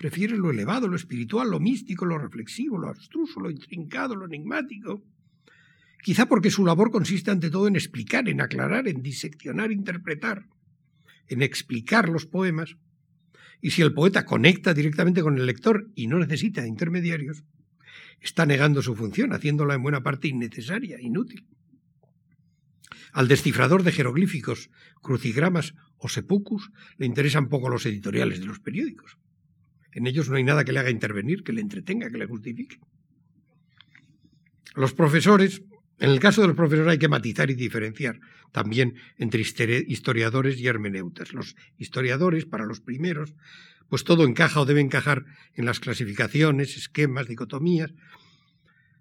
Prefiere 0.01 0.35
lo 0.35 0.49
elevado, 0.49 0.87
lo 0.87 0.95
espiritual, 0.95 1.51
lo 1.51 1.59
místico, 1.59 2.05
lo 2.05 2.17
reflexivo, 2.17 2.79
lo 2.79 2.89
abstruso, 2.89 3.39
lo 3.39 3.51
intrincado, 3.51 4.15
lo 4.15 4.25
enigmático. 4.25 5.03
Quizá 6.01 6.25
porque 6.25 6.49
su 6.49 6.65
labor 6.65 6.89
consiste 6.89 7.29
ante 7.29 7.51
todo 7.51 7.67
en 7.67 7.75
explicar, 7.75 8.27
en 8.27 8.41
aclarar, 8.41 8.87
en 8.87 9.03
diseccionar, 9.03 9.71
interpretar, 9.71 10.47
en 11.27 11.43
explicar 11.43 12.09
los 12.09 12.25
poemas. 12.25 12.77
Y 13.61 13.69
si 13.69 13.83
el 13.83 13.93
poeta 13.93 14.25
conecta 14.25 14.73
directamente 14.73 15.21
con 15.21 15.37
el 15.37 15.45
lector 15.45 15.91
y 15.93 16.07
no 16.07 16.17
necesita 16.17 16.65
intermediarios, 16.65 17.43
está 18.19 18.47
negando 18.47 18.81
su 18.81 18.95
función, 18.95 19.33
haciéndola 19.33 19.75
en 19.75 19.83
buena 19.83 20.01
parte 20.01 20.29
innecesaria, 20.29 20.99
inútil. 20.99 21.45
Al 23.13 23.27
descifrador 23.27 23.83
de 23.83 23.91
jeroglíficos, 23.91 24.71
crucigramas 25.03 25.75
o 25.97 26.09
sepucus 26.09 26.71
le 26.97 27.05
interesan 27.05 27.49
poco 27.49 27.69
los 27.69 27.85
editoriales 27.85 28.39
de 28.39 28.47
los 28.47 28.59
periódicos. 28.59 29.19
En 29.93 30.07
ellos 30.07 30.29
no 30.29 30.35
hay 30.35 30.43
nada 30.43 30.63
que 30.63 30.71
le 30.71 30.79
haga 30.79 30.89
intervenir, 30.89 31.43
que 31.43 31.53
le 31.53 31.61
entretenga, 31.61 32.09
que 32.09 32.17
le 32.17 32.25
justifique. 32.25 32.79
Los 34.75 34.93
profesores, 34.93 35.61
en 35.99 36.09
el 36.11 36.19
caso 36.19 36.41
de 36.41 36.47
los 36.47 36.55
profesores 36.55 36.91
hay 36.91 36.97
que 36.97 37.09
matizar 37.09 37.49
y 37.49 37.55
diferenciar 37.55 38.19
también 38.51 38.95
entre 39.17 39.41
historiadores 39.41 40.59
y 40.59 40.67
hermeneutas. 40.67 41.33
Los 41.33 41.55
historiadores, 41.77 42.45
para 42.45 42.65
los 42.65 42.79
primeros, 42.79 43.33
pues 43.89 44.03
todo 44.03 44.23
encaja 44.23 44.61
o 44.61 44.65
debe 44.65 44.79
encajar 44.79 45.25
en 45.55 45.65
las 45.65 45.79
clasificaciones, 45.79 46.77
esquemas, 46.77 47.27
dicotomías, 47.27 47.93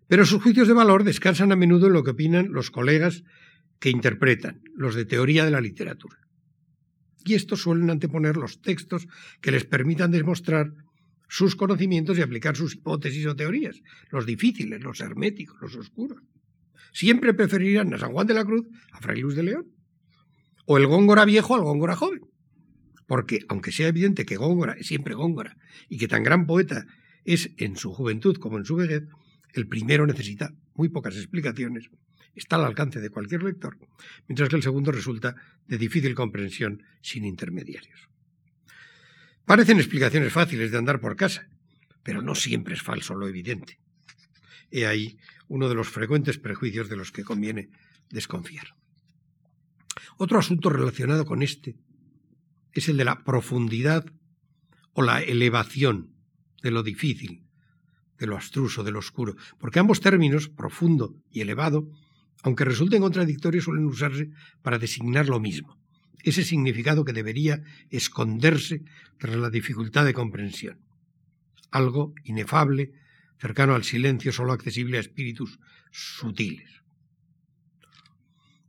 pero 0.08 0.26
sus 0.26 0.42
juicios 0.42 0.66
de 0.66 0.74
valor 0.74 1.04
descansan 1.04 1.52
a 1.52 1.56
menudo 1.56 1.86
en 1.86 1.92
lo 1.92 2.02
que 2.02 2.10
opinan 2.10 2.52
los 2.52 2.72
colegas 2.72 3.22
que 3.78 3.90
interpretan, 3.90 4.60
los 4.74 4.96
de 4.96 5.04
teoría 5.04 5.44
de 5.44 5.52
la 5.52 5.60
literatura 5.60 6.18
y 7.24 7.34
estos 7.34 7.62
suelen 7.62 7.90
anteponer 7.90 8.36
los 8.36 8.60
textos 8.60 9.06
que 9.40 9.50
les 9.50 9.64
permitan 9.64 10.10
demostrar 10.10 10.72
sus 11.28 11.54
conocimientos 11.54 12.18
y 12.18 12.22
aplicar 12.22 12.56
sus 12.56 12.74
hipótesis 12.74 13.26
o 13.26 13.36
teorías, 13.36 13.80
los 14.10 14.26
difíciles, 14.26 14.82
los 14.82 15.00
herméticos, 15.00 15.56
los 15.60 15.76
oscuros. 15.76 16.18
Siempre 16.92 17.34
preferirán 17.34 17.94
a 17.94 17.98
San 17.98 18.12
Juan 18.12 18.26
de 18.26 18.34
la 18.34 18.44
Cruz 18.44 18.66
a 18.92 19.00
Fray 19.00 19.20
Luis 19.20 19.36
de 19.36 19.44
León, 19.44 19.66
o 20.66 20.76
el 20.76 20.86
Góngora 20.86 21.24
viejo 21.24 21.54
al 21.54 21.62
Góngora 21.62 21.94
joven, 21.94 22.20
porque 23.06 23.40
aunque 23.48 23.72
sea 23.72 23.88
evidente 23.88 24.24
que 24.24 24.36
Góngora 24.36 24.74
es 24.74 24.88
siempre 24.88 25.14
Góngora 25.14 25.56
y 25.88 25.98
que 25.98 26.08
tan 26.08 26.24
gran 26.24 26.46
poeta 26.46 26.86
es 27.24 27.50
en 27.58 27.76
su 27.76 27.92
juventud 27.92 28.36
como 28.36 28.58
en 28.58 28.64
su 28.64 28.76
vejez, 28.76 29.04
el 29.52 29.68
primero 29.68 30.06
necesita 30.06 30.52
muy 30.74 30.88
pocas 30.88 31.16
explicaciones 31.16 31.90
está 32.34 32.56
al 32.56 32.64
alcance 32.64 33.00
de 33.00 33.10
cualquier 33.10 33.42
lector, 33.42 33.78
mientras 34.28 34.48
que 34.48 34.56
el 34.56 34.62
segundo 34.62 34.92
resulta 34.92 35.34
de 35.66 35.78
difícil 35.78 36.14
comprensión 36.14 36.82
sin 37.02 37.24
intermediarios. 37.24 38.08
Parecen 39.44 39.78
explicaciones 39.78 40.32
fáciles 40.32 40.70
de 40.70 40.78
andar 40.78 41.00
por 41.00 41.16
casa, 41.16 41.48
pero 42.02 42.22
no 42.22 42.34
siempre 42.34 42.74
es 42.74 42.82
falso 42.82 43.14
lo 43.14 43.28
evidente. 43.28 43.78
He 44.70 44.86
ahí 44.86 45.18
uno 45.48 45.68
de 45.68 45.74
los 45.74 45.88
frecuentes 45.88 46.38
prejuicios 46.38 46.88
de 46.88 46.96
los 46.96 47.10
que 47.10 47.24
conviene 47.24 47.70
desconfiar. 48.10 48.74
Otro 50.16 50.38
asunto 50.38 50.70
relacionado 50.70 51.24
con 51.24 51.42
este 51.42 51.76
es 52.72 52.88
el 52.88 52.96
de 52.96 53.04
la 53.04 53.24
profundidad 53.24 54.06
o 54.92 55.02
la 55.02 55.20
elevación 55.20 56.14
de 56.62 56.70
lo 56.70 56.82
difícil, 56.82 57.44
de 58.18 58.26
lo 58.26 58.36
abstruso, 58.36 58.84
de 58.84 58.92
lo 58.92 58.98
oscuro, 58.98 59.34
porque 59.58 59.78
ambos 59.78 60.00
términos, 60.00 60.48
profundo 60.48 61.16
y 61.30 61.40
elevado, 61.40 61.90
aunque 62.42 62.64
resulten 62.64 63.02
contradictorios, 63.02 63.64
suelen 63.64 63.84
usarse 63.84 64.30
para 64.62 64.78
designar 64.78 65.28
lo 65.28 65.40
mismo, 65.40 65.78
ese 66.22 66.44
significado 66.44 67.04
que 67.04 67.12
debería 67.12 67.62
esconderse 67.90 68.82
tras 69.18 69.36
la 69.36 69.50
dificultad 69.50 70.04
de 70.04 70.14
comprensión, 70.14 70.78
algo 71.70 72.14
inefable, 72.24 72.92
cercano 73.38 73.74
al 73.74 73.84
silencio, 73.84 74.32
solo 74.32 74.52
accesible 74.52 74.98
a 74.98 75.00
espíritus 75.00 75.58
sutiles. 75.90 76.82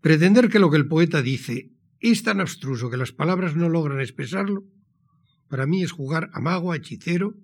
Pretender 0.01 0.49
que 0.49 0.59
lo 0.59 0.71
que 0.71 0.77
el 0.77 0.87
poeta 0.87 1.21
dice 1.21 1.69
es 1.99 2.23
tan 2.23 2.41
abstruso 2.41 2.89
que 2.89 2.97
las 2.97 3.11
palabras 3.11 3.55
no 3.55 3.69
logran 3.69 4.01
expresarlo, 4.01 4.63
para 5.47 5.67
mí 5.67 5.83
es 5.83 5.91
jugar 5.91 6.29
a 6.33 6.39
mago, 6.39 6.71
a 6.71 6.77
hechicero, 6.77 7.35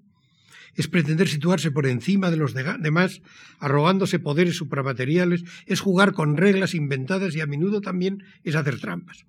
es 0.76 0.88
pretender 0.88 1.27
situarse 1.27 1.72
por 1.72 1.88
encima 1.88 2.31
de 2.31 2.38
los 2.38 2.53
demás, 2.53 3.22
arrogándose 3.60 4.19
poderes 4.19 4.56
supramateriales, 4.56 5.44
es 5.65 5.80
jugar 5.80 6.14
con 6.14 6.38
reglas 6.38 6.76
inventadas 6.76 7.35
y 7.35 7.41
a 7.41 7.48
menudo 7.48 7.81
también 7.81 8.23
es 8.44 8.56
hacer 8.56 8.80
trampas. 8.80 9.26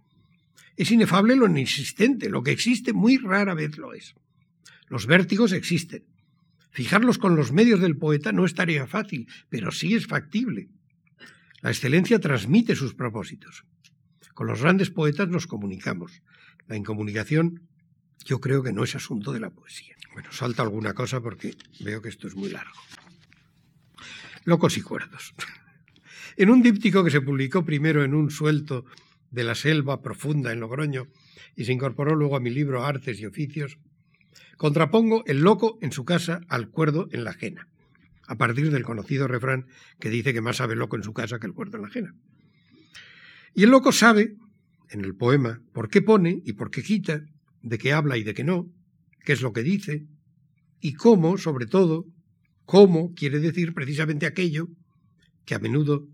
Es 0.77 0.91
inefable 0.91 1.37
lo 1.37 1.47
inexistente, 1.47 2.31
lo 2.31 2.43
que 2.43 2.53
existe 2.53 2.93
muy 2.93 3.19
rara 3.19 3.55
vez 3.55 3.79
lo 3.79 3.95
es. 3.95 4.15
Los 4.89 5.07
vértigos 5.07 5.53
existen. 5.53 6.05
Fijarlos 6.71 7.19
con 7.19 7.35
los 7.35 7.51
medios 7.51 7.81
del 7.81 7.97
poeta 7.97 8.31
no 8.33 8.45
es 8.45 8.55
tarea 8.55 8.87
fácil, 8.87 9.27
pero 9.49 9.73
sí 9.73 9.95
es 9.95 10.07
factible. 10.07 10.69
La 11.61 11.71
excelencia 11.71 12.21
transmite 12.21 12.77
sus 12.77 12.95
propósitos. 12.95 13.65
Con 14.35 14.47
los 14.47 14.63
grandes 14.63 14.91
poetas 14.91 15.29
nos 15.29 15.49
comunicamos. 15.49 16.23
La 16.69 16.77
incomunicación 16.77 17.69
yo 18.25 18.41
creo 18.41 18.63
que 18.63 18.73
no 18.73 18.85
es 18.85 18.95
asunto 18.95 19.33
de 19.33 19.41
la 19.41 19.51
poesía. 19.51 19.98
Bueno, 20.13 20.33
salta 20.33 20.63
alguna 20.63 20.95
cosa 20.95 21.21
porque 21.21 21.57
veo 21.81 22.03
que 22.03 22.09
esto 22.09 22.27
es 22.27 22.35
muy 22.35 22.51
largo. 22.51 22.81
Locos 24.45 24.77
y 24.77 24.83
cuerdos. 24.83 25.35
En 26.37 26.51
un 26.51 26.63
díptico 26.63 27.03
que 27.03 27.11
se 27.11 27.21
publicó 27.21 27.65
primero 27.65 28.05
en 28.05 28.15
un 28.15 28.31
suelto 28.31 28.85
de 29.33 29.43
la 29.43 29.57
selva 29.57 30.03
profunda 30.03 30.53
en 30.53 30.61
Logroño 30.61 31.09
y 31.57 31.65
se 31.65 31.73
incorporó 31.73 32.15
luego 32.15 32.37
a 32.37 32.41
mi 32.41 32.51
libro 32.51 32.85
Artes 32.85 33.19
y 33.19 33.27
Oficios, 33.27 33.79
contrapongo 34.57 35.25
el 35.27 35.41
loco 35.41 35.79
en 35.83 35.91
su 35.91 36.05
casa 36.05 36.41
al 36.49 36.69
cuerdo 36.69 37.09
en 37.11 37.25
la 37.25 37.31
ajena, 37.31 37.67
a 38.29 38.37
partir 38.37 38.71
del 38.71 38.85
conocido 38.85 39.27
refrán 39.27 39.67
que 39.99 40.11
dice 40.11 40.33
que 40.33 40.41
más 40.41 40.59
sabe 40.59 40.77
loco 40.77 40.95
en 40.95 41.03
su 41.03 41.13
casa 41.13 41.41
que 41.41 41.47
el 41.49 41.55
cuerdo 41.55 41.79
en 41.79 41.83
la 41.83 41.89
ajena. 41.89 42.15
Y 43.55 43.65
el 43.65 43.71
loco 43.71 43.91
sabe, 43.91 44.37
en 44.91 45.05
el 45.05 45.17
poema, 45.17 45.61
por 45.73 45.89
qué 45.89 46.03
pone 46.03 46.41
y 46.45 46.53
por 46.53 46.71
qué 46.71 46.85
quita, 46.85 47.23
de 47.63 47.79
qué 47.79 47.93
habla 47.93 48.17
y 48.17 48.23
de 48.23 48.35
qué 48.35 48.45
no, 48.45 48.69
qué 49.29 49.35
es 49.35 49.43
lo 49.43 49.53
que 49.53 49.63
dice, 49.63 50.07
y 50.81 50.95
cómo, 50.95 51.37
sobre 51.37 51.67
todo, 51.67 52.07
cómo 52.65 53.13
quiere 53.13 53.41
decir 53.41 53.75
precisamente 53.75 54.25
aquello 54.25 54.69
que 55.45 55.55
a 55.55 55.59
menudo 55.59 56.09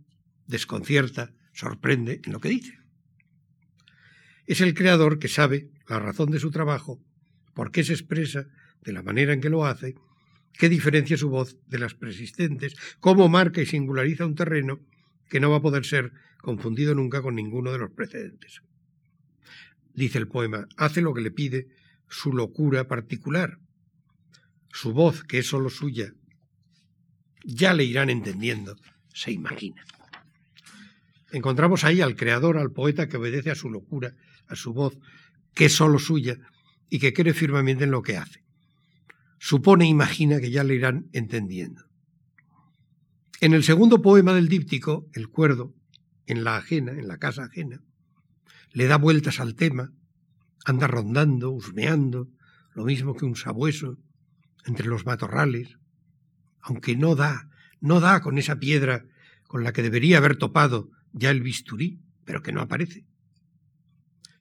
desconcierta, 0.49 1.32
sorprende 1.53 2.20
en 2.24 2.32
lo 2.32 2.41
que 2.41 2.49
dice. 2.49 2.77
Es 4.47 4.61
el 4.61 4.74
creador 4.74 5.20
que 5.20 5.28
sabe 5.28 5.70
la 5.89 6.01
razón 6.01 6.32
de 6.32 6.41
su 6.41 6.51
trabajo, 6.51 7.01
por 7.55 7.70
qué 7.70 7.85
se 7.85 7.93
expresa 7.93 8.49
de 8.82 8.93
la 8.93 9.05
manera 9.05 9.32
en 9.32 9.41
que 9.41 9.49
lo 9.49 9.65
hace, 9.65 9.95
qué 10.59 10.69
diferencia 10.69 11.16
su 11.16 11.28
voz 11.28 11.57
de 11.69 11.78
las 11.78 11.95
persistentes, 11.95 12.74
cómo 12.99 13.28
marca 13.28 13.62
y 13.62 13.66
singulariza 13.66 14.27
un 14.27 14.35
terreno 14.35 14.81
que 15.28 15.39
no 15.39 15.51
va 15.51 15.59
a 15.59 15.62
poder 15.62 15.85
ser 15.85 16.11
confundido 16.39 16.97
nunca 16.97 17.23
con 17.23 17.36
ninguno 17.36 17.70
de 17.70 17.78
los 17.78 17.93
precedentes 17.93 18.61
dice 19.95 20.19
el 20.19 20.28
poema, 20.28 20.66
hace 20.77 21.01
lo 21.01 21.15
que 21.15 21.20
le 21.20 21.31
pide 21.31 21.69
su 22.15 22.32
locura 22.32 22.86
particular. 22.86 23.59
Su 24.73 24.93
voz, 24.93 25.24
que 25.24 25.39
es 25.39 25.49
solo 25.49 25.69
suya, 25.69 26.12
ya 27.45 27.74
le 27.74 27.85
irán 27.85 28.09
entendiendo, 28.09 28.77
se 29.12 29.32
imagina. 29.32 29.85
Encontramos 31.32 31.82
ahí 31.82 32.01
al 32.01 32.15
creador, 32.15 32.57
al 32.57 32.70
poeta 32.70 33.09
que 33.09 33.16
obedece 33.16 33.51
a 33.51 33.57
su 33.57 33.69
locura, 33.69 34.15
a 34.47 34.55
su 34.55 34.73
voz, 34.73 34.97
que 35.55 35.65
es 35.65 35.74
solo 35.74 35.99
suya 35.99 36.39
y 36.89 37.01
que 37.01 37.12
cree 37.12 37.35
firmemente 37.35 37.85
en 37.85 37.91
lo 37.91 38.03
que 38.03 38.16
hace. 38.16 38.45
Supone 39.39 39.89
imagina 39.89 40.41
que 40.41 40.53
ya 40.53 40.62
le 40.62 40.77
irán 40.77 41.09
entendiendo. 41.12 41.82
En 43.41 43.55
el 43.55 43.65
segundo 43.65 44.01
poema 44.01 44.32
del 44.35 44.49
díptico, 44.49 45.09
El 45.12 45.28
cuerdo, 45.28 45.74
en 46.27 46.45
la 46.45 46.57
ajena, 46.57 46.93
en 46.93 47.09
la 47.09 47.19
casa 47.19 47.45
ajena, 47.45 47.82
le 48.73 48.86
da 48.86 48.99
vueltas 48.99 49.41
al 49.41 49.57
tema, 49.57 49.93
anda 50.65 50.86
rondando, 50.86 51.51
husmeando, 51.51 52.28
lo 52.74 52.85
mismo 52.85 53.15
que 53.15 53.24
un 53.24 53.36
sabueso, 53.36 53.99
entre 54.65 54.89
los 54.89 55.07
matorrales, 55.07 55.78
aunque 56.61 56.97
no 56.97 57.15
da, 57.15 57.51
no 57.81 58.01
da 58.01 58.20
con 58.20 58.39
esa 58.39 58.57
piedra 58.57 59.05
con 59.47 59.62
la 59.62 59.73
que 59.73 59.82
debería 59.82 60.19
haber 60.19 60.36
topado 60.36 60.91
ya 61.12 61.31
el 61.31 61.43
bisturí, 61.43 62.01
pero 62.24 62.43
que 62.43 62.53
no 62.53 62.61
aparece. 62.61 63.05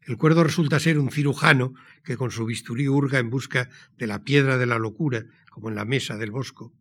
El 0.02 0.18
cuerdo 0.18 0.44
resulta 0.44 0.80
ser 0.80 0.98
un 1.00 1.12
cirujano 1.12 1.74
que 2.04 2.18
con 2.18 2.32
su 2.32 2.46
bisturí 2.46 2.88
hurga 2.88 3.20
en 3.20 3.30
busca 3.30 3.70
de 3.98 4.08
la 4.08 4.24
piedra 4.24 4.58
de 4.58 4.66
la 4.66 4.80
locura, 4.80 5.26
como 5.50 5.70
en 5.70 5.76
la 5.76 5.86
mesa 5.86 6.18
del 6.18 6.32
bosco, 6.32 6.74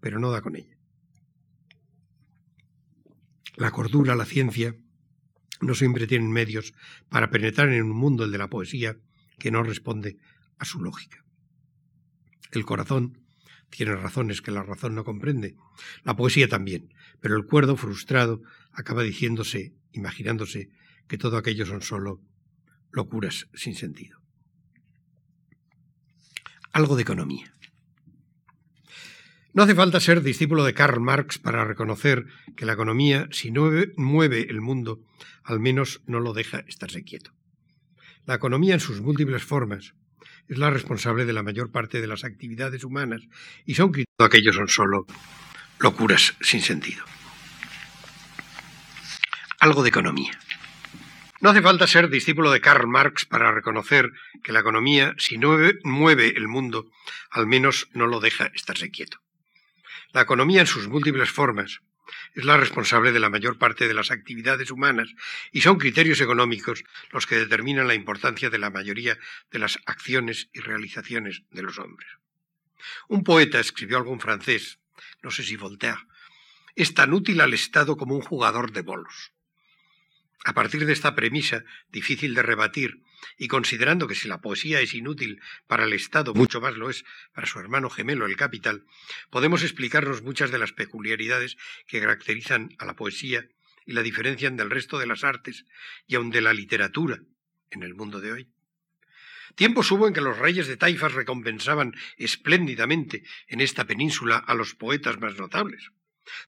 pero 0.00 0.18
no 0.18 0.30
da 0.30 0.42
con 0.42 0.56
ella. 0.56 0.76
La 3.56 3.70
cordura, 3.70 4.14
la 4.14 4.24
ciencia, 4.24 4.74
no 5.60 5.74
siempre 5.74 6.06
tienen 6.06 6.30
medios 6.30 6.74
para 7.08 7.30
penetrar 7.30 7.68
en 7.70 7.84
un 7.84 7.96
mundo, 7.96 8.24
el 8.24 8.32
de 8.32 8.38
la 8.38 8.48
poesía, 8.48 8.96
que 9.38 9.50
no 9.50 9.62
responde 9.62 10.18
a 10.58 10.64
su 10.64 10.80
lógica. 10.80 11.24
El 12.50 12.64
corazón 12.64 13.18
tiene 13.70 13.94
razones 13.94 14.40
que 14.40 14.50
la 14.50 14.62
razón 14.62 14.94
no 14.94 15.04
comprende, 15.04 15.56
la 16.04 16.16
poesía 16.16 16.48
también, 16.48 16.94
pero 17.20 17.36
el 17.36 17.44
cuerdo 17.44 17.76
frustrado 17.76 18.42
acaba 18.72 19.02
diciéndose, 19.02 19.74
imaginándose, 19.92 20.70
que 21.06 21.18
todo 21.18 21.36
aquello 21.36 21.66
son 21.66 21.82
solo 21.82 22.20
locuras 22.90 23.48
sin 23.54 23.74
sentido. 23.74 24.18
Algo 26.72 26.96
de 26.96 27.02
economía. 27.02 27.52
No 29.58 29.64
hace 29.64 29.74
falta 29.74 29.98
ser 29.98 30.22
discípulo 30.22 30.62
de 30.62 30.72
Karl 30.72 31.00
Marx 31.00 31.36
para 31.36 31.64
reconocer 31.64 32.26
que 32.56 32.64
la 32.64 32.74
economía, 32.74 33.26
si 33.32 33.50
no 33.50 33.68
mueve 33.96 34.46
el 34.48 34.60
mundo, 34.60 35.00
al 35.42 35.58
menos 35.58 36.00
no 36.06 36.20
lo 36.20 36.32
deja 36.32 36.62
estarse 36.68 37.02
quieto. 37.02 37.32
La 38.24 38.36
economía 38.36 38.74
en 38.74 38.78
sus 38.78 39.00
múltiples 39.00 39.42
formas 39.42 39.94
es 40.46 40.58
la 40.58 40.70
responsable 40.70 41.24
de 41.24 41.32
la 41.32 41.42
mayor 41.42 41.72
parte 41.72 42.00
de 42.00 42.06
las 42.06 42.22
actividades 42.22 42.84
humanas 42.84 43.22
y 43.66 43.74
son 43.74 43.90
aquellos 44.18 44.54
son 44.54 44.68
solo 44.68 45.06
locuras 45.80 46.36
sin 46.40 46.60
sentido. 46.60 47.04
Algo 49.58 49.82
de 49.82 49.88
economía. 49.88 50.38
No 51.40 51.50
hace 51.50 51.62
falta 51.62 51.88
ser 51.88 52.10
discípulo 52.10 52.52
de 52.52 52.60
Karl 52.60 52.86
Marx 52.86 53.26
para 53.26 53.50
reconocer 53.50 54.12
que 54.44 54.52
la 54.52 54.60
economía, 54.60 55.16
si 55.18 55.36
no 55.36 55.58
mueve 55.82 56.28
el 56.36 56.46
mundo, 56.46 56.92
al 57.32 57.48
menos 57.48 57.88
no 57.92 58.06
lo 58.06 58.20
deja 58.20 58.52
estarse 58.54 58.92
quieto. 58.92 59.18
La 60.12 60.22
economía 60.22 60.60
en 60.60 60.66
sus 60.66 60.88
múltiples 60.88 61.30
formas 61.30 61.80
es 62.34 62.44
la 62.44 62.56
responsable 62.56 63.12
de 63.12 63.20
la 63.20 63.28
mayor 63.28 63.58
parte 63.58 63.86
de 63.86 63.94
las 63.94 64.10
actividades 64.10 64.70
humanas 64.70 65.14
y 65.52 65.60
son 65.60 65.76
criterios 65.76 66.20
económicos 66.20 66.84
los 67.10 67.26
que 67.26 67.36
determinan 67.36 67.86
la 67.86 67.94
importancia 67.94 68.48
de 68.48 68.58
la 68.58 68.70
mayoría 68.70 69.18
de 69.50 69.58
las 69.58 69.78
acciones 69.84 70.48
y 70.54 70.60
realizaciones 70.60 71.42
de 71.50 71.62
los 71.62 71.78
hombres. 71.78 72.08
Un 73.08 73.22
poeta 73.22 73.60
escribió 73.60 73.98
algún 73.98 74.20
francés, 74.20 74.78
no 75.22 75.30
sé 75.30 75.42
si 75.42 75.56
Voltaire, 75.56 76.06
es 76.74 76.94
tan 76.94 77.12
útil 77.12 77.40
al 77.40 77.52
Estado 77.52 77.96
como 77.96 78.14
un 78.14 78.22
jugador 78.22 78.72
de 78.72 78.82
bolos. 78.82 79.32
A 80.44 80.54
partir 80.54 80.86
de 80.86 80.92
esta 80.92 81.14
premisa, 81.14 81.64
difícil 81.88 82.34
de 82.34 82.42
rebatir, 82.42 83.02
y 83.36 83.48
considerando 83.48 84.06
que 84.06 84.14
si 84.14 84.28
la 84.28 84.40
poesía 84.40 84.80
es 84.80 84.94
inútil 84.94 85.40
para 85.66 85.84
el 85.84 85.92
Estado, 85.92 86.34
mucho 86.34 86.60
más 86.60 86.76
lo 86.76 86.90
es 86.90 87.04
para 87.32 87.46
su 87.46 87.58
hermano 87.58 87.90
gemelo, 87.90 88.26
el 88.26 88.36
capital, 88.36 88.84
podemos 89.30 89.62
explicarnos 89.62 90.22
muchas 90.22 90.50
de 90.50 90.58
las 90.58 90.72
peculiaridades 90.72 91.56
que 91.86 92.00
caracterizan 92.00 92.74
a 92.78 92.84
la 92.84 92.94
poesía 92.94 93.48
y 93.86 93.92
la 93.92 94.02
diferencian 94.02 94.56
del 94.56 94.70
resto 94.70 94.98
de 94.98 95.06
las 95.06 95.24
artes 95.24 95.64
y 96.06 96.14
aun 96.14 96.30
de 96.30 96.40
la 96.40 96.52
literatura 96.52 97.20
en 97.70 97.82
el 97.82 97.94
mundo 97.94 98.20
de 98.20 98.32
hoy. 98.32 98.48
Tiempos 99.54 99.90
hubo 99.90 100.06
en 100.06 100.14
que 100.14 100.20
los 100.20 100.38
reyes 100.38 100.68
de 100.68 100.76
taifas 100.76 101.14
recompensaban 101.14 101.96
espléndidamente 102.16 103.24
en 103.48 103.60
esta 103.60 103.86
península 103.86 104.36
a 104.36 104.54
los 104.54 104.74
poetas 104.74 105.18
más 105.18 105.36
notables. 105.36 105.90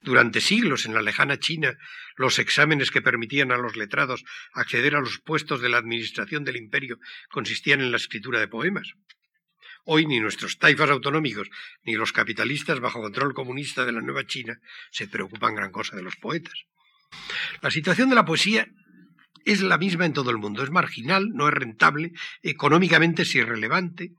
Durante 0.01 0.41
siglos 0.41 0.87
en 0.87 0.95
la 0.95 1.03
lejana 1.03 1.39
China, 1.39 1.77
los 2.17 2.39
exámenes 2.39 2.91
que 2.91 3.03
permitían 3.03 3.53
a 3.53 3.59
los 3.59 3.77
letrados 3.77 4.25
acceder 4.53 4.95
a 4.95 5.01
los 5.01 5.19
puestos 5.19 5.61
de 5.61 5.69
la 5.69 5.79
administración 5.79 6.45
del 6.45 6.57
imperio 6.57 6.99
consistían 7.31 7.81
en 7.81 7.91
la 7.91 7.97
escritura 7.97 8.41
de 8.41 8.49
poemas. 8.49 8.95
Hoy 9.85 10.07
ni 10.07 10.21
nuestros 10.21 10.59
taifas 10.59 10.91
autonómicos 10.91 11.49
ni 11.85 11.95
los 11.95 12.13
capitalistas 12.13 12.81
bajo 12.81 13.01
control 13.01 13.35
comunista 13.35 13.85
de 13.85 13.93
la 13.93 14.01
nueva 14.01 14.27
China 14.27 14.59
se 14.91 15.09
preocupan 15.09 15.55
gran 15.55 15.73
cosa 15.73 15.97
de 15.97 16.03
los 16.03 16.17
poetas. 16.17 16.67
La 17.63 17.71
situación 17.71 18.09
de 18.09 18.15
la 18.15 18.25
poesía 18.25 18.69
es 19.45 19.63
la 19.63 19.79
misma 19.79 20.07
en 20.07 20.13
todo 20.13 20.31
el 20.31 20.39
mundo. 20.39 20.63
Es 20.63 20.71
marginal, 20.71 21.31
no 21.33 21.49
es 21.49 21.55
rentable, 21.55 22.13
económicamente 22.43 23.23
es 23.23 23.35
irrelevante. 23.35 24.13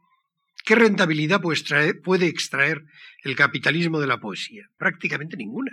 ¿Qué 0.64 0.76
rentabilidad 0.76 1.42
puede 1.42 2.28
extraer, 2.28 2.86
el 3.24 3.36
capitalismo 3.36 4.00
de 4.00 4.08
la 4.08 4.20
poesía? 4.20 4.70
Prácticamente 4.78 5.38
ninguna. 5.38 5.72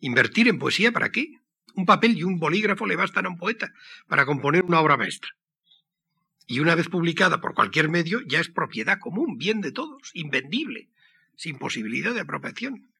¿Invertir 0.00 0.48
en 0.48 0.58
poesía 0.58 0.92
para 0.92 1.10
qué? 1.10 1.38
Un 1.74 1.86
papel 1.86 2.16
y 2.16 2.24
un 2.24 2.38
bolígrafo 2.38 2.86
le 2.86 2.96
bastan 2.96 3.26
a 3.26 3.28
un 3.28 3.36
poeta 3.36 3.72
para 4.08 4.26
componer 4.26 4.64
una 4.64 4.80
obra 4.80 4.96
maestra. 4.96 5.30
Y 6.46 6.60
una 6.60 6.74
vez 6.74 6.88
publicada 6.88 7.40
por 7.40 7.54
cualquier 7.54 7.88
medio, 7.88 8.20
ya 8.26 8.40
es 8.40 8.48
propiedad 8.48 8.98
común, 8.98 9.38
bien 9.38 9.60
de 9.60 9.72
todos, 9.72 10.10
invendible, 10.14 10.88
sin 11.36 11.58
posibilidad 11.58 12.12
de 12.12 12.20
apropiación. 12.20 12.90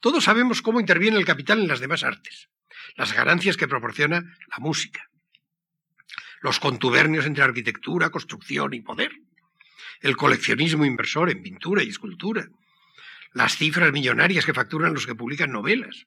Todos 0.00 0.24
sabemos 0.24 0.60
cómo 0.60 0.80
interviene 0.80 1.16
el 1.16 1.24
capital 1.24 1.60
en 1.60 1.68
las 1.68 1.80
demás 1.80 2.02
artes 2.02 2.48
las 2.96 3.12
ganancias 3.12 3.56
que 3.56 3.68
proporciona 3.68 4.36
la 4.50 4.58
música, 4.58 5.08
los 6.40 6.60
contubernios 6.60 7.26
entre 7.26 7.44
arquitectura, 7.44 8.10
construcción 8.10 8.74
y 8.74 8.80
poder, 8.80 9.12
el 10.04 10.18
coleccionismo 10.18 10.84
inversor 10.84 11.30
en 11.30 11.42
pintura 11.42 11.82
y 11.82 11.88
escultura, 11.88 12.50
las 13.32 13.56
cifras 13.56 13.90
millonarias 13.90 14.44
que 14.44 14.52
facturan 14.52 14.92
los 14.92 15.06
que 15.06 15.14
publican 15.14 15.50
novelas, 15.50 16.04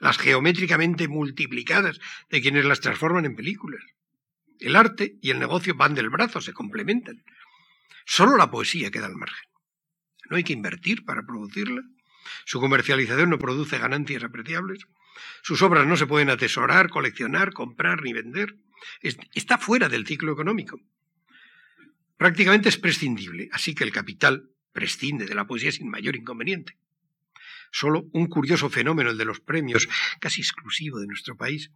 las 0.00 0.16
geométricamente 0.16 1.06
multiplicadas 1.06 2.00
de 2.30 2.40
quienes 2.40 2.64
las 2.64 2.80
transforman 2.80 3.26
en 3.26 3.36
películas. 3.36 3.82
El 4.58 4.74
arte 4.74 5.16
y 5.20 5.32
el 5.32 5.38
negocio 5.38 5.74
van 5.74 5.94
del 5.94 6.08
brazo, 6.08 6.40
se 6.40 6.54
complementan. 6.54 7.22
Solo 8.06 8.38
la 8.38 8.50
poesía 8.50 8.90
queda 8.90 9.04
al 9.04 9.16
margen. 9.16 9.50
No 10.30 10.38
hay 10.38 10.42
que 10.42 10.54
invertir 10.54 11.04
para 11.04 11.26
producirla. 11.26 11.82
Su 12.46 12.58
comercialización 12.58 13.28
no 13.28 13.38
produce 13.38 13.76
ganancias 13.76 14.24
apreciables. 14.24 14.86
Sus 15.42 15.60
obras 15.60 15.86
no 15.86 15.98
se 15.98 16.06
pueden 16.06 16.30
atesorar, 16.30 16.88
coleccionar, 16.88 17.52
comprar 17.52 18.00
ni 18.00 18.14
vender. 18.14 18.56
Está 19.02 19.58
fuera 19.58 19.90
del 19.90 20.06
ciclo 20.06 20.32
económico. 20.32 20.80
Prácticamente 22.16 22.68
es 22.68 22.78
prescindible, 22.78 23.48
así 23.52 23.74
que 23.74 23.84
el 23.84 23.92
capital 23.92 24.50
prescinde 24.72 25.26
de 25.26 25.34
la 25.34 25.46
poesía 25.46 25.72
sin 25.72 25.88
mayor 25.90 26.16
inconveniente. 26.16 26.78
Solo 27.70 28.06
un 28.12 28.26
curioso 28.26 28.70
fenómeno, 28.70 29.10
el 29.10 29.18
de 29.18 29.24
los 29.24 29.40
premios, 29.40 29.88
casi 30.20 30.40
exclusivo 30.40 30.98
de 30.98 31.06
nuestro 31.06 31.36
país, 31.36 31.70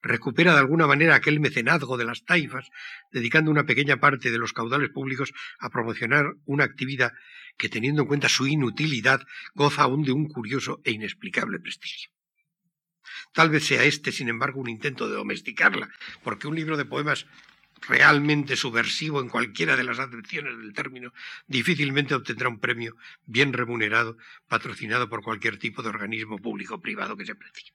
recupera 0.00 0.52
de 0.52 0.60
alguna 0.60 0.86
manera 0.86 1.14
aquel 1.14 1.40
mecenazgo 1.40 1.96
de 1.96 2.04
las 2.04 2.24
taifas, 2.24 2.70
dedicando 3.10 3.50
una 3.50 3.66
pequeña 3.66 3.98
parte 3.98 4.30
de 4.30 4.38
los 4.38 4.52
caudales 4.52 4.90
públicos 4.90 5.32
a 5.58 5.68
promocionar 5.70 6.26
una 6.44 6.64
actividad 6.64 7.12
que, 7.58 7.68
teniendo 7.68 8.02
en 8.02 8.08
cuenta 8.08 8.28
su 8.28 8.46
inutilidad, 8.46 9.22
goza 9.54 9.82
aún 9.82 10.04
de 10.04 10.12
un 10.12 10.28
curioso 10.28 10.80
e 10.84 10.92
inexplicable 10.92 11.58
prestigio. 11.58 12.10
Tal 13.34 13.50
vez 13.50 13.66
sea 13.66 13.84
este, 13.84 14.12
sin 14.12 14.28
embargo, 14.28 14.60
un 14.60 14.68
intento 14.68 15.08
de 15.08 15.16
domesticarla, 15.16 15.90
porque 16.22 16.48
un 16.48 16.56
libro 16.56 16.76
de 16.76 16.84
poemas 16.84 17.26
realmente 17.88 18.56
subversivo 18.56 19.20
en 19.20 19.28
cualquiera 19.28 19.76
de 19.76 19.84
las 19.84 19.98
acepciones 19.98 20.56
del 20.58 20.72
término, 20.72 21.12
difícilmente 21.46 22.14
obtendrá 22.14 22.48
un 22.48 22.60
premio 22.60 22.96
bien 23.26 23.52
remunerado, 23.52 24.16
patrocinado 24.48 25.08
por 25.08 25.22
cualquier 25.22 25.58
tipo 25.58 25.82
de 25.82 25.88
organismo 25.88 26.38
público 26.38 26.76
o 26.76 26.80
privado 26.80 27.16
que 27.16 27.26
se 27.26 27.34
precie. 27.34 27.72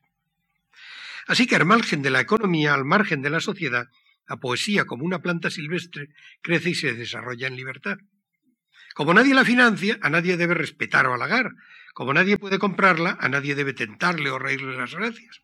Así 1.27 1.45
que 1.45 1.57
al 1.57 1.65
margen 1.65 2.01
de 2.01 2.09
la 2.09 2.21
economía, 2.21 2.73
al 2.73 2.85
margen 2.85 3.21
de 3.21 3.29
la 3.29 3.41
sociedad, 3.41 3.89
la 4.27 4.37
poesía 4.37 4.85
como 4.85 5.05
una 5.05 5.19
planta 5.19 5.49
silvestre 5.49 6.09
crece 6.41 6.71
y 6.71 6.75
se 6.75 6.93
desarrolla 6.93 7.47
en 7.47 7.55
libertad. 7.55 7.97
Como 8.93 9.13
nadie 9.13 9.35
la 9.35 9.45
financia, 9.45 9.99
a 10.01 10.09
nadie 10.09 10.37
debe 10.37 10.53
respetar 10.53 11.05
o 11.07 11.13
halagar. 11.13 11.51
Como 11.93 12.13
nadie 12.13 12.37
puede 12.37 12.59
comprarla, 12.59 13.17
a 13.19 13.29
nadie 13.29 13.55
debe 13.55 13.73
tentarle 13.73 14.29
o 14.29 14.39
reírle 14.39 14.75
las 14.75 14.93
gracias. 14.95 15.41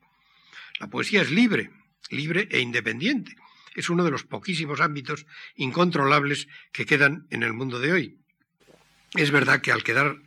La 0.80 0.88
poesía 0.88 1.22
es 1.22 1.32
libre, 1.32 1.70
libre 2.10 2.48
e 2.50 2.60
independiente. 2.60 3.36
Es 3.76 3.90
uno 3.90 4.04
de 4.04 4.12
los 4.12 4.24
poquísimos 4.24 4.82
ámbitos 4.82 5.26
incontrolables 5.56 6.48
que 6.72 6.86
quedan 6.86 7.28
en 7.30 7.44
el 7.44 7.54
mundo 7.54 7.80
de 7.80 7.92
hoy. 7.92 8.18
Es 9.16 9.32
verdad 9.32 9.62
que 9.62 9.72
al 9.72 9.84
quedar 9.84 10.18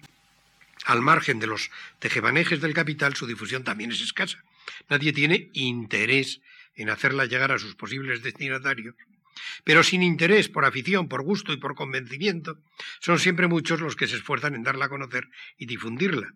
al 0.85 1.03
margen 1.03 1.41
de 1.41 1.49
los 1.49 1.71
tejemanejes 1.99 2.61
del 2.61 2.75
capital, 2.75 3.17
su 3.17 3.27
difusión 3.27 3.65
también 3.65 3.91
es 3.91 4.01
escasa. 4.01 4.43
Nadie 4.89 5.13
tiene 5.13 5.51
interés 5.53 6.41
en 6.77 6.91
hacerla 6.91 7.25
llegar 7.25 7.51
a 7.51 7.59
sus 7.59 7.75
posibles 7.75 8.23
destinatarios, 8.23 8.95
pero 9.65 9.83
sin 9.83 10.03
interés, 10.03 10.49
por 10.49 10.65
afición, 10.65 11.09
por 11.09 11.23
gusto 11.23 11.53
y 11.53 11.57
por 11.57 11.75
convencimiento, 11.75 12.59
son 13.01 13.19
siempre 13.19 13.49
muchos 13.49 13.81
los 13.81 13.97
que 13.97 14.07
se 14.07 14.17
esfuerzan 14.17 14.55
en 14.55 14.63
darla 14.63 14.87
a 14.87 14.89
conocer 14.89 15.29
y 15.59 15.67
difundirla. 15.67 16.35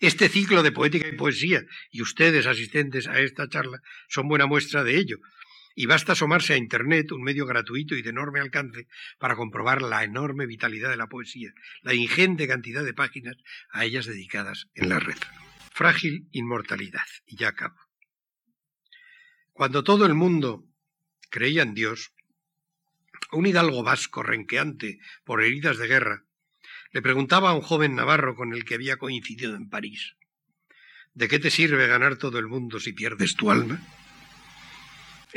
Este 0.00 0.28
ciclo 0.28 0.62
de 0.62 0.72
poética 0.72 1.06
y 1.06 1.12
poesía, 1.12 1.62
y 1.90 2.02
ustedes 2.02 2.46
asistentes 2.46 3.06
a 3.06 3.20
esta 3.20 3.48
charla, 3.48 3.82
son 4.08 4.28
buena 4.28 4.46
muestra 4.46 4.84
de 4.84 4.96
ello. 4.96 5.18
Y 5.78 5.84
basta 5.84 6.12
asomarse 6.12 6.54
a 6.54 6.56
Internet, 6.56 7.12
un 7.12 7.22
medio 7.22 7.44
gratuito 7.44 7.94
y 7.94 8.00
de 8.02 8.08
enorme 8.08 8.40
alcance, 8.40 8.88
para 9.18 9.36
comprobar 9.36 9.82
la 9.82 10.04
enorme 10.04 10.46
vitalidad 10.46 10.88
de 10.88 10.96
la 10.96 11.06
poesía, 11.06 11.52
la 11.82 11.92
ingente 11.92 12.48
cantidad 12.48 12.82
de 12.82 12.94
páginas 12.94 13.36
a 13.70 13.84
ellas 13.84 14.06
dedicadas 14.06 14.68
en 14.74 14.88
la 14.88 14.98
red. 14.98 15.18
Frágil 15.74 16.28
inmortalidad. 16.32 17.04
Y 17.26 17.36
ya 17.36 17.48
acabo. 17.48 17.76
Cuando 19.52 19.84
todo 19.84 20.06
el 20.06 20.14
mundo 20.14 20.66
creía 21.28 21.62
en 21.62 21.74
Dios, 21.74 22.14
un 23.32 23.44
hidalgo 23.44 23.82
vasco 23.82 24.22
renqueante 24.22 24.98
por 25.24 25.42
heridas 25.42 25.76
de 25.76 25.88
guerra 25.88 26.24
le 26.92 27.02
preguntaba 27.02 27.50
a 27.50 27.54
un 27.54 27.60
joven 27.60 27.94
navarro 27.94 28.34
con 28.34 28.54
el 28.54 28.64
que 28.64 28.76
había 28.76 28.96
coincidido 28.96 29.54
en 29.54 29.68
París, 29.68 30.16
¿de 31.12 31.28
qué 31.28 31.38
te 31.38 31.50
sirve 31.50 31.86
ganar 31.86 32.16
todo 32.16 32.38
el 32.38 32.46
mundo 32.46 32.80
si 32.80 32.94
pierdes 32.94 33.36
tu 33.36 33.50
alma? 33.50 33.78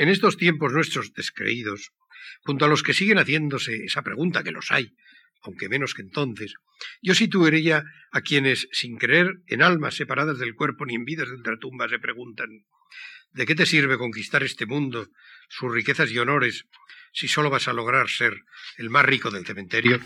En 0.00 0.08
estos 0.08 0.38
tiempos 0.38 0.72
nuestros 0.72 1.12
descreídos, 1.12 1.92
junto 2.40 2.64
a 2.64 2.68
los 2.68 2.82
que 2.82 2.94
siguen 2.94 3.18
haciéndose 3.18 3.84
esa 3.84 4.00
pregunta, 4.00 4.42
que 4.42 4.50
los 4.50 4.72
hay, 4.72 4.94
aunque 5.42 5.68
menos 5.68 5.92
que 5.92 6.00
entonces, 6.00 6.54
yo 7.02 7.14
situaría 7.14 7.84
a 8.10 8.22
quienes, 8.22 8.66
sin 8.72 8.96
creer 8.96 9.42
en 9.46 9.60
almas 9.60 9.96
separadas 9.96 10.38
del 10.38 10.54
cuerpo 10.54 10.86
ni 10.86 10.94
en 10.94 11.04
vidas 11.04 11.28
de 11.28 11.34
ultratumba, 11.34 11.86
se 11.90 11.98
preguntan, 11.98 12.48
¿de 13.32 13.44
qué 13.44 13.54
te 13.54 13.66
sirve 13.66 13.98
conquistar 13.98 14.42
este 14.42 14.64
mundo, 14.64 15.10
sus 15.50 15.70
riquezas 15.70 16.10
y 16.10 16.18
honores, 16.18 16.64
si 17.12 17.28
solo 17.28 17.50
vas 17.50 17.68
a 17.68 17.72
lograr 17.72 18.08
ser 18.08 18.44
el 18.78 18.90
más 18.90 19.04
rico 19.04 19.30
del 19.30 19.44
cementerio. 19.44 20.00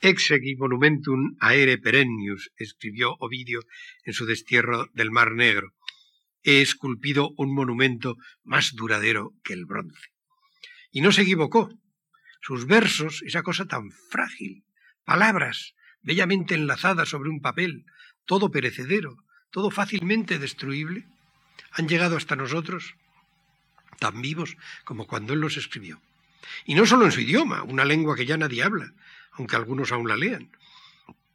Exegi 0.00 0.56
monumentum 0.56 1.36
aere 1.40 1.78
perennius, 1.78 2.50
escribió 2.56 3.16
Ovidio 3.20 3.62
en 4.04 4.12
su 4.12 4.26
destierro 4.26 4.90
del 4.92 5.10
Mar 5.10 5.32
Negro. 5.32 5.74
He 6.42 6.62
esculpido 6.62 7.32
un 7.36 7.54
monumento 7.54 8.16
más 8.44 8.74
duradero 8.74 9.32
que 9.44 9.52
el 9.52 9.66
bronce. 9.66 10.08
Y 10.90 11.00
no 11.00 11.12
se 11.12 11.22
equivocó. 11.22 11.68
Sus 12.40 12.66
versos, 12.66 13.22
esa 13.22 13.42
cosa 13.42 13.66
tan 13.66 13.90
frágil, 14.10 14.64
palabras 15.04 15.74
bellamente 16.02 16.54
enlazadas 16.54 17.10
sobre 17.10 17.28
un 17.28 17.40
papel, 17.40 17.84
todo 18.24 18.50
perecedero, 18.50 19.16
todo 19.50 19.70
fácilmente 19.70 20.38
destruible, 20.38 21.06
han 21.72 21.88
llegado 21.88 22.16
hasta 22.16 22.36
nosotros 22.36 22.94
tan 23.98 24.22
vivos 24.22 24.56
como 24.84 25.06
cuando 25.06 25.34
él 25.34 25.40
los 25.40 25.56
escribió. 25.56 26.00
Y 26.64 26.74
no 26.74 26.86
solo 26.86 27.04
en 27.04 27.12
su 27.12 27.20
idioma, 27.20 27.62
una 27.62 27.84
lengua 27.84 28.16
que 28.16 28.26
ya 28.26 28.36
nadie 28.36 28.62
habla, 28.62 28.92
aunque 29.32 29.56
algunos 29.56 29.92
aún 29.92 30.08
la 30.08 30.16
lean, 30.16 30.50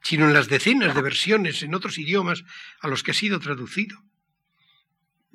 sino 0.01 0.25
en 0.25 0.33
las 0.33 0.47
decenas 0.47 0.95
de 0.95 1.01
versiones 1.01 1.63
en 1.63 1.73
otros 1.75 1.97
idiomas 1.97 2.43
a 2.79 2.87
los 2.87 3.03
que 3.03 3.11
ha 3.11 3.13
sido 3.13 3.39
traducido. 3.39 4.01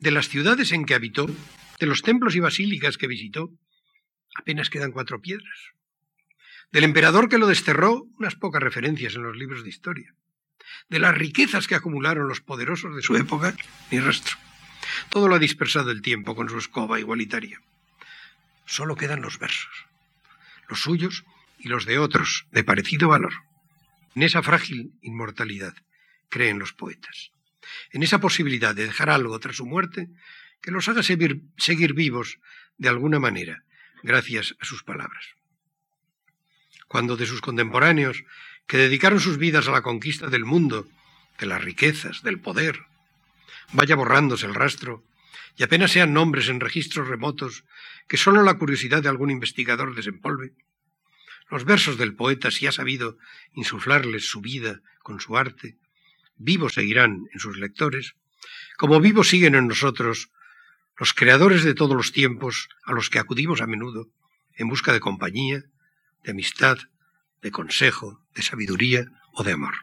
De 0.01 0.11
las 0.11 0.29
ciudades 0.29 0.73
en 0.73 0.85
que 0.85 0.95
habitó, 0.95 1.27
de 1.79 1.87
los 1.87 2.03
templos 2.03 2.35
y 2.35 2.41
basílicas 2.41 2.97
que 2.97 3.07
visitó, 3.07 3.51
apenas 4.35 4.71
quedan 4.71 4.93
cuatro 4.93 5.21
piedras. 5.21 5.59
Del 6.73 6.85
emperador 6.85 7.29
que 7.29 7.39
lo 7.39 7.47
desterró, 7.47 8.05
unas 8.19 8.35
pocas 8.35 8.63
referencias 8.63 9.15
en 9.15 9.23
los 9.23 9.37
libros 9.37 9.63
de 9.63 9.71
historia. 9.71 10.15
De 10.89 10.99
las 10.99 11.17
riquezas 11.17 11.67
que 11.67 11.75
acumularon 11.75 12.29
los 12.29 12.41
poderosos 12.41 12.97
de 12.97 13.03
su 13.03 13.17
época, 13.17 13.55
ni 13.91 14.01
rastro. 14.01 14.37
Todo 15.09 15.29
lo 15.29 15.37
ha 15.37 15.39
dispersado 15.39 15.91
el 15.91 16.03
tiempo 16.03 16.35
con 16.35 16.49
su 16.49 16.59
escoba 16.59 16.99
igualitaria 16.99 17.61
solo 18.71 18.95
quedan 18.95 19.21
los 19.21 19.41
versos, 19.41 19.87
los 20.69 20.81
suyos 20.81 21.25
y 21.59 21.69
los 21.69 21.87
de 21.87 21.99
otros, 21.99 22.47
de 22.53 22.63
parecido 22.63 23.09
valor. 23.09 23.33
En 24.15 24.23
esa 24.23 24.43
frágil 24.43 24.93
inmortalidad 25.03 25.75
creen 26.29 26.61
los 26.61 26.73
poetas, 26.73 27.33
en 27.93 28.03
esa 28.03 28.21
posibilidad 28.21 28.75
de 28.75 28.87
dejar 28.87 29.11
algo 29.11 29.39
tras 29.39 29.57
su 29.57 29.67
muerte 29.67 30.09
que 30.61 30.71
los 30.71 30.89
haga 30.89 31.03
seguir, 31.03 31.95
vivos 31.95 32.39
de 32.77 32.89
alguna 32.89 33.19
manera, 33.19 33.65
gracias 34.03 34.55
a 34.61 34.65
sus 34.65 34.83
palabras. 34.83 35.25
Cuando 36.89 37.17
de 37.17 37.27
sus 37.27 37.41
contemporáneos, 37.41 38.25
que 38.67 38.77
dedicaron 38.77 39.21
sus 39.21 39.39
vidas 39.39 39.69
a 39.69 39.73
la 39.73 39.83
conquista 39.83 40.29
del 40.29 40.45
mundo, 40.45 40.87
de 41.39 41.47
las 41.47 41.65
riquezas, 41.65 42.23
del 42.23 42.41
poder, 42.41 42.85
vaya 43.73 43.97
borrándose 43.97 44.47
el 44.47 44.55
rastro 44.55 45.05
y 45.57 45.63
apenas 45.63 45.93
sean 45.93 46.13
nombres 46.13 46.49
en 46.49 46.61
registros 46.61 47.09
remotos 47.09 47.65
que 48.09 48.17
solo 48.17 48.43
la 48.43 48.55
curiosidad 48.55 49.03
de 49.03 49.09
algún 49.09 49.31
investigador 49.31 49.95
desempolve, 49.95 50.53
Los 51.51 51.65
versos 51.65 51.99
del 51.99 52.15
poeta, 52.15 52.53
si 52.53 52.69
ha 52.69 52.73
sabido 52.73 53.19
insuflarles 53.55 54.25
su 54.29 54.41
vida 54.41 54.83
con 55.03 55.19
su 55.19 55.37
arte, 55.37 55.77
vivos 56.41 56.75
seguirán 56.75 57.29
en 57.33 57.39
sus 57.39 57.59
lectores, 57.59 58.15
como 58.77 58.99
vivos 58.99 59.29
siguen 59.29 59.55
en 59.55 59.69
nosotros 59.69 60.31
los 60.99 61.13
creadores 61.13 61.63
de 61.65 61.75
todos 61.75 61.97
los 61.97 62.13
tiempos 62.13 62.69
a 62.85 62.93
los 62.93 63.11
que 63.11 63.19
acudimos 63.19 63.61
a 63.61 63.67
menudo 63.67 64.09
en 64.57 64.69
busca 64.69 64.93
de 64.93 65.01
compañía, 65.01 65.63
de 66.25 66.33
amistad, 66.33 66.79
de 67.43 67.51
consejo, 67.51 68.25
de 68.35 68.43
sabiduría 68.43 69.07
o 69.33 69.45
de 69.45 69.53
amor. 69.53 69.75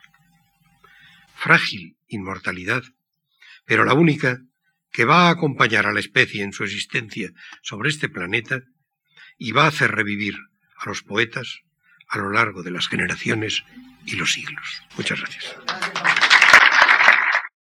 Frágil 1.36 1.98
inmortalidad, 2.08 2.84
pero 3.66 3.86
la 3.86 3.94
única 3.94 4.42
que 4.92 5.06
va 5.06 5.28
a 5.28 5.32
acompañar 5.32 5.86
a 5.86 5.94
la 5.94 6.00
especie 6.00 6.44
en 6.44 6.54
su 6.54 6.64
existencia 6.64 7.32
sobre 7.62 7.90
este 7.90 8.10
planeta 8.10 8.62
y 9.38 9.52
va 9.52 9.66
a 9.66 9.68
hacer 9.68 9.92
revivir 9.92 10.36
a 10.78 10.90
los 10.90 11.04
poetas 11.04 11.62
a 12.08 12.18
lo 12.18 12.32
largo 12.32 12.64
de 12.64 12.72
las 12.72 12.88
generaciones 12.88 13.64
y 14.06 14.16
los 14.16 14.34
siglos. 14.34 14.82
Muchas 14.96 15.20
gracias. 15.20 15.56